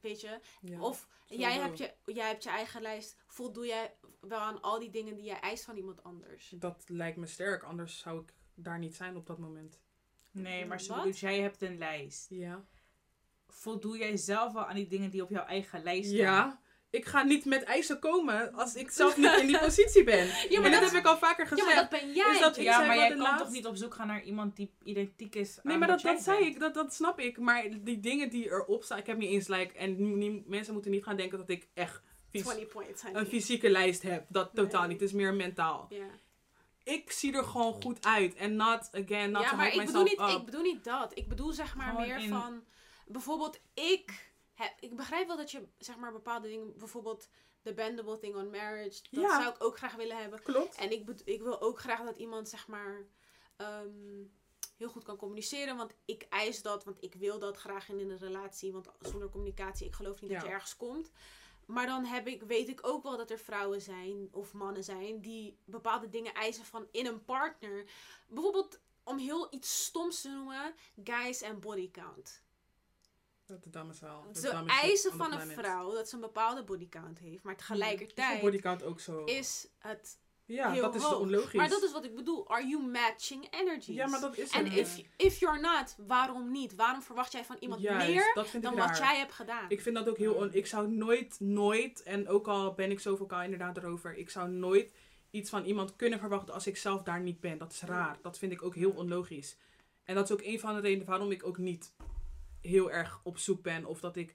Weet 0.00 0.20
je? 0.20 0.40
Ja. 0.60 0.80
Of 0.80 1.08
jij 1.26 1.52
hebt, 1.58 1.78
je, 1.78 1.94
jij 2.04 2.28
hebt 2.28 2.42
je 2.42 2.48
eigen 2.50 2.82
lijst. 2.82 3.16
Voldoe 3.26 3.66
jij 3.66 3.96
wel 4.20 4.38
aan 4.40 4.62
al 4.62 4.78
die 4.78 4.90
dingen 4.90 5.14
die 5.14 5.24
jij 5.24 5.40
eist 5.40 5.64
van 5.64 5.76
iemand 5.76 6.02
anders? 6.02 6.48
Dat 6.56 6.84
lijkt 6.86 7.16
me 7.16 7.26
sterk, 7.26 7.62
anders 7.62 7.98
zou 7.98 8.20
ik 8.20 8.32
daar 8.56 8.78
niet 8.78 8.94
zijn 8.96 9.16
op 9.16 9.26
dat 9.26 9.38
moment. 9.38 9.80
Nee, 10.30 10.66
maar 10.66 10.82
bedoelt, 10.88 11.18
jij 11.18 11.40
hebt 11.40 11.62
een 11.62 11.78
lijst. 11.78 12.26
Ja. 12.30 12.64
Voldoe 13.48 13.98
jij 13.98 14.16
zelf 14.16 14.52
wel 14.52 14.64
aan 14.66 14.74
die 14.74 14.86
dingen 14.86 15.10
die 15.10 15.22
op 15.22 15.30
jouw 15.30 15.44
eigen 15.44 15.82
lijst 15.82 16.08
staan? 16.08 16.18
Ja. 16.18 16.60
Ik 16.90 17.04
ga 17.04 17.22
niet 17.22 17.44
met 17.44 17.62
eisen 17.62 17.98
komen 17.98 18.52
als 18.52 18.74
ik 18.74 18.90
zelf 18.90 19.16
niet 19.16 19.38
in 19.40 19.46
die 19.46 19.58
positie 19.68 20.04
ben. 20.04 20.26
maar 20.26 20.36
en 20.50 20.62
dat 20.62 20.72
dat- 20.80 20.90
heb 20.90 21.00
ik 21.00 21.06
al 21.06 21.18
vaker 21.18 21.44
Ja, 21.44 21.50
gezegd. 21.50 21.66
maar 21.66 21.88
dat 21.90 22.00
ben 22.00 22.12
jij. 22.12 22.32
is 22.32 22.40
dat- 22.40 22.56
ik 22.56 22.62
Ja, 22.62 22.86
maar 22.86 22.96
jij 22.96 23.08
kan 23.08 23.18
laatst- 23.18 23.44
toch 23.44 23.52
niet 23.52 23.66
op 23.66 23.76
zoek 23.76 23.94
gaan 23.94 24.06
naar 24.06 24.22
iemand 24.22 24.56
die 24.56 24.70
identiek 24.82 25.34
is 25.34 25.58
Nee, 25.62 25.72
aan 25.74 25.78
maar 25.80 25.88
wat 25.88 25.96
dat, 25.96 26.06
jij 26.06 26.14
dat 26.14 26.22
zei 26.22 26.38
bent? 26.38 26.54
ik, 26.54 26.60
dat, 26.60 26.74
dat 26.74 26.94
snap 26.94 27.18
ik. 27.20 27.38
Maar 27.38 27.68
die 27.80 28.00
dingen 28.00 28.30
die 28.30 28.44
erop 28.48 28.82
staan, 28.84 28.98
ik 28.98 29.06
heb 29.06 29.16
niet 29.18 29.30
eens 29.30 29.48
like, 29.48 29.74
en 29.78 30.48
mensen 30.48 30.72
moeten 30.72 30.90
niet 30.90 31.04
gaan 31.04 31.16
denken 31.16 31.38
dat 31.38 31.48
ik 31.48 31.68
echt 31.74 32.02
fys- 32.30 32.42
20 32.42 32.68
points, 32.68 33.02
honey. 33.02 33.20
een 33.20 33.26
fysieke 33.26 33.70
lijst 33.70 34.02
heb. 34.02 34.24
Dat 34.28 34.50
totaal 34.54 34.80
Nee. 34.80 34.90
niet. 34.90 35.00
Het 35.00 35.08
is 35.08 35.14
meer 35.14 35.34
mentaal. 35.34 35.86
Ja, 35.88 36.06
Ik 36.86 37.10
zie 37.10 37.32
er 37.36 37.44
gewoon 37.44 37.82
goed 37.82 38.04
uit. 38.04 38.34
En 38.34 38.56
not, 38.56 38.88
again, 38.92 39.30
not 39.30 39.42
ja 39.42 39.54
maar 39.54 39.72
ik 39.74 39.86
bedoel, 39.86 40.02
niet, 40.02 40.20
up. 40.20 40.28
ik 40.28 40.44
bedoel 40.44 40.62
niet 40.62 40.84
dat. 40.84 41.18
Ik 41.18 41.28
bedoel 41.28 41.52
zeg 41.52 41.74
maar 41.74 41.90
Gewoon 41.90 42.06
meer 42.06 42.18
in- 42.18 42.28
van... 42.28 42.64
Bijvoorbeeld 43.06 43.60
ik... 43.74 44.32
Heb, 44.54 44.72
ik 44.80 44.96
begrijp 44.96 45.26
wel 45.26 45.36
dat 45.36 45.50
je 45.50 45.68
zeg 45.78 45.96
maar 45.96 46.12
bepaalde 46.12 46.48
dingen... 46.48 46.78
Bijvoorbeeld 46.78 47.28
the 47.62 47.74
bendable 47.74 48.18
thing 48.18 48.34
on 48.36 48.50
marriage. 48.50 49.00
Dat 49.10 49.22
Ja. 49.22 49.40
zou 49.42 49.54
ik 49.54 49.64
ook 49.64 49.76
graag 49.76 49.94
willen 49.94 50.16
hebben. 50.16 50.42
Klopt. 50.42 50.74
En 50.76 50.90
ik, 50.92 51.08
ik 51.24 51.42
wil 51.42 51.60
ook 51.60 51.78
graag 51.78 52.00
dat 52.04 52.16
iemand 52.16 52.48
zeg 52.48 52.66
maar... 52.68 53.06
ehm, 53.56 54.22
heel 54.76 54.88
goed 54.88 55.04
kan 55.04 55.16
communiceren. 55.16 55.76
Want 55.76 55.94
ik 56.04 56.26
eis 56.30 56.62
dat. 56.62 56.84
Want 56.84 56.96
ik 57.02 57.14
wil 57.14 57.38
dat 57.38 57.56
graag 57.56 57.88
in 57.88 57.98
een 58.10 58.18
relatie. 58.18 58.72
Want 58.72 58.88
zonder 59.00 59.28
communicatie, 59.30 59.86
ik 59.86 59.94
geloof 59.94 60.20
niet 60.20 60.30
dat 60.30 60.42
je 60.42 60.48
ergens 60.48 60.76
komt. 60.76 61.10
Maar 61.66 61.86
dan 61.86 62.04
heb 62.04 62.26
ik, 62.26 62.42
weet 62.42 62.68
ik 62.68 62.86
ook 62.86 63.02
wel 63.02 63.16
dat 63.16 63.30
er 63.30 63.38
vrouwen 63.38 63.82
zijn 63.82 64.28
of 64.30 64.52
mannen 64.52 64.84
zijn 64.84 65.20
die 65.20 65.58
bepaalde 65.64 66.08
dingen 66.08 66.34
eisen 66.34 66.64
van 66.64 66.88
in 66.90 67.06
een 67.06 67.24
partner. 67.24 67.84
Bijvoorbeeld, 68.28 68.80
om 69.02 69.18
heel 69.18 69.46
iets 69.50 69.84
stoms 69.84 70.20
te 70.20 70.28
noemen, 70.28 70.74
guys 71.04 71.40
en 71.40 71.60
body 71.60 71.90
count. 71.90 72.42
Dat 73.46 73.62
de 73.62 73.70
dames 73.70 74.00
wel. 74.00 74.24
De 74.32 74.40
Ze 74.40 74.50
dames 74.50 74.72
eisen 74.72 75.12
van 75.12 75.32
een 75.32 75.50
vrouw 75.50 75.92
dat 75.92 76.08
ze 76.08 76.14
een 76.14 76.20
bepaalde 76.20 76.64
body 76.64 76.88
count 76.88 77.18
heeft. 77.18 77.42
Maar 77.42 77.56
Is 77.56 77.64
voor 77.64 77.76
tegelijkertijd 77.76 78.40
bodycount 78.40 78.82
ook 78.82 79.00
zo. 79.00 79.24
is 79.24 79.68
het... 79.78 80.18
ja, 80.46 80.70
heel 80.70 80.82
dat 80.82 80.94
is 80.94 81.14
onlogisch. 81.14 81.52
Maar 81.52 81.68
dat 81.68 81.82
is 81.82 81.92
wat 81.92 82.04
ik 82.04 82.14
bedoel. 82.14 82.48
Are 82.48 82.66
you 82.66 82.86
matching 82.86 83.46
energies? 83.50 83.96
Ja, 83.96 84.06
maar 84.06 84.20
dat 84.20 84.36
is 84.36 84.50
En 84.50 84.66
if, 84.66 85.02
if 85.16 85.38
you're 85.38 85.60
not, 85.60 85.96
waarom 86.06 86.50
niet? 86.50 86.74
Waarom 86.74 87.02
verwacht 87.02 87.32
jij 87.32 87.44
van 87.44 87.56
iemand 87.60 87.80
Juist, 87.80 88.08
meer 88.08 88.60
dan 88.60 88.76
wat 88.76 88.86
raar. 88.86 88.98
jij 88.98 89.18
hebt 89.18 89.32
gedaan? 89.32 89.64
Ik 89.68 89.80
vind 89.80 89.94
dat 89.96 90.08
ook 90.08 90.18
heel... 90.18 90.34
On 90.34 90.52
ik 90.52 90.66
zou 90.66 90.88
nooit, 90.88 91.36
nooit... 91.40 92.02
En 92.02 92.28
ook 92.28 92.48
al 92.48 92.74
ben 92.74 92.90
ik 92.90 93.00
zo 93.00 93.16
vocaal 93.16 93.42
inderdaad 93.42 93.76
erover. 93.76 94.16
Ik 94.16 94.30
zou 94.30 94.48
nooit 94.48 94.92
iets 95.30 95.50
van 95.50 95.64
iemand 95.64 95.96
kunnen 95.96 96.18
verwachten 96.18 96.54
als 96.54 96.66
ik 96.66 96.76
zelf 96.76 97.02
daar 97.02 97.20
niet 97.20 97.40
ben. 97.40 97.58
Dat 97.58 97.72
is 97.72 97.82
raar. 97.82 98.18
Dat 98.22 98.38
vind 98.38 98.52
ik 98.52 98.62
ook 98.62 98.74
heel 98.74 98.90
onlogisch. 98.90 99.56
En 100.04 100.14
dat 100.14 100.24
is 100.24 100.32
ook 100.32 100.42
een 100.42 100.60
van 100.60 100.74
de 100.74 100.80
redenen 100.80 101.06
waarom 101.06 101.30
ik 101.30 101.46
ook 101.46 101.58
niet 101.58 101.92
heel 102.60 102.90
erg 102.90 103.20
op 103.22 103.38
zoek 103.38 103.62
ben. 103.62 103.84
Of 103.84 104.00
dat 104.00 104.16
ik 104.16 104.34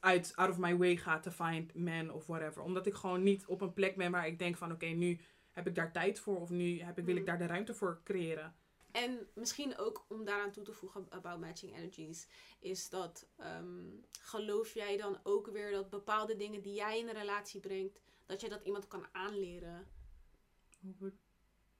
uit, 0.00 0.32
out 0.36 0.50
of 0.50 0.58
my 0.58 0.76
way 0.76 0.96
ga 0.96 1.20
to 1.20 1.30
find 1.30 1.74
men 1.74 2.10
of 2.10 2.26
whatever. 2.26 2.62
Omdat 2.62 2.86
ik 2.86 2.94
gewoon 2.94 3.22
niet 3.22 3.46
op 3.46 3.60
een 3.60 3.72
plek 3.72 3.96
ben 3.96 4.10
waar 4.10 4.26
ik 4.26 4.38
denk 4.38 4.56
van... 4.56 4.72
Oké, 4.72 4.86
nu 4.86 5.20
heb 5.50 5.66
ik 5.66 5.74
daar 5.74 5.92
tijd 5.92 6.18
voor. 6.20 6.40
Of 6.40 6.50
nu 6.50 6.80
heb 6.80 6.98
ik, 6.98 7.04
wil 7.04 7.14
ik 7.14 7.20
Mm. 7.20 7.26
daar 7.26 7.38
de 7.38 7.46
ruimte 7.46 7.74
voor 7.74 8.00
creëren. 8.04 8.54
En 8.92 9.28
misschien 9.34 9.78
ook 9.78 10.04
om 10.08 10.24
daaraan 10.24 10.50
toe 10.50 10.64
te 10.64 10.72
voegen 10.72 11.06
about 11.10 11.40
matching 11.40 11.76
energies, 11.76 12.28
is 12.60 12.88
dat 12.88 13.26
ehm, 13.36 13.84
geloof 14.10 14.74
jij 14.74 14.96
dan 14.96 15.18
ook 15.22 15.46
weer 15.46 15.70
dat 15.70 15.90
bepaalde 15.90 16.36
dingen 16.36 16.62
die 16.62 16.74
jij 16.74 16.98
in 16.98 17.08
een 17.08 17.14
relatie 17.14 17.60
brengt, 17.60 18.00
dat 18.26 18.40
je 18.40 18.48
dat 18.48 18.64
iemand 18.64 18.88
kan 18.88 19.06
aanleren? 19.12 19.86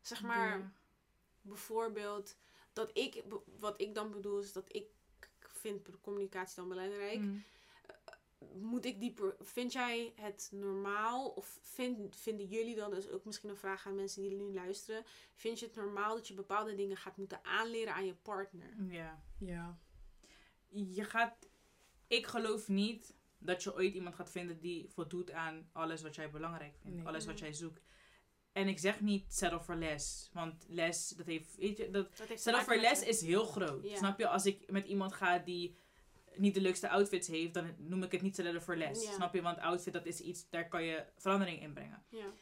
Zeg 0.00 0.22
maar, 0.22 0.58
Ja. 0.58 0.72
bijvoorbeeld, 1.40 2.36
dat 2.72 2.90
ik, 2.92 3.22
wat 3.58 3.80
ik 3.80 3.94
dan 3.94 4.10
bedoel 4.10 4.38
is 4.38 4.52
dat 4.52 4.74
ik 4.74 4.86
vind 5.38 5.88
communicatie 6.00 6.56
dan 6.56 6.68
belangrijk. 6.68 7.18
Mm. 7.20 7.42
Moet 8.54 8.84
ik 8.84 9.00
die, 9.00 9.14
vind 9.40 9.72
jij 9.72 10.12
het 10.16 10.48
normaal, 10.52 11.28
of 11.28 11.58
vind, 11.62 12.16
vinden 12.16 12.46
jullie 12.46 12.74
dan, 12.74 12.90
dus 12.90 13.08
ook 13.08 13.24
misschien 13.24 13.50
een 13.50 13.56
vraag 13.56 13.86
aan 13.86 13.94
mensen 13.94 14.22
die 14.22 14.34
nu 14.34 14.54
luisteren, 14.54 15.04
vind 15.34 15.58
je 15.58 15.66
het 15.66 15.74
normaal 15.74 16.14
dat 16.14 16.28
je 16.28 16.34
bepaalde 16.34 16.74
dingen 16.74 16.96
gaat 16.96 17.16
moeten 17.16 17.44
aanleren 17.44 17.94
aan 17.94 18.06
je 18.06 18.14
partner? 18.14 18.74
Ja. 18.88 19.22
Ja. 19.38 19.78
Je 20.68 21.04
gaat... 21.04 21.48
Ik 22.06 22.26
geloof 22.26 22.68
niet 22.68 23.14
dat 23.38 23.62
je 23.62 23.74
ooit 23.74 23.94
iemand 23.94 24.14
gaat 24.14 24.30
vinden 24.30 24.60
die 24.60 24.88
voldoet 24.88 25.30
aan 25.30 25.68
alles 25.72 26.02
wat 26.02 26.14
jij 26.14 26.30
belangrijk 26.30 26.76
vindt. 26.76 26.96
Nee. 26.96 27.06
Alles 27.06 27.26
wat 27.26 27.38
jij 27.38 27.52
zoekt. 27.52 27.82
En 28.52 28.68
ik 28.68 28.78
zeg 28.78 29.00
niet 29.00 29.34
settle 29.34 29.60
for 29.60 29.76
less. 29.76 30.30
Want 30.32 30.66
less, 30.68 31.08
dat 31.08 31.26
heeft... 31.26 31.56
Weet 31.56 31.76
je, 31.76 31.90
dat, 31.90 32.16
Dat 32.16 32.28
heeft 32.28 32.42
te 32.42 32.50
settle 32.50 32.64
for 32.64 32.76
less 32.76 33.02
is 33.02 33.20
heel 33.20 33.44
groot. 33.44 33.84
Ja. 33.84 33.96
Snap 33.96 34.18
je? 34.18 34.28
Als 34.28 34.46
ik 34.46 34.70
met 34.70 34.86
iemand 34.86 35.12
ga 35.12 35.38
die 35.38 35.76
niet 36.40 36.54
de 36.54 36.60
leukste 36.60 36.88
outfits 36.88 37.28
heeft, 37.28 37.54
dan 37.54 37.74
noem 37.78 38.02
ik 38.02 38.12
het 38.12 38.22
niet 38.22 38.42
for 38.60 38.76
less. 38.76 39.04
Ja. 39.04 39.12
Snap 39.12 39.34
je? 39.34 39.42
Want 39.42 39.58
outfit, 39.58 39.92
dat 39.92 40.06
is 40.06 40.20
iets, 40.20 40.48
daar 40.48 40.68
kan 40.68 40.84
je 40.84 41.04
verandering 41.16 41.62
in 41.62 41.72
brengen. 41.72 42.04
Ja. 42.08 42.32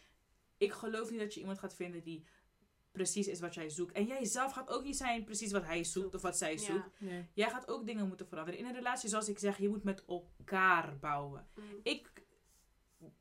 Ik 0.56 0.72
geloof 0.72 1.10
niet 1.10 1.20
dat 1.20 1.34
je 1.34 1.40
iemand 1.40 1.58
gaat 1.58 1.74
vinden 1.74 2.02
die 2.02 2.24
precies 2.92 3.26
is 3.26 3.40
wat 3.40 3.54
jij 3.54 3.70
zoekt. 3.70 3.92
En 3.92 4.06
jij 4.06 4.24
zelf 4.24 4.52
gaat 4.52 4.68
ook 4.68 4.84
niet 4.84 4.96
zijn 4.96 5.24
precies 5.24 5.52
wat 5.52 5.64
hij 5.64 5.84
zoekt 5.84 6.14
of 6.14 6.22
wat 6.22 6.38
zij 6.38 6.58
zoekt. 6.58 7.00
Nee. 7.00 7.26
Jij 7.32 7.50
gaat 7.50 7.68
ook 7.68 7.86
dingen 7.86 8.08
moeten 8.08 8.26
veranderen. 8.26 8.60
In 8.60 8.66
een 8.66 8.74
relatie, 8.74 9.08
zoals 9.08 9.28
ik 9.28 9.38
zeg, 9.38 9.58
je 9.58 9.68
moet 9.68 9.84
met 9.84 10.04
elkaar 10.04 10.98
bouwen. 10.98 11.48
Mm. 11.54 11.64
Ik 11.82 12.10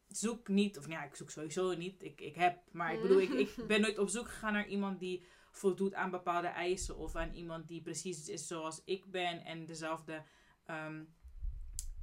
zoek 0.08 0.48
niet, 0.48 0.78
of 0.78 0.88
ja, 0.88 1.04
ik 1.04 1.16
zoek 1.16 1.30
sowieso 1.30 1.76
niet. 1.76 2.04
Ik, 2.04 2.22
ik 2.22 2.36
heb, 2.36 2.60
maar 2.72 2.94
ik 2.94 3.02
bedoel, 3.02 3.22
ik, 3.22 3.30
ik 3.30 3.56
ben 3.68 3.82
nooit 3.82 3.98
op 3.98 4.10
zoek 4.10 4.28
gegaan 4.28 4.54
naar 4.54 4.68
iemand 4.68 5.00
die 5.00 5.24
voldoet 5.52 5.94
aan 5.94 6.12
bepaalde 6.12 6.48
eisen. 6.48 6.98
Of 6.98 7.16
aan 7.16 7.34
iemand 7.34 7.68
die 7.68 7.82
precies 7.82 8.30
is 8.30 8.48
zoals 8.48 8.82
ik 8.86 9.12
ben 9.12 9.46
en 9.46 9.66
dezelfde. 9.66 10.24
Ehm, 10.68 11.04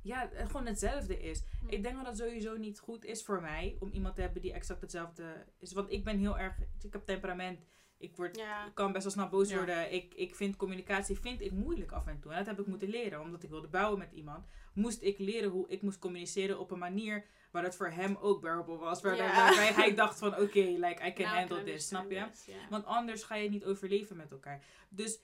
ja, 0.03 0.31
gewoon 0.35 0.67
hetzelfde 0.67 1.19
is. 1.21 1.43
Mm. 1.63 1.69
Ik 1.69 1.83
denk 1.83 1.97
dat 1.97 2.07
het 2.07 2.17
sowieso 2.17 2.57
niet 2.57 2.79
goed 2.79 3.05
is 3.05 3.23
voor 3.25 3.41
mij 3.41 3.77
om 3.81 3.91
iemand 3.91 4.15
te 4.15 4.21
hebben 4.21 4.43
die 4.43 4.53
exact 4.53 4.81
hetzelfde 4.81 5.45
is. 5.59 5.73
Want 5.73 5.91
ik 5.93 6.05
ben 6.05 6.19
heel 6.19 6.39
erg, 6.39 6.55
ik 6.83 6.93
heb 6.93 7.07
temperament. 7.07 7.61
Ik, 7.99 8.17
word, 8.17 8.37
Ja. 8.37 8.67
ik 8.67 8.75
kan 8.75 8.93
best 8.93 9.05
wel 9.05 9.13
snel 9.13 9.29
boos 9.29 9.49
Ja. 9.51 9.57
worden. 9.57 9.93
Ik, 9.93 10.15
ik 10.15 10.35
vind 10.35 10.57
communicatie 10.57 11.19
vind 11.19 11.41
ik 11.41 11.53
moeilijk 11.53 11.93
af 11.93 12.07
en 12.07 12.21
toe. 12.21 12.31
En 12.31 12.37
dat 12.39 12.47
heb 12.47 12.61
ik 12.61 12.67
moeten 12.67 12.89
leren. 12.89 13.21
Omdat 13.21 13.43
ik 13.43 13.51
wilde 13.51 13.69
bouwen 13.69 13.99
met 13.99 14.13
iemand. 14.13 14.47
Moest 14.75 15.03
ik 15.03 15.19
leren 15.19 15.51
hoe 15.51 15.69
ik 15.69 15.83
moest 15.83 15.99
communiceren 15.99 16.59
op 16.59 16.71
een 16.71 16.79
manier 16.79 17.27
waar 17.51 17.63
het 17.63 17.77
voor 17.77 17.89
hem 17.91 18.17
ook 18.17 18.41
bearable 18.41 18.77
was. 18.77 19.03
Waar, 19.03 19.17
Ja. 19.17 19.35
Waarbij 19.37 19.73
hij 19.73 19.95
dacht 19.95 20.19
van 20.19 20.29
oké, 20.39 20.59
like 20.61 21.07
I 21.07 21.13
can 21.13 21.25
Now 21.25 21.35
I 21.35 21.39
handle 21.39 21.63
this. 21.63 21.87
Snap 21.87 22.11
je? 22.11 22.27
this. 22.31 22.49
Want 22.71 22.85
anders 22.85 23.23
ga 23.23 23.35
je 23.35 23.49
niet 23.51 23.65
overleven 23.65 24.17
met 24.17 24.31
elkaar. 24.31 24.65
Dus 24.89 25.21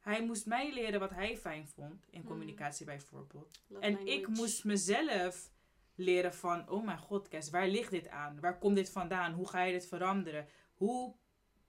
hij 0.00 0.24
moest 0.24 0.46
mij 0.46 0.72
leren 0.74 1.00
wat 1.00 1.10
hij 1.10 1.36
fijn 1.36 1.68
vond. 1.68 2.06
In 2.10 2.20
Mm. 2.20 2.26
communicatie 2.26 2.86
bijvoorbeeld. 2.86 3.60
Love 3.66 3.84
En 3.84 3.92
language. 3.92 4.18
ik 4.18 4.26
moest 4.28 4.64
mezelf 4.64 5.50
leren 5.94 6.34
van, 6.34 6.68
oh 6.68 6.84
mijn 6.84 6.98
god, 6.98 7.28
Kes, 7.28 7.50
waar 7.50 7.68
ligt 7.68 7.90
dit 7.90 8.08
aan? 8.08 8.40
Waar 8.40 8.58
komt 8.58 8.76
dit 8.76 8.90
vandaan? 8.90 9.32
Hoe 9.32 9.48
ga 9.48 9.62
je 9.62 9.72
dit 9.72 9.86
veranderen? 9.88 10.46
Hoe 10.74 11.14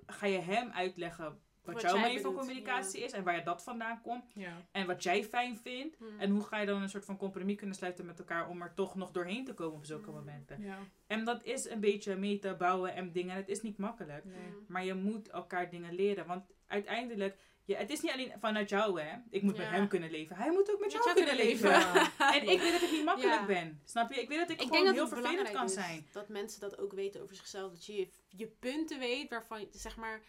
ga 0.06 0.26
je 0.26 0.40
hem 0.40 0.72
uitleggen 0.72 1.40
wat, 1.74 1.82
Wat 1.82 1.91
jouw 1.91 2.01
manier 2.01 2.22
van 2.22 2.34
communicatie 2.34 3.03
is 3.03 3.11
en 3.11 3.24
waar 3.24 3.36
je 3.36 3.43
dat 3.43 3.63
vandaan 3.63 4.01
komt. 4.01 4.32
Ja. 4.34 4.65
En 4.72 4.88
wat 4.88 5.03
jij 5.03 5.24
fijn 5.24 5.57
vindt. 5.57 5.99
Mm. 5.99 6.19
En 6.19 6.30
hoe 6.32 6.43
ga 6.43 6.59
je 6.59 6.65
dan 6.65 6.82
een 6.82 6.89
soort 6.89 7.05
van 7.05 7.17
compromis 7.17 7.55
kunnen 7.55 7.76
sluiten 7.76 8.05
met 8.05 8.19
elkaar 8.19 8.49
om 8.49 8.61
er 8.61 8.74
toch 8.74 8.95
nog 8.95 9.11
doorheen 9.11 9.45
te 9.45 9.53
komen 9.53 9.78
op 9.78 9.86
zulke 9.86 10.09
Mm. 10.09 10.15
momenten. 10.15 10.61
Ja. 10.61 10.78
En 11.07 11.26
dat 11.26 11.43
is 11.43 11.69
een 11.69 11.80
beetje 11.80 12.15
meten, 12.15 12.57
bouwen 12.57 12.93
en 12.95 13.11
dingen. 13.11 13.36
Het 13.36 13.49
is 13.49 13.61
niet 13.61 13.78
makkelijk. 13.78 14.26
Nee. 14.26 14.36
Mm. 14.36 14.65
Maar 14.67 14.86
je 14.86 14.93
moet 14.93 15.28
elkaar 15.30 15.69
dingen 15.69 15.93
leren. 15.93 16.26
Want 16.26 16.43
uiteindelijk, 16.67 17.36
je, 17.65 17.76
het 17.76 17.89
is 17.89 18.01
niet 18.01 18.11
alleen 18.11 18.32
vanuit 18.39 18.69
jou 18.69 19.01
hè. 19.01 19.17
Ik 19.30 19.41
moet 19.41 19.57
met 19.57 19.65
Ja. 19.65 19.72
hem 19.72 19.88
kunnen 19.88 20.11
leven. 20.11 20.36
Hij 20.36 20.51
moet 20.51 20.72
ook 20.74 20.80
met 20.80 20.93
Met 20.93 21.03
jou 21.03 21.03
jou 21.03 21.15
kunnen 21.15 21.36
kunnen 21.36 21.51
leven. 21.51 21.69
Ja. 21.69 22.11
En 22.36 22.49
ik 22.49 22.59
weet 22.61 22.72
dat 22.72 22.82
ik 22.82 22.91
niet 22.91 23.05
makkelijk 23.05 23.39
Ja. 23.39 23.45
ben. 23.45 23.80
Snap 23.86 24.11
je? 24.13 24.22
Ik 24.22 24.28
weet 24.30 24.39
dat 24.39 24.49
ik, 24.49 24.61
Ik 24.61 24.67
gewoon 24.67 24.86
dat 24.86 24.93
heel 24.93 25.07
vervelend 25.07 25.51
kan 25.51 25.65
is 25.65 25.74
zijn. 25.74 26.07
dat 26.11 26.30
mensen 26.30 26.59
dat 26.59 26.78
ook 26.80 26.93
weten 26.93 27.22
over 27.22 27.36
zichzelf. 27.36 27.72
Dat 27.72 27.86
je 27.86 27.95
je, 27.95 28.07
je 28.30 28.47
punten 28.47 28.99
weet 28.99 29.30
waarvan 29.30 29.59
je, 29.59 29.67
zeg 29.72 29.97
maar, 29.97 30.22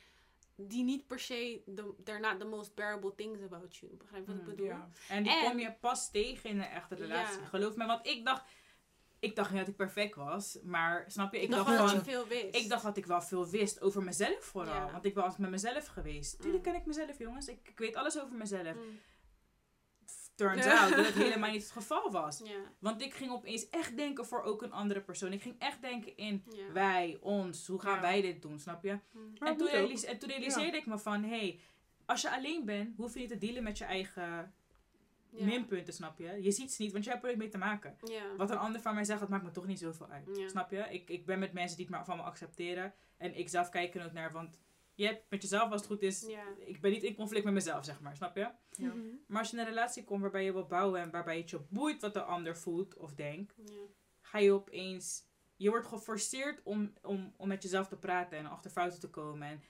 die 0.56 0.84
niet 0.84 1.06
per 1.06 1.18
se, 1.20 1.62
the, 1.74 1.94
they're 2.04 2.20
not 2.20 2.40
the 2.40 2.46
most 2.46 2.74
bearable 2.74 3.14
things 3.14 3.42
about 3.42 3.76
you. 3.76 3.92
Begrijp 3.96 4.26
wat 4.26 4.34
Mm, 4.34 4.40
ik 4.40 4.46
bedoel? 4.48 4.66
Ja. 4.66 4.88
En 5.08 5.22
die 5.22 5.32
En- 5.32 5.44
kom 5.50 5.58
je 5.58 5.72
pas 5.80 6.10
tegen 6.10 6.50
in 6.50 6.58
een 6.58 6.68
echte 6.68 6.94
relatie. 6.94 7.40
Ja. 7.40 7.46
Geloof 7.46 7.76
me. 7.76 7.86
Want 7.86 8.06
ik 8.06 8.24
dacht, 8.24 8.44
ik 9.18 9.36
dacht 9.36 9.50
niet 9.50 9.58
dat 9.58 9.68
ik 9.68 9.76
perfect 9.76 10.14
was. 10.14 10.58
Maar 10.62 11.04
snap 11.06 11.32
je? 11.32 11.38
Ik, 11.38 11.44
Ik 11.44 11.50
dacht 11.50 11.66
dacht 11.76 11.92
dat 11.94 12.02
veel 12.04 12.26
wist. 12.26 12.56
Ik 12.56 12.68
dacht 12.68 12.82
dat 12.82 12.96
ik 12.96 13.06
wel 13.06 13.22
veel 13.22 13.46
wist 13.48 13.80
over 13.80 14.02
mezelf 14.02 14.44
vooral. 14.44 14.74
Ja. 14.86 14.92
Want 14.92 15.04
ik 15.04 15.14
was 15.14 15.36
met 15.36 15.50
mezelf 15.50 15.86
geweest. 15.86 16.40
Tuurlijk 16.40 16.64
Mm. 16.66 16.72
ken 16.72 16.80
ik 16.80 16.86
mezelf, 16.86 17.18
jongens. 17.18 17.48
Ik, 17.48 17.68
ik 17.68 17.78
weet 17.78 17.96
alles 17.96 18.20
over 18.20 18.36
mezelf. 18.36 18.74
Mm, 18.74 18.98
Turns 20.34 20.64
Ja. 20.64 20.82
out 20.82 20.96
dat 20.96 21.06
het 21.06 21.14
helemaal 21.26 21.50
niet 21.50 21.62
het 21.62 21.70
geval 21.70 22.10
was. 22.10 22.38
ja, 22.44 22.54
Want 22.78 23.02
ik 23.02 23.14
ging 23.14 23.30
opeens 23.30 23.68
echt 23.68 23.96
denken 23.96 24.26
voor 24.26 24.42
ook 24.42 24.62
een 24.62 24.72
andere 24.72 25.00
persoon. 25.00 25.32
Ik 25.32 25.42
ging 25.42 25.54
echt 25.58 25.80
denken 25.82 26.16
in 26.16 26.44
ja. 26.48 26.72
wij, 26.72 27.18
ons. 27.20 27.66
Hoe 27.66 27.80
gaan 27.80 27.94
Ja. 27.94 28.00
wij 28.00 28.20
dit 28.20 28.42
doen, 28.42 28.58
snap 28.58 28.82
je? 28.82 28.98
Mm. 29.12 29.32
Maar 29.38 29.48
En 29.48 29.56
toen, 29.56 29.68
en 29.68 29.86
realiseerde 30.26 30.76
ik 30.76 30.86
me 30.86 30.98
van... 30.98 31.22
Hé, 31.22 31.28
hey, 31.38 31.60
als 32.06 32.20
je 32.22 32.30
alleen 32.30 32.64
bent, 32.64 32.96
hoef 32.96 33.14
je 33.14 33.20
niet 33.20 33.28
te 33.28 33.38
dealen 33.38 33.62
met 33.62 33.78
je 33.78 33.84
eigen 33.84 34.54
Ja. 35.30 35.44
minpunten, 35.44 35.94
snap 35.94 36.18
je? 36.18 36.42
Je 36.42 36.50
ziet 36.50 36.72
ze 36.72 36.82
niet, 36.82 36.92
want 36.92 37.04
jij 37.04 37.12
hebt 37.12 37.24
er 37.24 37.30
ook 37.30 37.36
mee 37.36 37.48
te 37.48 37.58
maken. 37.58 37.96
Ja. 38.04 38.36
Wat 38.36 38.50
een 38.50 38.58
ander 38.58 38.80
van 38.80 38.94
mij 38.94 39.04
zegt, 39.04 39.20
dat 39.20 39.28
maakt 39.28 39.44
me 39.44 39.50
toch 39.50 39.66
niet 39.66 39.78
zoveel 39.78 40.08
uit. 40.08 40.36
Ja. 40.36 40.48
Snap 40.48 40.70
je? 40.70 40.86
Ik, 40.90 41.08
ik 41.10 41.26
ben 41.26 41.38
met 41.38 41.52
mensen 41.52 41.76
die 41.76 41.86
het 41.86 41.94
maar 41.94 42.04
van 42.04 42.16
me 42.16 42.22
accepteren. 42.22 42.94
En 43.16 43.38
ik 43.38 43.48
zelf 43.48 43.68
kijk 43.68 43.94
er 43.94 44.04
ook 44.04 44.12
naar, 44.12 44.32
want 44.32 44.58
je 45.02 45.08
hebt 45.08 45.30
met 45.30 45.42
jezelf 45.42 45.70
als 45.70 45.80
het 45.80 45.90
goed 45.90 46.02
is... 46.02 46.26
Ja. 46.26 46.44
Ik 46.58 46.80
ben 46.80 46.90
niet 46.90 47.02
in 47.02 47.14
conflict 47.14 47.44
met 47.44 47.54
mezelf, 47.54 47.84
zeg 47.84 48.00
maar. 48.00 48.16
Snap 48.16 48.36
je? 48.36 48.50
Ja. 48.70 48.94
Mhm. 48.94 48.98
Maar 49.26 49.38
als 49.38 49.50
je 49.50 49.56
in 49.56 49.62
een 49.62 49.68
relatie 49.68 50.04
komt 50.04 50.20
waarbij 50.20 50.44
je 50.44 50.52
wil 50.52 50.66
bouwen... 50.66 51.00
en 51.00 51.10
waarbij 51.10 51.38
het 51.38 51.50
je 51.50 51.60
boeit 51.68 52.00
wat 52.00 52.14
de 52.14 52.22
ander 52.22 52.56
voelt 52.56 52.96
of 52.96 53.14
denkt... 53.14 53.54
Ja. 53.64 53.86
ga 54.20 54.38
je 54.38 54.52
opeens... 54.52 55.30
Je 55.56 55.70
wordt 55.70 55.86
geforceerd 55.86 56.62
om, 56.62 56.92
om, 57.02 57.34
om 57.36 57.48
met 57.48 57.62
jezelf 57.62 57.88
te 57.88 57.96
praten 57.96 58.38
en 58.38 58.46
achter 58.46 58.70
fouten 58.70 59.00
te 59.00 59.10
komen. 59.10 59.48
En 59.48 59.62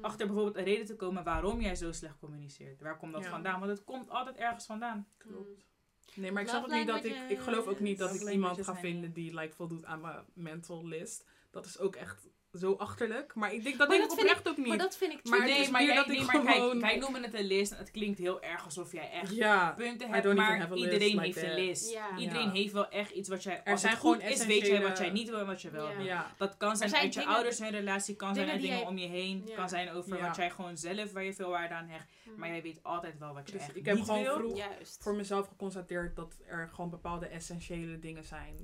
achter 0.00 0.26
bijvoorbeeld 0.26 0.56
een 0.56 0.64
reden 0.64 0.86
te 0.86 0.96
komen 0.96 1.24
waarom 1.24 1.60
jij 1.60 1.74
zo 1.74 1.92
slecht 1.92 2.18
communiceert. 2.18 2.80
Waar 2.80 2.96
komt 2.96 3.12
dat 3.12 3.22
Ja. 3.22 3.30
vandaan? 3.30 3.60
Want 3.60 3.70
het 3.70 3.84
komt 3.84 4.10
altijd 4.10 4.36
ergens 4.36 4.66
vandaan. 4.66 5.08
Klopt. 5.16 5.66
Nee, 6.14 6.32
maar 6.32 6.42
ik 6.42 6.48
snap 6.48 6.64
ook 6.64 6.70
niet 6.70 6.86
dat 6.86 7.04
ik... 7.04 7.16
Ik 7.28 7.38
geloof 7.38 7.66
ook 7.66 7.80
niet 7.80 7.98
dat 7.98 8.14
ik 8.14 8.28
iemand 8.30 8.64
ga 8.64 8.76
vinden 8.76 9.12
die 9.12 9.34
like, 9.34 9.54
voldoet 9.54 9.84
aan 9.84 10.00
mijn 10.00 10.24
mental 10.34 10.86
list. 10.86 11.26
Dat 11.50 11.66
is 11.66 11.78
ook 11.78 11.96
echt 11.96 12.28
zo 12.56 12.72
achterlijk. 12.78 13.34
Maar 13.34 13.52
ik 13.52 13.62
denk 13.64 13.78
dat 13.78 13.88
Maar 13.88 13.96
denk 13.96 14.08
dat 14.08 14.18
ik 14.18 14.24
oprecht 14.24 14.48
ook 14.48 14.56
niet. 14.56 14.66
Maar 14.66 14.78
dat 14.78 14.96
vind 14.96 15.12
ik 15.12 15.24
Maar 15.24 15.40
nee, 15.44 15.70
maar, 15.70 15.84
jij, 15.84 15.94
dat 15.94 16.08
ik 16.10 16.18
maar 16.26 16.34
gewoon- 16.36 16.70
kijk, 16.70 16.80
wij 16.80 16.96
noemen 16.96 17.22
het 17.22 17.34
een 17.34 17.44
list. 17.46 17.72
En 17.72 17.78
het 17.78 17.90
klinkt 17.90 18.18
heel 18.18 18.42
erg 18.42 18.64
alsof 18.64 18.92
jij 18.92 19.10
echt 19.10 19.34
ja, 19.34 19.74
punten 19.76 20.10
hebt. 20.12 20.34
Maar 20.34 20.74
iedereen 20.76 21.18
heeft 21.20 21.42
een 21.42 21.54
list. 21.54 21.92
Ja. 21.92 22.16
Iedereen 22.18 22.46
Ja. 22.46 22.52
heeft 22.52 22.72
wel 22.72 22.88
echt 22.88 23.10
iets 23.10 23.28
wat 23.28 23.42
jij... 23.42 23.60
Er 23.64 23.72
Als 23.72 23.80
zijn 23.80 23.92
het 23.92 24.02
goed 24.02 24.16
gewoon 24.16 24.30
is, 24.32 24.46
weet 24.46 24.66
jij 24.66 24.82
wat 24.82 24.98
jij 24.98 25.10
niet 25.10 25.28
wil 25.28 25.38
en 25.38 25.46
wat 25.46 25.62
je 25.62 25.70
wel 25.70 25.88
Ja. 25.90 25.96
wil. 25.96 26.04
ja. 26.06 26.30
Dat 26.36 26.56
kan 26.56 26.76
zijn 26.76 26.88
zijn 26.90 27.02
uit 27.02 27.14
je 27.14 27.24
ouders 27.26 27.58
hun 27.58 27.70
relatie, 27.70 28.16
kan 28.16 28.34
zijn 28.34 28.46
dingen 28.46 28.52
uit 28.52 28.62
dingen 28.62 28.78
jij- 28.78 28.86
om 28.88 28.98
je 28.98 29.06
heen. 29.08 29.48
Kan 29.56 29.68
zijn 29.68 29.90
over 29.90 30.20
wat 30.20 30.36
jij 30.36 30.50
gewoon 30.50 30.76
zelf, 30.76 31.12
waar 31.12 31.24
je 31.24 31.34
veel 31.34 31.48
waarde 31.50 31.74
aan 31.74 31.88
hecht. 31.88 32.04
Maar 32.36 32.48
jij 32.48 32.62
weet 32.62 32.78
altijd 32.82 33.18
wel 33.18 33.34
wat 33.34 33.46
je 33.46 33.52
Dus 33.52 33.62
echt 33.62 33.76
ik 33.76 33.86
heb 33.86 34.00
gewoon 34.00 34.22
wil. 34.22 34.34
vroeg 34.34 34.60
voor 35.00 35.14
mezelf 35.14 35.48
geconstateerd 35.48 36.16
dat 36.16 36.34
er 36.46 36.70
gewoon 36.74 36.90
bepaalde 36.90 37.26
essentiële 37.26 37.98
dingen 37.98 38.24
zijn. 38.24 38.56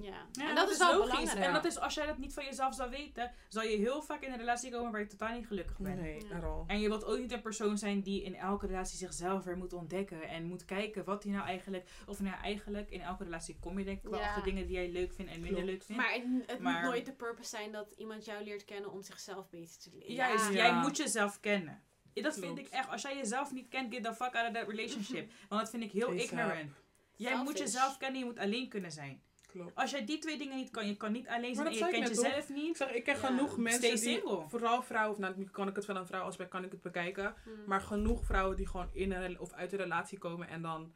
En 0.48 0.54
dat, 0.54 0.70
is 0.70 0.78
wel 0.78 0.92
logisch. 0.98 1.10
belangrijk. 1.10 1.46
En 1.46 1.52
dat 1.52 1.64
is, 1.64 1.78
als 1.78 1.94
jij 1.94 2.06
dat 2.06 2.18
niet 2.18 2.32
van 2.34 2.44
jezelf 2.44 2.74
zou 2.74 2.90
weten, 2.90 3.30
zal 3.48 3.62
je 3.62 3.76
heel 3.82 4.02
vaak 4.02 4.22
in 4.22 4.32
een 4.32 4.38
relatie 4.38 4.70
komen 4.70 4.90
waar 4.92 5.00
je 5.00 5.06
totaal 5.06 5.34
niet 5.34 5.46
gelukkig 5.46 5.78
bent. 5.78 6.00
Nee, 6.00 6.26
Ja. 6.28 6.64
En 6.66 6.80
je 6.80 6.88
wilt 6.88 7.04
ook 7.04 7.18
niet 7.18 7.32
een 7.32 7.42
persoon 7.42 7.78
zijn 7.78 8.00
die 8.02 8.22
in 8.22 8.34
elke 8.34 8.66
relatie 8.66 8.98
zichzelf 8.98 9.44
weer 9.44 9.56
moet 9.56 9.72
ontdekken. 9.72 10.22
En 10.28 10.44
moet 10.44 10.64
kijken 10.64 11.04
wat 11.04 11.22
hij 11.22 11.32
nou 11.32 11.46
eigenlijk... 11.46 11.88
Of 12.06 12.20
nou 12.20 12.36
eigenlijk, 12.42 12.90
in 12.90 13.00
elke 13.00 13.24
relatie 13.24 13.56
kom 13.60 13.78
je 13.78 13.84
denk 13.84 14.02
ik 14.04 14.10
wel 14.10 14.18
Ja. 14.20 14.26
achter 14.28 14.42
dingen 14.42 14.66
die 14.66 14.76
jij 14.76 14.90
leuk 14.90 15.12
vindt 15.12 15.30
en 15.32 15.40
minder 15.40 15.62
Klopt. 15.62 15.72
leuk 15.72 15.82
vindt. 15.82 16.02
Maar 16.02 16.12
het, 16.12 16.24
het 16.50 16.60
Maar- 16.60 16.72
moet 16.80 16.90
nooit 16.90 17.06
de 17.06 17.12
purpose 17.12 17.48
zijn 17.48 17.72
dat 17.72 17.92
iemand 17.96 18.24
jou 18.24 18.44
leert 18.44 18.64
kennen 18.64 18.90
om 18.92 19.02
zichzelf 19.02 19.48
beter 19.50 19.78
te 19.78 19.90
leren. 19.92 20.12
Juist, 20.14 20.44
Ja. 20.48 20.52
jij 20.54 20.74
moet 20.74 20.96
jezelf 20.96 21.40
kennen. 21.40 21.82
Dat 22.14 22.38
vind 22.38 22.58
ik 22.58 22.66
echt. 22.68 22.88
Als 22.88 23.02
jij 23.02 23.16
jezelf 23.16 23.52
niet 23.52 23.68
kent, 23.68 23.94
get 23.94 24.04
the 24.04 24.14
fuck 24.14 24.34
out 24.36 24.46
of 24.48 24.52
that 24.54 24.68
relationship. 24.68 25.30
Want 25.48 25.60
dat 25.60 25.70
vind 25.70 25.82
ik 25.82 25.90
heel 25.92 26.12
ignorant. 26.24 26.72
Jij 27.16 27.42
moet 27.42 27.58
jezelf 27.58 27.96
kennen, 27.96 28.18
je 28.18 28.24
moet 28.24 28.38
alleen 28.38 28.68
kunnen 28.68 28.92
zijn. 28.92 29.22
Klopt. 29.52 29.74
Als 29.74 29.90
jij 29.90 30.04
die 30.04 30.18
twee 30.18 30.38
dingen 30.38 30.56
niet 30.56 30.70
kan, 30.70 30.86
je 30.86 30.96
kan 30.96 31.12
niet 31.12 31.28
alleen 31.28 31.54
zijn 31.54 31.56
Maar 31.66 31.66
en 31.66 31.72
je 31.78 31.84
ik 31.84 31.90
kent 31.90 32.08
jezelf 32.08 32.48
Ik 32.48 32.54
niet. 32.54 32.76
zeg, 32.76 32.90
ik 32.92 33.04
ken 33.04 33.14
Ja. 33.14 33.20
genoeg 33.26 33.56
mensen 33.58 33.80
Stay 33.98 34.12
die, 34.12 34.20
single. 34.22 34.44
vooral 34.48 34.82
vrouwen, 34.82 35.12
of 35.12 35.18
nou, 35.18 35.34
nu 35.36 35.44
kan 35.44 35.68
ik 35.68 35.76
het 35.76 35.84
van 35.84 35.96
een 35.96 36.06
vrouw 36.06 36.22
aspect, 36.22 36.50
kan 36.50 36.64
ik 36.64 36.70
het 36.70 36.80
bekijken. 36.80 37.34
Mm. 37.44 37.52
Maar 37.66 37.80
genoeg 37.80 38.24
vrouwen 38.24 38.56
die 38.56 38.66
gewoon 38.68 38.88
in 38.92 39.12
een, 39.12 39.40
of 39.40 39.52
uit 39.52 39.72
een 39.72 39.78
relatie 39.78 40.18
komen 40.18 40.48
en 40.48 40.62
dan 40.62 40.92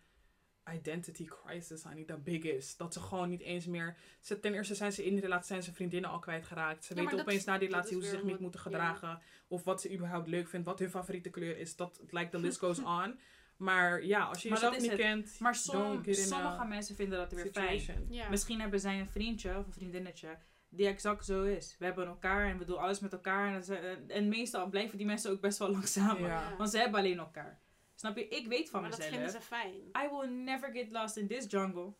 identity 0.74 1.24
crisis, 1.26 1.82
honey, 1.82 2.04
dat 2.04 2.24
big 2.24 2.42
is. 2.42 2.76
Dat 2.76 2.92
ze 2.92 3.00
gewoon 3.00 3.28
niet 3.28 3.40
eens 3.40 3.66
meer, 3.66 3.96
ze, 4.20 4.40
ten 4.40 4.54
eerste 4.54 4.74
zijn 4.74 4.92
ze 4.92 5.04
in 5.04 5.12
die 5.12 5.20
relatie, 5.20 5.46
zijn 5.46 5.62
ze 5.62 5.72
vriendinnen 5.72 6.11
al 6.11 6.18
kwijtgeraakt. 6.18 6.84
Ze 6.84 6.94
Ja, 6.94 7.02
weten 7.02 7.20
opeens 7.20 7.44
na 7.44 7.59
die 7.59 7.68
relatie 7.68 7.94
hoe 7.94 8.04
ze 8.04 8.11
zich 8.11 8.22
niet 8.22 8.38
moeten 8.38 8.61
ja. 8.61 8.66
gedragen. 8.70 9.20
Of 9.48 9.64
wat 9.64 9.80
ze 9.80 9.92
überhaupt 9.94 10.26
leuk 10.28 10.48
vindt, 10.48 10.66
wat 10.66 10.78
hun 10.78 10.90
favoriete 10.90 11.30
kleur 11.30 11.59
is. 11.59 11.76
Dat, 11.76 12.00
like, 12.11 12.28
the 12.30 12.38
list 12.38 12.59
goes 12.59 12.78
on. 13.02 13.18
Maar 13.57 14.04
ja, 14.04 14.22
als 14.24 14.42
je 14.42 14.48
Maar 14.48 14.59
jezelf 14.59 14.74
dat 14.74 14.82
niet 14.82 14.92
het. 14.92 15.00
kent, 15.00 15.36
Maar 15.40 15.54
som- 15.54 16.04
sommige 16.14 16.64
mensen 16.64 16.94
vinden 16.96 17.18
dat 17.18 17.32
weer 17.32 17.50
fijn. 17.52 17.80
situation. 17.80 18.07
Ja. 18.14 18.28
Misschien 18.28 18.61
hebben 18.61 18.80
zij 18.80 19.00
een 19.00 19.09
vriendje 19.09 19.59
of 19.59 19.66
een 19.66 19.72
vriendinnetje 19.72 20.38
die 20.68 20.86
exact 20.86 21.24
zo 21.24 21.42
is. 21.42 21.76
We 21.78 21.84
hebben 21.84 22.07
elkaar 22.07 22.46
en 22.50 22.59
we 22.59 22.64
doen 22.64 22.78
alles 22.78 23.00
met 23.00 23.12
elkaar. 23.12 23.46
En, 23.48 23.52
dat 23.54 23.64
ze- 23.64 24.04
en 24.09 24.28
meestal 24.28 24.68
blijven 24.68 24.98
die 24.98 25.07
mensen 25.07 25.30
ook 25.30 25.40
best 25.40 25.59
wel 25.59 25.70
lang 25.70 25.86
samen. 25.88 26.22
Ja. 26.28 26.54
Want 26.57 26.70
ze 26.70 26.78
hebben 26.78 26.98
alleen 27.00 27.18
elkaar. 27.18 27.61
Snap 27.94 28.16
je? 28.16 28.28
Ik 28.28 28.46
weet 28.46 28.70
van 28.70 28.80
maar 28.80 28.90
dat 28.90 28.98
mezelf. 28.98 29.16
vinden 29.16 29.32
ze 29.34 29.46
fijn. 29.46 29.74
I 29.74 30.09
will 30.11 30.28
never 30.30 30.72
get 30.72 30.90
lost 30.90 31.16
in 31.16 31.26
this 31.26 31.44
jungle. 31.48 31.94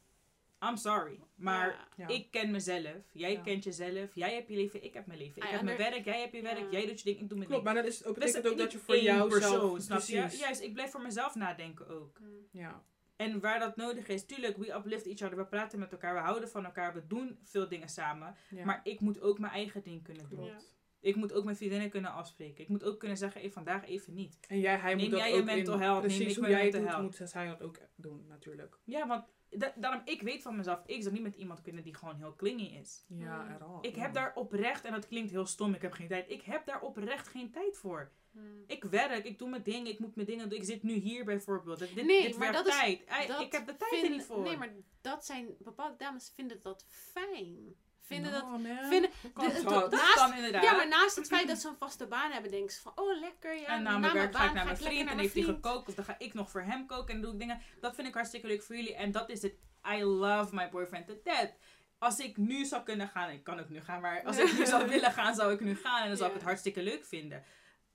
I'm 0.65 0.77
sorry. 0.77 1.21
Maar 1.35 1.89
Ja. 1.97 2.09
Ik 2.09 2.31
ken 2.31 2.51
mezelf. 2.51 3.03
Jij 3.13 3.33
Ja. 3.33 3.41
kent 3.41 3.65
jezelf. 3.65 4.15
Jij 4.15 4.35
hebt 4.35 4.49
je 4.49 4.55
leven. 4.57 4.85
Ik 4.85 4.95
heb 4.95 5.07
mijn 5.07 5.19
leven. 5.19 5.43
Ik 5.43 5.49
I 5.49 5.53
heb 5.53 5.63
mijn 5.63 5.77
werk. 5.77 6.05
Jij 6.05 6.21
hebt 6.21 6.33
je 6.33 6.43
werk. 6.43 6.59
Ja. 6.59 6.71
Jij 6.71 6.87
doet 6.87 6.99
je 6.99 7.05
ding. 7.05 7.21
Ik 7.21 7.29
doe 7.29 7.39
mijn 7.39 7.51
Klopt, 7.51 7.65
ding. 7.65 7.75
maar 7.75 7.85
dat, 7.85 7.93
is, 7.93 7.99
dat 7.99 8.15
Dat 8.15 8.25
is 8.25 8.33
betekent 8.33 8.53
ook 8.53 8.59
dat 8.59 8.71
je 8.73 8.77
niet 8.77 8.87
voor 8.87 8.95
één 8.95 9.05
jou 9.05 9.29
persoon, 9.29 9.81
zelf, 9.81 9.83
snap 9.83 10.31
je? 10.31 10.37
Juist, 10.39 10.61
ik 10.61 10.73
blijf 10.73 10.91
voor 10.91 11.03
mezelf 11.03 11.35
nadenken 11.35 11.89
ook. 11.89 12.21
Ja. 12.53 12.83
En 13.17 13.41
waar 13.41 13.59
dat 13.59 13.77
nodig 13.77 14.09
is, 14.09 14.27
tuurlijk, 14.27 14.57
we 14.57 14.75
uplift 14.75 15.07
each 15.07 15.23
other. 15.23 15.37
We 15.37 15.47
praten 15.47 15.79
met 15.79 15.93
elkaar, 15.93 16.15
we 16.15 16.21
houden 16.21 16.49
van 16.49 16.65
elkaar, 16.65 16.95
we 16.95 17.07
doen 17.07 17.39
veel 17.43 17.69
dingen 17.69 17.89
samen. 17.89 18.37
Ja. 18.51 18.65
Maar 18.65 18.81
ik 18.83 19.01
moet 19.01 19.21
ook 19.21 19.39
mijn 19.39 19.53
eigen 19.53 19.83
ding 19.83 20.03
kunnen 20.03 20.29
doen. 20.29 20.39
Klopt. 20.39 20.75
Ik 21.01 21.17
moet 21.17 21.33
ook 21.33 21.45
mijn 21.45 21.57
vriendinnen 21.57 21.91
kunnen 21.91 22.13
afspreken. 22.13 22.63
Ik 22.63 22.69
moet 22.69 22.85
ook 22.85 22.99
kunnen 22.99 23.17
zeggen, 23.17 23.41
hey, 23.41 23.51
vandaag 23.51 23.85
even 23.87 24.15
niet. 24.15 24.39
En 24.49 24.61
jij, 24.61 24.77
hij 24.77 24.95
Neem 24.95 25.03
moet 25.03 25.11
dat 25.11 25.21
jij 25.21 25.33
je 25.33 25.39
ook 25.39 25.45
mental 25.45 25.75
in, 25.75 25.81
health, 25.81 26.01
neem 26.07 26.17
precies 26.17 26.37
ik 26.37 26.39
hoe 26.45 26.49
jij 26.49 26.65
het 26.65 26.73
mental 26.73 27.01
doet, 27.01 27.19
moet 27.19 27.29
zij 27.29 27.47
dat 27.47 27.63
ook 27.63 27.79
doen, 27.97 28.25
natuurlijk. 28.29 28.79
Ja, 28.85 29.07
want 29.07 29.25
da- 29.51 29.73
daarom, 29.77 30.01
ik 30.05 30.23
weet 30.23 30.43
van 30.43 30.57
mezelf, 30.57 30.81
ik 30.87 31.03
zou 31.03 31.15
niet 31.15 31.23
met 31.23 31.37
iemand 31.37 31.63
kunnen 31.63 31.83
die 31.83 31.95
gewoon 31.95 32.17
heel 32.17 32.35
clingy 32.37 32.65
is. 32.81 33.05
Ja, 33.09 33.55
at 33.55 33.63
all. 33.69 33.79
Ik 33.81 33.95
heb 33.97 34.13
daar 34.15 34.33
oprecht, 34.35 34.85
en 34.85 34.93
dat 34.93 35.09
klinkt 35.09 35.31
heel 35.31 35.47
stom, 35.47 35.75
ik 35.75 35.83
heb 35.83 35.93
geen 35.93 36.09
tijd. 36.09 36.31
Ik 36.31 36.43
heb 36.43 36.67
daar 36.67 36.81
oprecht 36.81 37.29
geen 37.29 37.51
tijd 37.51 37.77
voor. 37.77 38.11
Mm. 38.31 38.65
Ik 38.67 38.85
werk, 38.85 39.25
ik 39.25 39.39
doe 39.39 39.49
mijn 39.49 39.63
dingen, 39.63 39.87
ik 39.93 39.99
moet 39.99 40.15
mijn 40.15 40.27
dingen 40.27 40.49
doen. 40.49 40.59
Ik 40.59 40.65
zit 40.65 40.83
nu 40.83 40.93
hier 40.95 41.25
bijvoorbeeld. 41.25 41.79
Dit, 41.79 41.95
Nee, 41.95 42.23
dit 42.23 42.39
maar 42.39 42.53
dat 42.53 42.67
is- 42.67 42.79
tijd. 42.79 43.01
I- 43.23 43.27
dat 43.27 43.41
ik 43.41 43.53
heb 43.53 43.67
de 43.67 43.77
tijd 43.77 43.91
Vind- 43.91 44.05
er 44.05 44.11
niet 44.11 44.23
voor. 44.25 44.41
Nee, 44.43 44.57
maar 44.57 44.73
dat 45.01 45.25
zijn 45.27 45.55
bepaalde 45.59 45.97
dames 45.97 46.33
vinden 46.35 46.61
dat 46.63 46.85
fijn. 46.89 47.75
Vinden 48.07 48.33
dat. 48.33 48.43
No, 48.43 48.59
man. 48.59 48.89
Vinden, 48.89 49.11
Hoe 49.23 49.33
kan 49.33 49.47
de- 49.49 49.53
dat? 49.53 49.63
de- 49.63 49.69
dat 49.69 49.91
naast- 49.91 50.15
kan 50.15 50.35
inderdaad. 50.35 50.63
ja, 50.63 50.73
maar 50.77 50.89
naast 50.89 51.17
het 51.17 51.27
feit 51.27 51.49
dat 51.49 51.59
ze 51.59 51.69
een 51.69 51.77
vaste 51.77 52.07
baan 52.07 52.31
hebben, 52.31 52.51
denken 52.51 52.73
ze 52.73 52.81
van, 52.81 52.93
oh 52.95 53.21
lekker, 53.21 53.55
ja. 53.61 53.67
en 53.67 53.83
na 53.83 53.91
na 53.91 53.99
mijn 53.99 54.13
werk 54.13 54.37
ga 54.37 54.45
ik 54.47 54.53
naar 54.53 54.65
mijn 54.65 54.77
vriend 54.77 55.11
en 55.11 55.19
heeft 55.19 55.35
hij 55.35 55.43
gekookt. 55.43 55.89
Of 55.89 55.95
dan 55.95 56.05
ga 56.05 56.15
ik 56.19 56.35
nog 56.35 56.51
voor 56.51 56.63
hem 56.63 56.87
koken 56.87 57.15
en 57.15 57.21
doe 57.21 57.33
ik 57.33 57.39
dingen. 57.39 57.61
Dat 57.81 57.95
vind 57.95 58.09
ik 58.09 58.15
hartstikke 58.15 58.47
leuk 58.47 58.63
voor 58.63 58.77
jullie. 58.77 58.95
En 58.95 59.13
dat 59.13 59.31
is 59.31 59.43
het. 59.43 59.55
I 59.97 60.03
love 60.05 60.55
my 60.55 60.69
boyfriend 60.69 61.07
to 61.07 61.15
death. 61.25 61.53
Als 61.99 62.19
ik 62.19 62.37
nu 62.37 62.65
zou 62.65 62.83
kunnen 62.83 63.09
gaan, 63.09 63.31
ik 63.31 63.45
kan 63.45 63.59
ook 63.61 63.69
nu 63.69 63.81
gaan, 63.81 64.01
maar 64.01 64.23
als 64.25 64.39
ik 64.39 64.59
nu 64.59 64.67
zou 64.67 64.89
willen 64.95 65.13
gaan, 65.13 65.35
zou 65.35 65.53
ik 65.53 65.61
nu 65.61 65.77
gaan. 65.77 66.03
En 66.03 66.09
dan 66.09 66.17
zou 66.17 66.29
ik 66.29 66.35
het 66.37 66.45
hartstikke 66.45 66.83
leuk 66.83 67.05
vinden. 67.05 67.45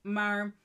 Maar 0.02 0.56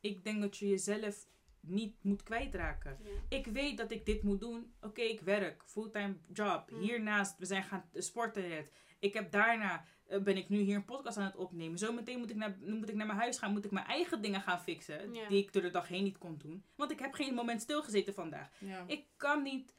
ik 0.00 0.24
denk 0.24 0.40
dat 0.40 0.56
je 0.58 0.68
jezelf 0.68 1.26
niet 1.60 2.04
moet 2.04 2.22
kwijtraken. 2.22 2.98
Ja. 3.02 3.10
Ik 3.36 3.46
weet 3.46 3.76
dat 3.78 3.90
ik 3.90 4.06
dit 4.06 4.22
moet 4.22 4.40
doen. 4.40 4.74
Oké, 4.80 5.00
ik 5.00 5.20
werk. 5.20 5.62
Fulltime 5.66 6.16
job. 6.32 6.70
Mm. 6.70 6.80
Hiernaast, 6.80 7.38
we 7.38 7.44
zijn 7.46 7.62
gaan 7.64 7.84
sporten. 7.94 8.68
Ik 9.02 9.14
heb 9.14 9.30
daarna, 9.30 9.84
eh, 10.06 10.20
ben 10.20 10.36
ik 10.36 10.48
nu 10.48 10.58
hier 10.58 10.76
een 10.76 10.84
podcast 10.84 11.16
aan 11.16 11.24
het 11.24 11.36
opnemen. 11.36 11.78
Zometeen 11.78 12.18
moet 12.18 12.30
ik, 12.30 12.36
naar, 12.36 12.56
moet 12.60 12.88
ik 12.88 12.94
naar 12.94 13.06
mijn 13.06 13.18
huis 13.18 13.38
gaan. 13.38 13.52
Moet 13.52 13.64
ik 13.64 13.70
mijn 13.70 13.86
eigen 13.86 14.22
dingen 14.22 14.40
gaan 14.40 14.60
fixen. 14.60 15.14
Ja. 15.14 15.28
Die 15.28 15.42
ik 15.42 15.52
door 15.52 15.62
de 15.62 15.70
dag 15.70 15.88
heen 15.88 16.04
niet 16.04 16.18
kon 16.18 16.38
doen. 16.38 16.64
Want 16.74 16.90
ik 16.90 16.98
heb 16.98 17.12
geen 17.12 17.34
moment 17.34 17.62
stilgezeten 17.62 18.14
vandaag. 18.14 18.48
Ja. 18.58 18.84
Ik 18.86 19.06
kan 19.16 19.42
niet 19.42 19.74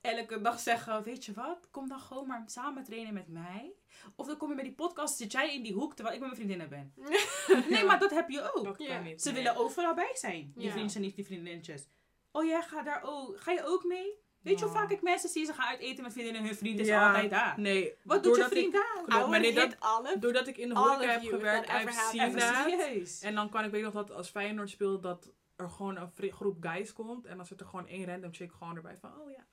elke 0.00 0.40
dag 0.40 0.60
zeggen, 0.60 1.02
weet 1.02 1.24
je 1.24 1.32
wat, 1.32 1.68
kom 1.70 1.88
dan 1.88 2.00
gewoon 2.00 2.26
maar 2.26 2.42
samen 2.46 2.84
trainen 2.84 3.14
met 3.14 3.28
mij. 3.28 3.72
Of 4.16 4.26
dan 4.26 4.36
kom 4.36 4.48
je 4.48 4.54
bij 4.54 4.64
die 4.64 4.74
podcast, 4.74 5.16
zit 5.16 5.32
jij 5.32 5.54
in 5.54 5.62
die 5.62 5.72
hoek 5.72 5.94
terwijl 5.94 6.16
ik 6.16 6.20
met 6.20 6.30
mijn 6.30 6.48
vriendinnen 6.48 6.68
ben. 6.68 6.92
Nee, 7.70 7.84
maar 7.84 7.98
dat 7.98 8.10
heb 8.10 8.28
je 8.28 8.54
ook. 8.54 8.78
Ja. 8.78 9.18
Ze 9.18 9.32
willen 9.32 9.56
overal 9.56 9.94
bij 9.94 10.12
zijn, 10.14 10.52
die 10.56 10.70
vriendjes 10.70 10.94
en 10.94 11.02
die 11.02 11.14
die 11.14 11.24
vriendinnetjes. 11.24 11.86
Oh, 12.30 12.44
jij 12.44 12.62
gaat 12.62 12.84
daar 12.84 13.02
ook, 13.02 13.40
ga 13.40 13.52
je 13.52 13.64
ook 13.64 13.84
mee? 13.84 14.26
Weet 14.42 14.58
je 14.58 14.64
hoe 14.64 14.74
vaak 14.74 14.90
ik 14.90 15.02
mensen 15.02 15.28
zie, 15.28 15.44
ze 15.44 15.52
gaan 15.52 15.68
uit 15.68 15.80
eten 15.80 16.02
met 16.02 16.12
vriendinnen 16.12 16.42
en 16.42 16.48
hun 16.48 16.56
vriend 16.56 16.78
is 16.80 16.86
Ja. 16.86 17.06
altijd 17.08 17.30
daar. 17.30 17.60
Nee. 17.60 17.94
Wat 18.02 18.22
doet 18.22 18.36
je 18.36 18.44
vriend 18.44 18.66
ik- 18.66 18.72
daar? 18.72 19.02
Klopt, 19.06 19.28
maar 19.28 19.40
nee, 19.40 19.52
dat, 19.54 19.76
doordat 20.20 20.46
ik 20.46 20.56
in 20.56 20.68
de 20.68 20.74
horeca 20.74 21.10
heb 21.10 21.22
gewerkt, 21.22 21.66
that. 21.68 22.64
serieus. 22.66 23.20
En 23.20 23.34
dan 23.34 23.50
kan 23.50 23.64
ik 23.64 23.70
weet 23.70 23.82
nog 23.82 23.92
dat 23.92 24.10
als 24.10 24.28
Feyenoord 24.30 24.70
speelt, 24.70 25.02
dat 25.02 25.32
er 25.56 25.70
gewoon 25.70 25.96
een 25.96 26.32
groep 26.32 26.56
guys 26.60 26.92
komt. 26.92 27.26
En 27.26 27.36
dan 27.36 27.46
zit 27.46 27.60
er 27.60 27.66
gewoon 27.66 27.86
één 27.86 28.06
random 28.06 28.34
chick 28.34 28.52
gewoon 28.52 28.76
erbij 28.76 28.96
van, 29.00 29.20
oh 29.20 29.30
ja. 29.30 29.46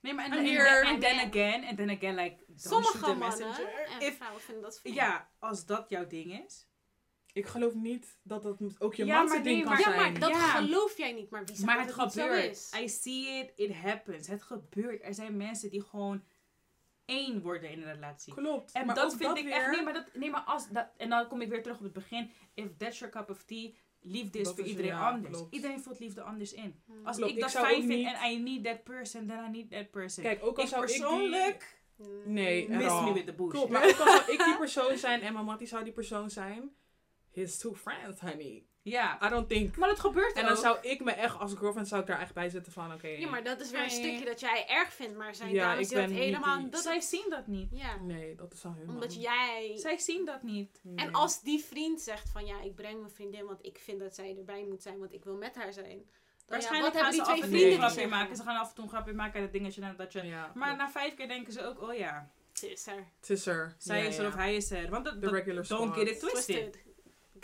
Nee, 0.00 0.14
maar 0.14 0.24
en, 0.24 0.32
I'm 0.32 0.38
en, 0.38 0.44
here. 0.44 0.86
en 0.86 1.00
then 1.00 1.18
again, 1.28 1.64
en 1.64 1.76
then 1.76 1.90
again, 1.90 2.14
like, 2.14 2.36
don't 2.46 2.60
shoot 2.60 2.72
Sommige 2.72 2.98
the 2.98 3.14
mannen 3.14 3.48
messenger. 3.48 3.88
en 4.00 4.12
vrouwen 4.12 4.40
vinden 4.40 4.62
dat 4.62 4.80
fijn. 4.80 4.94
ja, 4.94 5.28
als 5.38 5.66
dat 5.66 5.88
jouw 5.88 6.06
ding 6.06 6.44
is. 6.44 6.66
Ik 7.32 7.46
geloof 7.46 7.74
niet 7.74 8.18
dat 8.22 8.42
dat 8.42 8.58
ook 8.78 8.94
je 8.94 9.04
Ja, 9.04 9.22
maar 9.22 9.32
ding 9.42 9.44
nee, 9.44 9.60
kan 9.62 9.70
maar- 9.72 9.78
Ja, 9.80 9.84
zijn. 9.84 9.96
maar 10.12 10.20
dat 10.20 10.30
Ja. 10.30 10.36
geloof 10.50 10.96
jij 10.96 11.12
niet, 11.12 11.30
maar 11.30 11.44
wie 11.44 11.54
zegt 11.54 11.66
Maar 11.66 11.76
dat 11.76 11.86
het 11.86 11.96
het 11.96 12.04
niet 12.04 12.14
zo 12.14 12.22
gebeurt. 12.22 12.50
is? 12.50 12.72
I 12.80 12.88
see 12.88 13.38
it, 13.38 13.52
it 13.56 13.74
happens. 13.74 14.26
Het 14.26 14.42
gebeurt. 14.42 15.02
Er 15.02 15.14
zijn 15.14 15.36
mensen 15.36 15.70
die 15.70 15.82
gewoon 15.82 16.22
één 17.04 17.42
worden 17.42 17.70
in 17.70 17.82
een 17.82 17.92
relatie. 17.92 18.34
Klopt. 18.34 18.72
En 18.72 18.86
maar 18.86 18.94
dat 18.94 19.12
ook 19.12 19.18
vind 19.20 19.38
ik 19.38 19.48
echt. 19.48 19.70
Nee, 19.70 19.82
maar, 19.82 19.92
dat, 19.92 20.04
nee, 20.14 20.30
maar 20.30 20.40
als 20.40 20.68
dat. 20.68 20.88
En 20.96 21.08
dan 21.08 21.28
kom 21.28 21.40
ik 21.40 21.48
weer 21.48 21.62
terug 21.62 21.76
op 21.78 21.82
het 21.84 21.92
begin. 21.92 22.30
If 22.54 22.66
that's 22.78 22.98
your 22.98 23.14
cup 23.14 23.30
of 23.30 23.42
tea, 23.44 23.70
liefde 24.00 24.38
is 24.38 24.44
Dat 24.44 24.54
voor 24.54 24.64
is- 24.64 24.70
iedereen 24.70 24.90
ja, 24.90 25.10
anders. 25.10 25.36
klopt. 25.36 25.54
Iedereen 25.54 25.80
voelt 25.80 25.98
liefde 25.98 26.22
anders 26.22 26.52
in. 26.52 26.82
Hmm. 26.86 27.06
Als 27.06 27.16
Klopt, 27.16 27.32
ik 27.32 27.40
dat 27.40 27.50
fijn 27.50 27.74
vind 27.74 27.86
niet- 27.88 28.06
en 28.06 28.30
I 28.30 28.38
need 28.38 28.64
that 28.64 28.84
person, 28.84 29.26
then 29.26 29.44
I 29.44 29.48
need 29.50 29.70
that 29.70 29.90
person. 29.90 30.22
Kijk, 30.24 30.44
ook 30.44 30.56
al 30.56 30.62
ik 30.62 30.68
zou 30.68 30.82
ik 30.82 30.88
die- 30.88 31.00
persoonlijk 31.00 31.80
Nee, 32.24 32.68
miss 32.68 33.00
me 33.00 33.12
with 33.12 33.26
the 33.26 33.32
bullshit. 33.32 33.56
Klopt, 33.58 33.70
maar 33.72 33.84
ook 33.88 33.98
al 33.98 34.06
zou 34.18 34.32
ik 34.32 34.44
die 34.44 34.56
persoon 34.56 34.96
zijn 34.98 35.20
en 35.20 35.32
mijn 35.32 35.44
mattie 35.44 35.66
zou 35.66 35.84
die 35.84 35.92
persoon 35.92 36.30
zijn. 36.30 36.70
His 37.32 37.58
two 37.58 37.74
friends, 37.74 38.20
honey. 38.20 38.64
ja. 38.82 39.18
I 39.26 39.28
don't 39.28 39.48
think. 39.48 39.76
Maar 39.76 39.88
dat 39.88 40.00
gebeurt 40.00 40.32
En 40.36 40.42
dan 40.44 40.52
ook. 40.52 40.58
zou 40.58 40.78
ik 40.80 41.04
me 41.04 41.10
echt 41.12 41.38
als 41.38 41.54
girlfriend 41.54 41.88
zou 41.88 42.00
ik 42.00 42.06
daar 42.06 42.20
echt 42.20 42.34
bij 42.34 42.48
zitten 42.48 42.72
van, 42.72 42.92
oké. 42.92 43.08
Ja, 43.08 43.28
maar 43.28 43.44
dat 43.44 43.60
is 43.60 43.70
weer 43.70 43.82
een 43.82 43.90
stukje 43.90 44.24
dat 44.24 44.40
jij 44.40 44.64
erg 44.68 44.92
vindt, 44.92 45.16
maar 45.16 45.34
zijn 45.34 45.50
Ja, 45.52 45.70
dames 45.70 45.88
die 45.88 45.96
dat 45.98 46.10
helemaal... 46.10 46.58
die- 46.60 46.68
Dat, 46.68 46.82
Zij 46.82 47.00
zien 47.00 47.26
dat 47.28 47.46
niet. 47.46 47.68
ja, 47.72 47.96
Nee, 48.00 48.34
dat 48.34 48.52
is 48.52 48.64
aan 48.64 48.74
hun 48.78 48.88
omdat 48.88 49.14
jij... 49.22 49.72
Zij 49.76 49.98
zien 49.98 50.24
dat 50.24 50.42
niet. 50.42 50.80
Nee. 50.82 51.06
En 51.06 51.12
als 51.12 51.42
die 51.42 51.64
vriend 51.64 52.00
zegt 52.00 52.28
van 52.30 52.46
ja, 52.46 52.60
ik 52.60 52.74
breng 52.74 52.98
mijn 53.00 53.12
vriendin, 53.12 53.44
want 53.46 53.64
ik 53.66 53.78
vind 53.78 54.00
dat 54.00 54.14
zij 54.14 54.36
erbij 54.38 54.64
moet 54.68 54.82
zijn, 54.82 54.98
want 54.98 55.12
ik 55.12 55.24
wil 55.24 55.36
met 55.36 55.54
haar 55.54 55.72
zijn. 55.72 55.88
Dan 55.98 56.60
Waarschijnlijk 56.60 56.94
ja, 56.94 57.00
gaan 57.02 57.12
ze 57.12 57.16
hebben 57.18 57.34
af 57.34 57.40
die 57.40 57.44
en 57.44 57.58
twee 57.58 57.72
toe 57.76 57.82
een 57.84 57.90
grapje 57.90 58.08
maken. 58.08 58.36
Ze 58.36 58.42
gaan 58.42 58.56
af 58.56 58.68
en 58.68 58.74
toe 58.74 58.84
een 58.84 58.90
grapje 58.90 59.12
maken 59.12 59.34
en 59.34 59.42
dat 59.42 59.52
dingetje 59.52 59.82
en 59.82 59.94
dat 59.96 60.12
je. 60.12 60.22
Ja, 60.22 60.52
Maar 60.54 60.76
na 60.76 60.90
vijf 60.90 61.14
keer 61.14 61.28
denken 61.28 61.52
ze 61.52 61.64
ook, 61.66 61.82
oh 61.82 61.94
ja, 61.94 62.30
Ze 62.52 62.70
is 62.70 62.86
er. 62.86 63.06
Het 63.20 63.30
is 63.30 63.46
er. 63.46 63.74
zij 63.78 64.02
Ja, 64.02 64.08
is 64.08 64.16
er 64.16 64.22
ja. 64.22 64.28
of 64.28 64.34
hij 64.34 64.54
is 64.56 64.70
er. 64.70 64.90
Want 64.90 65.04
dat- 65.04 65.14
regular 65.24 65.66
don't 65.68 65.92
squad. 65.92 65.94
get 65.94 66.08
it 66.08 66.20
twisted. 66.20 66.78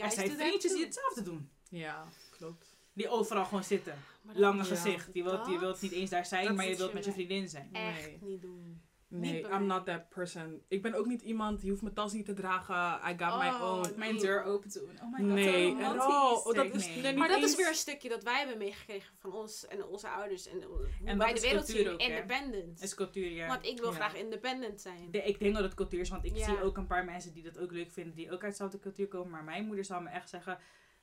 Er 0.01 0.11
zijn 0.11 0.31
vriendjes 0.31 0.73
die 0.73 0.85
hetzelfde 0.85 1.23
doen. 1.23 1.51
Ja, 1.69 2.05
klopt. 2.31 2.77
Die 2.93 3.09
overal 3.09 3.45
gewoon 3.45 3.65
zitten. 3.65 3.99
Lange 4.33 4.57
Ja. 4.59 4.65
gezicht. 4.65 5.09
Je 5.13 5.23
wilt, 5.23 5.47
je 5.47 5.59
wilt 5.59 5.81
niet 5.81 5.93
eens 5.93 6.11
daar 6.11 6.27
zijn, 6.27 6.55
maar 6.55 6.69
je 6.69 6.77
wilt 6.77 6.89
je 6.89 6.95
met 6.95 7.05
je 7.05 7.13
vriendin 7.13 7.49
zijn. 7.49 7.69
echt 7.73 8.07
Nee. 8.07 8.19
niet 8.21 8.43
doen. 8.43 8.83
Nee, 9.11 9.41
bij 9.43 9.51
I'm 9.51 9.67
not 9.67 9.85
that 9.87 10.09
person. 10.09 10.63
Ik 10.69 10.83
ben 10.83 10.95
ook 10.95 11.07
niet 11.07 11.23
iemand, 11.23 11.61
die 11.61 11.71
hoeft 11.71 11.83
mijn 11.83 11.95
tas 11.95 12.13
niet 12.13 12.25
te 12.25 12.33
dragen. 12.33 13.11
I 13.11 13.15
got 13.25 13.39
my 13.39 13.49
Oh, 13.49 13.63
own. 13.73 13.81
nee. 13.89 13.97
Mijn 13.99 14.17
deur 14.19 14.43
open 14.45 14.71
te 14.71 14.79
doen. 14.79 14.91
Oh 15.03 15.13
my 15.13 15.19
god. 15.19 15.35
Nee. 15.35 15.71
Oh, 16.01 16.55
dat 16.55 16.75
is- 16.75 16.87
nee. 16.87 17.01
nee, 17.03 17.17
Maar 17.17 17.29
dat 17.29 17.43
is 17.43 17.57
weer 17.57 17.69
een 17.69 17.75
stukje 17.75 18.09
dat 18.09 18.23
wij 18.23 18.39
hebben 18.39 18.59
meegekregen 18.59 19.15
van 19.19 19.33
ons 19.33 19.67
en 19.67 19.87
onze 19.87 20.09
ouders 20.09 20.47
en 20.49 20.61
dat 20.61 21.17
wij 21.17 21.35
de 21.35 21.41
wereld 21.41 21.65
cultuur 21.65 21.85
zien. 21.85 21.93
ook, 21.93 22.01
hè? 22.03 22.07
Independent. 22.09 22.83
is 22.83 22.95
cultuur, 22.95 23.31
ja. 23.31 23.47
Want 23.47 23.67
ik 23.67 23.79
wil 23.79 23.91
Ja. 23.91 23.95
graag 23.97 24.15
independent 24.15 24.81
zijn. 24.81 25.11
De- 25.11 25.23
ik 25.23 25.39
denk 25.39 25.55
dat 25.55 25.65
het 25.65 25.75
cultuur 25.75 26.01
is, 26.01 26.09
want 26.09 26.25
ik 26.25 26.37
Ja. 26.37 26.45
zie 26.45 26.63
ook 26.63 26.77
een 26.77 26.87
paar 26.87 27.05
mensen 27.05 27.33
die 27.33 27.43
dat 27.43 27.59
ook 27.59 27.73
leuk 27.73 27.91
vinden, 27.93 28.15
die 28.15 28.27
ook 28.33 28.43
uit 28.43 28.51
dezelfde 28.51 28.79
cultuur 28.79 29.09
komen. 29.09 29.31
Maar 29.31 29.45
mijn 29.45 29.65
moeder 29.67 29.85
zal 29.85 30.01
me 30.01 30.09
echt 30.09 30.29
zeggen, 30.29 30.59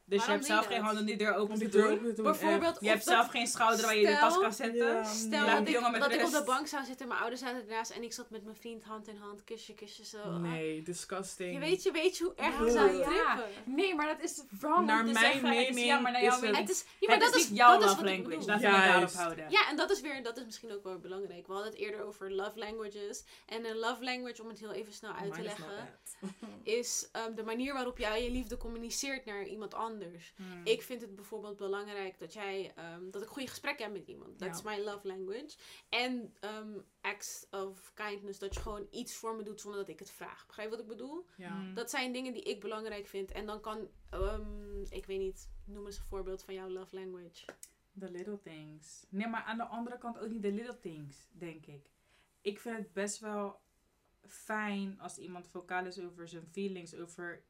dus 0.07 0.17
Waarom 0.19 0.41
je 0.41 0.45
hebt 0.45 0.45
zelf 0.45 0.65
geen 0.65 0.77
dat? 0.77 0.85
hand 0.85 0.99
om 0.99 1.05
die 1.05 1.15
deur 1.17 1.33
open 1.35 1.57
te 1.59 1.67
doen. 1.67 2.13
Bijvoorbeeld, 2.23 2.77
Je 2.81 2.87
hebt 2.89 3.03
zelf 3.03 3.27
geen 3.27 3.47
schouder 3.47 3.85
waar 3.85 3.95
je 3.97 4.05
de 4.07 4.17
tas 4.19 4.39
kan 4.39 4.53
zetten. 4.53 4.85
Ja, 4.87 5.03
Stel 5.03 5.45
dat, 5.45 5.59
ik, 5.59 5.67
jongen 5.69 5.91
met 5.91 6.01
dat 6.01 6.11
ik 6.11 6.23
op 6.25 6.31
de 6.31 6.43
bank 6.45 6.67
zou 6.67 6.83
zitten 6.85 7.01
en 7.01 7.07
mijn 7.07 7.19
ouders 7.19 7.41
zaten 7.41 7.61
ernaast 7.61 7.91
en 7.91 8.03
ik 8.03 8.13
zat 8.13 8.29
met 8.29 8.43
mijn 8.43 8.55
vriend 8.55 8.83
hand 8.83 9.07
in 9.07 9.17
hand, 9.17 9.43
kusje, 9.43 9.73
kusje, 9.73 10.05
zo. 10.05 10.29
Nee, 10.37 10.81
disgusting. 10.81 11.53
Je 11.53 11.59
weet, 11.59 11.83
je 11.83 11.91
weet 11.91 12.17
je 12.17 12.23
hoe 12.23 12.33
erg 12.35 12.57
Ja. 12.59 12.65
ik 12.65 12.71
zou 12.71 12.91
Ja. 12.97 13.03
trippen. 13.03 13.73
Nee, 13.75 13.95
maar 13.95 14.07
dat 14.07 14.19
is 14.23 14.43
wrong 14.59 14.85
Naar 14.85 14.99
om 14.99 15.05
te 15.07 15.11
mijn 15.13 15.25
zeggen. 15.33 15.53
Is- 15.53 15.67
mening 15.67 15.85
ja, 15.85 15.99
maar 15.99 16.11
naar 16.11 16.21
jouw 16.23 16.31
het- 16.31 16.41
mening. 16.41 16.59
Het 16.59 16.69
is, 16.69 16.85
ja, 16.99 17.07
maar 17.07 17.17
het 17.17 17.25
dat 17.31 17.35
is 17.41 17.47
jouw 17.49 17.71
dat 17.79 17.81
is 17.83 17.89
love 17.89 18.03
language. 18.03 18.45
Laten 18.45 18.69
we 18.71 18.75
het 18.77 18.85
daarop 18.91 19.11
houden. 19.11 19.49
Ja, 19.49 19.69
en 19.69 19.75
dat 19.75 19.91
is 19.91 20.01
weer, 20.01 20.23
dat 20.23 20.37
is 20.37 20.45
misschien 20.45 20.71
ook 20.73 20.83
wel 20.83 20.99
belangrijk. 20.99 21.47
We 21.47 21.53
hadden 21.53 21.71
het 21.71 21.81
eerder 21.81 22.03
over 22.05 22.31
love 22.31 22.59
languages. 22.59 23.23
En 23.45 23.65
een 23.65 23.77
love 23.77 24.03
language, 24.03 24.41
om 24.41 24.47
het 24.47 24.59
heel 24.59 24.71
even 24.73 24.93
snel 24.93 25.11
uit 25.13 25.33
te 25.33 25.41
leggen, 25.41 25.99
is 26.63 27.09
ehm, 27.11 27.35
de 27.35 27.43
manier 27.43 27.73
waarop 27.73 27.97
jij 27.97 28.23
je 28.23 28.31
liefde 28.31 28.57
communiceert 28.57 29.25
naar 29.25 29.43
iemand 29.45 29.73
anders. 29.73 29.93
Hmm. 30.35 30.61
Ik 30.63 30.81
vind 30.81 31.01
het 31.01 31.15
bijvoorbeeld 31.15 31.57
belangrijk 31.57 32.19
dat 32.19 32.33
jij, 32.33 32.73
ehm, 32.75 33.09
dat 33.09 33.21
ik 33.21 33.27
goede 33.27 33.47
gesprekken 33.47 33.85
heb 33.85 33.93
met 33.93 34.07
iemand. 34.07 34.37
That's 34.37 34.61
my 34.61 34.77
love 34.77 35.07
language. 35.07 35.57
En 35.89 36.33
ehm, 36.39 36.79
acts 37.01 37.47
of 37.51 37.91
kindness, 37.93 38.39
dat 38.39 38.53
je 38.53 38.59
gewoon 38.59 38.87
iets 38.91 39.15
voor 39.15 39.35
me 39.35 39.43
doet 39.43 39.61
zonder 39.61 39.79
dat 39.79 39.89
ik 39.89 39.99
het 39.99 40.11
vraag. 40.11 40.45
Begrijp 40.47 40.69
je 40.69 40.75
wat 40.75 40.85
ik 40.85 40.91
bedoel? 40.91 41.25
Ja. 41.37 41.49
Hmm. 41.49 41.73
Dat 41.73 41.89
zijn 41.89 42.11
dingen 42.11 42.33
die 42.33 42.43
ik 42.43 42.59
belangrijk 42.59 43.07
vind. 43.07 43.31
En 43.31 43.45
dan 43.45 43.61
kan, 43.61 43.89
ehm, 44.09 44.81
ik 44.89 45.05
weet 45.05 45.19
niet, 45.19 45.49
noem 45.65 45.85
eens 45.85 45.97
een 45.97 46.03
voorbeeld 46.03 46.43
van 46.43 46.53
jouw 46.53 46.69
love 46.69 46.95
language. 46.95 47.45
The 47.99 48.11
little 48.11 48.41
things. 48.41 49.05
Nee, 49.09 49.27
maar 49.27 49.43
aan 49.43 49.57
de 49.57 49.63
andere 49.63 49.97
kant 49.97 50.19
ook 50.19 50.29
niet 50.29 50.41
de 50.41 50.51
little 50.51 50.79
things, 50.79 51.27
denk 51.31 51.65
ik. 51.65 51.89
Ik 52.41 52.59
vind 52.59 52.77
het 52.77 52.93
best 52.93 53.19
wel 53.19 53.63
fijn 54.27 54.99
als 54.99 55.17
iemand 55.17 55.47
vocaal 55.47 55.85
is 55.85 55.99
over 55.99 56.27
zijn 56.27 56.47
feelings, 56.51 56.95
over... 56.95 57.43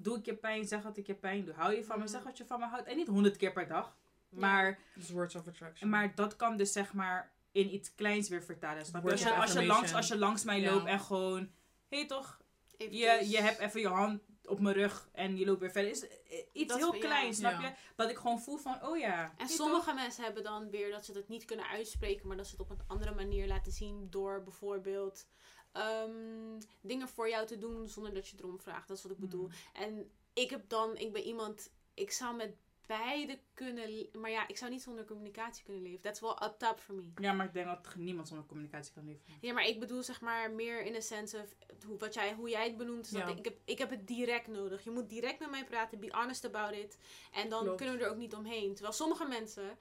Doe 0.00 0.18
ik 0.18 0.24
je 0.24 0.34
pijn, 0.34 0.66
zeg 0.68 0.82
dat 0.82 0.96
ik 0.96 1.06
je 1.06 1.14
pijn 1.14 1.44
doe. 1.44 1.54
Hou 1.54 1.74
je 1.74 1.84
van 1.84 1.96
me, 1.98 2.02
Mhm. 2.04 2.12
zeg 2.12 2.22
wat 2.22 2.36
je 2.38 2.44
van 2.46 2.60
me 2.60 2.66
houdt. 2.66 2.86
En 2.86 2.96
niet 2.96 3.06
honderd 3.08 3.36
keer 3.36 3.52
per 3.52 3.68
dag. 3.68 3.96
Maar, 4.28 4.78
Dus 4.94 5.10
words 5.10 5.34
of 5.34 5.46
attraction. 5.48 5.90
maar 5.90 6.14
dat 6.14 6.36
kan 6.36 6.56
dus 6.56 6.72
zeg 6.72 6.92
maar 6.92 7.32
in 7.52 7.74
iets 7.74 7.94
kleins 7.94 8.28
weer 8.28 8.42
vertalen. 8.42 8.86
Snap 8.86 9.04
je? 9.04 9.10
Als 9.10 9.22
je, 9.22 9.34
als 9.34 9.52
je, 9.52 9.56
langs, 9.56 9.70
affirmation. 9.70 9.96
als 9.96 10.08
je 10.08 10.18
langs 10.18 10.44
mij 10.44 10.62
loopt 10.70 10.86
en 10.86 11.00
gewoon... 11.00 11.50
Hé 11.88 11.98
hey, 11.98 12.06
toch, 12.06 12.40
je, 12.78 12.88
je 13.28 13.40
hebt 13.40 13.58
even 13.58 13.80
je 13.80 13.88
hand 13.88 14.22
op 14.44 14.60
mijn 14.60 14.74
rug 14.74 15.08
en 15.12 15.36
je 15.36 15.44
loopt 15.46 15.60
weer 15.60 15.70
verder. 15.70 15.90
Is 15.90 16.08
eh, 16.08 16.38
iets 16.52 16.72
Dat- 16.72 16.78
heel 16.92 17.00
kleins, 17.00 17.36
snap 17.36 17.60
je? 17.60 17.70
Dat 17.96 18.10
ik 18.10 18.16
gewoon 18.16 18.40
voel 18.40 18.56
van, 18.56 18.82
oh 18.86 18.98
ja. 18.98 19.32
En 19.36 19.48
sommige 19.48 19.94
mensen 19.94 20.24
hebben 20.24 20.42
dan 20.42 20.70
weer 20.70 20.90
dat 20.90 21.04
ze 21.04 21.12
dat 21.12 21.28
niet 21.28 21.44
kunnen 21.44 21.66
uitspreken, 21.68 22.26
maar 22.28 22.36
dat 22.36 22.46
ze 22.46 22.52
het 22.52 22.60
op 22.60 22.70
een 22.70 22.82
andere 22.86 23.14
manier 23.14 23.46
laten 23.46 23.72
zien 23.72 24.06
door 24.10 24.42
bijvoorbeeld 24.42 25.26
ehm, 25.72 26.60
dingen 26.80 27.08
voor 27.08 27.28
jou 27.28 27.46
te 27.46 27.58
doen 27.58 27.88
zonder 27.88 28.14
dat 28.14 28.28
je 28.28 28.36
erom 28.38 28.60
vraagt. 28.60 28.88
Dat 28.88 28.96
is 28.96 29.02
wat 29.02 29.12
ik 29.12 29.18
bedoel. 29.18 29.48
En 29.72 30.10
ik 30.32 30.50
heb 30.50 30.68
dan, 30.68 30.96
ik 30.96 31.12
ben 31.12 31.22
iemand, 31.22 31.70
ik 31.94 32.10
zou 32.10 32.36
met 32.36 32.56
beide 32.88 33.38
kunnen, 33.54 34.08
maar 34.12 34.30
ja, 34.30 34.48
ik 34.48 34.56
zou 34.56 34.70
niet 34.70 34.82
zonder 34.82 35.04
communicatie 35.04 35.64
kunnen 35.64 35.82
leven. 35.82 36.00
That's 36.00 36.20
wel 36.20 36.42
up 36.42 36.54
top 36.58 36.80
for 36.80 36.94
me. 36.94 37.10
Ja, 37.14 37.32
maar 37.32 37.46
ik 37.46 37.52
denk 37.52 37.66
dat 37.66 37.94
niemand 37.96 38.28
zonder 38.28 38.46
communicatie 38.46 38.92
kan 38.92 39.04
leven. 39.04 39.22
Ja, 39.40 39.52
maar 39.52 39.66
ik 39.66 39.80
bedoel 39.80 40.02
zeg 40.02 40.20
maar 40.20 40.50
meer 40.50 40.82
in 40.82 40.92
de 40.92 41.00
sense 41.00 41.38
of 41.38 41.54
hoe, 41.86 41.98
wat 41.98 42.14
jij, 42.14 42.34
hoe 42.34 42.48
jij 42.48 42.64
het 42.64 42.76
benoemt. 42.76 43.04
Is 43.06 43.10
dat 43.10 43.28
ik, 43.28 43.38
ik, 43.38 43.44
heb, 43.44 43.58
ik 43.64 43.78
heb 43.78 43.90
het 43.90 44.06
direct 44.06 44.46
nodig. 44.46 44.84
Je 44.84 44.90
moet 44.90 45.08
direct 45.08 45.38
met 45.40 45.50
mij 45.50 45.64
praten, 45.64 46.00
be 46.00 46.10
honest 46.10 46.44
about 46.44 46.74
it. 46.74 46.98
En 47.32 47.48
dan 47.48 47.62
Klopt. 47.62 47.76
kunnen 47.76 47.98
we 47.98 48.04
er 48.04 48.10
ook 48.10 48.16
niet 48.16 48.34
omheen. 48.34 48.74
Terwijl 48.74 48.94
sommige 48.94 49.26
mensen, 49.26 49.78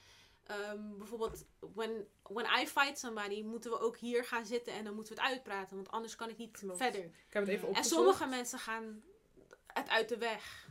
ehm, 0.48 0.98
bijvoorbeeld, 0.98 1.46
when, 1.60 2.08
when 2.24 2.46
I 2.62 2.68
fight 2.68 3.00
somebody, 3.00 3.42
moeten 3.44 3.72
we 3.72 3.80
ook 3.80 3.98
hier 3.98 4.26
gaan 4.26 4.46
zitten 4.46 4.74
en 4.74 4.84
dan 4.84 4.94
moeten 4.94 5.16
we 5.16 5.22
het 5.22 5.30
uitpraten. 5.32 5.76
Want 5.76 5.92
anders 5.92 6.16
kan 6.16 6.30
ik 6.30 6.38
niet 6.38 6.58
Klopt. 6.58 6.78
verder. 6.78 7.04
Ik 7.04 7.14
heb 7.30 7.44
het 7.46 7.52
even 7.52 7.74
En 7.74 7.84
sommige 7.84 8.26
mensen 8.26 8.60
gaan 8.60 9.02
het 9.68 9.90
uit 9.90 10.10
de 10.10 10.18
weg. 10.18 10.70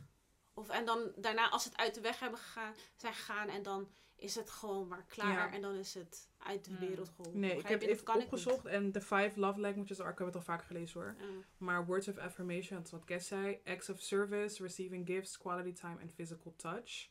Of, 0.53 0.69
en 0.69 0.85
dan 0.85 1.11
daarna, 1.15 1.49
als 1.49 1.63
ze 1.63 1.69
het 1.69 1.77
uit 1.77 1.95
de 1.95 2.01
weg 2.01 2.19
hebben 2.19 2.39
gegaan, 2.39 2.73
zijn 2.95 3.13
gegaan 3.13 3.49
en 3.49 3.63
dan 3.63 3.89
is 4.15 4.35
het 4.35 4.49
gewoon 4.49 4.87
maar 4.87 5.05
klaar. 5.07 5.47
Ja. 5.47 5.53
En 5.53 5.61
dan 5.61 5.75
is 5.75 5.93
het 5.93 6.29
uit 6.37 6.65
de 6.65 6.71
Mm. 6.71 6.79
wereld 6.79 7.09
geholpen. 7.09 7.39
Nee, 7.39 7.57
ik 7.57 7.67
heb? 7.67 7.79
Dat 7.79 7.89
even 7.89 8.13
opgezocht 8.15 8.65
en 8.65 8.91
de 8.91 9.01
five 9.01 9.31
love 9.35 9.59
languages, 9.59 9.97
daar 9.97 10.11
ik 10.11 10.17
heb 10.17 10.27
het 10.27 10.35
al 10.35 10.41
vaker 10.41 10.65
gelezen 10.65 11.01
hoor. 11.01 11.15
Maar 11.57 11.85
words 11.85 12.07
of 12.07 12.17
affirmation, 12.17 12.77
dat 12.77 12.85
is 12.85 12.91
wat 12.91 13.03
Kes 13.03 13.27
zei. 13.27 13.59
Acts 13.65 13.89
of 13.89 13.99
service, 14.01 14.63
receiving 14.63 15.05
gifts, 15.07 15.37
quality 15.37 15.73
time 15.73 16.01
and 16.01 16.13
physical 16.13 16.53
touch. 16.55 17.09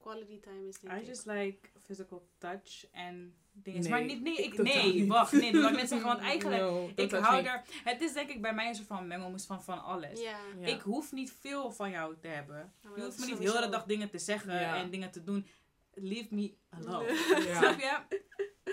Quality 0.00 0.40
time 0.40 0.68
is 0.68 0.78
denk 0.78 0.94
I 0.94 1.00
ik. 1.00 1.06
just 1.06 1.26
like 1.26 1.58
physical 1.86 2.28
touch 2.38 2.86
en 2.92 3.34
dingen. 3.52 3.80
Nee, 3.80 3.90
maar 3.90 4.04
niet, 4.04 4.22
nee, 4.22 4.36
ik, 4.36 4.62
nee, 4.62 4.94
niet. 4.94 5.08
wacht, 5.08 5.32
nee, 5.32 5.52
dat 5.52 5.60
wil 5.60 5.70
ik 5.70 5.76
net 5.76 5.88
zeggen. 5.88 6.08
Want 6.08 6.20
eigenlijk, 6.32 6.60
No, 6.62 6.90
ik 6.94 7.10
hou 7.10 7.44
er, 7.44 7.62
het 7.84 8.00
is 8.00 8.12
denk 8.12 8.28
ik 8.30 8.40
bij 8.42 8.54
mij 8.54 8.68
een 8.68 8.74
soort 8.74 8.86
van 8.86 9.06
mengelmoes 9.06 9.44
van 9.44 9.62
van 9.62 9.82
alles. 9.82 10.20
Ik 10.60 10.80
hoef 10.80 11.12
niet 11.12 11.32
veel 11.40 11.72
van 11.72 11.90
jou 11.90 12.16
te 12.20 12.28
hebben. 12.28 12.72
maar 12.82 12.92
Je 12.96 13.04
hoeft 13.04 13.18
me 13.18 13.26
niet 13.26 13.38
heel 13.38 13.60
de 13.60 13.68
dag 13.68 13.84
dingen 13.84 14.10
te 14.10 14.18
zeggen 14.18 14.74
en 14.74 14.90
dingen 14.90 15.10
te 15.10 15.22
doen. 15.22 15.46
Leave 15.94 16.34
me 16.34 16.54
alone. 16.68 17.06
Ja. 17.46 17.58
Snap 17.58 17.78
je? 17.80 18.18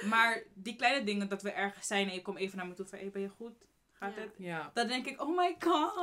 Maar 0.05 0.43
die 0.53 0.75
kleine 0.75 1.05
dingen 1.05 1.29
dat 1.29 1.41
we 1.41 1.51
ergens 1.51 1.87
zijn 1.87 2.07
en 2.07 2.13
je 2.13 2.21
komt 2.21 2.37
even 2.37 2.57
naar 2.57 2.67
me 2.67 2.73
toe 2.73 2.85
van, 2.85 2.99
hey, 2.99 3.09
ben 3.09 3.21
je 3.21 3.29
goed? 3.29 3.65
Gaat 3.99 4.13
Ja. 4.15 4.21
het? 4.21 4.31
Ja. 4.37 4.71
Dan 4.73 4.87
denk 4.87 5.05
ik, 5.05 5.21
oh 5.21 5.37
my 5.37 5.55
god. 5.59 5.93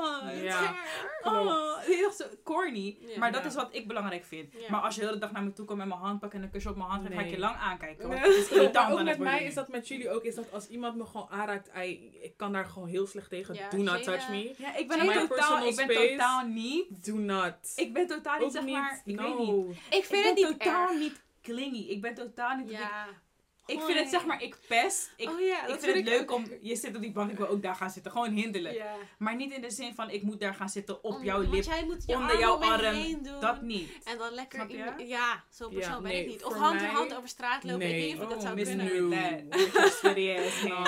Ja. 0.42 0.74
Oh, 1.22 1.78
heel 1.78 2.10
zo 2.12 2.24
corny. 2.44 2.96
Ja. 3.00 3.18
maar 3.18 3.32
dat 3.32 3.42
Ja. 3.42 3.48
is 3.48 3.54
wat 3.54 3.68
ik 3.74 3.86
belangrijk 3.88 4.24
vind. 4.24 4.52
Ja. 4.52 4.70
Maar 4.70 4.80
als 4.80 4.94
je 4.94 5.00
de 5.00 5.06
hele 5.06 5.18
dag 5.18 5.32
naar 5.32 5.42
me 5.42 5.52
toe 5.52 5.64
komt 5.64 5.78
met 5.78 5.88
mijn 5.88 6.00
hand 6.00 6.20
pakken 6.20 6.38
en 6.38 6.44
een 6.44 6.50
kusje 6.50 6.68
op 6.68 6.76
mijn 6.76 6.88
hand 6.88 7.02
geeft, 7.02 7.14
ga 7.14 7.20
ik 7.24 7.30
je 7.30 7.38
lang 7.38 7.56
aankijken. 7.56 8.08
Want 8.08 8.20
Nee. 8.20 8.36
is 8.36 8.48
irritant 8.50 8.92
ook 8.98 9.02
met 9.02 9.18
mij 9.18 9.44
is 9.44 9.54
dat 9.54 9.68
met 9.68 9.88
jullie 9.88 10.10
ook, 10.10 10.22
is 10.22 10.34
dat 10.34 10.52
als 10.52 10.68
iemand 10.68 10.96
me 10.96 11.04
gewoon 11.06 11.28
aanraakt, 11.30 11.70
I, 11.76 12.18
ik 12.22 12.36
kan 12.36 12.52
daar 12.52 12.64
gewoon 12.66 12.88
heel 12.88 13.06
slecht 13.06 13.30
tegen. 13.30 13.54
Ja, 13.54 13.68
Do 13.70 13.76
not 13.76 14.02
touch 14.02 14.28
me. 14.28 14.54
Ja, 14.58 14.76
ik 14.76 14.88
ben 14.88 14.98
My 14.98 15.12
totaal, 15.12 15.26
personal 15.26 15.66
ik 15.68 15.76
ben 15.76 15.84
space. 15.90 16.08
totaal 16.10 16.46
niet. 16.46 17.04
Do 17.06 17.14
not. 17.14 17.54
Ik 17.76 17.92
ben 17.92 18.06
totaal 18.06 18.36
niet, 18.38 18.44
ook 18.46 18.52
zeg 18.52 18.64
niet, 18.64 18.74
maar, 18.74 19.02
ik 19.04 19.16
weet 19.20 19.38
niet. 19.38 19.76
Ik 19.76 19.94
Ik 19.94 20.04
vind 20.04 20.08
ben 20.22 20.24
het 20.24 20.34
niet 20.34 20.46
totaal 20.60 20.88
erg. 20.88 20.98
niet 20.98 21.22
clingy. 21.42 21.88
Ik 21.88 22.00
ben 22.00 22.14
totaal 22.14 22.56
niet. 22.56 22.68
dat 22.70 22.78
Ik, 23.66 23.74
ik 23.74 23.82
vind 23.82 23.98
het 23.98 24.08
zeg 24.08 24.26
maar, 24.26 24.42
ik 24.42 24.56
pest. 24.68 25.12
Ik, 25.16 25.28
oh 25.30 25.40
ja, 25.40 25.62
ik 25.62 25.68
dat 25.68 25.80
vind 25.84 25.96
het 25.96 26.04
leuk 26.04 26.20
ook. 26.30 26.32
om, 26.32 26.44
je 26.60 26.76
zit 26.76 26.96
op 26.96 27.02
die 27.02 27.12
bank, 27.12 27.30
ik 27.30 27.38
wil 27.38 27.48
ook 27.48 27.62
daar 27.62 27.74
gaan 27.74 27.90
zitten. 27.90 28.12
Gewoon 28.12 28.30
hinderlijk. 28.30 28.82
Maar 29.18 29.36
niet 29.36 29.52
in 29.52 29.60
de 29.60 29.70
zin 29.70 29.94
van, 29.94 30.10
ik 30.10 30.22
moet 30.22 30.40
daar 30.40 30.54
gaan 30.54 30.68
zitten 30.68 31.04
op 31.04 31.14
Om- 31.14 31.24
jouw 31.24 31.40
lip, 31.40 31.62
jij 31.64 31.84
moet 31.84 32.04
je 32.06 32.14
onder 32.14 32.30
arm 32.30 32.38
jouw 32.40 32.56
arm. 32.60 33.22
doen. 33.22 33.40
Dat 33.40 33.62
niet. 33.62 33.98
En 34.04 34.18
dan 34.18 34.32
lekker 34.34 34.70
in 34.70 35.06
Ja, 35.06 35.44
zo'n 35.50 35.70
Ja, 35.72 35.76
persoon 35.78 36.02
ben 36.02 36.18
ik 36.18 36.26
niet. 36.26 36.44
Of 36.44 36.54
hand 36.54 36.80
in 36.80 36.88
hand 36.88 37.16
over 37.16 37.28
straat 37.28 37.64
lopen. 37.64 37.80
Ik 37.80 37.92
Nee. 37.92 38.00
weet 38.00 38.06
niet 38.12 38.16
of 38.16 38.22
ik 38.22 38.28
dat 38.28 38.38
Oh, 38.38 38.42
zou 38.44 38.54
Miss 38.54 38.68
kunnen. 38.68 39.48
No. 40.64 40.82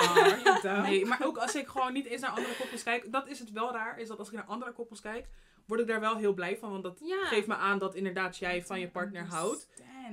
Dumb. 0.61 0.81
Nee, 0.81 1.05
maar 1.05 1.19
ook 1.23 1.37
als 1.37 1.55
ik 1.55 1.67
gewoon 1.67 1.93
niet 1.93 2.05
eens 2.05 2.21
naar 2.21 2.29
andere 2.31 2.55
koppels 2.55 2.83
kijk, 2.83 3.11
dat 3.11 3.27
is 3.27 3.39
het 3.39 3.51
wel 3.51 3.71
raar, 3.71 3.99
is 3.99 4.07
dat 4.07 4.19
als 4.19 4.27
ik 4.27 4.33
naar 4.33 4.43
andere 4.47 4.71
koppels 4.71 5.01
kijk, 5.01 5.25
word 5.65 5.79
ik 5.79 5.87
daar 5.87 5.99
wel 5.99 6.15
heel 6.17 6.33
blij 6.33 6.57
van, 6.57 6.71
want 6.71 6.83
dat 6.83 6.99
Ja. 7.03 7.25
geeft 7.25 7.47
me 7.47 7.55
aan 7.55 7.79
dat 7.79 7.95
inderdaad 7.95 8.37
jij 8.37 8.63
van 8.65 8.79
je 8.79 8.87
partner 8.87 9.25
houdt. 9.25 9.67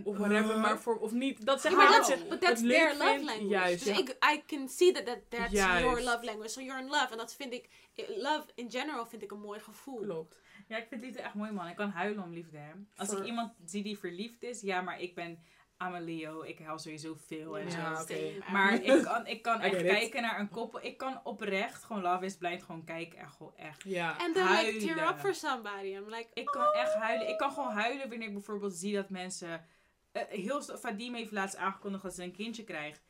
Of 0.05 0.17
whatever, 0.17 0.55
Uh. 0.55 0.63
maar 0.63 0.79
voor, 0.79 0.99
of 0.99 1.13
niet. 1.13 1.47
Dat 1.47 1.61
zeg 1.61 1.73
maar 1.73 1.91
dat 1.91 2.07
je 2.07 2.27
but 2.29 2.41
that's 2.41 2.61
their 2.61 2.93
love 2.93 3.05
vindt. 3.05 3.25
language. 3.25 3.49
Juist, 3.49 3.85
dus 3.85 3.97
ja. 3.97 4.03
ik, 4.03 4.17
I 4.35 4.43
can 4.47 4.69
see 4.69 4.93
that, 4.93 5.07
that 5.07 5.19
that's 5.29 5.53
Juist. 5.53 5.83
your 5.85 6.03
love 6.03 6.25
language. 6.25 6.49
So 6.49 6.61
you're 6.61 6.81
in 6.83 6.89
love. 6.89 7.09
En 7.11 7.17
dat 7.17 7.35
vind 7.35 7.53
ik, 7.53 7.69
love 8.17 8.45
in 8.55 8.71
general 8.71 9.07
vind 9.07 9.23
ik 9.23 9.31
een 9.31 9.41
mooi 9.41 9.61
gevoel. 9.61 10.01
Klopt. 10.01 10.43
Ja, 10.69 10.77
ik 10.77 10.87
vind 10.89 11.01
liefde 11.03 11.21
echt 11.21 11.35
mooi, 11.35 11.51
man. 11.53 11.69
Ik 11.69 11.77
kan 11.77 11.91
huilen 11.91 12.25
om 12.25 12.33
liefde. 12.33 12.59
Hè. 12.59 12.71
Als 12.97 13.13
ik 13.13 13.25
iemand 13.25 13.53
zie 13.65 13.83
die 13.83 13.99
verliefd 13.99 14.43
is, 14.43 14.61
ja, 14.61 14.81
maar 14.81 15.01
ik 15.01 15.15
ben 15.15 15.39
I'm 15.83 15.95
a 15.95 16.01
Leo. 16.01 16.43
Ik 16.43 16.59
huil 16.59 16.79
sowieso 16.79 17.15
veel 17.27 17.59
en 17.59 17.65
Ja, 17.65 17.71
zo. 17.71 17.79
Ja, 17.79 18.03
oké. 18.03 18.15
same. 18.15 18.53
Maar 18.53 18.83
ik 18.83 19.03
kan, 19.03 19.27
ik 19.27 19.43
kan 19.43 19.61
echt 19.61 19.83
kijken 19.83 20.23
naar 20.23 20.41
een 20.41 20.49
koppel. 20.51 20.85
Ik 20.85 20.97
kan 20.97 21.21
oprecht 21.25 21.85
gewoon 21.85 22.03
Love 22.03 22.25
is 22.25 22.37
Blind 22.37 22.63
gewoon 22.63 22.85
kijken 22.85 23.19
en 23.19 23.31
gewoon 23.31 23.57
echt. 23.57 23.83
Ja. 23.85 24.17
And 24.19 24.35
then 24.35 24.47
like 24.51 24.77
tear 24.87 25.09
up 25.09 25.19
for 25.19 25.35
somebody. 25.35 25.87
I'm 25.87 26.09
like, 26.09 26.29
Ik 26.35 26.47
kan 26.47 26.73
echt 26.73 26.95
huilen. 26.95 27.29
Ik 27.29 27.39
kan 27.39 27.53
gewoon 27.53 27.73
huilen 27.73 28.09
wanneer 28.09 28.27
ik 28.29 28.35
bijvoorbeeld 28.35 28.75
zie 28.75 28.95
dat 28.95 29.11
mensen... 29.11 29.65
eh, 30.15 30.23
heel 30.29 30.63
Vadim 30.63 31.15
heeft 31.15 31.33
laatst 31.33 31.57
aangekondigd 31.57 32.03
dat 32.03 32.15
ze 32.15 32.23
een 32.23 32.33
kindje 32.33 32.65
krijgt. 32.65 33.03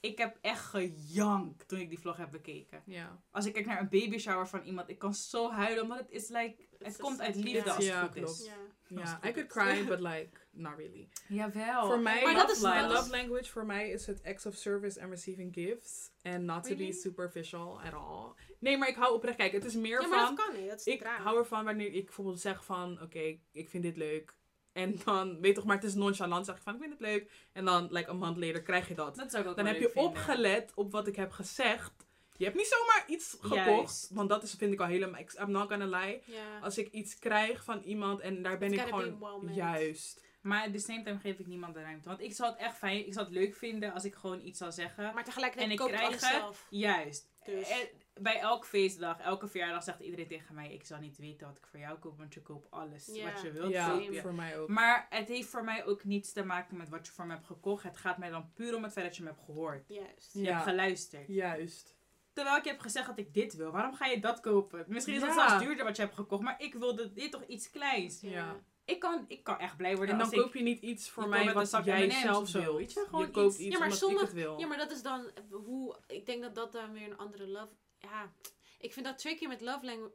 Ik 0.00 0.18
heb 0.18 0.38
echt 0.40 0.64
gejankt 0.64 1.68
toen 1.68 1.78
ik 1.78 1.88
die 1.88 1.98
vlog 1.98 2.16
heb 2.16 2.30
bekeken. 2.30 2.82
ja. 2.86 3.22
Als 3.30 3.46
ik 3.46 3.52
kijk 3.52 3.66
naar 3.66 3.80
een 3.80 3.88
baby 3.88 4.18
shower 4.18 4.48
van 4.48 4.62
iemand, 4.62 4.88
ik 4.88 4.98
kan 4.98 5.14
zo 5.14 5.50
huilen. 5.50 5.82
Omdat 5.82 5.98
het 5.98 6.10
is 6.10 6.28
like... 6.28 6.66
Het 6.78 6.96
komt 6.96 7.20
uit 7.20 7.34
liefde 7.36 7.62
als 7.64 7.76
het 7.76 7.84
Ja, 7.86 8.02
goed 8.02 8.12
klopt. 8.12 8.30
is. 8.30 8.50
ja. 8.88 9.20
I 9.24 9.30
could 9.32 9.46
cry, 9.48 9.84
but 9.96 10.00
like, 10.00 10.28
not 10.50 10.72
really. 10.76 11.08
Jawel. 11.28 11.86
Voor 11.86 12.00
mij, 12.00 12.22
Maar 12.24 12.34
dat 12.34 12.48
love, 12.48 12.52
is- 12.52 12.60
my 12.62 12.86
is- 12.86 12.92
love 12.98 13.10
language 13.10 13.50
voor 13.50 13.66
mij 13.66 13.90
is 13.90 14.06
het 14.06 14.22
acts 14.24 14.46
of 14.46 14.54
service 14.54 15.00
and 15.02 15.10
receiving 15.10 15.54
gifts. 15.54 16.10
And 16.22 16.44
not 16.44 16.64
to 16.64 16.76
be 16.76 16.92
superficial 16.92 17.80
at 17.82 17.92
all. 17.92 18.32
Nee, 18.58 18.76
maar 18.78 18.88
ik 18.88 18.96
hou 18.96 19.14
oprecht. 19.14 19.36
Kijk, 19.36 19.52
het 19.52 19.64
is 19.64 19.74
meer 19.74 20.00
Ja, 20.00 20.06
maar 20.08 20.26
van... 20.26 20.34
dat 20.36 20.46
kan 20.46 20.56
niet. 20.60 20.68
Dat 20.70 20.78
is 20.78 20.84
niet 20.84 20.94
Ik 20.94 21.02
raar. 21.02 21.20
hou 21.20 21.38
ervan 21.38 21.64
wanneer 21.64 21.92
ik 21.92 22.04
bijvoorbeeld 22.04 22.40
zeg 22.40 22.64
van... 22.64 23.02
Oké, 23.02 23.38
ik 23.52 23.68
vind 23.68 23.82
dit 23.82 23.96
leuk. 23.96 24.36
En 24.78 25.00
dan, 25.04 25.40
weet 25.40 25.54
toch, 25.54 25.64
maar 25.64 25.76
het 25.76 25.84
is 25.84 25.94
nonchalant. 25.94 26.46
Zeg 26.46 26.56
ik 26.56 26.62
van, 26.62 26.74
ik 26.74 26.80
vind 26.80 26.92
het 26.92 27.00
leuk. 27.00 27.30
En 27.52 27.64
dan, 27.64 27.88
like, 27.90 28.10
een 28.10 28.18
maand 28.18 28.36
later 28.36 28.62
krijg 28.62 28.88
je 28.88 28.94
dat. 28.94 29.16
Dat 29.16 29.30
zou 29.30 29.42
ik 29.42 29.48
ook 29.48 29.56
Dan 29.56 29.66
heb 29.66 29.74
leuk 29.74 29.82
je 29.82 29.90
vinden. 29.90 30.10
opgelet 30.10 30.72
op 30.74 30.92
wat 30.92 31.06
ik 31.06 31.16
heb 31.16 31.30
gezegd. 31.30 31.92
Je 32.36 32.44
hebt 32.44 32.56
niet 32.56 32.66
zomaar 32.66 33.04
iets 33.06 33.36
gekocht. 33.40 33.64
Juist. 33.66 34.10
Want 34.12 34.28
dat 34.28 34.42
is, 34.42 34.54
vind 34.54 34.72
ik 34.72 34.80
al 34.80 34.86
helemaal... 34.86 35.20
I'm 35.40 35.50
not 35.50 35.68
gonna 35.70 35.98
lie. 35.98 36.22
Ja. 36.24 36.58
Als 36.62 36.78
ik 36.78 36.88
iets 36.90 37.18
krijg 37.18 37.64
van 37.64 37.82
iemand 37.82 38.20
en 38.20 38.42
daar 38.42 38.58
ben 38.58 38.72
It's 38.72 38.82
ik 38.82 38.88
gewoon... 38.88 39.18
well. 39.18 39.54
Juist. 39.54 40.26
Maar 40.40 40.66
at 40.66 40.72
the 40.72 40.78
same 40.78 41.02
time 41.02 41.18
geef 41.18 41.38
ik 41.38 41.46
niemand 41.46 41.74
de 41.74 41.80
ruimte. 41.82 42.08
Want 42.08 42.20
ik 42.20 42.34
zou 42.34 42.50
het 42.50 42.58
echt 42.60 42.76
fijn... 42.76 43.06
Ik 43.06 43.12
zou 43.12 43.26
het 43.26 43.34
leuk 43.34 43.54
vinden 43.56 43.92
als 43.92 44.04
ik 44.04 44.14
gewoon 44.14 44.40
iets 44.44 44.58
zou 44.58 44.72
zeggen. 44.72 45.14
Maar 45.14 45.24
tegelijkertijd 45.24 45.66
En 45.66 45.72
ik 45.72 45.78
koop 45.78 45.88
krijg 45.88 46.10
het. 46.10 46.20
zelf. 46.20 46.66
Juist. 46.70 47.28
Dus. 47.44 47.68
En 47.68 47.88
bij 48.20 48.38
elk 48.40 48.66
feestdag, 48.66 49.20
elke 49.20 49.48
verjaardag 49.48 49.82
zegt 49.82 50.00
iedereen 50.00 50.26
tegen 50.26 50.54
mij... 50.54 50.72
Ik 50.72 50.84
zal 50.84 50.98
niet 50.98 51.18
weten 51.18 51.46
wat 51.46 51.56
ik 51.56 51.66
voor 51.66 51.80
jou 51.80 51.98
koop, 51.98 52.18
want 52.18 52.34
je 52.34 52.42
koopt 52.42 52.70
alles 52.70 53.06
wat 53.06 53.40
je 53.42 53.52
wilt. 53.52 53.72
Ja, 53.72 53.92
je. 53.92 54.20
voor 54.20 54.34
mij 54.34 54.58
ook. 54.58 54.68
Maar 54.68 55.06
het 55.10 55.28
heeft 55.28 55.48
voor 55.48 55.64
mij 55.64 55.84
ook 55.84 56.04
niets 56.04 56.32
te 56.32 56.44
maken 56.44 56.76
met 56.76 56.88
wat 56.88 57.06
je 57.06 57.12
voor 57.12 57.26
me 57.26 57.32
hebt 57.32 57.46
gekocht. 57.46 57.82
Het 57.82 57.96
gaat 57.96 58.18
mij 58.18 58.30
dan 58.30 58.52
puur 58.54 58.74
om 58.76 58.82
het 58.82 58.92
feit 58.92 59.06
dat 59.06 59.16
je 59.16 59.22
me 59.22 59.28
hebt 59.28 59.44
gehoord. 59.44 59.88
Juist. 59.88 60.32
Je 60.32 60.40
Ja. 60.42 60.52
hebt 60.52 60.62
geluisterd. 60.68 61.26
Juist. 61.28 61.96
Terwijl 62.32 62.56
ik 62.56 62.64
je 62.64 62.70
heb 62.70 62.80
gezegd 62.80 63.06
dat 63.06 63.18
ik 63.18 63.34
dit 63.34 63.54
wil. 63.54 63.70
Waarom 63.70 63.94
ga 63.94 64.06
je 64.06 64.20
dat 64.20 64.40
kopen? 64.40 64.84
Misschien 64.88 65.14
is 65.14 65.20
dat 65.20 65.34
Ja. 65.34 65.48
zelfs 65.48 65.64
duurder 65.64 65.84
wat 65.84 65.96
je 65.96 66.02
hebt 66.02 66.14
gekocht. 66.14 66.42
Maar 66.42 66.62
ik 66.62 66.74
wilde 66.74 67.12
dit 67.12 67.30
toch 67.32 67.44
iets 67.46 67.70
kleins. 67.70 68.20
Ja. 68.20 68.56
Ik 68.84 68.98
kan, 68.98 69.24
ik 69.28 69.44
kan 69.44 69.58
echt 69.58 69.76
blij 69.76 69.96
worden 69.96 70.14
En 70.14 70.20
dan 70.20 70.30
als 70.30 70.40
koop 70.42 70.54
je 70.54 70.62
niet 70.62 70.80
iets 70.80 71.10
voor 71.10 71.22
je 71.22 71.28
mij 71.28 71.44
wat 71.44 71.56
een 71.56 71.66
zak 71.66 71.84
jij 71.84 72.10
zelf 72.10 72.48
zo, 72.48 72.60
wil. 72.60 72.76
weet 72.76 72.92
je? 72.92 73.04
Gewoon 73.08 73.30
koopt 73.30 73.54
iets- 73.54 73.58
iets 73.64 73.72
Ja, 73.72 73.78
maar 73.78 73.82
omdat 73.82 73.98
sommige- 73.98 74.24
ik 74.24 74.30
het 74.30 74.38
wil. 74.40 74.58
Ja, 74.58 74.66
maar 74.66 74.76
dat 74.78 74.90
is 74.90 75.02
dan 75.02 75.30
hoe. 75.50 75.96
Ik 76.06 76.26
denk 76.26 76.42
dat 76.42 76.54
dat 76.54 76.72
dan 76.72 76.92
weer 76.92 77.04
een 77.10 77.16
andere 77.16 77.46
love. 77.46 77.72
Ja. 77.98 78.32
Ik 78.78 78.92
vind 78.92 79.06
dat 79.06 79.18
tricky 79.18 79.46
met 79.46 79.60
love 79.60 79.84
language. 79.84 80.14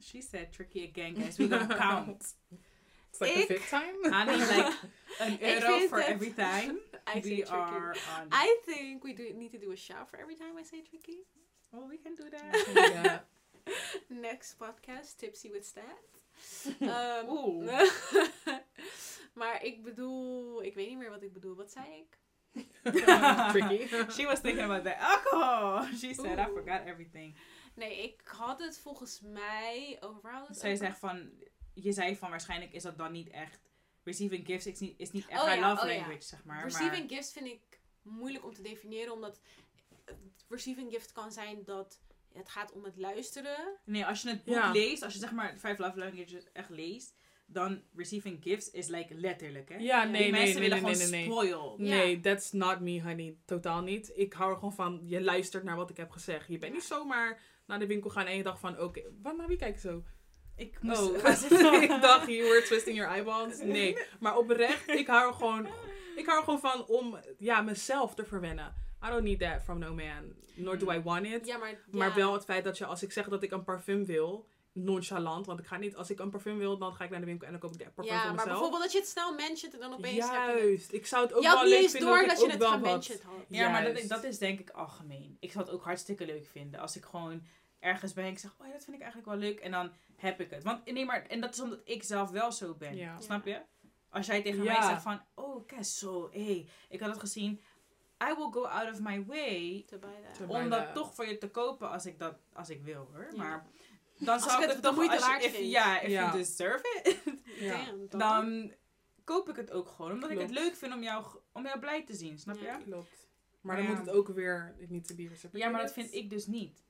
She 0.00 0.20
said 0.20 0.52
tricky 0.52 0.88
again, 0.88 1.14
guys. 1.14 1.36
We 1.36 1.48
don't 1.48 1.74
count. 1.88 2.36
It's 3.10 3.20
like 3.20 3.32
Ik- 3.32 3.46
the 3.46 3.54
fifth 3.54 3.68
time. 3.68 3.96
I 4.04 4.24
need 4.24 4.48
like 4.48 4.78
an 5.20 5.38
euro 5.62 5.88
for 5.88 5.98
every 6.00 6.32
time. 6.34 6.78
I 7.16 7.20
We 7.22 7.44
are 7.46 7.94
on. 8.18 8.28
I 8.32 8.60
think 8.64 9.02
we 9.04 9.14
do 9.14 9.32
need 9.34 9.50
to 9.52 9.58
do 9.58 9.70
a 9.72 9.76
shout 9.76 10.08
for 10.08 10.18
every 10.18 10.34
time 10.36 10.58
I 10.58 10.64
say 10.64 10.82
tricky. 10.82 11.24
Oh, 11.72 11.88
we 11.88 11.96
can 11.98 12.14
do 12.14 12.28
that. 12.30 13.24
Next 14.08 14.58
podcast, 14.58 15.16
Tipsy 15.18 15.50
with 15.50 15.64
Stat. 15.64 15.98
Um, 16.80 17.28
Oeh. 17.28 17.90
maar 19.34 19.64
ik 19.64 19.82
bedoel, 19.82 20.62
ik 20.62 20.74
weet 20.74 20.88
niet 20.88 20.98
meer 20.98 21.10
wat 21.10 21.22
ik 21.22 21.32
bedoel. 21.32 21.54
Wat 21.54 21.72
zei 21.72 21.86
ik? 21.96 22.18
Tricky. 23.52 23.86
She 24.16 24.26
was 24.26 24.40
thinking 24.40 24.64
about 24.70 24.84
the 24.84 24.94
alcohol. 24.98 25.82
She 26.00 26.14
said, 26.14 26.38
I 26.38 26.44
forgot 26.44 26.80
everything. 26.86 27.36
Nee, 27.74 28.02
ik 28.02 28.20
had 28.24 28.58
het 28.58 28.78
volgens 28.78 29.20
mij 29.20 29.96
over. 30.00 30.20
waar 30.22 30.32
hadden 30.32 30.48
we 30.48 30.54
het 30.54 30.58
Zij 30.58 30.72
over? 30.72 30.86
zegt 30.86 30.98
van, 30.98 31.30
je 31.74 31.92
zei 31.92 32.16
van 32.16 32.30
waarschijnlijk 32.30 32.72
is 32.72 32.82
dat 32.82 32.98
dan 32.98 33.12
niet 33.12 33.28
echt, 33.30 33.60
receiving 34.04 34.46
gifts 34.46 34.66
is 34.66 34.78
niet, 34.80 34.94
is 34.98 35.12
niet 35.12 35.26
echt 35.28 35.40
Oh 35.40 35.46
haar 35.46 35.56
ja, 35.58 35.70
love 35.70 35.82
oh 35.84 35.90
ja. 35.90 35.96
language, 35.96 36.22
zeg 36.26 36.44
maar. 36.44 36.62
Receiving 36.64 37.10
gifts 37.10 37.32
vind 37.32 37.46
ik 37.46 37.80
moeilijk 38.02 38.44
om 38.44 38.54
te 38.54 38.62
definiëren, 38.62 39.12
omdat 39.12 39.40
receiving 40.48 40.92
gift 40.92 41.12
kan 41.12 41.32
zijn 41.32 41.64
dat 41.64 42.00
het 42.32 42.48
gaat 42.48 42.72
om 42.72 42.84
het 42.84 42.96
luisteren. 42.96 43.78
nee, 43.84 44.04
als 44.06 44.22
je 44.22 44.28
het 44.28 44.44
boek 44.44 44.54
Ja. 44.54 44.70
leest, 44.70 45.02
als 45.02 45.12
je 45.12 45.18
zeg 45.18 45.32
maar 45.32 45.56
vijf 45.58 45.78
love 45.78 45.98
languages 45.98 46.52
echt 46.52 46.70
leest, 46.70 47.14
dan 47.46 47.82
receiving 47.96 48.42
gifts 48.42 48.70
is 48.70 48.88
like 48.88 49.14
letterlijk, 49.14 49.68
hè? 49.68 49.76
Ja, 49.76 50.02
Die 50.02 50.10
nee, 50.10 50.20
nee, 50.20 50.30
mensen 50.30 50.60
nee, 50.60 50.68
willen 50.68 50.82
nee, 50.82 50.94
gewoon 50.94 51.10
nee, 51.10 51.20
nee. 51.20 51.32
spoil. 51.32 51.74
Nee, 51.78 52.20
that's 52.20 52.52
not 52.52 52.80
me, 52.80 53.02
honey. 53.02 53.36
Totaal 53.44 53.82
niet. 53.82 54.12
Ik 54.14 54.32
hou 54.32 54.50
er 54.50 54.56
gewoon 54.56 54.74
van, 54.74 55.00
je 55.04 55.22
luistert 55.22 55.64
naar 55.64 55.76
wat 55.76 55.90
ik 55.90 55.96
heb 55.96 56.10
gezegd. 56.10 56.48
Je 56.48 56.58
bent 56.58 56.72
niet 56.72 56.82
zomaar 56.82 57.40
naar 57.66 57.78
de 57.78 57.86
winkel 57.86 58.10
gaan 58.10 58.26
en 58.26 58.36
je 58.36 58.42
dacht 58.42 58.60
van, 58.60 58.80
oké, 58.80 59.02
wat 59.22 59.36
naar 59.36 59.46
wie 59.46 59.56
kijk 59.56 59.74
je 59.74 59.80
zo? 59.80 60.02
Ik 60.56 60.82
moest 60.82 61.00
Oh, 61.00 61.14
ik 61.82 61.88
dacht, 62.00 62.26
you 62.26 62.42
were 62.42 62.62
twisting 62.62 62.96
your 62.96 63.12
eyeballs. 63.12 63.58
Nee, 63.60 63.98
maar 64.20 64.36
oprecht, 64.36 64.88
ik 64.88 65.06
hou 65.06 65.28
er 65.28 65.34
gewoon, 65.34 65.66
ik 66.16 66.26
hou 66.26 66.38
er 66.38 66.44
gewoon 66.44 66.60
van 66.60 66.86
om, 66.86 67.18
ja, 67.38 67.62
mezelf 67.62 68.14
te 68.14 68.24
verwennen. 68.24 68.74
I 69.04 69.10
don't 69.10 69.22
need 69.22 69.40
that 69.40 69.62
from 69.62 69.78
no 69.78 69.94
man. 69.94 70.34
Nor 70.54 70.78
do 70.78 70.90
I 70.90 71.02
want 71.02 71.26
it. 71.26 71.46
Ja, 71.46 71.56
maar, 71.58 71.78
Maar 71.90 72.08
ja. 72.08 72.14
wel 72.14 72.32
het 72.32 72.44
feit 72.44 72.64
dat 72.64 72.78
je, 72.78 72.84
als 72.86 73.02
ik 73.02 73.12
zeg 73.12 73.28
dat 73.28 73.42
ik 73.42 73.50
een 73.52 73.64
parfum 73.64 74.04
wil, 74.04 74.46
nonchalant, 74.76 75.46
want 75.46 75.58
ik 75.60 75.66
ga 75.66 75.76
niet, 75.76 75.96
als 75.96 76.10
ik 76.10 76.18
een 76.18 76.30
parfum 76.30 76.58
wil, 76.58 76.78
dan 76.78 76.94
ga 76.94 77.04
ik 77.04 77.10
naar 77.10 77.20
de 77.20 77.26
winkel 77.26 77.46
en 77.46 77.52
dan 77.52 77.60
koop 77.60 77.72
ik 77.72 77.78
de 77.78 77.84
parfum 77.90 78.14
Ja, 78.14 78.18
voor 78.20 78.26
maar 78.26 78.34
mezelf. 78.34 78.48
bijvoorbeeld 78.52 78.82
dat 78.82 78.92
je 78.92 78.98
het 78.98 79.08
snel 79.08 79.34
mentioned 79.34 79.74
en 79.74 79.80
dan 79.80 79.92
opeens. 79.92 80.16
Juist, 80.16 80.92
ik 80.92 81.06
zou 81.06 81.22
het 81.24 81.32
ook 81.34 81.42
Je 81.42 81.48
wel 81.48 81.62
niet 81.62 81.70
leuk 81.72 81.82
eens 81.82 81.92
vinden 81.92 82.08
door 82.08 82.26
dat 82.26 82.40
je 82.40 82.50
het 82.50 82.64
gementioned 82.64 83.22
had. 83.22 83.34
Ja, 83.48 83.70
maar 83.70 83.94
dat, 83.94 84.08
dat 84.08 84.24
is 84.24 84.38
denk 84.38 84.60
ik 84.60 84.70
algemeen. 84.70 85.36
Ik 85.40 85.52
zou 85.52 85.64
het 85.64 85.74
ook 85.74 85.84
hartstikke 85.84 86.24
leuk 86.26 86.46
vinden 86.46 86.80
als 86.80 86.96
ik 86.96 87.04
gewoon 87.04 87.42
ergens 87.78 88.12
ben 88.12 88.24
en 88.24 88.30
ik 88.30 88.38
zeg, 88.38 88.54
oh 88.58 88.66
ja, 88.66 88.72
dat 88.72 88.84
vind 88.84 88.96
ik 88.96 89.02
eigenlijk 89.02 89.32
wel 89.32 89.40
leuk. 89.40 89.58
En 89.60 89.70
dan 89.70 89.92
heb 90.16 90.40
ik 90.40 90.50
het. 90.50 90.62
Want 90.62 90.92
nee, 90.92 91.04
maar, 91.04 91.26
en 91.26 91.40
dat 91.40 91.54
is 91.54 91.60
omdat 91.60 91.80
ik 91.84 92.02
zelf 92.02 92.30
wel 92.30 92.52
zo 92.52 92.74
ben. 92.74 92.96
Ja. 92.96 93.20
Snap 93.20 93.46
je? 93.46 93.60
Als 94.10 94.26
jij 94.26 94.42
tegen 94.42 94.62
Ja. 94.64 94.72
mij 94.78 94.88
zegt 94.88 95.02
van, 95.02 95.20
oh, 95.34 95.66
kijk 95.66 95.84
zo, 95.84 96.28
hé, 96.32 96.44
hey, 96.44 96.68
ik 96.88 97.00
had 97.00 97.10
het 97.10 97.18
gezien. 97.20 97.60
I 98.30 98.34
will 98.36 98.50
go 98.50 98.64
out 98.66 98.92
of 98.92 99.00
my 99.00 99.24
way 99.26 99.84
To 99.86 99.98
buy 99.98 100.10
that. 100.38 100.48
Om 100.48 100.68
Maar, 100.68 100.68
dat 100.68 100.94
toch 100.94 101.14
voor 101.14 101.26
je 101.26 101.38
te 101.38 101.48
kopen 101.50 101.90
als 101.90 102.06
ik, 102.06 102.18
dat, 102.18 102.34
als 102.52 102.70
ik 102.70 102.82
wil 102.82 103.08
hoor. 103.12 103.28
Ja. 103.34 103.66
Maar 104.18 104.26
dan 104.38 104.40
zou 104.40 104.62
ik 104.62 104.68
het 104.68 104.76
de 104.76 104.82
toch, 104.82 104.94
moeite 104.94 105.18
waard 105.18 105.42
ja, 105.58 106.00
if 106.00 106.08
Ja. 106.10 106.20
you 106.20 106.32
deserve 106.38 107.00
it, 107.04 107.18
Ja. 107.60 107.84
Damn, 107.84 108.08
toch? 108.08 108.20
dan 108.20 108.72
koop 109.24 109.48
ik 109.48 109.56
het 109.56 109.70
ook 109.70 109.88
gewoon. 109.88 110.12
Omdat 110.12 110.30
ik 110.30 110.38
het 110.40 110.50
leuk 110.50 110.74
vind 110.76 110.94
om 110.94 111.02
jou, 111.02 111.26
om 111.52 111.64
jou 111.64 111.78
blij 111.78 112.04
te 112.04 112.14
zien, 112.14 112.38
snap 112.38 112.56
Ja. 112.60 112.76
je? 112.76 112.84
Klopt. 112.84 113.28
Maar 113.60 113.76
dan 113.76 113.86
moet 113.86 113.98
het 113.98 114.10
ook 114.10 114.28
weer, 114.28 114.74
needs 114.88 115.08
to 115.08 115.14
be 115.14 115.22
reciprocated. 115.22 115.60
Ja, 115.60 115.68
maar 115.68 115.80
dat 115.80 115.92
vind 115.92 116.14
ik 116.14 116.30
dus 116.30 116.46
niet. 116.46 116.84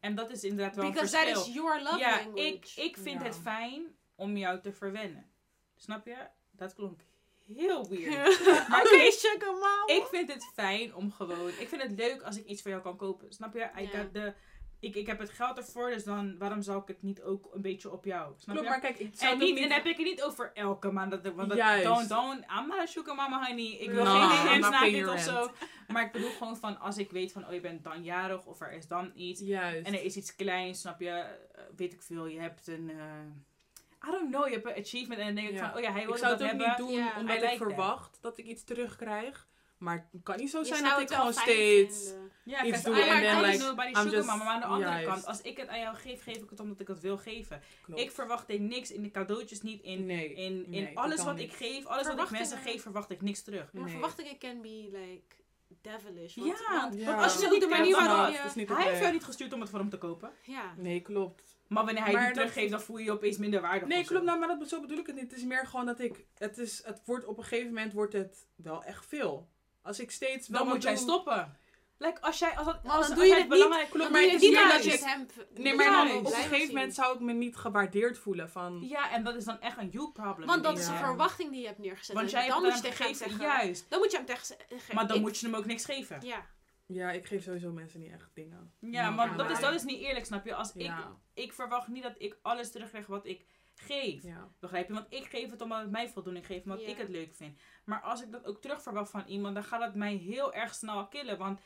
En 0.00 0.14
dat 0.14 0.30
is 0.30 0.44
inderdaad 0.44 0.76
wel 0.76 0.90
Because 0.90 1.16
een 1.16 1.24
that 1.24 1.32
verschil. 1.32 1.48
is 1.54 1.54
your 1.60 1.82
love 1.82 1.98
ja, 1.98 2.10
language. 2.16 2.46
ik, 2.46 2.72
ik 2.76 2.96
vind 2.96 3.20
Ja. 3.20 3.26
het 3.26 3.36
fijn 3.36 3.96
om 4.14 4.36
jou 4.36 4.60
te 4.60 4.72
verwennen. 4.72 5.30
Snap 5.76 6.06
je? 6.06 6.16
Dat 6.50 6.74
klonk 6.74 7.00
heel 7.46 7.88
weird. 7.88 8.32
Sugar 9.18 9.52
mama. 9.52 9.82
ik 9.86 10.06
vind 10.10 10.32
het 10.32 10.50
fijn 10.54 10.94
om 10.94 11.12
gewoon... 11.12 11.48
Ik 11.48 11.68
vind 11.68 11.82
het 11.82 11.90
leuk 11.90 12.22
als 12.22 12.36
ik 12.36 12.46
iets 12.46 12.62
voor 12.62 12.70
jou 12.70 12.82
kan 12.82 12.96
kopen. 12.96 13.32
Snap 13.32 13.54
je? 13.54 13.70
I 13.78 13.82
Ja. 13.82 13.88
got 13.88 14.12
the 14.14 14.34
ik, 14.80 14.94
ik 14.94 15.06
heb 15.06 15.18
het 15.18 15.30
geld 15.30 15.58
ervoor, 15.58 15.90
dus 15.90 16.04
dan 16.04 16.38
waarom 16.38 16.62
zou 16.62 16.80
ik 16.82 16.88
het 16.88 17.02
niet 17.02 17.22
ook 17.22 17.50
een 17.54 17.60
beetje 17.62 17.90
op 17.92 18.04
jou? 18.04 18.32
Snap 18.36 18.54
Klopt, 18.56 18.62
je? 18.62 18.68
maar 18.68 18.80
kijk, 18.80 18.98
ik 18.98 19.10
zou 19.14 19.32
En, 19.32 19.38
niet, 19.38 19.56
en 19.56 19.62
dan 19.62 19.70
heb 19.72 19.86
ik 19.86 19.96
het 19.96 20.06
niet 20.06 20.22
over 20.22 20.50
elke 20.54 20.90
maand. 20.90 21.10
Dat, 21.10 21.34
want 21.34 21.48
dat, 21.48 21.58
Juist. 21.58 21.84
don't, 21.84 22.08
don't, 22.08 22.44
I'm 22.60 22.66
not 22.68 22.78
a 22.78 22.86
sugar 22.86 23.14
mama 23.14 23.46
honey. 23.46 23.66
Ik 23.72 23.90
wil 23.90 24.04
No, 24.04 24.28
geen 24.28 24.60
DM's 24.60 24.70
na 24.70 24.80
dit 24.84 25.08
of 25.08 25.20
zo. 25.20 25.50
Maar 25.92 26.04
ik 26.04 26.12
bedoel 26.12 26.30
gewoon 26.30 26.56
van, 26.56 26.78
als 26.80 26.98
ik 26.98 27.10
weet 27.10 27.32
van, 27.32 27.46
oh 27.46 27.52
je 27.52 27.60
bent 27.60 27.84
dan 27.84 28.02
jarig 28.04 28.44
of 28.46 28.60
er 28.60 28.72
is 28.72 28.88
dan 28.88 29.12
iets. 29.14 29.40
Juist. 29.40 29.86
En 29.86 29.94
er 29.94 30.02
is 30.04 30.16
iets 30.16 30.36
kleins, 30.36 30.80
snap 30.80 31.00
je? 31.00 31.08
Eh, 31.10 31.62
weet 31.76 31.92
ik 31.92 32.02
veel, 32.02 32.26
je 32.26 32.38
hebt 32.40 32.66
een... 32.66 32.90
eh, 32.90 34.08
I 34.08 34.10
don't 34.10 34.30
know, 34.30 34.46
je 34.46 34.52
hebt 34.52 34.66
een 34.66 34.82
achievement 34.82 35.20
en 35.20 35.26
dan 35.26 35.34
denk 35.34 35.48
ik 35.48 35.54
Ja. 35.54 35.68
van, 35.68 35.76
oh 35.76 35.82
ja, 35.82 35.92
hij 35.92 36.04
wil 36.04 36.12
ik 36.14 36.18
zou 36.18 36.30
dat 36.30 36.40
het 36.40 36.52
ook 36.52 36.66
hebben. 36.66 36.86
niet 36.86 36.96
doen 36.96 37.08
omdat 37.20 37.34
I 37.36 37.38
ik 37.38 37.42
like 37.44 37.56
that. 37.58 37.68
verwacht 37.68 38.18
dat 38.20 38.38
ik 38.38 38.44
iets 38.46 38.64
terugkrijg. 38.64 39.46
Maar 39.78 40.08
het 40.12 40.22
kan 40.22 40.36
niet 40.36 40.50
zo 40.50 40.62
zijn 40.62 40.82
dat 40.82 41.00
ik 41.00 41.10
gewoon 41.10 41.32
steeds... 41.32 42.08
vinden. 42.08 42.25
Ja, 42.46 42.64
iets 42.64 42.82
kijk, 42.82 42.84
doen 42.84 42.96
I 42.96 43.00
en 43.08 43.14
like 43.20 43.32
dan, 43.32 43.42
like, 43.50 43.64
nobody 43.64 43.88
I'm 43.88 43.94
sugar 43.94 44.10
just- 44.12 44.26
mama. 44.26 44.44
Maar 44.44 44.52
aan 44.54 44.60
de 44.60 44.66
andere 44.66 44.90
juist. 44.90 45.06
kant, 45.08 45.26
als 45.26 45.40
ik 45.40 45.56
het 45.56 45.68
aan 45.68 45.78
jou 45.78 45.96
geef, 45.96 46.22
geef 46.22 46.36
ik 46.36 46.50
het 46.50 46.60
omdat 46.60 46.80
ik 46.80 46.88
het 46.88 47.00
wil 47.00 47.18
geven. 47.18 47.60
Klopt. 47.82 48.00
Ik 48.00 48.10
verwacht 48.10 48.48
in 48.48 48.68
niks, 48.68 48.90
in 48.90 49.02
de 49.02 49.10
cadeautjes 49.10 49.62
niet, 49.62 49.82
in, 49.82 50.06
nee, 50.06 50.34
in, 50.34 50.52
in 50.64 50.70
nee, 50.70 50.98
alles 50.98 51.24
wat 51.24 51.34
niet. 51.36 51.44
ik 51.44 51.52
geef, 51.52 51.86
alles 51.86 52.06
wat 52.06 52.20
ik 52.22 52.30
mensen 52.30 52.58
geef, 52.58 52.82
verwacht 52.82 53.10
ik 53.10 53.22
niks 53.22 53.42
terug. 53.42 53.72
Maar 53.72 53.82
Nee. 53.82 53.92
verwachtingen 53.92 54.38
can 54.38 54.60
be 54.62 54.88
like 54.92 55.34
devilish. 55.82 56.34
Ja, 56.34 56.42
Want, 56.44 56.60
want 56.70 56.94
Ja. 57.00 57.22
als 57.22 57.40
je 57.40 57.48
niet 57.50 57.60
de 57.60 57.66
manier 57.66 57.96
waarop 57.96 58.34
je- 58.56 58.74
Hij 58.74 58.84
heeft 58.88 59.00
jou 59.00 59.12
niet 59.12 59.24
gestuurd 59.24 59.52
om 59.52 59.60
het 59.60 59.70
voor 59.70 59.78
hem 59.78 59.88
te 59.90 59.98
kopen. 59.98 60.30
ja. 60.42 60.74
Nee, 60.76 61.00
klopt. 61.00 61.54
Maar 61.68 61.84
wanneer 61.84 62.04
hij 62.04 62.12
dat- 62.24 62.34
teruggeeft, 62.34 62.70
dan 62.70 62.80
voel 62.80 62.98
je 62.98 63.04
je 63.04 63.10
opeens 63.12 63.36
minder 63.36 63.60
waardevol. 63.60 63.88
Nee, 63.88 64.04
klopt. 64.04 64.24
Nou, 64.24 64.38
maar 64.38 64.48
dat, 64.58 64.68
zo 64.68 64.80
bedoel 64.80 64.98
ik 64.98 65.06
het 65.06 65.14
niet. 65.16 65.30
Het 65.30 65.38
is 65.40 65.44
meer 65.44 65.66
gewoon 65.66 65.86
dat 65.86 66.00
ik... 66.00 66.24
Het, 66.38 66.58
is, 66.58 66.84
het 66.84 67.00
wordt 67.04 67.26
op 67.26 67.38
een 67.38 67.44
gegeven 67.44 67.66
moment 67.68 67.92
wordt 67.92 68.12
het 68.12 68.46
wel 68.56 68.84
echt 68.84 69.06
veel. 69.06 69.48
Als 69.82 70.00
ik 70.00 70.10
steeds 70.10 70.46
Dan 70.46 70.68
moet 70.68 70.82
jij 70.82 70.94
doe- 70.94 71.02
stoppen. 71.02 71.56
Like, 71.98 72.20
als 72.20 72.38
jij, 72.38 72.56
als, 72.56 72.66
dat, 72.66 72.78
als, 72.86 73.06
dan 73.06 73.16
doe 73.16 73.24
je 73.24 73.30
jij 73.30 73.40
het 73.40 73.48
niet- 73.48 73.58
belangrijk 73.58 73.92
Dan 73.92 74.12
maar 74.12 74.20
het 74.22 74.32
is 74.32 74.40
niet 74.40 74.58
omdat 74.58 74.84
je 74.84 74.90
het 74.90 75.04
hem... 75.04 75.26
Nee, 75.54 75.74
maar 75.74 75.86
dan 75.90 76.16
op 76.16 76.24
een 76.26 76.32
gegeven 76.32 76.74
moment 76.74 76.94
zou 76.94 77.14
ik 77.14 77.20
me 77.20 77.32
niet 77.32 77.56
gewaardeerd 77.56 78.18
voelen 78.18 78.50
van... 78.50 78.80
Ja, 78.88 79.10
en 79.10 79.24
dat 79.24 79.34
is 79.34 79.44
dan 79.44 79.60
echt 79.60 79.78
een 79.78 79.88
you 79.88 80.12
problem. 80.12 80.46
Want 80.46 80.62
dat 80.64 80.78
is 80.78 80.86
een 80.86 80.96
verwachting 80.96 81.50
die 81.50 81.60
je 81.60 81.66
hebt 81.66 81.78
neergezet. 81.78 82.16
Want 82.16 82.30
jij 82.30 82.40
hebt 82.40 82.52
dan 82.52 82.62
moet 82.62 82.74
je 82.74 82.80
tegen 82.80 82.96
hem 82.98 83.06
hem 83.06 83.14
gegeven. 83.16 83.38
zeggen... 83.38 83.64
Juist. 83.64 83.90
Dan 83.90 83.98
moet 83.98 84.10
je 84.10 84.16
hem 84.16 84.26
tegen 84.26 84.44
zeggen... 84.46 84.94
Maar 84.94 85.06
dan 85.06 85.16
ik- 85.16 85.22
moet 85.22 85.38
je 85.38 85.46
hem 85.46 85.54
ook 85.54 85.64
niks 85.66 85.84
geven. 85.84 86.18
Ja. 86.22 86.46
Ja, 86.86 87.10
ik 87.10 87.26
geef 87.26 87.42
sowieso 87.42 87.72
mensen 87.72 88.00
niet 88.00 88.12
echt 88.12 88.30
dingen. 88.34 88.72
Ja, 88.80 89.06
Nee, 89.06 89.16
maar 89.16 89.36
dat 89.36 89.50
is, 89.50 89.60
dat 89.60 89.74
is 89.74 89.82
niet 89.82 90.00
eerlijk, 90.00 90.26
snap 90.26 90.44
je? 90.44 90.54
Als 90.54 90.72
ik, 90.74 90.80
Ja. 90.82 91.16
ik 91.34 91.52
verwacht 91.52 91.88
niet 91.88 92.02
dat 92.02 92.14
ik 92.18 92.38
alles 92.42 92.70
terugkrijg 92.70 93.06
wat 93.06 93.26
ik 93.26 93.44
geef. 93.74 94.22
Ja. 94.22 94.48
Begrijp 94.60 94.88
je? 94.88 94.94
Want 94.94 95.06
ik 95.08 95.24
geef 95.24 95.50
het 95.50 95.60
omdat 95.60 95.80
het 95.80 95.90
mij 95.90 96.08
voldoening 96.08 96.46
geeft, 96.46 96.64
omdat 96.64 96.80
Ja. 96.80 96.88
ik 96.88 96.96
het 96.98 97.08
leuk 97.08 97.34
vind. 97.34 97.58
Maar 97.84 98.00
als 98.00 98.22
ik 98.22 98.32
dat 98.32 98.44
ook 98.44 98.60
terug 98.60 98.82
verwacht 98.82 99.10
van 99.10 99.24
iemand, 99.26 99.54
dan 99.54 99.64
gaat 99.64 99.82
het 99.82 99.94
mij 99.94 100.14
heel 100.14 100.52
erg 100.54 100.74
snel 100.74 101.06
killen. 101.08 101.38
Want 101.38 101.60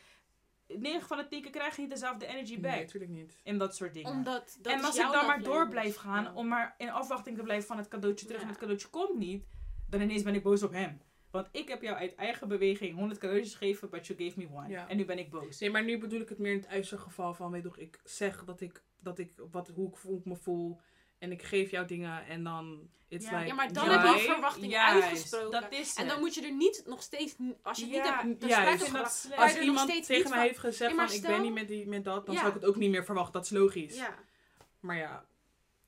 9 0.79 1.07
van 1.07 1.17
de 1.19 1.27
10 1.27 1.43
keer 1.43 1.51
krijg 1.51 1.75
je 1.77 1.81
niet 1.83 1.91
dezelfde 1.91 2.27
energy 2.27 2.61
back. 2.61 2.73
Nee, 2.73 2.81
natuurlijk 2.81 3.13
niet. 3.13 3.41
In 3.43 3.59
dat 3.59 3.77
soort 3.77 3.95
dingen. 3.95 4.11
Omdat 4.11 4.59
dat 4.61 4.73
en 4.73 4.85
als 4.85 4.97
ik 4.97 5.11
dan 5.13 5.27
maar 5.27 5.43
door 5.43 5.69
blijf 5.69 5.97
gaan, 5.97 6.25
Ja. 6.25 6.33
om 6.35 6.49
maar 6.49 6.75
in 6.79 6.91
afwachting 6.91 7.37
te 7.37 7.43
blijven 7.43 7.67
van 7.67 7.77
het 7.77 7.89
cadeautje 7.89 8.27
terug 8.27 8.41
Ja. 8.41 8.47
en 8.47 8.53
het 8.53 8.61
cadeautje 8.61 8.89
komt 8.89 9.19
niet, 9.19 9.45
dan 9.89 10.01
ineens 10.01 10.23
ben 10.23 10.35
ik 10.35 10.43
boos 10.43 10.63
op 10.63 10.73
hem. 10.73 11.01
Want 11.31 11.49
ik 11.53 11.69
heb 11.69 11.83
jou 11.83 11.97
uit 11.97 12.15
eigen 12.15 12.49
beweging 12.49 12.95
100 12.95 13.21
cadeautjes 13.21 13.55
gegeven, 13.55 13.91
but 13.91 14.07
you 14.07 14.19
gave 14.25 14.39
me 14.39 14.49
one. 14.53 14.69
Ja. 14.69 14.89
En 14.89 14.97
nu 14.97 15.05
ben 15.05 15.19
ik 15.19 15.31
boos. 15.31 15.59
Nee, 15.59 15.71
maar 15.71 15.85
nu 15.85 15.99
bedoel 15.99 16.21
ik 16.21 16.29
het 16.29 16.39
meer 16.39 16.53
in 16.53 16.59
het 16.59 16.67
uiterste 16.69 16.99
geval 16.99 17.35
van, 17.35 17.51
weet 17.51 17.63
je 17.63 17.69
toch, 17.69 17.79
ik 17.79 18.01
zeg 18.05 18.45
dat 18.45 18.61
ik, 18.61 18.83
dat 18.99 19.19
ik 19.19 19.33
wat, 19.51 19.69
hoe, 19.69 19.89
ik, 19.89 19.95
hoe 20.03 20.19
ik 20.19 20.25
me 20.25 20.37
voel 20.37 20.81
en 21.21 21.33
ik 21.33 21.43
geef 21.43 21.71
jou 21.71 21.87
dingen 21.87 22.27
en 22.27 22.45
dan, 22.45 22.89
it's 23.09 23.25
Ja. 23.25 23.37
like... 23.37 23.47
Ja, 23.49 23.55
maar 23.55 23.73
dan 23.73 23.89
heb 23.89 24.17
je 24.17 24.23
verwachtingen 24.25 24.69
Juist, 24.71 25.03
uitgesproken. 25.09 25.61
Dat 25.61 25.73
is 25.73 25.95
En 25.95 26.07
dan 26.09 26.19
moet 26.21 26.35
je 26.35 26.43
er 26.43 26.53
niet 26.55 26.83
nog 26.87 27.03
steeds... 27.03 27.37
Als 27.63 27.79
je 27.79 27.87
niet 27.87 28.03
hebt... 28.03 28.45
juist. 28.45 28.95
Als 28.95 29.27
er 29.27 29.35
nog 29.37 29.61
iemand 29.61 30.07
tegen 30.07 30.31
mij 30.31 30.47
heeft 30.47 30.59
gezegd 30.59 30.95
van, 30.95 31.13
ik 31.13 31.23
ben 31.23 31.43
niet 31.43 31.53
met, 31.53 31.69
die, 31.69 31.87
met 31.89 32.05
dat, 32.05 32.27
dan 32.27 32.35
Ja. 32.35 32.41
zou 32.41 32.55
ik 32.55 32.61
het 32.61 32.69
ook 32.71 32.77
niet 32.77 32.91
meer 32.91 33.05
verwachten. 33.05 33.33
Dat 33.33 33.45
is 33.45 33.51
logisch. 33.51 33.97
Ja. 33.97 34.15
Maar 34.81 34.97
ja, 34.97 35.25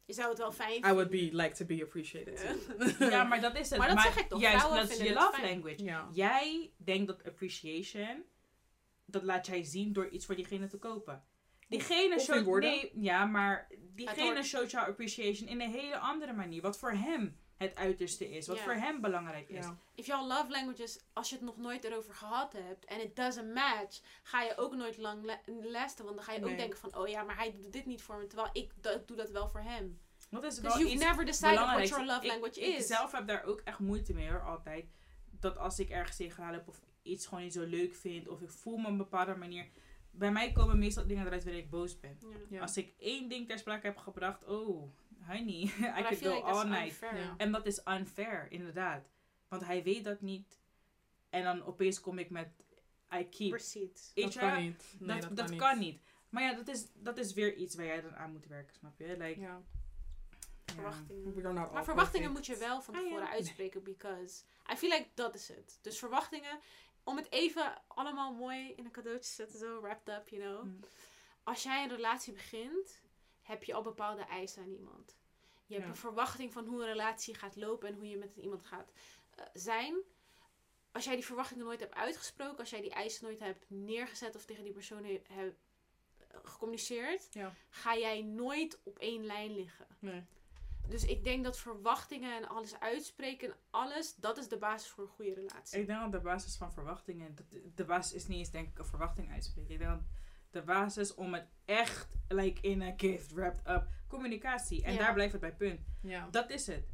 Je 0.05 0.13
zou 0.13 0.29
het 0.29 0.39
wel 0.39 0.53
fijn 0.53 0.77
I 0.79 0.93
would 0.93 1.11
be, 1.11 1.29
like 1.33 1.55
to 1.55 1.65
be 1.65 1.83
appreciated. 1.83 2.57
Ja, 2.99 3.25
maar 3.25 3.41
dat 3.41 3.59
is 3.59 3.71
het. 3.71 3.79
Maar 3.79 3.89
dat 3.89 4.01
zeg 4.01 4.17
ik 4.19 4.29
toch, 4.29 4.41
Juist, 4.41 4.69
dat 4.71 4.91
is 4.91 4.97
je 4.97 5.13
love 5.13 5.33
fijn. 5.33 5.49
language. 5.53 5.85
Ja. 5.85 6.09
Jij 6.13 6.71
denkt 6.77 7.07
dat 7.07 7.25
appreciation, 7.25 8.25
dat 9.05 9.23
laat 9.23 9.47
jij 9.47 9.63
zien 9.65 9.93
door 9.93 10.09
iets 10.09 10.27
voor 10.27 10.35
diegene 10.35 10.67
te 10.67 10.79
kopen. 10.79 11.25
Diegene 11.79 12.15
of 12.15 12.21
in 12.21 12.21
showt, 12.35 12.45
woorden. 12.45 12.71
nee, 12.71 12.91
ja, 12.95 13.25
maar 13.25 13.69
diegene 13.95 14.43
showt 14.43 14.71
jouw 14.71 14.87
appreciation 14.87 15.49
in 15.49 15.61
een 15.61 15.71
hele 15.71 15.99
andere 15.99 16.33
manier. 16.33 16.63
Wat 16.63 16.79
voor 16.79 16.93
hem 16.93 17.37
het 17.57 17.75
uiterste 17.77 18.31
is. 18.31 18.47
Wat 18.47 18.61
voor 18.61 18.73
hem 18.73 19.01
belangrijk 19.01 19.49
is. 19.49 19.67
If 19.95 20.07
jouw 20.07 20.27
love 20.27 20.51
languages, 20.51 20.99
als 21.13 21.29
je 21.29 21.35
het 21.35 21.45
nog 21.45 21.57
nooit 21.57 21.85
erover 21.85 22.15
gehad 22.15 22.53
hebt 22.53 22.85
en 22.85 23.01
it 23.01 23.17
doesn't 23.17 23.55
match, 23.55 24.01
ga 24.23 24.43
je 24.43 24.57
ook 24.57 24.75
nooit 24.75 24.97
lang 24.97 25.25
la- 25.25 25.41
lasten. 25.47 26.05
Want 26.05 26.17
dan 26.17 26.25
ga 26.25 26.33
je 26.33 26.45
ook 26.45 26.57
denken 26.57 26.79
van, 26.79 26.97
oh 26.97 27.09
ja, 27.09 27.23
maar 27.23 27.37
hij 27.37 27.53
doet 27.53 27.73
dit 27.73 27.87
niet 27.87 28.03
voor 28.03 28.17
me, 28.19 28.27
terwijl 28.27 28.51
ik 28.53 28.73
dat, 28.81 29.09
doe 29.09 29.17
dat 29.17 29.31
wel 29.31 29.49
voor 29.49 29.61
hem. 29.61 29.99
Dat 30.31 30.45
is 30.45 30.55
wel 30.55 30.63
Because 30.63 30.79
you've 30.79 30.95
iets 30.95 31.05
never 31.05 31.25
decided 31.25 31.59
what 31.59 31.89
your 31.89 32.05
love 32.07 32.25
Ik- 32.25 32.31
language 32.31 32.61
ik, 32.61 32.77
is. 32.77 32.87
zelf 32.87 33.13
heb 33.13 33.27
daar 33.27 33.45
ook 33.45 33.61
echt 33.65 33.79
moeite 33.79 34.15
mee 34.15 34.29
hoor, 34.31 34.43
altijd. 34.43 34.85
Dat 35.41 35.59
als 35.59 35.79
ik 35.79 35.91
ergens 35.91 36.17
tegenaan 36.17 36.53
heb 36.53 36.69
of 36.69 36.81
iets 37.03 37.27
gewoon 37.27 37.43
niet 37.45 37.53
zo 37.53 37.63
leuk 37.65 37.95
vind 37.95 38.29
of 38.29 38.41
ik 38.41 38.51
voel 38.51 38.77
me 38.77 38.85
op 38.85 38.91
een 38.91 38.97
bepaalde 38.97 39.35
manier. 39.37 39.67
Bij 40.13 40.33
mij 40.33 40.53
komen 40.53 40.79
meestal 40.79 41.07
dingen 41.07 41.27
eruit 41.27 41.45
wanneer 41.45 41.63
ik 41.63 41.71
boos 41.71 42.01
ben. 42.01 42.17
Ja. 42.21 42.37
Ja. 42.49 42.61
Als 42.61 42.77
ik 42.77 42.95
één 42.99 43.29
ding 43.29 43.49
ter 43.49 43.59
sprake 43.59 43.87
heb 43.87 43.97
gebracht, 43.97 44.45
oh, 44.45 44.93
honey, 45.27 45.61
I 45.63 45.71
But 45.81 45.99
I 45.99 46.03
could 46.03 46.19
feel 46.19 46.31
go 46.31 46.37
like 46.37 46.49
all 46.49 46.67
night. 46.67 47.03
En 47.37 47.53
dat 47.53 47.67
is 47.67 47.81
unfair, 47.85 48.51
inderdaad. 48.51 49.11
Want 49.49 49.65
hij 49.65 49.83
weet 49.83 50.05
dat 50.05 50.21
niet. 50.21 50.61
En 51.31 51.43
dan 51.43 51.65
opeens 51.65 52.01
kom 52.01 52.19
ik 52.19 52.31
met, 52.31 52.49
I 53.15 53.29
keep. 53.29 53.51
Weet 53.51 54.13
Dat 54.15 54.33
je, 54.33 54.39
kan 54.39 54.63
niet. 54.63 54.95
Nee, 54.99 55.21
dat, 55.21 55.29
dat, 55.29 55.37
dat 55.37 55.49
kan, 55.49 55.59
kan 55.59 55.79
niet. 55.79 55.93
niet. 55.93 56.03
Maar 56.29 56.43
ja, 56.43 56.55
dat 56.55 56.69
is, 56.69 56.87
dat 56.95 57.19
is 57.19 57.33
weer 57.33 57.55
iets 57.55 57.75
waar 57.75 57.87
jij 57.87 58.01
dan 58.01 58.17
aan 58.17 58.33
moet 58.33 58.47
werken, 58.47 58.75
snap 58.75 58.99
je? 58.99 59.17
Like, 59.19 59.41
Ja. 59.41 59.63
Verwachtingen. 60.65 61.47
All 61.47 61.73
Maar 61.73 61.85
verwachtingen 61.85 62.33
moet 62.33 62.47
je 62.47 62.57
wel 62.57 62.83
van 62.83 62.95
Ah, 62.95 63.01
ja. 63.01 63.07
tevoren 63.07 63.29
uitspreken, 63.29 63.83
because 63.83 64.45
I 64.73 64.77
feel 64.77 64.91
like 64.91 65.09
dat 65.15 65.35
is 65.35 65.49
het. 65.49 65.79
Dus 65.83 65.99
verwachtingen, 65.99 66.59
om 67.05 67.17
het 67.17 67.31
even 67.33 67.83
allemaal 67.89 68.35
mooi 68.35 68.73
in 68.73 68.85
een 68.85 68.91
cadeautje 68.91 69.29
te 69.29 69.35
zetten, 69.35 69.59
zo 69.59 69.81
wrapped 69.81 70.15
up, 70.19 70.29
you 70.29 70.43
know. 70.43 70.65
Mm. 70.65 70.81
Als 71.43 71.63
jij 71.63 71.83
een 71.83 71.89
relatie 71.89 72.33
begint, 72.33 73.01
heb 73.43 73.65
je 73.65 73.75
al 73.75 73.83
bepaalde 73.83 74.23
eisen 74.23 74.63
aan 74.63 74.71
iemand. 74.71 75.17
Je 75.67 75.75
hebt 75.75 75.89
een 75.89 75.97
verwachting 75.97 76.53
van 76.53 76.67
hoe 76.67 76.81
een 76.81 76.87
relatie 76.87 77.35
gaat 77.35 77.57
lopen 77.57 77.89
en 77.89 77.95
hoe 77.95 78.09
je 78.09 78.17
met 78.17 78.37
iemand 78.37 78.65
gaat 78.67 78.93
eh, 79.35 79.45
zijn. 79.53 79.97
Als 80.93 81.05
jij 81.05 81.15
die 81.15 81.25
verwachtingen 81.25 81.65
nooit 81.65 81.81
hebt 81.81 81.95
uitgesproken, 81.95 82.59
als 82.59 82.71
jij 82.71 82.81
die 82.81 82.91
eisen 82.91 83.25
nooit 83.25 83.39
hebt 83.39 83.65
neergezet 83.69 84.35
of 84.37 84.45
tegen 84.45 84.65
die 84.65 84.73
persoon 84.73 85.05
he- 85.05 85.23
hebt 85.29 85.59
eh, 86.29 86.39
gecommuniceerd, 86.43 87.29
Ja. 87.35 87.55
ga 87.69 87.97
jij 87.97 88.23
nooit 88.23 88.81
op 88.83 88.99
één 88.99 89.27
lijn 89.27 89.55
liggen. 89.55 89.87
Nee. 89.99 90.25
Dus 90.89 91.05
ik 91.05 91.25
denk 91.25 91.45
dat 91.45 91.59
verwachtingen 91.59 92.37
en 92.37 92.49
alles 92.49 92.81
uitspreken, 92.81 93.49
en 93.49 93.57
alles, 93.71 94.15
dat 94.15 94.39
is 94.39 94.49
de 94.49 94.59
basis 94.59 94.89
voor 94.91 95.05
een 95.05 95.11
goede 95.11 95.35
relatie. 95.35 95.81
Ik 95.81 95.87
denk 95.87 96.01
dat 96.01 96.13
de 96.13 96.21
basis 96.21 96.57
van 96.57 96.73
verwachtingen, 96.73 97.37
de 97.75 97.85
basis 97.85 98.13
is 98.13 98.27
niet 98.27 98.39
eens 98.39 98.51
denk 98.51 98.69
ik 98.69 98.79
een 98.79 98.85
verwachting 98.87 99.31
uitspreken. 99.33 99.73
Ik 99.73 99.79
denk 99.79 99.91
dat 99.91 100.03
de 100.51 100.63
basis 100.63 101.15
om 101.15 101.35
het 101.35 101.47
echt, 101.65 102.09
like 102.29 102.61
in 102.61 102.83
a 102.83 102.93
gift, 102.97 103.33
wrapped 103.33 103.69
up, 103.69 103.87
communicatie. 104.09 104.83
En 104.85 104.93
Ja. 104.93 104.99
daar 104.99 105.15
blijft 105.15 105.33
het 105.33 105.41
bij 105.41 105.55
punt. 105.55 105.81
Ja. 106.03 106.29
Dat 106.31 106.51
is 106.51 106.67
het. 106.67 106.85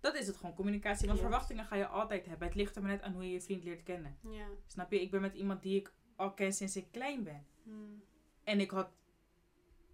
Dat 0.00 0.14
is 0.14 0.26
het 0.26 0.36
gewoon, 0.36 0.54
communicatie. 0.54 1.06
Want 1.06 1.18
Ja. 1.18 1.24
verwachtingen 1.24 1.64
ga 1.64 1.76
je 1.76 1.86
altijd 1.86 2.26
hebben. 2.26 2.46
Het 2.46 2.56
ligt 2.56 2.76
er 2.76 2.82
maar 2.82 2.90
net 2.90 3.02
aan 3.02 3.12
hoe 3.12 3.24
je 3.24 3.32
je 3.32 3.40
vriend 3.40 3.64
leert 3.64 3.82
kennen. 3.82 4.18
Ja. 4.22 4.46
Snap 4.66 4.92
je? 4.92 5.00
Ik 5.00 5.10
ben 5.10 5.20
met 5.20 5.34
iemand 5.34 5.62
die 5.62 5.78
ik 5.80 5.92
al 6.16 6.34
ken 6.34 6.52
sinds 6.52 6.76
ik 6.76 6.92
klein 6.92 7.22
ben. 7.24 7.46
Hmm. 7.62 8.02
En 8.44 8.60
ik 8.60 8.70
had... 8.70 8.90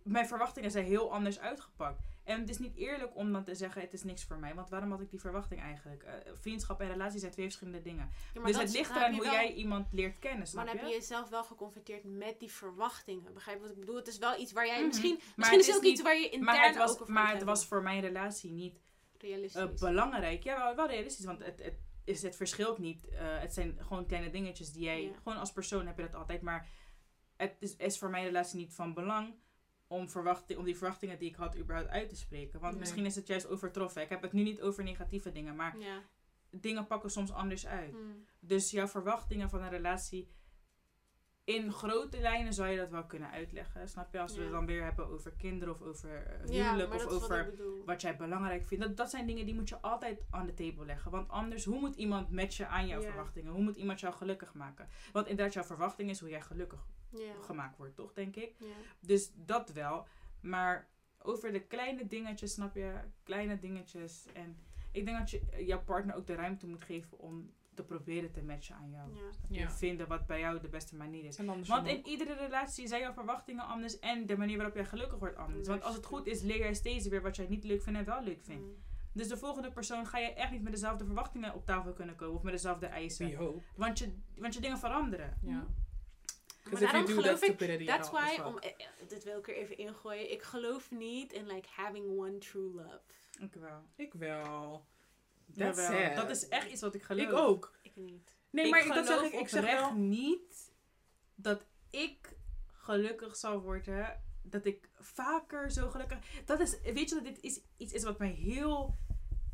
Mijn 0.02 0.26
verwachtingen 0.26 0.70
zijn 0.70 0.84
heel 0.84 1.12
anders 1.12 1.38
uitgepakt. 1.38 2.02
En 2.26 2.40
het 2.40 2.48
is 2.48 2.58
niet 2.58 2.76
eerlijk 2.76 3.16
om 3.16 3.32
dan 3.32 3.44
te 3.44 3.54
zeggen, 3.54 3.80
het 3.80 3.92
is 3.92 4.02
niks 4.02 4.24
voor 4.24 4.36
mij. 4.38 4.54
Want 4.54 4.68
waarom 4.70 4.90
had 4.90 5.00
ik 5.00 5.10
die 5.10 5.20
verwachting 5.20 5.60
eigenlijk? 5.60 6.02
Eh, 6.02 6.12
vriendschap 6.34 6.80
en 6.80 6.88
relatie 6.88 7.18
zijn 7.20 7.32
twee 7.32 7.44
verschillende 7.44 7.82
dingen. 7.82 8.10
Ja, 8.34 8.40
maar 8.40 8.52
dus 8.52 8.60
het 8.60 8.72
ligt 8.72 8.88
dan 8.88 8.98
eraan 8.98 9.12
hoe 9.14 9.22
wel- 9.22 9.32
jij 9.32 9.52
iemand 9.54 9.92
leert 9.92 10.18
kennen, 10.18 10.38
Maar 10.38 10.46
snap 10.46 10.64
dan 10.66 10.74
je? 10.74 10.80
heb 10.80 10.88
je 10.90 10.94
jezelf 10.96 11.28
wel 11.28 11.44
geconfronteerd 11.44 12.04
met 12.04 12.40
die 12.40 12.50
verwachtingen. 12.50 13.32
Begrijp 13.34 13.56
je 13.56 13.62
wat 13.62 13.72
ik 13.72 13.78
bedoel? 13.80 13.96
Het 13.96 14.06
is 14.08 14.18
wel 14.18 14.40
iets 14.40 14.52
waar 14.52 14.66
jij 14.66 14.76
Mhm. 14.78 14.86
misschien... 14.86 15.14
Maar 15.14 15.32
Misschien 15.36 15.58
is 15.58 15.66
het 15.66 15.76
ook 15.76 15.82
iets 15.82 16.02
waar 16.02 16.16
je 16.16 16.24
intern 16.24 16.44
maar 16.44 16.66
het 16.66 16.76
was, 16.76 16.90
over 17.00 17.12
maar 17.12 17.22
het 17.22 17.30
hebben. 17.36 17.48
was 17.48 17.66
voor 17.66 17.82
mijn 17.82 18.00
relatie 18.00 18.50
niet 18.50 18.78
realistisch. 19.18 19.62
eh, 19.62 19.68
belangrijk. 19.80 20.42
Ja, 20.42 20.56
wel, 20.64 20.74
wel 20.76 20.86
realistisch. 20.88 21.24
Want 21.24 21.44
het, 21.44 21.62
het, 21.62 21.74
is, 22.04 22.22
het 22.22 22.36
verschilt 22.36 22.78
niet. 22.78 23.08
Eh, 23.08 23.18
het 23.40 23.54
zijn 23.54 23.78
gewoon 23.80 24.06
kleine 24.06 24.30
dingetjes 24.30 24.72
die 24.72 24.82
jij... 24.84 25.02
Ja. 25.02 25.10
Gewoon 25.22 25.38
als 25.38 25.52
persoon 25.52 25.86
heb 25.86 25.96
je 25.96 26.02
dat 26.02 26.14
altijd. 26.14 26.42
Maar 26.42 26.68
het 27.36 27.56
is, 27.60 27.76
is 27.76 27.98
voor 27.98 28.10
mijn 28.10 28.24
relatie 28.24 28.58
niet 28.58 28.74
van 28.74 28.94
belang... 28.94 29.34
Om, 29.86 30.08
verwachting, 30.08 30.58
om 30.58 30.64
die 30.64 30.76
verwachtingen 30.76 31.18
die 31.18 31.28
ik 31.28 31.36
had 31.36 31.56
überhaupt 31.56 31.90
uit 31.90 32.08
te 32.08 32.16
spreken. 32.16 32.60
Want 32.60 32.72
Nee. 32.72 32.80
misschien 32.80 33.06
is 33.06 33.14
het 33.14 33.26
juist 33.26 33.48
overtroffen. 33.48 34.02
Ik 34.02 34.08
heb 34.08 34.22
het 34.22 34.32
nu 34.32 34.42
niet 34.42 34.62
over 34.62 34.84
negatieve 34.84 35.32
dingen. 35.32 35.56
Maar 35.56 35.78
ja. 35.78 36.02
dingen 36.50 36.86
pakken 36.86 37.10
soms 37.10 37.32
anders 37.32 37.66
uit. 37.66 37.90
Hmm. 37.90 38.26
Dus 38.40 38.70
jouw 38.70 38.88
verwachtingen 38.88 39.50
van 39.50 39.62
een 39.62 39.70
relatie 39.70 40.28
in 41.46 41.72
grote 41.72 42.20
lijnen 42.20 42.52
zou 42.54 42.68
je 42.68 42.76
dat 42.76 42.90
wel 42.90 43.04
kunnen 43.04 43.30
uitleggen. 43.30 43.88
Snap 43.88 44.12
je? 44.12 44.20
Als 44.20 44.32
we 44.32 44.38
Ja. 44.38 44.44
het 44.44 44.52
dan 44.52 44.66
weer 44.66 44.82
hebben 44.82 45.06
over 45.08 45.32
kinderen 45.32 45.74
of 45.74 45.82
over 45.82 46.26
eh, 46.26 46.48
Ja, 46.48 46.64
huwelijk 46.70 46.94
of 46.94 47.04
wat 47.04 47.12
over 47.12 47.54
wat 47.84 48.00
jij 48.00 48.16
belangrijk 48.16 48.66
vindt. 48.66 48.84
Dat, 48.84 48.96
dat 48.96 49.10
zijn 49.10 49.26
dingen 49.26 49.44
die 49.46 49.54
moet 49.54 49.68
je 49.68 49.80
altijd 49.80 50.20
aan 50.30 50.46
de 50.46 50.54
tafel 50.54 50.84
leggen. 50.84 51.10
Want 51.10 51.28
anders, 51.28 51.64
hoe 51.64 51.80
moet 51.80 51.96
iemand 51.96 52.30
matchen 52.30 52.68
aan 52.68 52.86
jouw 52.86 53.00
Ja. 53.00 53.06
verwachtingen? 53.06 53.52
Hoe 53.52 53.62
moet 53.62 53.76
iemand 53.76 54.00
jou 54.00 54.14
gelukkig 54.14 54.54
maken? 54.54 54.88
Want 55.12 55.26
inderdaad, 55.26 55.54
jouw 55.54 55.64
verwachting 55.64 56.10
is 56.10 56.20
hoe 56.20 56.28
jij 56.28 56.42
gelukkig 56.42 56.86
gemaakt 57.40 57.76
wordt, 57.76 57.96
toch, 57.96 58.12
denk 58.12 58.36
ik? 58.36 58.56
Dus 59.00 59.30
dat 59.34 59.72
wel. 59.72 60.06
Maar 60.40 60.88
over 61.18 61.52
de 61.52 61.60
kleine 61.60 62.06
dingetjes, 62.06 62.52
snap 62.52 62.74
je? 62.74 62.94
Kleine 63.22 63.58
dingetjes. 63.58 64.26
En 64.32 64.58
ik 64.92 65.04
denk 65.04 65.18
dat 65.18 65.30
je 65.30 65.64
jouw 65.64 65.82
partner 65.82 66.14
ook 66.16 66.26
de 66.26 66.34
ruimte 66.34 66.66
moet 66.66 66.84
geven 66.84 67.18
om 67.18 67.52
te 67.76 67.82
proberen 67.82 68.32
te 68.32 68.42
matchen 68.42 68.74
aan 68.74 68.90
jou. 68.90 69.14
Ja. 69.14 69.32
Snap 69.32 69.50
je? 69.50 69.58
Ja. 69.58 69.70
Vinden 69.70 70.08
wat 70.08 70.26
bij 70.26 70.40
jou 70.40 70.60
de 70.60 70.68
beste 70.68 70.96
manier 70.96 71.24
is. 71.24 71.38
Want 71.66 71.86
in 71.86 72.06
iedere 72.06 72.34
relatie 72.34 72.86
zijn 72.86 73.00
jouw 73.00 73.12
verwachtingen 73.12 73.66
anders 73.66 73.98
en 73.98 74.26
de 74.26 74.36
manier 74.36 74.56
waarop 74.56 74.74
jij 74.74 74.84
gelukkig 74.84 75.18
wordt 75.18 75.36
anders. 75.36 75.68
Want 75.68 75.82
als 75.82 75.96
het 75.96 76.06
goed 76.06 76.26
is, 76.26 76.42
leer 76.42 76.58
jij 76.58 76.74
steeds 76.74 77.08
weer 77.08 77.22
wat 77.22 77.36
jij 77.36 77.46
niet 77.48 77.64
leuk 77.64 77.82
vindt 77.82 77.98
en 77.98 78.04
wel 78.04 78.22
leuk 78.22 78.42
vindt. 78.42 78.66
Mm. 78.66 78.84
Dus 79.12 79.28
de 79.28 79.36
volgende 79.36 79.72
persoon 79.72 80.06
ga 80.06 80.18
je 80.18 80.32
echt 80.32 80.50
niet 80.50 80.62
met 80.62 80.72
dezelfde 80.72 81.04
verwachtingen 81.04 81.54
op 81.54 81.66
tafel 81.66 81.92
kunnen 81.92 82.16
komen 82.16 82.36
of 82.36 82.42
met 82.42 82.52
dezelfde 82.52 82.86
We 82.86 82.92
eisen. 82.92 83.34
hope. 83.34 83.62
Want 83.76 83.98
je, 83.98 84.12
want 84.36 84.54
je 84.54 84.60
dingen 84.60 84.78
veranderen. 84.78 85.38
Ja. 85.42 85.66
Maar 86.70 86.72
if 86.72 86.80
you 86.80 86.92
daarom 86.92 87.06
geloof 87.06 87.42
ik, 87.42 87.44
stupidity 87.44 87.84
that's 87.84 88.10
why, 88.10 88.40
om, 88.44 88.58
eh, 88.58 88.70
eh, 88.70 89.08
dit 89.08 89.24
wil 89.24 89.38
ik 89.38 89.48
er 89.48 89.54
even 89.54 89.78
ingooien. 89.78 90.32
Ik 90.32 90.42
geloof 90.42 90.90
niet 90.90 91.32
in 91.32 91.46
like 91.46 91.68
having 91.70 92.18
one 92.18 92.38
true 92.38 92.74
love. 92.74 93.00
Ik 93.40 93.54
wel. 93.54 93.82
Ik 93.96 94.12
wel. 94.12 94.84
That's 95.54 95.80
Jawel. 95.80 96.06
sad. 96.06 96.16
Dat 96.16 96.30
is 96.30 96.48
echt 96.48 96.70
iets 96.70 96.80
wat 96.80 96.94
ik 96.94 97.02
geloof. 97.02 97.26
Ik 97.26 97.32
ook. 97.32 97.78
Ik 97.82 97.96
niet. 97.96 98.36
Nee, 98.50 98.64
ik 98.64 98.70
maar 98.70 98.94
dat 98.94 99.06
zeg 99.06 99.22
ik. 99.22 99.32
Ik 99.32 99.48
zeg 99.48 99.62
oprecht 99.62 99.80
wel. 99.80 99.94
niet 99.94 100.72
dat 101.34 101.66
ik 101.90 102.36
gelukkig 102.66 103.36
zal 103.36 103.60
worden. 103.60 104.22
Dat 104.42 104.64
ik 104.64 104.90
vaker 104.94 105.70
zo 105.70 105.90
gelukkig... 105.90 106.18
Dat 106.44 106.60
is... 106.60 106.80
Weet 106.80 107.08
je 107.08 107.14
dat 107.14 107.24
dit 107.24 107.40
is, 107.40 107.60
iets 107.76 107.92
is 107.92 108.04
wat 108.04 108.18
mij 108.18 108.30
heel... 108.30 108.98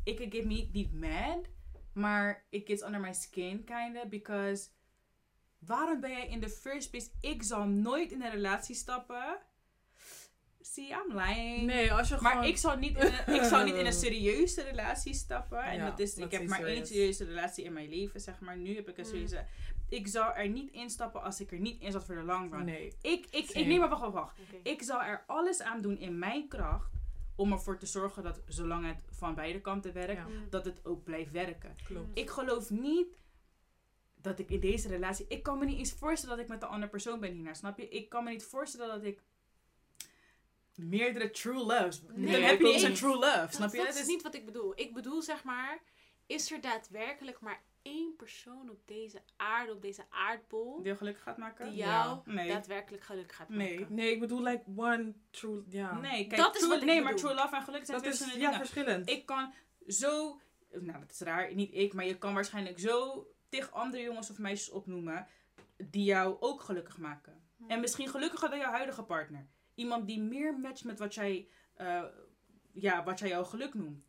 Ik 0.03 0.17
get 0.33 0.45
me 0.45 0.69
niet 0.71 0.93
mad. 0.93 1.45
Maar 1.93 2.45
it 2.49 2.67
gets 2.67 2.83
under 2.83 2.99
my 2.99 3.13
skin, 3.13 3.63
kinda. 3.63 4.05
Because... 4.05 4.69
Waarom 5.59 5.99
ben 5.99 6.11
jij 6.11 6.27
in 6.27 6.39
the 6.39 6.49
first 6.49 6.89
place... 6.89 7.09
Ik 7.21 7.43
zal 7.43 7.65
nooit 7.65 8.11
in 8.11 8.21
een 8.21 8.31
relatie 8.31 8.75
stappen. 8.75 9.39
See, 10.73 10.87
I'm 10.89 11.15
lying. 11.17 11.65
Nee, 11.65 11.91
als 11.93 12.09
je 12.09 12.17
Maar 12.21 12.31
gewoon... 12.31 12.47
ik 12.47 12.57
zou, 12.57 12.79
niet 12.79 12.97
in 12.97 13.01
een, 13.25 13.33
ik 13.35 13.43
zou 13.43 13.65
niet 13.65 13.75
in 13.75 13.85
een 13.85 13.93
serieuze 14.05 14.61
relatie 14.61 15.13
stappen. 15.13 15.63
En 15.63 15.77
Ja, 15.77 15.89
dat 15.89 15.99
is, 15.99 16.15
ik 16.17 16.31
heb 16.31 16.47
maar 16.47 16.63
één 16.63 16.85
serieuze 16.87 17.23
relatie 17.25 17.63
in 17.63 17.73
mijn 17.73 17.89
leven, 17.89 18.19
zeg 18.21 18.39
maar. 18.39 18.57
Nu 18.57 18.75
heb 18.75 18.89
ik 18.89 18.97
een 18.97 19.03
Mm. 19.03 19.09
serieuze... 19.09 19.45
Ik 19.89 20.07
zou 20.07 20.35
er 20.35 20.49
niet 20.49 20.71
instappen 20.71 21.21
als 21.23 21.39
ik 21.41 21.51
er 21.51 21.59
niet 21.59 21.81
in 21.81 21.91
zat 21.91 22.05
voor 22.05 22.15
de 22.15 22.23
long 22.23 22.51
run. 22.51 22.65
Nee. 22.65 22.93
Ik, 23.01 23.25
ik, 23.31 23.49
ik 23.49 23.65
neem 23.65 23.79
maar 23.79 23.89
wacht, 23.89 24.01
wacht, 24.01 24.13
wacht. 24.13 24.35
Ik 24.63 24.81
zal 24.81 25.01
er 25.01 25.23
alles 25.27 25.61
aan 25.61 25.81
doen 25.81 25.97
in 25.99 26.19
mijn 26.19 26.47
kracht 26.47 26.91
om 27.35 27.51
ervoor 27.51 27.77
te 27.77 27.85
zorgen 27.85 28.23
dat, 28.23 28.41
zolang 28.47 28.85
het 28.87 28.97
van 29.09 29.35
beide 29.35 29.61
kanten 29.61 29.93
werkt, 29.93 30.11
Ja, 30.21 30.27
Mm. 30.27 30.49
dat 30.49 30.65
het 30.65 30.85
ook 30.85 31.03
blijft 31.03 31.31
werken. 31.31 31.75
klopt. 31.83 32.17
Ik 32.19 32.29
geloof 32.29 32.69
niet 32.69 33.07
dat 34.15 34.39
ik 34.39 34.49
in 34.49 34.59
deze 34.59 34.87
relatie... 34.87 35.25
Ik 35.29 35.43
kan 35.43 35.57
me 35.59 35.65
niet 35.65 35.77
eens 35.77 35.93
voorstellen 35.93 36.35
dat 36.35 36.45
ik 36.45 36.51
met 36.51 36.59
de 36.61 36.67
andere 36.67 36.91
persoon 36.91 37.19
ben 37.19 37.33
hiernaar, 37.33 37.55
snap 37.55 37.77
je? 37.77 37.87
Ik 37.89 38.09
kan 38.09 38.23
me 38.23 38.29
niet 38.29 38.43
voorstellen 38.43 38.95
dat 38.95 39.03
ik 39.03 39.21
meerdere 40.77 41.29
true 41.31 41.57
loves... 41.65 42.01
Nee, 42.13 42.31
dan 42.31 42.41
heb 42.41 42.57
je 42.59 42.63
niet 42.65 42.73
eens 42.73 42.83
een 42.83 42.93
true 42.93 43.15
love, 43.15 43.47
snap 43.49 43.61
Dat, 43.61 43.71
je? 43.71 43.77
dat 43.77 43.93
is 43.95 44.01
is- 44.01 44.07
niet 44.07 44.21
wat 44.21 44.35
ik 44.35 44.45
bedoel. 44.45 44.73
Ik 44.75 44.93
bedoel 44.93 45.21
zeg 45.21 45.43
maar, 45.43 45.79
is 46.25 46.51
er 46.51 46.61
daadwerkelijk 46.61 47.39
maar 47.39 47.61
één 47.81 48.15
persoon 48.15 48.69
op 48.69 48.87
deze 48.87 49.21
aarde, 49.37 49.71
op 49.71 49.81
deze 49.81 50.03
aardbol, 50.09 50.77
Die 50.77 50.87
je 50.91 50.97
gelukkig 50.97 51.23
gaat 51.23 51.37
maken? 51.37 51.65
die 51.69 51.75
Ja. 51.77 52.03
jou 52.03 52.19
Nee. 52.25 52.47
daadwerkelijk 52.47 53.03
gelukkig 53.03 53.35
gaat 53.37 53.49
Nee. 53.49 53.79
maken? 53.79 53.95
Nee, 53.95 54.11
ik 54.11 54.19
bedoel 54.19 54.41
like 54.41 54.63
one 54.75 55.13
true... 55.31 55.63
Ja. 55.67 55.99
Nee, 55.99 56.27
kijk, 56.27 56.41
Dat 56.41 56.53
is 56.55 56.59
true- 56.59 56.69
wat 56.73 56.81
ik 56.81 56.87
nee 56.87 57.01
maar 57.01 57.15
true 57.15 57.33
love 57.33 57.55
en 57.55 57.61
geluk 57.63 57.85
zijn 57.85 58.01
Dat 58.01 58.13
is 58.13 58.19
ja, 58.25 58.33
dingen. 58.33 58.53
verschillend. 58.53 59.09
Ik 59.09 59.25
kan 59.25 59.53
zo, 59.87 60.39
nou 60.71 60.99
dat 60.99 61.11
is 61.11 61.19
raar, 61.19 61.53
niet 61.53 61.73
ik, 61.73 61.93
maar 61.93 62.05
je 62.05 62.17
kan 62.17 62.33
waarschijnlijk 62.33 62.79
zo 62.79 63.27
tig 63.49 63.71
andere 63.71 64.03
jongens 64.03 64.29
of 64.29 64.37
meisjes 64.37 64.69
opnoemen 64.69 65.27
die 65.77 66.03
jou 66.03 66.37
ook 66.39 66.61
gelukkig 66.61 66.97
maken. 66.97 67.41
Hm. 67.57 67.63
En 67.71 67.79
misschien 67.79 68.07
gelukkiger 68.07 68.49
dan 68.49 68.59
jouw 68.59 68.71
huidige 68.71 69.03
partner. 69.03 69.47
Iemand 69.75 70.07
die 70.07 70.21
meer 70.21 70.59
matcht 70.59 70.83
met 70.83 70.99
wat 70.99 71.13
jij, 71.13 71.47
eh, 71.73 72.03
ja, 72.73 73.03
wat 73.03 73.19
jij 73.19 73.29
jouw 73.29 73.43
geluk 73.43 73.73
noemt. 73.73 74.07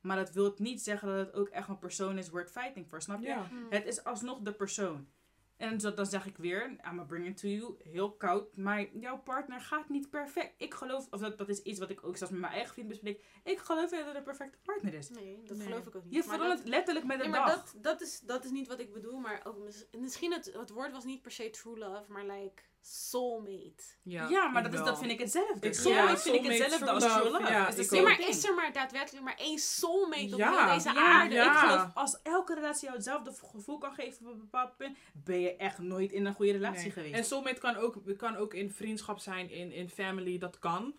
Maar 0.00 0.16
dat 0.16 0.30
wil 0.32 0.54
niet 0.56 0.82
zeggen 0.82 1.08
dat 1.08 1.26
het 1.26 1.34
ook 1.34 1.48
echt 1.48 1.68
een 1.68 1.78
persoon 1.78 2.18
is 2.18 2.28
worth 2.28 2.50
fighting 2.50 2.88
for, 2.88 3.02
snap 3.02 3.20
je? 3.20 3.26
ja. 3.26 3.48
Mm. 3.52 3.66
Het 3.70 3.86
is 3.86 4.04
alsnog 4.04 4.40
de 4.40 4.52
persoon. 4.52 5.08
En 5.56 5.80
zo, 5.80 5.94
dan 5.94 6.06
zeg 6.06 6.26
ik 6.26 6.36
weer, 6.36 6.76
I'm 6.90 7.06
bring 7.06 7.26
it 7.26 7.36
to 7.36 7.48
you, 7.48 7.74
heel 7.78 8.12
koud. 8.12 8.56
Maar 8.56 8.96
jouw 8.96 9.18
partner 9.18 9.60
gaat 9.60 9.88
niet 9.88 10.10
perfect. 10.10 10.54
Ik 10.56 10.74
geloof, 10.74 11.06
of 11.10 11.20
dat, 11.20 11.38
dat 11.38 11.48
is 11.48 11.62
iets 11.62 11.78
wat 11.78 11.90
ik 11.90 12.04
ook 12.04 12.16
zelfs 12.16 12.32
met 12.32 12.40
mijn 12.42 12.52
eigen 12.52 12.72
vriend 12.72 12.88
bespreek. 12.88 13.24
Ik 13.44 13.58
geloof 13.58 13.90
niet 13.90 13.98
dat 14.00 14.08
het 14.08 14.16
een 14.16 14.22
perfecte 14.22 14.58
partner 14.62 14.94
is. 14.94 15.08
Nee, 15.08 15.42
dat 15.44 15.56
Nee. 15.56 15.66
geloof 15.66 15.86
ik 15.86 15.94
ook 15.94 16.04
niet. 16.04 16.14
Je 16.14 16.22
verandert 16.22 16.68
letterlijk 16.68 17.06
met 17.06 17.16
de 17.16 17.22
Nee, 17.22 17.32
maar 17.32 17.46
dag. 17.46 17.72
dat, 17.72 17.82
dat, 17.82 18.00
is, 18.00 18.20
dat 18.20 18.44
is 18.44 18.50
niet 18.50 18.68
wat 18.68 18.80
ik 18.80 18.92
bedoel. 18.92 19.18
Maar 19.18 19.40
ook 19.44 19.58
mis- 19.58 19.86
misschien 19.98 20.32
het, 20.32 20.52
het 20.52 20.70
woord 20.70 20.92
was 20.92 21.04
niet 21.04 21.22
per 21.22 21.30
se 21.30 21.50
true 21.50 21.78
love, 21.78 22.12
maar 22.12 22.24
like 22.26 22.62
soulmate. 22.80 23.82
Ja, 24.02 24.48
maar 24.48 24.62
dat, 24.62 24.72
is, 24.72 24.78
wel. 24.78 24.86
dat 24.88 24.98
vind 24.98 25.10
ik 25.10 25.18
hetzelfde. 25.18 25.66
Ik- 25.66 25.74
Soulmate 25.74 26.10
ja, 26.10 26.16
vind 26.16 26.34
ik 26.34 26.44
hetzelfde 26.44 26.90
als 26.90 27.04
true 27.04 27.30
love, 27.30 27.52
ja, 27.52 27.68
Is 27.68 27.90
Nee, 27.90 28.02
maar 28.02 28.20
is 28.28 28.44
er 28.44 28.54
maar 28.54 28.72
daadwerkelijk 28.72 29.24
maar 29.24 29.36
één 29.38 29.58
soulmate 29.58 30.32
op 30.32 30.38
Ja, 30.38 30.74
deze 30.74 30.92
Ja, 30.92 30.94
aarde? 31.06 31.34
ik 31.34 31.42
ja. 31.42 31.54
geloof 31.54 31.90
als 31.94 32.18
elke 32.22 32.54
relatie 32.54 32.82
jou 32.84 32.94
hetzelfde 32.94 33.32
gevoel 33.46 33.78
kan 33.78 33.92
geven 33.92 34.26
op 34.26 34.32
een 34.32 34.38
bepaald 34.38 34.76
punt, 34.76 34.96
ben 35.12 35.40
je 35.40 35.56
echt 35.56 35.78
nooit 35.78 36.12
in 36.12 36.26
een 36.26 36.34
goede 36.34 36.52
relatie 36.52 36.82
Nee. 36.82 36.90
geweest. 36.90 37.14
En 37.14 37.24
soulmate 37.24 37.60
kan 37.60 37.76
ook, 37.76 38.16
kan 38.16 38.36
ook 38.36 38.54
in 38.54 38.70
vriendschap 38.70 39.18
zijn, 39.18 39.50
in, 39.50 39.72
in 39.72 39.88
family, 39.88 40.38
dat 40.38 40.58
kan. 40.58 40.94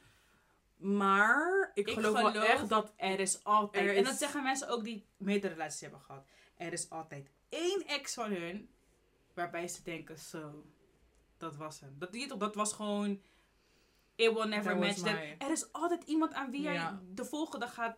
Maar 0.77 1.71
ik, 1.73 1.87
Ik 1.87 1.93
geloof, 1.93 2.13
wel 2.33 2.43
echt 2.43 2.69
dat... 2.69 2.93
Er 2.95 3.19
is 3.19 3.43
altijd, 3.43 3.89
Er 3.89 3.95
en 3.95 4.03
dat 4.03 4.15
zeggen 4.15 4.43
mensen 4.43 4.69
ook 4.69 4.83
die 4.83 5.05
meerdere 5.17 5.53
relaties 5.53 5.81
hebben 5.81 5.99
gehad. 5.99 6.25
Er 6.57 6.73
is 6.73 6.89
altijd 6.89 7.29
één 7.49 7.83
ex 7.87 8.13
van 8.13 8.31
hun 8.31 8.69
waarbij 9.33 9.67
ze 9.67 9.83
denken, 9.83 10.19
zo, 10.19 10.65
dat 11.41 11.55
was 11.55 11.79
hem. 11.79 11.95
Dat, 11.99 12.39
dat 12.39 12.55
was 12.55 12.73
gewoon, 12.73 13.21
it 14.15 14.33
will 14.33 14.47
never 14.47 14.71
That 14.71 14.79
match. 14.79 14.97
That- 14.99 15.13
my- 15.13 15.35
Er 15.37 15.51
is 15.51 15.73
altijd 15.73 16.03
iemand 16.03 16.33
aan 16.33 16.51
wie 16.51 16.61
jij 16.61 16.89
de 17.13 17.25
volgende 17.25 17.67
gaat 17.67 17.97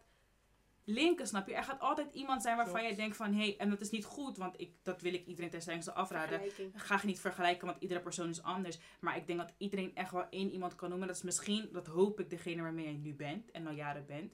linken, 0.84 1.28
snap 1.28 1.48
je? 1.48 1.54
Er 1.56 1.64
gaat 1.64 1.80
altijd 1.80 2.14
iemand 2.14 2.42
zijn 2.42 2.56
waarvan 2.56 2.76
Klopt. 2.76 2.90
jij 2.90 2.98
denkt 3.04 3.18
van, 3.18 3.34
hé, 3.34 3.40
hey, 3.44 3.58
en 3.58 3.70
dat 3.70 3.82
is 3.82 3.90
niet 3.90 4.06
goed, 4.06 4.38
want 4.38 4.60
ik, 4.60 4.72
dat 4.82 5.02
wil 5.02 5.14
ik 5.14 5.26
iedereen 5.26 5.50
ten 5.50 5.62
strengste 5.62 5.94
afraden. 5.94 6.42
Ga 6.74 6.96
je 7.02 7.08
niet 7.08 7.20
vergelijken, 7.20 7.68
want 7.68 7.82
iedere 7.82 8.00
persoon 8.02 8.30
is 8.30 8.44
anders. 8.44 8.78
Maar 9.00 9.18
ik 9.18 9.28
denk 9.28 9.40
dat 9.40 9.54
iedereen 9.58 9.96
echt 9.96 10.12
wel 10.12 10.30
één 10.30 10.52
iemand 10.52 10.76
kan 10.76 10.90
noemen. 10.90 11.08
Dat 11.08 11.16
is 11.18 11.24
misschien, 11.24 11.70
dat 11.72 11.88
hoop 11.88 12.20
ik, 12.20 12.30
degene 12.30 12.62
waarmee 12.62 12.84
jij 12.86 12.94
nu 12.94 13.14
bent 13.14 13.52
en 13.52 13.68
al 13.68 13.74
jaren 13.74 14.06
bent. 14.06 14.34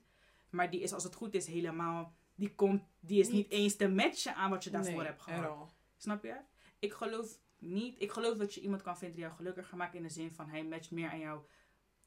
Maar 0.50 0.70
die 0.70 0.82
is, 0.82 0.94
als 0.94 1.04
het 1.04 1.16
goed 1.16 1.34
is, 1.34 1.48
helemaal. 1.48 2.14
Die, 2.36 2.56
komt, 2.56 2.84
die 3.00 3.20
is 3.20 3.28
niet, 3.28 3.36
Niet. 3.36 3.52
eens 3.52 3.76
te 3.76 3.88
matchen 3.90 4.36
aan 4.36 4.50
wat 4.50 4.64
je 4.64 4.70
daarvoor 4.70 4.94
Nee, 4.94 5.06
hebt 5.06 5.22
gehad. 5.22 5.74
Snap 5.98 6.24
je? 6.24 6.36
Ik 6.80 6.94
geloof 6.94 7.40
niet. 7.60 8.02
Ik 8.02 8.12
geloof 8.12 8.38
dat 8.38 8.54
je 8.54 8.62
iemand 8.62 8.82
kan 8.82 8.98
vinden 8.98 9.16
die 9.16 9.26
jou 9.26 9.36
gelukkiger 9.36 9.78
maakt 9.78 9.96
in 9.96 10.04
de 10.04 10.10
zin 10.10 10.32
van 10.32 10.50
hij 10.50 10.64
matcht 10.64 10.92
meer 10.92 11.10
aan 11.10 11.20
jou. 11.20 11.42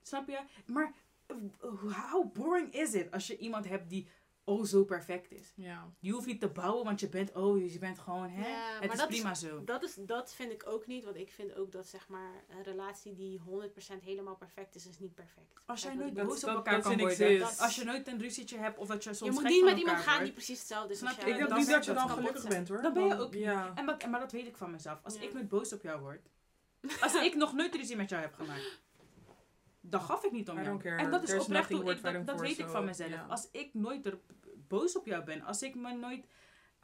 Snap 0.03 0.29
je? 0.29 0.41
Maar 0.67 0.95
eh, 1.27 1.37
how 2.11 2.33
boring 2.33 2.75
is 2.75 2.93
het 2.93 3.11
als 3.11 3.27
je 3.27 3.39
iemand 3.39 3.69
hebt 3.69 3.91
die 3.91 4.09
oh 4.45 4.65
zo 4.65 4.85
perfect 4.85 5.33
is? 5.33 5.53
Ja. 5.57 5.93
Je 5.99 6.13
hoeft 6.13 6.27
niet 6.27 6.41
te 6.41 6.49
bouwen, 6.49 6.85
want 6.85 7.01
je 7.01 7.09
bent, 7.09 7.33
oh, 7.33 7.73
je 7.73 7.79
bent 7.79 7.99
gewoon, 7.99 8.29
hè? 8.29 8.49
Ja, 8.49 8.71
het 8.73 8.81
maar 8.81 8.93
is 8.93 8.99
dat 8.99 9.11
is- 9.11 9.17
prima 9.17 9.35
zo. 9.35 9.65
Dat, 9.65 9.83
is, 9.83 9.95
dat 9.99 10.33
vind 10.35 10.53
ik 10.53 10.63
ook 10.67 10.87
niet, 10.87 11.05
want 11.05 11.17
ik 11.17 11.31
vind 11.31 11.55
ook 11.55 11.73
dat 11.73 11.87
zeg 11.87 12.09
maar 12.09 12.45
een 12.49 12.63
relatie 12.63 13.15
die 13.15 13.41
100% 13.99 14.03
helemaal 14.03 14.37
perfect 14.37 14.75
is, 14.75 14.87
is 14.87 14.99
niet 14.99 15.15
perfect. 15.15 15.53
Als 15.67 15.83
jij 15.83 15.95
nooit 15.95 16.15
boos 16.15 16.45
op 16.45 16.51
elkaar 16.51 16.81
kan 16.83 16.99
worden. 16.99 17.59
Als 17.59 17.77
je 17.77 17.85
nooit 17.85 18.09
een 18.09 18.21
ruzietje 18.21 18.59
hebt 18.59 18.79
of 18.79 18.87
dat 18.89 19.05
je 19.05 19.15
soms 19.15 19.35
Je 19.35 19.41
moet 19.41 19.51
niet 19.51 19.65
met 19.65 19.79
iemand 19.79 19.99
gaan 19.99 20.23
die 20.23 20.33
precies 20.33 20.59
hetzelfde 20.59 20.93
is 20.93 20.99
Snap 20.99 21.11
als. 21.17 21.25
Ik 21.25 21.37
denk 21.37 21.49
dan 21.49 21.59
niet 21.59 21.69
dat 21.71 21.85
je 21.85 21.93
dan 21.93 22.11
gelukkig 22.11 22.49
bent 22.49 22.69
hoor. 22.69 22.83
Dan 22.83 22.93
ben 22.93 23.07
je 23.07 23.19
ook 23.19 23.33
niet. 23.33 23.43
Ja. 23.43 23.73
En, 23.75 23.85
wat, 23.87 24.07
maar 24.07 24.21
dat 24.21 24.33
weet 24.33 24.47
ik 24.47 24.57
van 24.57 24.71
mezelf. 24.71 24.99
Als 25.03 25.15
Ja. 25.15 25.21
ik 25.23 25.33
nooit 25.33 25.49
boos 25.49 25.73
op 25.73 25.83
jou 25.83 26.01
word. 26.01 26.29
Als 27.01 27.15
ik 27.27 27.35
nog 27.35 27.53
nooit 27.53 27.75
ruzie 27.75 27.97
met 27.97 28.09
jou 28.11 28.23
heb 28.23 28.35
gemaakt. 28.35 28.81
Dan 29.85 30.01
gaf 30.01 30.25
ik 30.25 30.33
niet 30.33 30.49
om 30.49 30.63
jou. 30.63 30.83
En 30.83 31.11
dat 31.11 31.23
is 31.23 31.29
There's 31.29 31.45
oprecht 31.45 31.71
hoe 31.71 31.91
ik, 31.91 32.03
dat, 32.03 32.27
dat 32.27 32.41
weet 32.41 32.59
ik 32.59 32.69
van 32.69 32.85
mezelf. 32.85 33.29
Als 33.29 33.49
ik 33.51 33.75
nooit 33.75 34.07
er 34.07 34.19
boos 34.69 34.97
op 34.97 35.07
jou 35.07 35.25
ben. 35.25 35.43
Als 35.43 35.63
ik 35.63 35.75
me 35.75 35.93
nooit... 35.93 36.25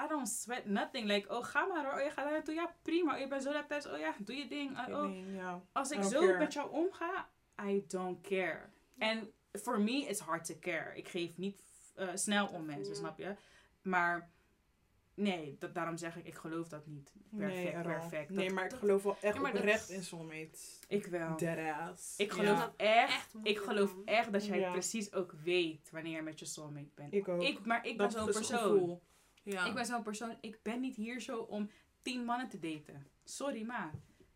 I 0.05 0.07
don't 0.09 0.29
sweat 0.29 0.65
nothing. 0.65 1.07
Like, 1.07 1.37
oh 1.37 1.45
ga 1.45 1.67
maar 1.67 1.85
hoor. 1.85 1.95
Oh 1.95 2.05
je 2.05 2.11
gaat 2.11 2.25
daar 2.25 2.33
naartoe. 2.33 2.55
Ja 2.55 2.75
prima. 2.83 3.15
Oh, 3.15 3.19
je 3.21 3.29
bent 3.29 3.43
zo 3.43 3.53
laat 3.53 3.69
thuis. 3.69 3.87
Oh 3.87 3.99
ja, 3.99 4.15
doe 4.19 4.37
je 4.37 4.49
ding. 4.49 4.89
Oh, 4.89 5.35
ja. 5.35 5.63
Als 5.73 5.91
ik 5.91 6.03
zo 6.03 6.21
care. 6.21 6.39
met 6.39 6.53
jou 6.53 6.71
omga, 6.71 7.29
I 7.63 7.85
don't 7.89 8.21
care. 8.21 8.61
En 8.99 9.33
for 9.53 9.81
me, 9.81 9.93
it's 9.93 10.21
hard 10.21 10.45
to 10.45 10.55
care. 10.61 10.97
Ik 10.97 11.09
geef 11.09 11.37
niet 11.37 11.63
eh, 11.95 12.09
snel 12.15 12.47
om 12.47 12.65
mensen, 12.65 12.97
snap 12.97 13.19
je? 13.19 13.37
Maar 13.83 14.31
nee, 15.19 15.57
dat, 15.59 15.75
daarom 15.75 15.97
zeg 15.97 16.17
ik, 16.17 16.27
ik 16.27 16.35
geloof 16.35 16.69
dat 16.69 16.87
niet. 16.87 17.13
Perfect, 17.37 17.75
nee, 17.75 17.83
perfect. 17.83 18.31
Nee, 18.31 18.51
maar 18.51 18.65
ik 18.65 18.71
dat- 18.71 18.79
geloof 18.79 19.03
wel 19.03 19.17
echt 19.21 19.35
Ja, 19.35 19.41
maar 19.41 19.53
dat 19.53 19.61
oprecht 19.61 19.89
is- 19.91 19.97
in 19.97 20.03
soulmates. 20.05 20.79
Ik 20.89 21.07
wel. 21.07 21.37
Deadass. 21.37 22.15
Ik 22.17 22.31
geloof 22.33 22.59
Ja. 22.59 22.73
echt, 22.77 23.13
Echt 23.13 23.37
ik 23.43 23.59
geloof 23.59 23.95
echt 24.05 24.33
dat 24.33 24.47
jij 24.47 24.59
Ja. 24.59 24.71
precies 24.71 25.13
ook 25.13 25.33
weet 25.45 25.91
wanneer 25.91 26.15
je 26.17 26.23
met 26.23 26.39
je 26.39 26.45
soulmate 26.45 26.91
bent. 26.95 27.13
Ik 27.13 27.29
ook. 27.29 27.43
Ik, 27.43 27.65
maar 27.67 27.87
ik 27.87 27.97
ben 27.97 28.11
zo'n 28.11 28.25
persoon. 28.25 28.59
gevoel. 28.59 29.03
Ja. 29.43 29.65
Ik 29.67 29.75
ben 29.75 29.87
zo'n 29.87 30.03
persoon, 30.03 30.37
ik 30.41 30.59
ben 30.63 30.81
niet 30.81 30.97
hier 30.97 31.21
zo 31.21 31.39
om 31.39 31.71
tien 32.03 32.25
mannen 32.25 32.49
te 32.49 32.59
daten. 32.59 33.07
Sorry, 33.25 33.63
ma. 33.63 33.91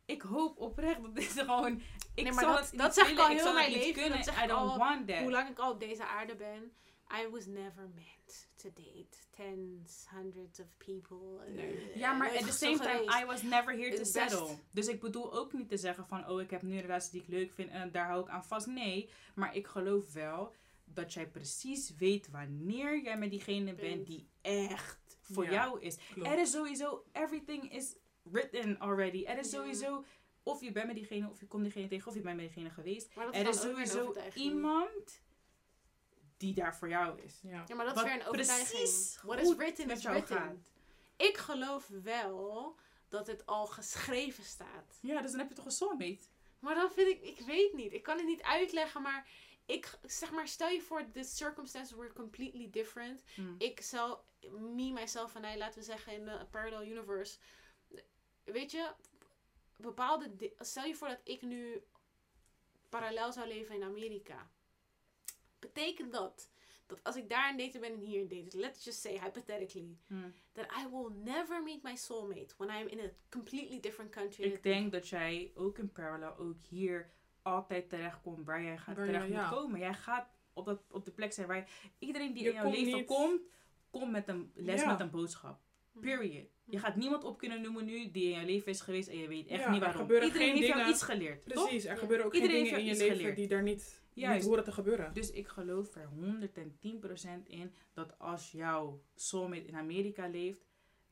ik 0.07 0.23
hoop 0.23 0.59
oprecht 0.59 1.03
dat 1.03 1.15
dit 1.17 1.27
gewoon... 1.41 1.83
Ik 2.15 2.25
Nee, 2.25 2.33
maar 2.33 2.45
zal 2.45 2.53
dat- 2.53 2.71
het 2.71 2.79
dat 2.79 2.87
niet 2.87 2.95
zeg 2.95 3.11
ik 3.11 3.19
al 3.19 3.27
heel 3.29 3.53
mijn 3.53 3.69
niet 3.71 3.79
leven, 3.79 3.93
kunnen. 3.93 4.17
dat 4.17 4.25
zeg 4.27 4.39
I 4.41 4.43
ik 4.43 4.49
don't 4.49 4.71
al 4.71 4.79
want 4.79 5.09
that. 5.09 5.19
Hoe 5.19 5.31
lang 5.31 5.49
ik 5.49 5.59
al 5.59 5.73
op 5.73 5.81
deze 5.81 6.07
aarde 6.07 6.37
ben. 6.37 6.73
I 7.13 7.29
was 7.31 7.47
never 7.47 7.89
meant 7.95 8.49
to 8.57 8.69
date 8.75 9.17
tens, 9.31 10.07
hundreds 10.11 10.61
of 10.61 10.77
people. 10.77 11.51
Nee. 11.51 11.93
Ja, 11.95 12.13
maar 12.13 12.31
at 12.37 12.47
the 12.47 12.53
same 12.53 12.79
time. 12.79 13.21
I 13.23 13.25
was 13.27 13.43
never 13.43 13.75
here 13.77 13.97
to 13.97 14.05
settle. 14.05 14.57
Dus 14.71 14.87
ik 14.89 15.01
bedoel 15.01 15.33
ook 15.33 15.53
niet 15.53 15.69
te 15.69 15.77
zeggen 15.77 16.07
van, 16.07 16.29
oh, 16.29 16.41
ik 16.41 16.51
heb 16.51 16.63
nu 16.63 16.75
een 16.75 16.81
relatie 16.81 17.11
die 17.13 17.21
ik 17.23 17.29
leuk 17.29 17.53
vind 17.53 17.71
en 17.71 17.91
daar 17.91 18.07
hou 18.07 18.23
ik 18.23 18.29
aan 18.29 18.45
vast. 18.45 18.67
Nee, 18.67 19.11
maar 19.35 19.57
ik 19.57 19.67
geloof 19.67 20.13
wel 20.13 20.53
dat 20.85 21.13
jij 21.13 21.27
precies 21.29 21.95
weet 21.97 22.29
wanneer 22.31 23.03
jij 23.03 23.19
met 23.19 23.31
diegene 23.31 23.75
bent 23.75 24.07
die 24.07 24.29
echt 24.41 25.17
voor 25.21 25.45
Ja, 25.45 25.51
jou 25.51 25.81
is. 25.81 25.99
Klopt. 26.13 26.29
Er 26.29 26.39
is 26.39 26.51
sowieso, 26.51 27.05
everything 27.13 27.73
is 27.73 27.97
written 28.23 28.79
already. 28.79 29.25
Er 29.25 29.39
is 29.39 29.51
Ja. 29.51 29.59
sowieso, 29.59 30.05
of 30.43 30.61
je 30.61 30.73
bent 30.73 30.87
met 30.87 30.95
diegene, 30.97 31.31
of 31.31 31.41
je 31.41 31.47
komt 31.47 31.63
diegene 31.63 31.89
tegen, 31.89 32.09
of 32.09 32.15
je 32.15 32.21
bent 32.21 32.37
met 32.37 32.45
diegene 32.45 32.71
geweest. 32.71 33.15
Maar 33.15 33.25
dat 33.27 33.35
Er 33.35 33.49
is 33.49 33.61
sowieso 33.61 34.15
iemand 34.35 35.21
die 36.43 36.55
daar 36.55 36.77
voor 36.77 36.89
jou 36.89 37.21
is. 37.21 37.41
Ja. 37.43 37.65
Ja, 37.67 37.75
maar 37.75 37.85
dat 37.87 37.95
Wat 37.95 38.05
is 38.05 38.11
weer 38.11 38.21
een 38.21 38.27
overtuiging. 38.27 38.69
precies 38.69 39.19
What 39.23 39.41
is 39.41 39.55
written 39.55 39.87
met 39.87 39.97
is 39.97 40.03
jou 40.03 40.15
written. 40.15 40.37
gaat. 40.37 40.57
Ik 41.17 41.37
geloof 41.37 41.89
wel 42.03 42.77
dat 43.09 43.27
het 43.27 43.47
al 43.47 43.67
geschreven 43.67 44.45
staat. 44.45 44.99
Ja, 45.01 45.21
dus 45.23 45.31
dan 45.31 45.41
heb 45.41 45.49
je 45.49 45.55
toch 45.55 45.65
een 45.65 45.71
soulmate? 45.71 46.27
Maar 46.59 46.75
dan 46.75 46.91
vind 46.91 47.09
ik, 47.09 47.23
ik 47.23 47.41
weet 47.47 47.73
niet. 47.73 47.93
Ik 47.93 48.03
kan 48.03 48.17
het 48.17 48.27
niet 48.27 48.43
uitleggen, 48.43 49.03
maar 49.03 49.29
ik 49.67 49.99
zeg 50.07 50.31
maar, 50.31 50.49
stel 50.49 50.69
je 50.69 50.81
voor, 50.81 51.11
the 51.11 51.23
circumstances 51.23 51.97
were 51.97 52.13
completely 52.13 52.71
different. 52.71 53.23
Hmm. 53.35 53.55
Ik 53.59 53.81
zou, 53.81 54.19
me, 54.51 54.91
myself 54.93 55.35
en 55.35 55.45
hij, 55.45 55.59
laten 55.59 55.79
we 55.79 55.85
zeggen, 55.85 56.13
in 56.13 56.29
een 56.29 56.51
parallel 56.51 56.83
universe. 56.85 57.39
Weet 58.45 58.71
je, 58.71 58.91
bepaalde, 59.77 60.53
stel 60.59 60.85
je 60.85 60.95
voor 60.95 61.09
dat 61.09 61.21
ik 61.25 61.43
nu 61.43 61.83
parallel 62.89 63.33
zou 63.33 63.47
leven 63.47 63.75
in 63.75 63.83
Amerika. 63.83 64.51
Betekent 65.63 66.13
dat, 66.13 66.51
dat 66.87 67.01
als 67.05 67.17
ik 67.17 67.29
daar 67.29 67.51
een 67.51 67.57
date 67.57 67.79
ben 67.79 67.93
en 67.93 67.99
hier 68.01 68.21
een 68.21 68.29
date, 68.29 68.59
let's 68.59 68.85
just 68.85 69.01
say 69.01 69.13
hypothetically, 69.21 69.97
Hmm. 70.07 70.33
that 70.53 70.65
I 70.65 70.89
will 70.91 71.11
never 71.25 71.63
meet 71.63 71.83
my 71.83 71.97
soulmate 71.97 72.55
when 72.57 72.81
I'm 72.81 72.89
in 72.89 72.99
a 73.01 73.09
completely 73.31 73.81
different 73.81 74.11
country. 74.11 74.45
Ik 74.45 74.63
denk 74.63 74.93
dat 74.93 75.09
jij 75.09 75.51
ook 75.55 75.79
in 75.79 75.93
parallel, 75.93 76.37
ook 76.37 76.57
hier, 76.69 77.11
altijd 77.43 77.89
terechtkomt 77.89 78.45
waar 78.47 78.63
jij 78.63 78.79
gaat 78.79 78.97
Waar 78.97 79.07
terecht 79.07 79.27
jij- 79.29 79.33
moet 79.37 79.43
ja. 79.45 79.51
komen. 79.51 79.81
Jij 79.81 79.95
gaat 79.95 80.29
op, 80.53 80.65
dat, 80.65 80.83
op 80.91 81.05
de 81.05 81.11
plek 81.11 81.33
zijn 81.33 81.47
waar 81.47 81.57
je- 81.57 81.65
iedereen 81.99 82.33
die 82.33 82.43
Je 82.43 82.49
in 82.49 82.55
jouw 82.55 82.71
leven 82.71 82.95
niet- 82.97 83.07
komt, 83.07 83.41
komt 83.91 84.11
met 84.11 84.29
een 84.29 84.51
les 84.55 84.81
Ja. 84.81 84.91
met 84.91 85.01
een 85.01 85.11
boodschap. 85.11 85.61
Period. 86.01 86.47
Je 86.65 86.79
gaat 86.79 86.97
niemand 86.97 87.25
op 87.25 87.39
kunnen 87.39 87.61
noemen 87.63 87.85
nu 87.85 88.11
die 88.11 88.25
in 88.25 88.31
jouw 88.31 88.45
leven 88.45 88.69
is 88.73 88.81
geweest 88.81 89.09
en 89.09 89.19
je 89.19 89.29
weet 89.29 89.47
echt 89.47 89.61
Ja, 89.63 89.71
niet 89.71 89.83
er 89.83 89.87
waarom. 89.87 90.03
Iedereen 90.11 90.31
geen 90.31 90.55
heeft 90.57 90.67
jou 90.67 90.89
iets 90.91 91.03
geleerd, 91.03 91.43
toch? 91.49 91.65
Precies, 91.65 91.85
er 91.85 91.95
Ja. 91.95 91.99
gebeuren 91.99 92.27
ook 92.27 92.35
Iedereen 92.35 92.55
geen 92.57 92.65
dingen 92.65 92.79
in 92.81 92.85
je 92.87 92.97
leven 92.97 93.17
geleerd. 93.17 93.37
die 93.37 93.47
daar 93.49 93.63
niet, 93.63 94.02
Juist. 94.15 94.39
niet 94.41 94.49
horen 94.49 94.65
te 94.65 94.73
gebeuren. 94.73 95.13
Dus 95.15 95.31
ik 95.31 95.49
geloof 95.49 95.95
er 95.95 96.09
110% 96.09 97.47
in 97.47 97.75
dat 97.93 98.19
als 98.19 98.51
jouw 98.53 99.03
soulmate 99.15 99.65
in 99.67 99.75
Amerika 99.77 100.27
leeft, 100.29 100.65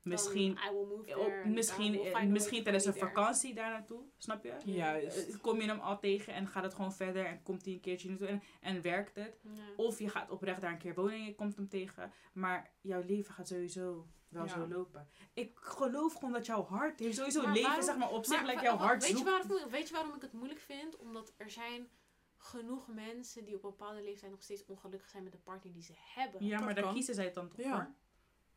misschien, 0.03 0.55
there 1.07 1.47
misschien, 1.47 2.33
misschien 2.33 2.63
tijdens 2.63 2.85
een 2.85 2.95
vakantie 2.95 3.55
daar 3.55 3.71
naartoe, 3.71 4.03
snap 4.17 4.45
je? 4.45 4.55
Juist. 4.65 5.29
Eh, 5.29 5.41
Kom 5.41 5.61
je 5.61 5.67
hem 5.67 5.79
al 5.81 5.99
tegen 5.99 6.35
en 6.35 6.47
gaat 6.49 6.63
het 6.63 6.75
gewoon 6.75 6.93
verder 6.93 7.25
en 7.27 7.43
komt 7.43 7.65
hij 7.65 7.75
een 7.75 7.81
keertje 7.81 8.09
naartoe 8.09 8.27
en, 8.27 8.43
en 8.61 8.83
werkt 8.83 9.15
het. 9.17 9.41
Ja. 9.43 9.51
Of 9.77 9.99
je 9.99 10.09
gaat 10.09 10.31
oprecht 10.31 10.61
daar 10.61 10.73
een 10.73 10.79
keer 10.79 10.95
wonen 10.95 11.13
en 11.15 11.25
je 11.25 11.35
komt 11.35 11.57
hem 11.57 11.69
tegen. 11.69 12.13
Maar 12.33 12.73
jouw 12.81 13.03
leven 13.07 13.35
gaat 13.35 13.49
sowieso 13.49 14.07
wel 14.29 14.45
Ja. 14.45 14.49
zo 14.49 14.67
lopen. 14.69 15.09
Ik 15.35 15.51
geloof 15.55 16.13
gewoon 16.15 16.33
dat 16.33 16.47
jouw 16.47 16.63
hart 16.65 17.01
heeft 17.01 17.17
sowieso 17.17 17.43
Maar 17.43 17.53
leven, 17.53 17.67
waarom- 17.69 17.85
zeg 17.85 17.97
maar, 17.97 18.11
op 18.11 18.25
zich, 18.25 18.37
Maar 18.43 18.47
like 18.51 18.63
jouw 18.63 18.77
hart 18.77 19.07
weet 19.09 19.19
je, 19.19 19.25
waarom, 19.25 19.71
weet 19.71 19.89
je 19.89 19.95
waarom 19.95 20.15
ik 20.15 20.23
het 20.23 20.33
moeilijk 20.33 20.61
vind? 20.61 20.97
Omdat 20.97 21.35
er 21.37 21.51
zijn 21.51 21.89
genoeg 22.43 22.89
mensen 22.89 23.45
die 23.45 23.55
op 23.55 23.65
een 23.65 23.71
bepaalde 23.71 24.03
leeftijd 24.03 24.31
nog 24.31 24.43
steeds 24.43 24.65
ongelukkig 24.67 25.09
zijn 25.11 25.23
met 25.23 25.33
de 25.33 25.39
partner 25.39 25.73
die 25.73 25.83
ze 25.83 25.93
hebben. 25.97 26.45
Ja, 26.47 26.57
Dat 26.57 26.65
maar 26.65 26.75
daar 26.75 26.93
kiezen 26.93 27.15
zij 27.15 27.33
dan 27.33 27.49
toch 27.49 27.61
Ja. 27.67 27.75
voor? 27.75 27.91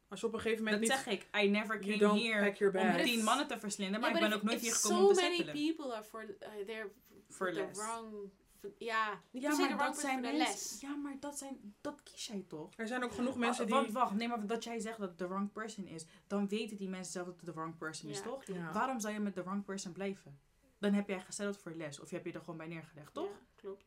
Als 0.07 0.19
je 0.22 0.27
op 0.27 0.34
een 0.34 0.39
gegeven 0.39 0.65
Dat 0.65 0.73
moment 0.73 0.91
niet... 0.91 1.01
zeg 1.03 1.14
ik. 1.14 1.43
I 1.43 1.49
never 1.49 1.80
came 1.80 2.19
here 2.19 2.97
om 2.97 3.03
tien 3.03 3.23
mannen 3.23 3.47
te 3.47 3.60
verslinden, 3.60 3.99
maar 3.99 4.10
Ja, 4.10 4.15
ik 4.15 4.22
ben 4.22 4.34
ook 4.34 4.43
nooit 4.43 4.61
hier 4.61 4.73
gekomen 4.73 4.97
om 4.99 5.05
so 5.07 5.14
te 5.14 5.22
many 5.22 5.35
settelen. 5.35 5.65
people 5.76 5.93
are 5.93 6.03
for, 6.03 6.23
uh, 6.23 6.65
they're 6.65 6.91
For 7.30 7.47
the 7.53 7.53
less. 7.60 7.80
wrong... 7.80 8.31
Ja, 8.77 9.22
maar 9.31 9.77
dat 9.77 9.97
zijn 9.99 10.22
mensen. 10.22 10.38
less. 10.38 10.81
Ja, 10.81 10.95
maar 10.95 11.19
dat 11.19 11.38
zijn. 11.38 11.76
Dat 11.81 12.03
kies 12.03 12.26
jij 12.27 12.45
toch? 12.47 12.69
Er 12.76 12.88
zijn 12.88 13.03
ook 13.03 13.11
genoeg 13.11 13.38
mensen 13.38 13.64
Ah, 13.64 13.69
die... 13.72 13.80
Want 13.80 13.91
wacht, 13.91 14.14
nee, 14.14 14.27
maar 14.27 14.47
dat 14.47 14.64
jij 14.64 14.80
zegt 14.80 14.99
dat 14.99 15.10
het 15.10 15.18
de 15.18 15.27
wrong 15.27 15.51
person 15.51 15.88
is, 15.88 16.05
dan 16.27 16.47
weten 16.47 16.77
die 16.77 16.89
mensen 16.89 17.11
zelf 17.11 17.26
dat 17.26 17.35
het 17.35 17.45
de 17.45 17.53
wrong 17.53 17.77
person 17.77 18.10
is, 18.10 18.22
toch? 18.22 18.43
Waarom 18.73 18.99
zou 18.99 19.14
je 19.14 19.19
met 19.19 19.35
de 19.35 19.43
wrong 19.43 19.64
person 19.65 19.91
blijven? 19.91 20.39
Dan 20.84 20.93
heb 20.93 21.07
jij 21.07 21.19
gezetteld 21.19 21.57
voor 21.57 21.72
les 21.72 21.99
of 21.99 22.10
je 22.10 22.15
hebt 22.15 22.27
je 22.27 22.34
er 22.34 22.39
gewoon 22.39 22.57
bij 22.57 22.68
neergelegd, 22.68 23.14
toch? 23.14 23.30
Ja, 23.30 23.45
klopt. 23.55 23.85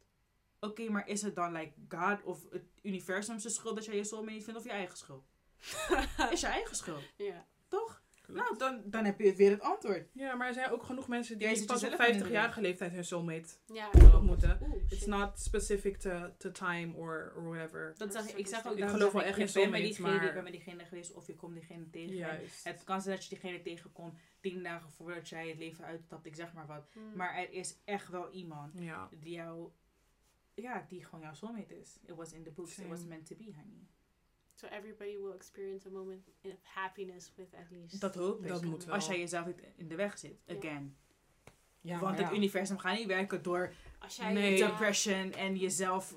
Oké, 0.60 0.90
maar 0.90 1.08
is 1.08 1.22
het 1.22 1.34
dan 1.34 1.52
like 1.52 1.72
God 1.88 2.22
of 2.22 2.50
het 2.50 2.64
universum 2.82 3.38
zijn 3.38 3.52
schuld 3.52 3.74
dat 3.74 3.84
jij 3.84 3.96
je 3.96 4.04
soulmate 4.04 4.32
niet 4.32 4.44
vindt 4.44 4.58
of 4.58 4.64
je 4.64 4.70
eigen 4.72 4.96
schuld? 4.96 5.24
is 6.32 6.40
je 6.40 6.46
eigen 6.46 6.76
schuld, 6.76 7.02
Ja. 7.16 7.46
Nou, 8.28 8.58
dan, 8.58 8.82
dan 8.84 9.04
heb 9.04 9.18
je 9.20 9.34
weer 9.34 9.50
het 9.50 9.60
antwoord. 9.60 10.08
Ja, 10.12 10.34
maar 10.34 10.46
er 10.48 10.54
zijn 10.54 10.70
ook 10.70 10.82
genoeg 10.82 11.08
mensen 11.08 11.38
die 11.38 11.48
pas 11.48 11.60
op 11.84 11.90
jezelf 11.90 12.06
in 12.08 12.18
de 12.18 12.24
50-jarige 12.24 12.60
leeftijd 12.60 12.92
hun 12.92 13.04
soulmate 13.04 13.48
Ja, 13.72 13.90
ontmoeten. 14.14 14.58
Oeh, 14.62 14.82
It's 14.88 15.06
not 15.06 15.40
specific 15.40 15.96
to, 15.96 16.30
to 16.38 16.50
time 16.50 16.94
or, 16.96 17.32
or 17.36 17.42
whatever. 17.48 17.94
Dat 17.96 18.12
zeg, 18.12 18.28
ik- 18.28 18.36
ik 18.36 18.46
zeg 18.46 18.66
ook, 18.66 18.76
Ik 18.76 18.88
geloof 18.88 19.12
wel 19.12 19.22
ik, 19.22 19.28
echt 19.28 19.38
in 19.38 19.48
soulmates, 19.48 19.80
diegene, 19.86 20.08
maar- 20.08 20.24
je 20.26 20.32
bent 20.32 20.42
met 20.44 20.52
diegene 20.52 20.84
geweest 20.84 21.12
of 21.14 21.26
je 21.26 21.34
komt 21.34 21.54
diegene 21.54 21.90
tegen. 21.90 22.14
Juist. 22.16 22.64
Het 22.64 22.84
kan 22.84 23.00
zijn 23.02 23.14
dat 23.16 23.24
je 23.24 23.30
diegene 23.38 23.62
tegenkomt 23.62 24.14
tien 24.40 24.62
dagen 24.62 24.90
voordat 24.90 25.28
jij 25.28 25.48
het 25.48 25.58
leven 25.58 25.84
uitstapt, 25.84 26.26
ik 26.26 26.34
zeg 26.34 26.52
maar 26.52 26.66
wat. 26.66 26.88
Hmm. 26.92 27.16
Maar 27.16 27.36
er 27.36 27.52
is 27.52 27.76
echt 27.84 28.08
wel 28.08 28.30
iemand 28.30 28.78
Ja. 28.78 29.08
die 29.20 29.32
jou, 29.34 29.70
ja, 30.54 30.84
die 30.88 31.04
gewoon 31.04 31.20
jouw 31.20 31.34
soulmate 31.34 31.78
is. 31.80 31.98
It 32.06 32.14
was 32.14 32.32
in 32.32 32.42
the 32.42 32.50
books, 32.50 32.78
it 32.78 32.88
was 32.88 33.04
meant 33.04 33.26
to 33.26 33.36
be, 33.36 33.44
honey. 33.44 33.86
So 34.60 34.66
everybody 34.66 35.16
will 35.18 35.32
experience 35.34 35.86
a 35.88 35.90
moment 35.90 36.28
of 36.42 36.52
happiness 36.62 37.32
with 37.36 37.54
at 37.54 37.70
least. 37.70 38.00
Dat 38.00 38.14
hoop 38.14 38.42
ik. 38.42 38.48
Dat 38.48 38.64
moet 38.64 38.84
wel. 38.84 38.94
Als 38.94 39.06
jij 39.06 39.18
jezelf 39.18 39.46
niet 39.46 39.60
in 39.76 39.88
de 39.88 39.94
weg 39.94 40.18
zit, 40.18 40.36
again. 40.58 40.96
ja 41.80 41.98
Want 41.98 42.18
het 42.18 42.28
ja. 42.28 42.34
universum 42.34 42.78
gaat 42.78 42.98
niet 42.98 43.06
werken 43.06 43.42
door 43.42 43.72
Als 43.98 44.16
jij 44.16 44.32
Nee. 44.32 44.56
depression 44.58 45.32
en 45.32 45.56
jezelf 45.56 46.14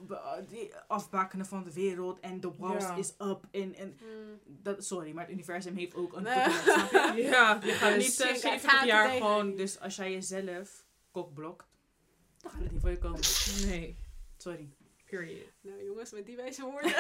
afbakenen 0.88 1.46
van 1.46 1.64
de 1.64 1.74
wereld 1.74 2.20
en 2.20 2.40
de 2.40 2.52
walls 2.58 2.84
Ja. 2.84 2.96
is 2.96 3.14
up. 3.18 3.48
En, 3.52 3.76
en 3.76 3.98
Hmm. 4.00 4.40
dat, 4.46 4.86
sorry, 4.86 5.12
maar 5.12 5.24
het 5.24 5.34
universum 5.34 5.76
heeft 5.76 5.96
ook 5.96 6.14
een 6.14 6.24
Nee. 6.24 6.34
toekomst, 6.44 6.62
snap 6.90 6.92
je? 7.18 7.22
Ja, 7.24 7.60
je 7.64 7.72
gaat 7.72 7.94
Dus 7.94 8.08
niet 8.08 8.20
eh, 8.20 8.28
shit, 8.28 8.38
I 8.38 8.40
70 8.40 8.72
can't 8.72 8.86
jaar 8.88 9.10
gewoon... 9.10 9.56
Dus 9.56 9.80
als 9.80 9.96
jij 9.96 10.12
jezelf 10.12 10.86
kokblokt, 11.12 11.68
dan 12.38 12.52
gaat 12.52 12.62
het 12.62 12.72
niet 12.72 12.82
voor 12.82 12.90
je 12.90 12.98
komen. 12.98 13.20
Nee, 13.66 13.98
Sorry. 14.38 14.70
Period. 15.10 15.52
Nou 15.62 15.84
jongens, 15.84 16.12
met 16.12 16.26
die 16.26 16.36
wijze 16.36 16.62
woorden. 16.72 16.92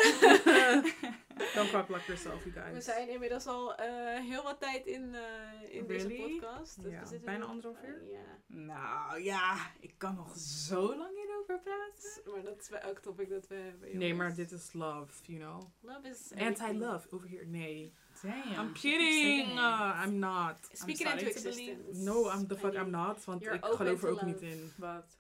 Don't 1.56 1.72
cock 1.72 1.86
block 1.86 2.02
yourself, 2.02 2.44
you 2.44 2.52
guys. 2.52 2.74
We 2.74 2.82
zijn 2.82 3.10
inmiddels 3.10 3.48
al 3.48 3.76
eh, 3.76 4.20
heel 4.20 4.44
wat 4.44 4.60
tijd 4.60 4.86
in, 4.86 5.16
eh, 5.16 5.76
in 5.76 5.88
deze 5.88 6.08
podcast. 6.08 6.82
Dus 6.84 6.92
Ja, 6.92 7.00
we 7.00 7.08
zitten 7.08 7.26
bijna 7.26 7.46
anderhalf 7.46 7.84
uur? 7.86 8.04
ja, 8.12 8.38
Nou 8.48 9.22
ja, 9.24 9.56
ik 9.80 9.94
kan 9.98 10.16
nog 10.16 10.38
zo 10.38 10.96
lang 10.96 11.16
hierover 11.16 11.60
praten. 11.60 12.32
maar 12.34 12.44
dat 12.44 12.60
is 12.62 12.70
bij 12.70 12.80
elk 12.80 13.00
topic 13.00 13.30
dat 13.30 13.48
we 13.48 13.56
hebben. 13.56 13.98
Nee, 13.98 14.14
maar 14.14 14.36
dit 14.36 14.52
is 14.52 14.74
love, 14.74 15.12
you 15.24 15.40
know. 15.40 15.62
Love 15.82 16.08
is. 16.08 16.32
Anti-love 16.38 17.08
over 17.12 17.30
here. 17.30 17.46
Nee. 17.46 17.94
Damn. 18.22 18.52
I'm 18.66 18.74
kidding. 18.74 19.48
Uh, 19.58 20.04
I'm 20.06 20.20
not. 20.20 20.56
Speak 20.72 20.96
it 21.00 21.08
I'm 21.08 21.12
into 21.12 21.26
existence. 21.26 22.04
No, 22.04 22.32
I'm 22.32 22.48
the 22.48 22.58
fuck. 22.58 22.74
I'm 22.74 22.90
not. 22.90 23.26
Want 23.26 23.42
You're 23.44 23.56
ik 23.58 23.64
geloof 23.66 24.04
er 24.04 24.10
ook 24.10 24.22
niet 24.22 24.42
in. 24.42 24.72
Wat? 24.78 25.18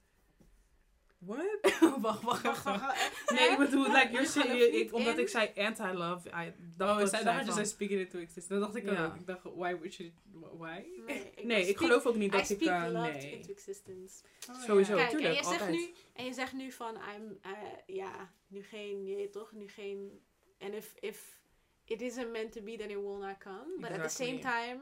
What? 1.19 1.45
wacht, 2.01 2.21
wacht, 2.21 2.43
Wacht, 2.43 2.63
wacht. 2.63 3.11
Nee, 3.31 3.49
ik 3.49 3.57
bedoel, 3.57 3.83
like, 3.91 4.09
you're 4.11 4.53
niet 4.53 4.73
ik, 4.73 4.93
omdat 4.93 5.17
ik 5.17 5.27
zei 5.27 5.51
anti-love, 5.55 6.29
I- 6.29 6.53
dat 6.77 6.89
Oh, 6.89 6.97
was 6.99 7.09
zij 7.09 7.21
zijn 7.21 7.35
dacht 7.35 7.45
je 7.45 7.51
zei 7.53 7.65
speaking 7.65 7.99
into 7.99 8.19
existence. 8.19 8.59
Dat 8.59 8.61
dacht 8.61 8.75
ik 8.75 8.91
Ja. 8.91 9.05
ook. 9.05 9.15
Ik 9.15 9.25
dacht, 9.27 9.43
why 9.43 9.73
would 9.75 9.95
you... 9.95 10.11
Why? 10.57 10.83
Nee, 11.05 11.31
Nee, 11.43 11.59
ik 11.59 11.63
speak- 11.65 11.77
geloof 11.77 12.05
ook 12.05 12.15
niet 12.15 12.33
I 12.33 12.37
dat 12.37 12.49
ik... 12.49 12.61
speak 12.61 12.83
eh, 12.83 12.91
love 12.91 13.11
nee. 13.11 13.31
into 13.31 13.51
existence. 13.51 14.23
Sowieso. 14.65 14.95
Kijk, 14.95 15.11
en 15.11 15.19
je, 15.19 15.33
zegt 15.33 15.45
altijd. 15.45 15.71
nu, 15.71 15.93
en 16.13 16.25
je 16.25 16.33
zegt 16.33 16.53
nu 16.53 16.71
van, 16.71 16.95
I'm, 16.95 17.37
eh, 17.41 17.95
ja, 17.95 18.31
nu 18.47 18.63
geen, 18.63 19.05
je 19.05 19.29
toch, 19.29 19.51
nu 19.51 19.67
geen, 19.69 20.21
en 20.57 20.73
if, 20.73 20.93
if 20.99 21.39
it 21.85 22.01
isn't 22.01 22.31
meant 22.31 22.51
to 22.51 22.61
be, 22.61 22.77
then 22.77 22.89
it 22.89 22.97
will 22.97 23.17
not 23.19 23.37
come. 23.37 23.65
But 23.79 23.89
at 23.91 24.01
the 24.09 24.23
same 24.23 24.39
time, 24.39 24.79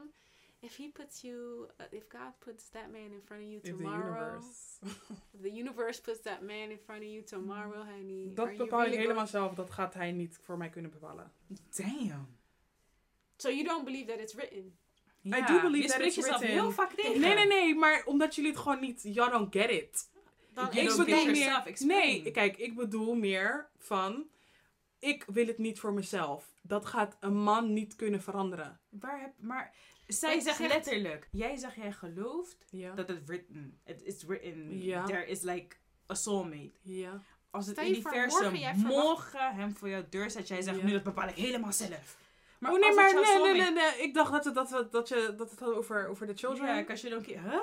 if 0.60 0.76
he 0.76 0.88
puts 0.92 1.20
you, 1.20 1.68
uh, 1.80 1.86
if 1.90 2.04
God 2.08 2.32
puts 2.38 2.68
that 2.70 2.90
man 2.90 3.12
in 3.12 3.20
front 3.24 3.42
of 3.42 3.48
you 3.48 3.56
If 3.56 3.62
the 3.62 3.70
tomorrow, 3.70 4.32
universe. 4.32 4.78
if 5.34 5.40
the 5.42 5.50
universe 5.52 6.00
puts 6.00 6.20
that 6.22 6.42
man 6.42 6.70
in 6.70 6.78
front 6.78 7.02
of 7.02 7.08
you 7.08 7.22
tomorrow, 7.24 7.84
honey, 7.84 8.30
Dat 8.34 8.56
bepaal 8.56 8.84
ik 8.84 8.92
helemaal 8.92 9.14
going- 9.14 9.28
zelf. 9.28 9.54
Dat 9.54 9.70
gaat 9.70 9.94
hij 9.94 10.12
niet 10.12 10.38
voor 10.42 10.56
mij 10.56 10.68
kunnen 10.68 10.90
bepalen. 10.90 11.32
Damn. 11.76 12.36
So 13.36 13.48
you 13.50 13.64
don't 13.64 13.84
believe 13.84 14.06
that 14.10 14.18
it's 14.20 14.34
written? 14.34 14.76
Ja, 15.20 15.46
do 15.46 15.60
believe 15.60 15.76
je 15.76 15.82
that 15.82 15.90
spreekt 15.92 16.06
it's 16.06 16.16
jezelf 16.16 16.38
written. 16.40 16.60
heel 16.60 16.70
vaak 16.72 16.92
tegen. 16.92 17.20
Nee, 17.20 17.34
nee, 17.34 17.46
nee. 17.46 17.74
Maar 17.74 18.02
omdat 18.06 18.34
jullie 18.34 18.50
het 18.50 18.60
gewoon 18.60 18.80
niet... 18.80 19.02
You 19.02 19.30
don't 19.30 19.54
get 19.56 19.70
it. 19.70 20.10
Dan 20.54 20.68
You 20.72 20.80
ik 20.90 20.96
bedoel 20.96 21.24
meer... 21.26 21.74
Nee, 21.78 22.30
kijk, 22.30 22.56
ik 22.56 22.74
bedoel 22.74 23.14
meer 23.14 23.68
van... 23.78 24.26
Ik 24.98 25.24
wil 25.24 25.46
het 25.46 25.58
niet 25.58 25.80
voor 25.80 25.92
mezelf. 25.92 26.54
Dat 26.62 26.86
gaat 26.86 27.16
een 27.20 27.36
man 27.36 27.72
niet 27.72 27.96
kunnen 27.96 28.22
veranderen. 28.22 28.80
Waar 28.88 29.20
heb, 29.20 29.32
maar 29.36 29.74
Zij 30.08 30.40
zegt 30.40 30.58
letterlijk. 30.58 31.28
Jij 31.32 31.56
zegt 31.56 31.74
jij 31.74 31.92
gelooft 31.92 32.64
Ja. 32.70 32.94
dat 32.94 33.08
het 33.08 33.24
written. 33.26 33.78
Het 33.84 34.02
is 34.02 34.24
written. 34.24 34.82
Ja. 34.82 35.04
There 35.04 35.26
is 35.26 35.40
like 35.42 35.76
a 36.10 36.14
soulmate. 36.14 36.72
Ja. 36.82 37.22
Als 37.50 37.66
het 37.66 37.76
morgen 37.76 37.90
universum 37.90 38.76
morgen 38.86 39.54
hem 39.54 39.76
voor 39.76 39.88
jouw 39.88 40.04
deur 40.10 40.30
zet, 40.30 40.48
jij 40.48 40.62
zegt 40.62 40.76
Ja. 40.78 40.84
nu 40.84 40.92
dat 40.92 41.02
bepaal 41.02 41.28
ik 41.28 41.34
helemaal 41.34 41.72
zelf. 41.72 42.16
oh 42.62 42.78
nee, 42.80 42.94
maar 42.94 43.14
nee, 43.14 43.38
nee, 43.42 43.60
nee, 43.60 43.70
nee. 43.72 44.02
Ik 44.02 44.14
dacht 44.14 44.32
dat 44.32 44.44
het, 44.44 44.54
dat, 44.54 44.70
het- 44.70 44.92
dat, 44.92 45.08
je, 45.08 45.34
dat 45.36 45.50
het 45.50 45.60
had 45.60 45.74
over, 45.74 46.06
over 46.08 46.26
de 46.26 46.34
children. 46.34 46.76
Ja, 46.76 46.84
als 46.88 47.00
je 47.00 47.08
dan 47.08 47.24
huh? 47.24 47.60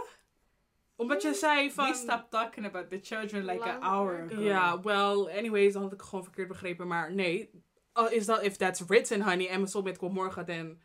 Omdat 0.95 1.21
je 1.21 1.33
zei 1.33 1.71
van... 1.71 1.89
We 1.89 1.95
stopped 1.95 2.31
talking 2.31 2.65
about 2.65 2.89
the 2.89 2.99
children 3.01 3.45
like 3.45 3.63
an 3.63 3.81
hour 3.81 4.21
ago. 4.31 4.41
Ja, 4.41 4.79
well, 4.81 5.37
anyways, 5.37 5.73
dan 5.73 5.81
had 5.81 5.93
ik 5.93 6.01
gewoon 6.01 6.23
verkeerd 6.23 6.47
begrepen. 6.47 6.87
Maar 6.87 7.13
nee, 7.13 7.49
is 8.09 8.25
dat, 8.25 8.41
if 8.43 8.55
that's 8.55 8.79
written, 8.81 9.21
honey, 9.21 9.47
en 9.49 9.57
mijn 9.59 9.67
soulmate 9.67 9.99
komt 9.99 10.13
morgen, 10.13 10.45
dan... 10.45 10.81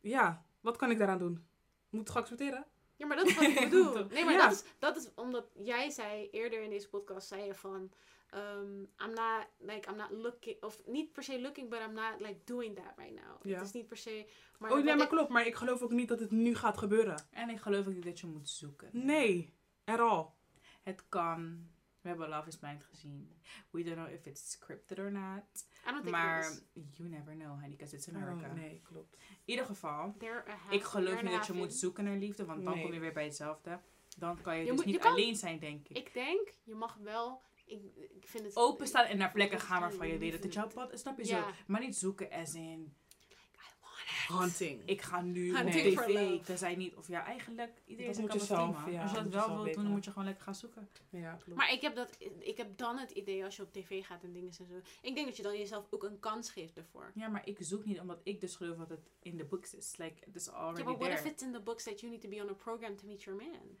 Ja, 0.00 0.45
wat 0.66 0.76
kan 0.76 0.90
ik 0.90 0.98
daaraan 0.98 1.18
doen? 1.18 1.46
Moet 1.90 2.00
het 2.00 2.10
geaccepteren? 2.10 2.66
Ja, 2.96 3.06
maar 3.06 3.16
dat 3.16 3.26
is 3.26 3.34
wat 3.34 3.44
ik 3.44 3.60
bedoel. 3.70 4.04
Nee, 4.06 4.24
maar 4.24 4.34
Ja. 4.34 4.48
dat, 4.48 4.52
is, 4.52 4.64
dat 4.78 4.96
is 4.96 5.08
omdat 5.14 5.46
jij 5.54 5.90
zei 5.90 6.28
eerder 6.30 6.62
in 6.62 6.70
deze 6.70 6.88
podcast, 6.88 7.28
zei 7.28 7.44
je 7.44 7.54
van, 7.54 7.92
um, 8.34 8.80
I'm 9.04 9.12
not, 9.14 9.46
like, 9.58 9.90
I'm 9.90 9.96
not 9.96 10.10
looking, 10.10 10.62
of 10.62 10.80
niet 10.86 11.12
per 11.12 11.22
se 11.22 11.40
looking, 11.40 11.70
but 11.70 11.78
I'm 11.80 11.92
not, 11.94 12.14
like, 12.20 12.36
doing 12.44 12.76
that 12.76 12.92
right 12.96 13.14
now. 13.14 13.46
Ja. 13.46 13.56
Het 13.56 13.66
is 13.66 13.72
niet 13.72 13.86
per 13.88 13.96
se, 13.96 14.26
maar... 14.58 14.70
oh 14.70 14.76
nee, 14.76 14.84
wat 14.86 14.94
maar 14.94 15.04
ik- 15.04 15.10
klopt. 15.10 15.28
Maar 15.28 15.46
ik 15.46 15.54
geloof 15.54 15.82
ook 15.82 15.90
niet 15.92 16.08
dat 16.08 16.20
het 16.20 16.30
nu 16.30 16.54
gaat 16.54 16.78
gebeuren. 16.78 17.26
En 17.30 17.50
ik 17.50 17.60
geloof 17.60 17.86
ook 17.86 17.94
niet 17.94 18.04
dat 18.04 18.20
je 18.20 18.26
moet 18.26 18.48
zoeken. 18.48 18.88
Nee, 18.92 19.54
at 19.84 19.98
all. 19.98 20.26
Het 20.82 21.04
kan. 21.08 21.68
We 22.06 22.12
hebben 22.12 22.28
Love 22.28 22.48
is 22.48 22.56
Blind 22.58 22.84
gezien. 22.84 23.36
We 23.70 23.82
don't 23.82 23.96
know 23.96 24.08
if 24.12 24.26
it's 24.26 24.50
scripted 24.50 24.98
or 24.98 25.12
not. 25.12 25.42
I 25.86 25.90
don't 25.90 26.02
think 26.02 26.10
Maar 26.10 26.58
you 26.94 27.08
never 27.08 27.34
know, 27.34 27.48
honey, 27.48 27.70
because 27.76 27.96
it's 27.96 28.08
America. 28.08 28.46
Oh, 28.48 28.52
nee, 28.54 28.80
klopt. 28.84 29.14
In 29.14 29.20
ieder 29.44 29.64
geval, 29.64 30.14
ik 30.70 30.82
geloof 30.82 31.22
niet 31.22 31.32
dat 31.32 31.46
je 31.46 31.52
moet 31.52 31.74
zoeken 31.74 32.04
naar 32.04 32.16
liefde, 32.16 32.44
want 32.44 32.64
dan 32.64 32.74
Nee. 32.74 32.82
kom 32.82 32.92
je 32.92 33.00
weer 33.00 33.12
bij 33.12 33.24
hetzelfde. 33.24 33.80
Dan 34.18 34.40
kan 34.40 34.54
je, 34.56 34.60
Je 34.60 34.66
dus 34.66 34.76
moet- 34.76 34.84
je 34.84 34.90
niet 34.90 35.00
kan- 35.00 35.10
alleen 35.12 35.36
zijn, 35.36 35.58
denk 35.58 35.88
ik. 35.88 35.96
Ik 35.96 36.12
denk, 36.14 36.52
je 36.64 36.74
mag 36.74 36.94
wel, 36.96 37.42
ik, 37.64 37.82
ik 38.14 38.26
vind 38.28 38.44
het... 38.44 38.56
Openstaan 38.56 39.04
en 39.06 39.18
naar 39.18 39.32
plekken 39.32 39.60
gaan 39.60 39.80
waarvan 39.80 40.08
je 40.08 40.18
weet 40.18 40.32
dat 40.32 40.42
het 40.42 40.52
jouw 40.52 40.68
pad 40.68 40.92
is, 40.92 41.00
snap 41.00 41.18
je 41.18 41.26
Ja. 41.26 41.42
zo? 41.42 41.50
Maar 41.66 41.80
niet 41.80 41.96
zoeken 41.96 42.30
as 42.30 42.54
in, 42.54 42.96
Hunting. 44.28 44.82
ik 44.84 45.02
ga 45.02 45.20
nu 45.20 45.50
op 45.50 45.56
Hunting 45.56 45.98
for 45.98 46.04
tv, 46.06 46.40
tenzij 46.44 46.74
niet. 46.74 46.94
Of 46.94 47.08
ja, 47.08 47.24
eigenlijk, 47.24 47.70
iedereen 47.86 48.06
Dat 48.12 48.16
zijn 48.16 48.28
tea, 48.28 48.38
zelf, 48.46 48.90
ja, 48.90 49.02
Als 49.02 49.10
je 49.10 49.16
dat 49.16 49.28
wel 49.28 49.62
wilt 49.62 49.74
doen, 49.74 49.82
dan 49.84 49.92
moet 49.92 50.04
je 50.04 50.10
gewoon 50.10 50.26
lekker 50.26 50.44
gaan 50.44 50.54
zoeken. 50.54 50.88
Ja, 51.10 51.32
klopt. 51.32 51.58
Maar 51.58 51.72
ik 51.72 51.80
heb, 51.80 51.94
dat, 51.94 52.16
ik 52.38 52.56
heb 52.56 52.78
dan 52.78 52.98
het 52.98 53.10
idee 53.10 53.44
als 53.44 53.56
je 53.56 53.62
op 53.62 53.72
tv 53.72 54.06
gaat 54.06 54.22
en 54.22 54.32
dingen 54.32 54.48
en 54.48 54.54
zo. 54.54 54.64
Ik 55.02 55.14
denk 55.14 55.26
dat 55.26 55.36
je 55.36 55.42
dan 55.42 55.58
jezelf 55.58 55.86
ook 55.90 56.02
een 56.02 56.20
kans 56.20 56.50
geeft 56.50 56.76
ervoor. 56.76 57.10
Ja, 57.14 57.28
maar 57.28 57.42
ik 57.44 57.56
zoek 57.60 57.84
niet 57.84 58.00
omdat 58.00 58.20
ik 58.22 58.40
dus 58.40 58.56
geloof 58.56 58.76
dat 58.76 58.88
het 58.88 59.10
in 59.22 59.36
de 59.36 59.44
books 59.44 59.74
is. 59.74 59.96
Like, 59.96 60.14
it 60.26 60.36
is 60.36 60.50
already 60.50 60.78
Ja, 60.78 60.84
but 60.84 60.96
what 60.98 61.08
there. 61.08 61.20
if 61.26 61.32
it's 61.32 61.42
in 61.42 61.52
the 61.52 61.60
books 61.60 61.84
that 61.84 62.00
you 62.00 62.12
need 62.12 62.22
to 62.22 62.28
be 62.28 62.42
on 62.42 62.48
a 62.48 62.52
program 62.54 62.96
to 62.96 63.06
meet 63.06 63.22
your 63.22 63.42
man? 63.42 63.78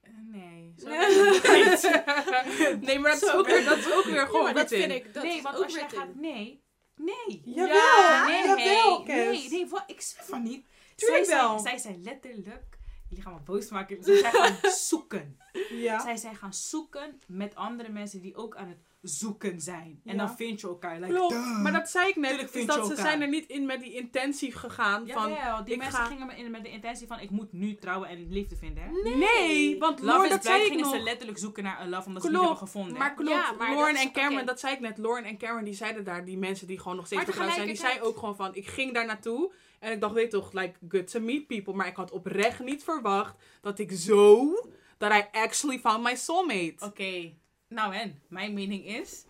Eh, 0.00 0.10
Nee. 0.32 0.74
Nee, 2.86 2.98
maar 2.98 3.10
dat 3.10 3.22
is, 3.22 3.32
ook 3.32 3.46
weer, 3.46 3.64
dat 3.64 3.78
is 3.78 3.92
ook 3.92 4.04
weer 4.04 4.14
Ja, 4.14 4.26
gewoon 4.26 4.54
dat 4.54 4.68
vind 4.68 4.92
ik, 4.92 5.14
dat 5.14 5.22
nee, 5.22 5.42
want 5.42 5.62
als 5.62 5.74
jij 5.74 5.88
gaat... 5.88 6.14
Nee. 6.14 6.64
Nee. 6.96 7.42
Jawel, 7.44 8.24
nee, 8.26 8.44
jawel, 8.44 9.04
nee, 9.04 9.30
Kes. 9.32 9.50
nee, 9.50 9.66
wat? 9.66 9.84
Ik 9.86 10.00
zeg 10.00 10.26
van 10.26 10.42
niet. 10.42 10.66
Tuurlijk 10.94 11.24
zij, 11.24 11.36
wel. 11.36 11.58
Zij, 11.58 11.70
zij 11.70 11.78
zijn 11.78 12.02
letterlijk... 12.02 12.78
Jullie 13.08 13.24
gaan 13.24 13.34
me 13.34 13.40
boos 13.40 13.68
maken. 13.68 14.04
Zij 14.04 14.18
zijn 14.18 14.32
gaan 14.42 14.70
zoeken. 14.70 15.38
Ja. 15.70 16.00
Zij 16.00 16.16
zijn 16.16 16.36
gaan 16.36 16.54
zoeken 16.54 17.20
met 17.26 17.54
andere 17.54 17.88
mensen 17.88 18.20
die 18.20 18.36
ook 18.36 18.56
aan 18.56 18.68
het 18.68 18.85
zoeken 19.08 19.60
zijn. 19.60 20.00
En 20.04 20.12
Ja. 20.16 20.26
dan 20.26 20.36
vind 20.36 20.60
je 20.60 20.66
elkaar. 20.66 21.00
Like, 21.00 21.14
Klopt, 21.14 21.34
maar 21.62 21.72
dat 21.72 21.88
zei 21.88 22.08
ik 22.08 22.16
net, 22.16 22.28
Tuurlijk 22.28 22.48
is 22.48 22.54
vind 22.56 22.66
dat 22.68 22.76
ze 22.84 22.90
elkaar. 22.90 23.06
zijn 23.06 23.22
er 23.22 23.28
niet 23.28 23.46
in 23.46 23.66
met 23.66 23.80
die 23.80 23.92
intentie 23.92 24.52
gegaan 24.52 25.08
van... 25.08 25.30
Jawel, 25.32 25.64
die 25.64 25.76
mensen 25.76 25.98
ga- 25.98 26.04
gingen 26.04 26.26
met, 26.26 26.36
in, 26.36 26.50
met 26.50 26.62
de 26.62 26.70
intentie 26.70 27.06
van... 27.06 27.20
Ik 27.20 27.30
moet 27.30 27.52
nu 27.52 27.74
trouwen 27.76 28.08
en 28.08 28.28
liefde 28.32 28.56
vinden, 28.56 28.82
hè? 28.82 28.90
Nee, 29.16 29.78
want 29.78 30.00
Love 30.00 30.28
dat 30.28 30.44
zei 30.44 30.62
ik 30.62 30.68
gingen 30.68 30.84
ze 30.84 30.94
nog. 30.96 31.04
letterlijk 31.04 31.38
zoeken 31.38 31.62
naar 31.62 31.80
een 31.80 31.88
love 31.88 32.06
omdat 32.06 32.22
ze 32.22 32.28
Klopt, 32.28 32.44
het 32.48 32.50
niet 32.50 32.60
hebben 32.60 32.68
gevonden. 32.80 32.98
Maar 32.98 33.14
klopt, 33.14 33.30
Ja, 33.30 33.52
maar 33.58 33.70
Lauren 33.74 33.94
is- 33.94 34.02
en 34.04 34.12
Cameron, 34.12 34.46
dat 34.46 34.60
zei 34.60 34.74
ik 34.74 34.80
net. 34.80 34.98
Lauren 34.98 35.24
en 35.24 35.38
Cameron, 35.38 35.64
die 35.64 35.74
zeiden 35.74 36.04
daar, 36.04 36.24
die 36.24 36.38
mensen 36.38 36.66
die 36.66 36.78
gewoon 36.78 36.96
nog 36.96 37.06
steeds 37.06 37.24
getrouwd 37.24 37.52
zijn, 37.52 37.66
die 37.66 37.76
zeiden 37.76 38.02
ook 38.06 38.18
gewoon 38.18 38.36
van, 38.36 38.54
ik 38.54 38.66
ging 38.66 38.94
daar 38.94 39.06
naartoe 39.06 39.52
en 39.80 39.92
ik 39.92 40.00
dacht, 40.00 40.14
weet 40.14 40.30
toch, 40.30 40.52
like, 40.52 40.74
good 40.88 41.10
to 41.10 41.20
meet 41.20 41.46
people. 41.46 41.74
Maar 41.74 41.86
ik 41.86 41.96
had 41.96 42.10
oprecht 42.10 42.60
niet 42.60 42.84
verwacht 42.84 43.34
dat 43.60 43.78
ik 43.78 43.92
zo, 43.92 44.52
dat 44.98 45.12
I 45.12 45.24
actually 45.32 45.78
found 45.78 46.02
my 46.02 46.14
soulmate. 46.16 46.74
Oké, 46.84 47.32
nou 47.68 47.94
en, 47.94 48.22
mijn 48.28 48.54
mening 48.54 48.86
is, 48.86 49.24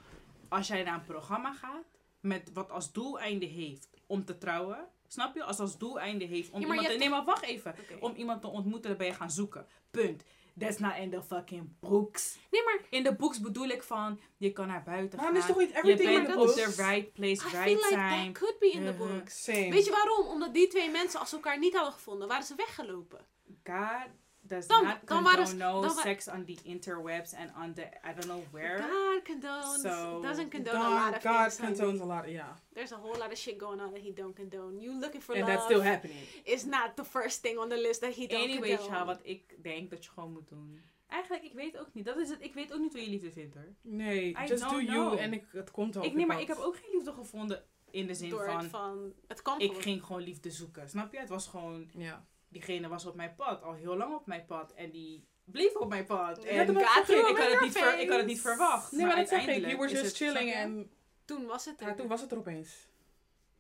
als 0.48 0.66
jij 0.68 0.82
naar 0.82 0.94
een 0.94 1.04
programma 1.04 1.52
gaat 1.54 1.84
met 2.20 2.50
wat 2.52 2.70
als 2.70 2.92
doeleinde 2.92 3.46
heeft 3.46 3.88
om 4.06 4.24
te 4.24 4.38
trouwen, 4.38 4.88
snap 5.06 5.34
je? 5.34 5.44
Als 5.44 5.58
als 5.58 5.78
doeleinde 5.78 6.24
heeft 6.24 6.50
om 6.50 6.60
Ja, 6.60 6.66
maar 6.66 6.76
iemand 6.76 6.92
je 6.92 6.98
te... 6.98 7.04
Nee, 7.04 7.14
maar 7.16 7.24
wacht 7.24 7.42
even. 7.42 7.74
Om 8.00 8.14
iemand 8.14 8.40
te 8.40 8.46
ontmoeten, 8.48 8.88
dan 8.88 8.98
ben 8.98 9.06
je 9.06 9.14
gaan 9.14 9.30
zoeken. 9.30 9.66
Punt. 9.90 10.24
That's 10.58 10.78
not 10.78 10.96
in 10.96 11.10
the 11.10 11.22
fucking 11.22 11.78
books. 11.80 12.38
Nee, 12.50 12.64
maar 12.64 12.80
In 12.90 13.02
de 13.02 13.14
books 13.14 13.40
bedoel 13.40 13.68
ik 13.68 13.82
van, 13.82 14.20
je 14.36 14.52
kan 14.52 14.66
naar 14.66 14.82
buiten 14.82 15.18
Maar 15.18 15.32
dan 15.32 15.42
gaan. 15.42 15.50
is 15.50 15.54
toch 15.56 15.64
niet 15.64 15.70
je 15.70 15.76
everything 15.76 16.08
bent 16.10 16.28
in 16.28 16.34
the 16.34 16.40
op 16.40 16.46
books? 16.46 16.74
the 16.76 16.82
right 16.82 17.12
place, 17.12 17.46
I 17.46 17.48
feel 17.48 17.60
right 17.62 17.82
like 17.82 17.88
time. 17.94 18.24
that 18.24 18.32
could 18.32 18.58
be 18.58 18.70
in 18.70 18.84
the 18.84 18.92
books. 18.92 19.46
Weet 19.46 19.84
je 19.84 19.90
waarom? 19.90 20.26
Omdat 20.26 20.54
die 20.54 20.68
twee 20.68 20.90
mensen, 20.90 21.20
als 21.20 21.28
ze 21.28 21.34
elkaar 21.34 21.58
niet 21.58 21.74
hadden 21.74 21.92
gevonden, 21.92 22.28
waren 22.28 22.44
ze 22.44 22.54
weggelopen. 22.54 23.26
God 23.64 24.08
does 24.48 24.66
Dan- 24.66 24.85
not 24.85 24.97
condone 25.05 25.47
ze- 25.47 25.56
no 25.56 25.89
sex 25.89 26.28
on 26.28 26.44
the 26.44 26.56
interwebs 26.64 27.35
and 27.35 27.51
on 27.56 27.74
the, 27.74 27.82
I 27.82 28.12
don't 28.14 28.24
know 28.24 28.43
where. 28.52 28.78
God 28.78 29.23
condones, 29.24 29.81
So, 29.82 30.20
doesn't 30.23 30.48
condone 30.51 30.74
a 30.77 30.90
lot 30.90 31.05
God, 31.12 31.14
of 31.16 31.23
God 31.23 31.52
things. 31.52 31.78
condones 31.78 32.01
a 32.01 32.05
lot, 32.05 32.28
ja. 32.28 32.56
There's 32.73 32.93
a 32.93 32.97
whole 32.97 33.18
lot 33.18 33.31
of 33.32 33.39
shit 33.39 33.59
going 33.59 33.81
on 33.81 33.93
that 33.93 34.02
he 34.02 34.12
don't 34.12 34.35
condone. 34.35 34.81
You 34.81 34.98
looking 35.01 35.23
for 35.23 35.35
And 35.36 35.44
love 35.44 35.55
that's 35.56 35.64
still 35.73 35.82
happening. 35.82 36.24
is 36.44 36.64
not 36.64 36.90
the 36.97 37.05
first 37.05 37.43
thing 37.43 37.59
on 37.59 37.68
the 37.68 37.81
list 37.81 38.01
that 38.01 38.14
he 38.14 38.27
don't 38.27 38.43
Anyway, 38.43 38.77
condone. 38.77 38.94
child, 38.94 39.06
wat 39.06 39.20
ik 39.23 39.62
denk 39.62 39.90
dat 39.90 40.05
je 40.05 40.10
gewoon 40.10 40.32
moet 40.32 40.48
doen. 40.48 40.81
Eigenlijk, 41.09 41.44
ik 41.44 41.52
weet 41.52 41.78
ook 41.78 41.89
niet. 41.94 42.05
Dat 42.05 42.16
is 42.16 42.28
het. 42.28 42.43
Ik 42.43 42.55
weet 42.55 42.73
ook 42.73 42.78
niet 42.81 42.93
hoe 42.93 43.02
je 43.02 43.09
liefde 43.10 43.32
vindt 43.32 43.55
hoor. 43.55 43.74
Nee, 43.82 44.28
I 44.31 44.44
just 44.47 44.62
don't 44.62 44.86
do 44.86 44.93
you 44.93 45.16
en 45.18 45.32
ik, 45.32 45.44
het 45.52 45.70
komt 45.70 45.94
wel 45.94 46.05
Ik, 46.05 46.14
nee, 46.14 46.27
maar 46.27 46.40
ik 46.40 46.47
heb 46.47 46.59
ook 46.59 46.77
geen 46.77 46.90
liefde 46.94 47.12
gevonden 47.12 47.64
in 47.90 48.06
de 48.06 48.14
zin 48.14 48.31
Door 48.31 48.44
van, 48.47 48.56
het 48.59 48.66
van, 48.70 49.12
het 49.28 49.43
kan 49.43 49.60
Ik 49.60 49.73
ging 49.82 50.05
gewoon 50.05 50.23
liefde 50.23 50.51
zoeken. 50.51 50.89
Snap 50.89 51.12
je? 51.12 51.18
Het 51.18 51.28
was 51.28 51.47
gewoon. 51.47 51.90
Ja. 51.93 52.27
Diegene 52.57 52.89
was 52.89 53.07
op 53.07 53.15
mijn 53.15 53.35
pad. 53.35 53.62
Al 53.62 53.73
heel 53.74 53.97
lang 53.97 54.15
op 54.15 54.27
mijn 54.27 54.45
pad. 54.47 54.73
En 54.73 54.91
die 54.91 55.28
bleef 55.45 55.74
op 55.74 55.89
mijn 55.89 56.05
pad. 56.05 56.43
Ja, 56.43 56.49
En 56.49 56.66
dat 56.66 56.77
ik, 56.77 56.83
had 56.83 57.07
het 57.07 57.61
niet 57.61 57.73
ver, 57.78 57.99
ik 57.99 58.09
had 58.09 58.19
het 58.19 58.27
niet 58.27 58.41
verwacht. 58.41 58.93
Nee, 58.93 59.07
maar 59.07 59.16
dat 59.16 59.28
zeg 59.28 59.47
ik. 59.47 59.65
You 59.65 59.77
were 59.77 59.93
just 59.93 60.16
chilling 60.16 60.53
en 60.53 60.91
Toen 61.24 61.47
was 61.47 61.65
het 61.65 61.81
er. 61.81 61.87
ja, 61.87 61.95
toen 61.95 62.07
was 62.09 62.20
het 62.20 62.33
er 62.33 62.39
opeens. 62.39 62.89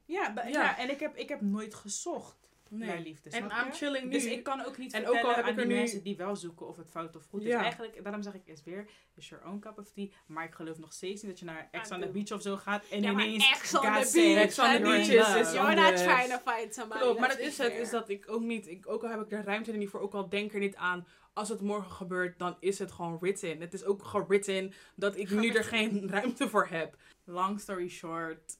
Ja, 0.04 0.32
Ja. 0.34 0.46
ja. 0.46 0.78
en 0.78 0.90
ik 0.90 1.00
heb, 1.00 1.16
ik 1.16 1.28
heb 1.28 1.40
nooit 1.40 1.74
gezocht 1.74 2.45
Nee. 2.70 3.00
liefde. 3.02 3.30
En 3.30 3.44
I'm 3.44 3.72
chilling 3.72 4.04
nu. 4.04 4.10
Dus 4.10 4.24
ik 4.24 4.42
kan 4.42 4.64
ook 4.64 4.78
niet 4.78 4.92
En 4.92 5.08
ook 5.08 5.16
al 5.22 5.34
heb 5.34 5.44
aan 5.44 5.48
ik 5.50 5.54
die 5.54 5.62
er 5.64 5.70
nu- 5.70 5.74
mensen 5.74 6.02
die 6.02 6.16
wel 6.16 6.36
zoeken 6.36 6.68
of 6.68 6.76
het 6.76 6.90
fout 6.90 7.16
of 7.16 7.24
goed 7.30 7.42
is. 7.42 7.52
Eigenlijk, 7.52 8.02
daarom 8.02 8.22
zeg 8.22 8.34
ik 8.34 8.42
is 8.46 8.62
weer, 8.64 8.86
is 9.14 9.28
your 9.28 9.46
own 9.46 9.58
cup 9.58 9.78
of 9.78 9.90
tea. 9.92 10.06
Maar 10.26 10.44
ik 10.44 10.54
geloof 10.54 10.78
nog 10.78 10.92
steeds 10.92 11.22
niet 11.22 11.30
dat 11.30 11.38
je 11.40 11.44
naar 11.44 11.68
Ex 11.70 11.90
on 11.90 12.00
the. 12.00 12.08
Beach 12.08 12.30
of 12.32 12.42
zo 12.42 12.56
gaat. 12.56 12.84
En 12.90 13.02
Ja, 13.02 13.10
ineens 13.10 13.50
Ex 13.50 13.74
on 13.74 13.80
the 13.80 14.10
Beach, 14.14 14.36
Ex 14.44 14.58
on 14.58 14.64
the 14.64 14.70
you're 14.70 14.82
Beach 14.82 15.36
is- 15.36 15.52
You're 15.52 15.74
not 15.74 15.96
trying 15.96 16.32
to 16.32 16.52
find 16.52 16.74
somebody. 16.74 17.00
Klopt, 17.00 17.20
maar 17.20 17.28
dat 17.28 17.38
is 17.38 17.58
het. 17.58 17.72
Is 17.72 17.90
dat 17.90 18.08
ik 18.08 18.28
ook 18.30 18.42
niet, 18.42 18.68
ik, 18.68 18.88
ook 18.88 19.02
al 19.02 19.10
heb 19.10 19.20
ik 19.20 19.28
de 19.28 19.40
ruimte 19.42 19.72
er 19.72 19.78
niet 19.78 19.88
voor, 19.88 20.00
ook 20.00 20.14
al 20.14 20.28
denk 20.28 20.52
er 20.52 20.60
niet 20.60 20.76
aan. 20.76 21.06
Als 21.32 21.48
het 21.48 21.60
morgen 21.60 21.90
gebeurt, 21.92 22.38
dan 22.38 22.56
is 22.60 22.78
het 22.78 22.92
gewoon 22.92 23.18
written. 23.18 23.60
Het 23.60 23.74
is 23.74 23.84
ook 23.84 24.04
gewritten 24.04 24.72
dat 24.94 25.16
ik 25.16 25.30
nu 25.30 25.48
er 25.50 25.64
geen 25.64 26.08
ruimte 26.10 26.48
voor 26.48 26.66
heb. 26.70 26.96
Long 27.24 27.60
story 27.60 27.88
short, 27.88 28.58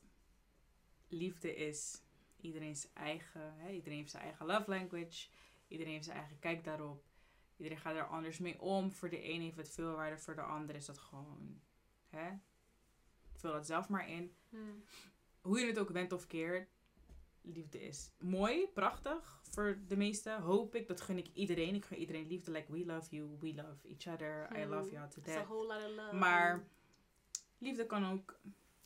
liefde 1.09 1.55
is 1.57 2.03
iedereen's 2.47 2.93
eigen, 2.93 3.55
hè, 3.57 3.71
iedereen 3.73 3.99
heeft 3.99 4.11
zijn 4.11 4.23
eigen 4.23 4.47
love 4.47 4.71
language. 4.71 5.29
Iedereen 5.69 5.93
heeft 5.93 6.05
zijn 6.05 6.17
eigen 6.19 6.39
kijk 6.39 6.65
daarop. 6.65 7.05
Iedereen 7.57 7.79
gaat 7.79 7.97
er 7.97 8.07
anders 8.07 8.39
mee 8.39 8.61
om. 8.61 8.93
Voor 8.93 9.11
de 9.11 9.29
een 9.29 9.41
heeft 9.41 9.57
het 9.57 9.71
veel 9.71 9.93
waarde, 9.95 10.19
voor 10.19 10.35
de 10.35 10.43
ander 10.43 10.75
is 10.75 10.87
dat 10.87 10.99
gewoon, 10.99 11.61
hè. 12.09 12.31
Vul 13.35 13.53
dat 13.53 13.67
zelf 13.67 13.89
maar 13.89 14.09
in. 14.11 14.35
Hmm. 14.49 14.85
hoe 15.41 15.61
je 15.61 15.67
het 15.67 15.79
ook 15.79 15.93
bent 15.93 16.13
of 16.13 16.27
keert, 16.27 16.69
liefde 17.43 17.81
is 17.83 18.11
mooi, 18.19 18.67
prachtig 18.69 19.41
voor 19.51 19.79
de 19.89 19.97
meesten. 19.97 20.41
Hoop 20.41 20.75
ik, 20.75 20.87
dat 20.87 21.01
gun 21.01 21.19
ik 21.19 21.29
iedereen. 21.33 21.75
Ik 21.75 21.85
gun 21.85 21.99
iedereen 21.99 22.27
liefde. 22.27 22.51
Like, 22.51 22.73
we 22.73 22.87
love 22.87 23.15
you, 23.17 23.37
we 23.41 23.55
love 23.55 23.89
each 23.89 24.07
other, 24.15 24.49
I 24.53 24.61
Hmm. 24.63 24.71
love 24.71 24.91
you 24.91 25.09
to 25.11 25.21
death. 25.23 25.47
whole 25.47 25.67
lot 25.67 25.85
of 25.91 25.97
love. 25.97 26.15
Maar 26.17 26.65
liefde 27.59 27.87
kan 27.87 28.07
ook 28.13 28.41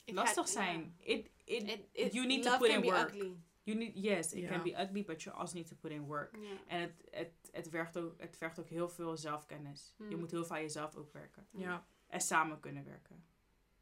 Ik 0.05 0.15
lastig 0.15 0.49
zijn. 0.49 0.95
It, 0.99 1.31
it, 1.45 1.63
It- 1.69 1.87
it- 1.93 2.13
you 2.13 2.27
need 2.27 2.43
to 2.43 2.59
put 2.59 2.69
in 2.69 2.83
work. 2.83 3.09
ugly. 3.15 3.37
You 3.63 3.79
need, 3.79 3.93
yes, 3.95 4.33
it 4.33 4.41
Ja. 4.41 4.49
can 4.49 4.63
be 4.63 4.71
ugly, 4.83 5.05
but 5.05 5.23
you 5.23 5.37
also 5.37 5.55
need 5.57 5.67
to 5.67 5.77
put 5.77 5.91
in 5.91 6.05
work. 6.07 6.37
Ja. 6.37 6.57
En 6.67 6.81
het, 6.81 6.93
het, 7.11 7.33
het, 7.53 7.69
vergt 7.69 7.97
ook, 7.99 8.21
het 8.21 8.37
vergt 8.37 8.59
ook 8.61 8.69
heel 8.69 8.89
veel 8.89 9.17
zelfkennis. 9.17 9.95
Je 9.99 10.05
Hmm. 10.05 10.19
moet 10.19 10.31
heel 10.31 10.45
veel 10.45 10.57
aan 10.57 10.63
jezelf 10.63 10.97
ook 10.97 11.13
werken. 11.13 11.47
Ja. 11.51 11.87
En 12.07 12.21
samen 12.21 12.61
kunnen 12.61 12.85
werken. 12.85 13.25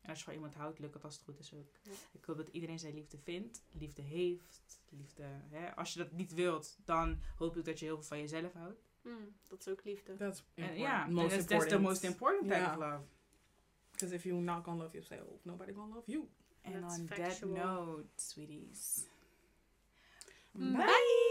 En 0.01 0.09
als 0.11 0.19
je 0.19 0.25
van 0.25 0.35
iemand 0.35 0.55
houdt, 0.55 0.79
lukt 0.79 0.95
het 0.95 1.05
als 1.05 1.15
het 1.15 1.23
goed 1.25 1.39
is 1.39 1.55
ook. 1.55 1.77
Ja. 1.83 1.93
Ik 2.13 2.25
hoop 2.25 2.37
dat 2.37 2.49
iedereen 2.49 2.79
zijn 2.79 2.95
liefde 2.95 3.19
vindt, 3.19 3.63
liefde 3.73 4.03
heeft. 4.03 4.63
Liefde, 4.91 5.23
hè. 5.49 5.75
Als 5.77 5.93
je 5.93 5.99
dat 5.99 6.13
niet 6.13 6.35
wilt, 6.35 6.79
dan 6.85 7.19
hoop 7.37 7.57
ik 7.57 7.65
dat 7.65 7.79
je 7.79 7.85
heel 7.85 7.95
veel 7.97 8.05
van 8.05 8.19
jezelf 8.19 8.53
houdt. 8.53 8.87
Hmm, 9.03 9.35
dat 9.49 9.61
is 9.61 9.69
ook 9.69 9.85
liefde. 9.85 10.17
That's 10.17 10.39
En 10.39 10.63
important. 10.63 10.79
ja, 10.81 11.07
most 11.07 11.31
that's, 11.31 11.47
that's 11.47 11.67
the 11.67 11.79
most 11.79 12.05
important 12.05 12.51
type 12.51 12.65
of 12.71 12.77
love. 12.77 13.03
Because 13.91 14.15
if 14.15 14.23
you're 14.25 14.43
not 14.43 14.65
gonna 14.65 14.83
love 14.83 14.93
yourself, 14.93 15.45
nobody 15.45 15.73
gonna 15.73 15.95
love 15.95 16.11
you. 16.11 16.29
And 16.63 16.75
That's 16.75 16.99
on 16.99 17.07
that 17.07 17.41
note, 17.41 18.09
sweeties. 18.15 19.07
Bye. 20.61 20.87
Bye. 20.87 21.28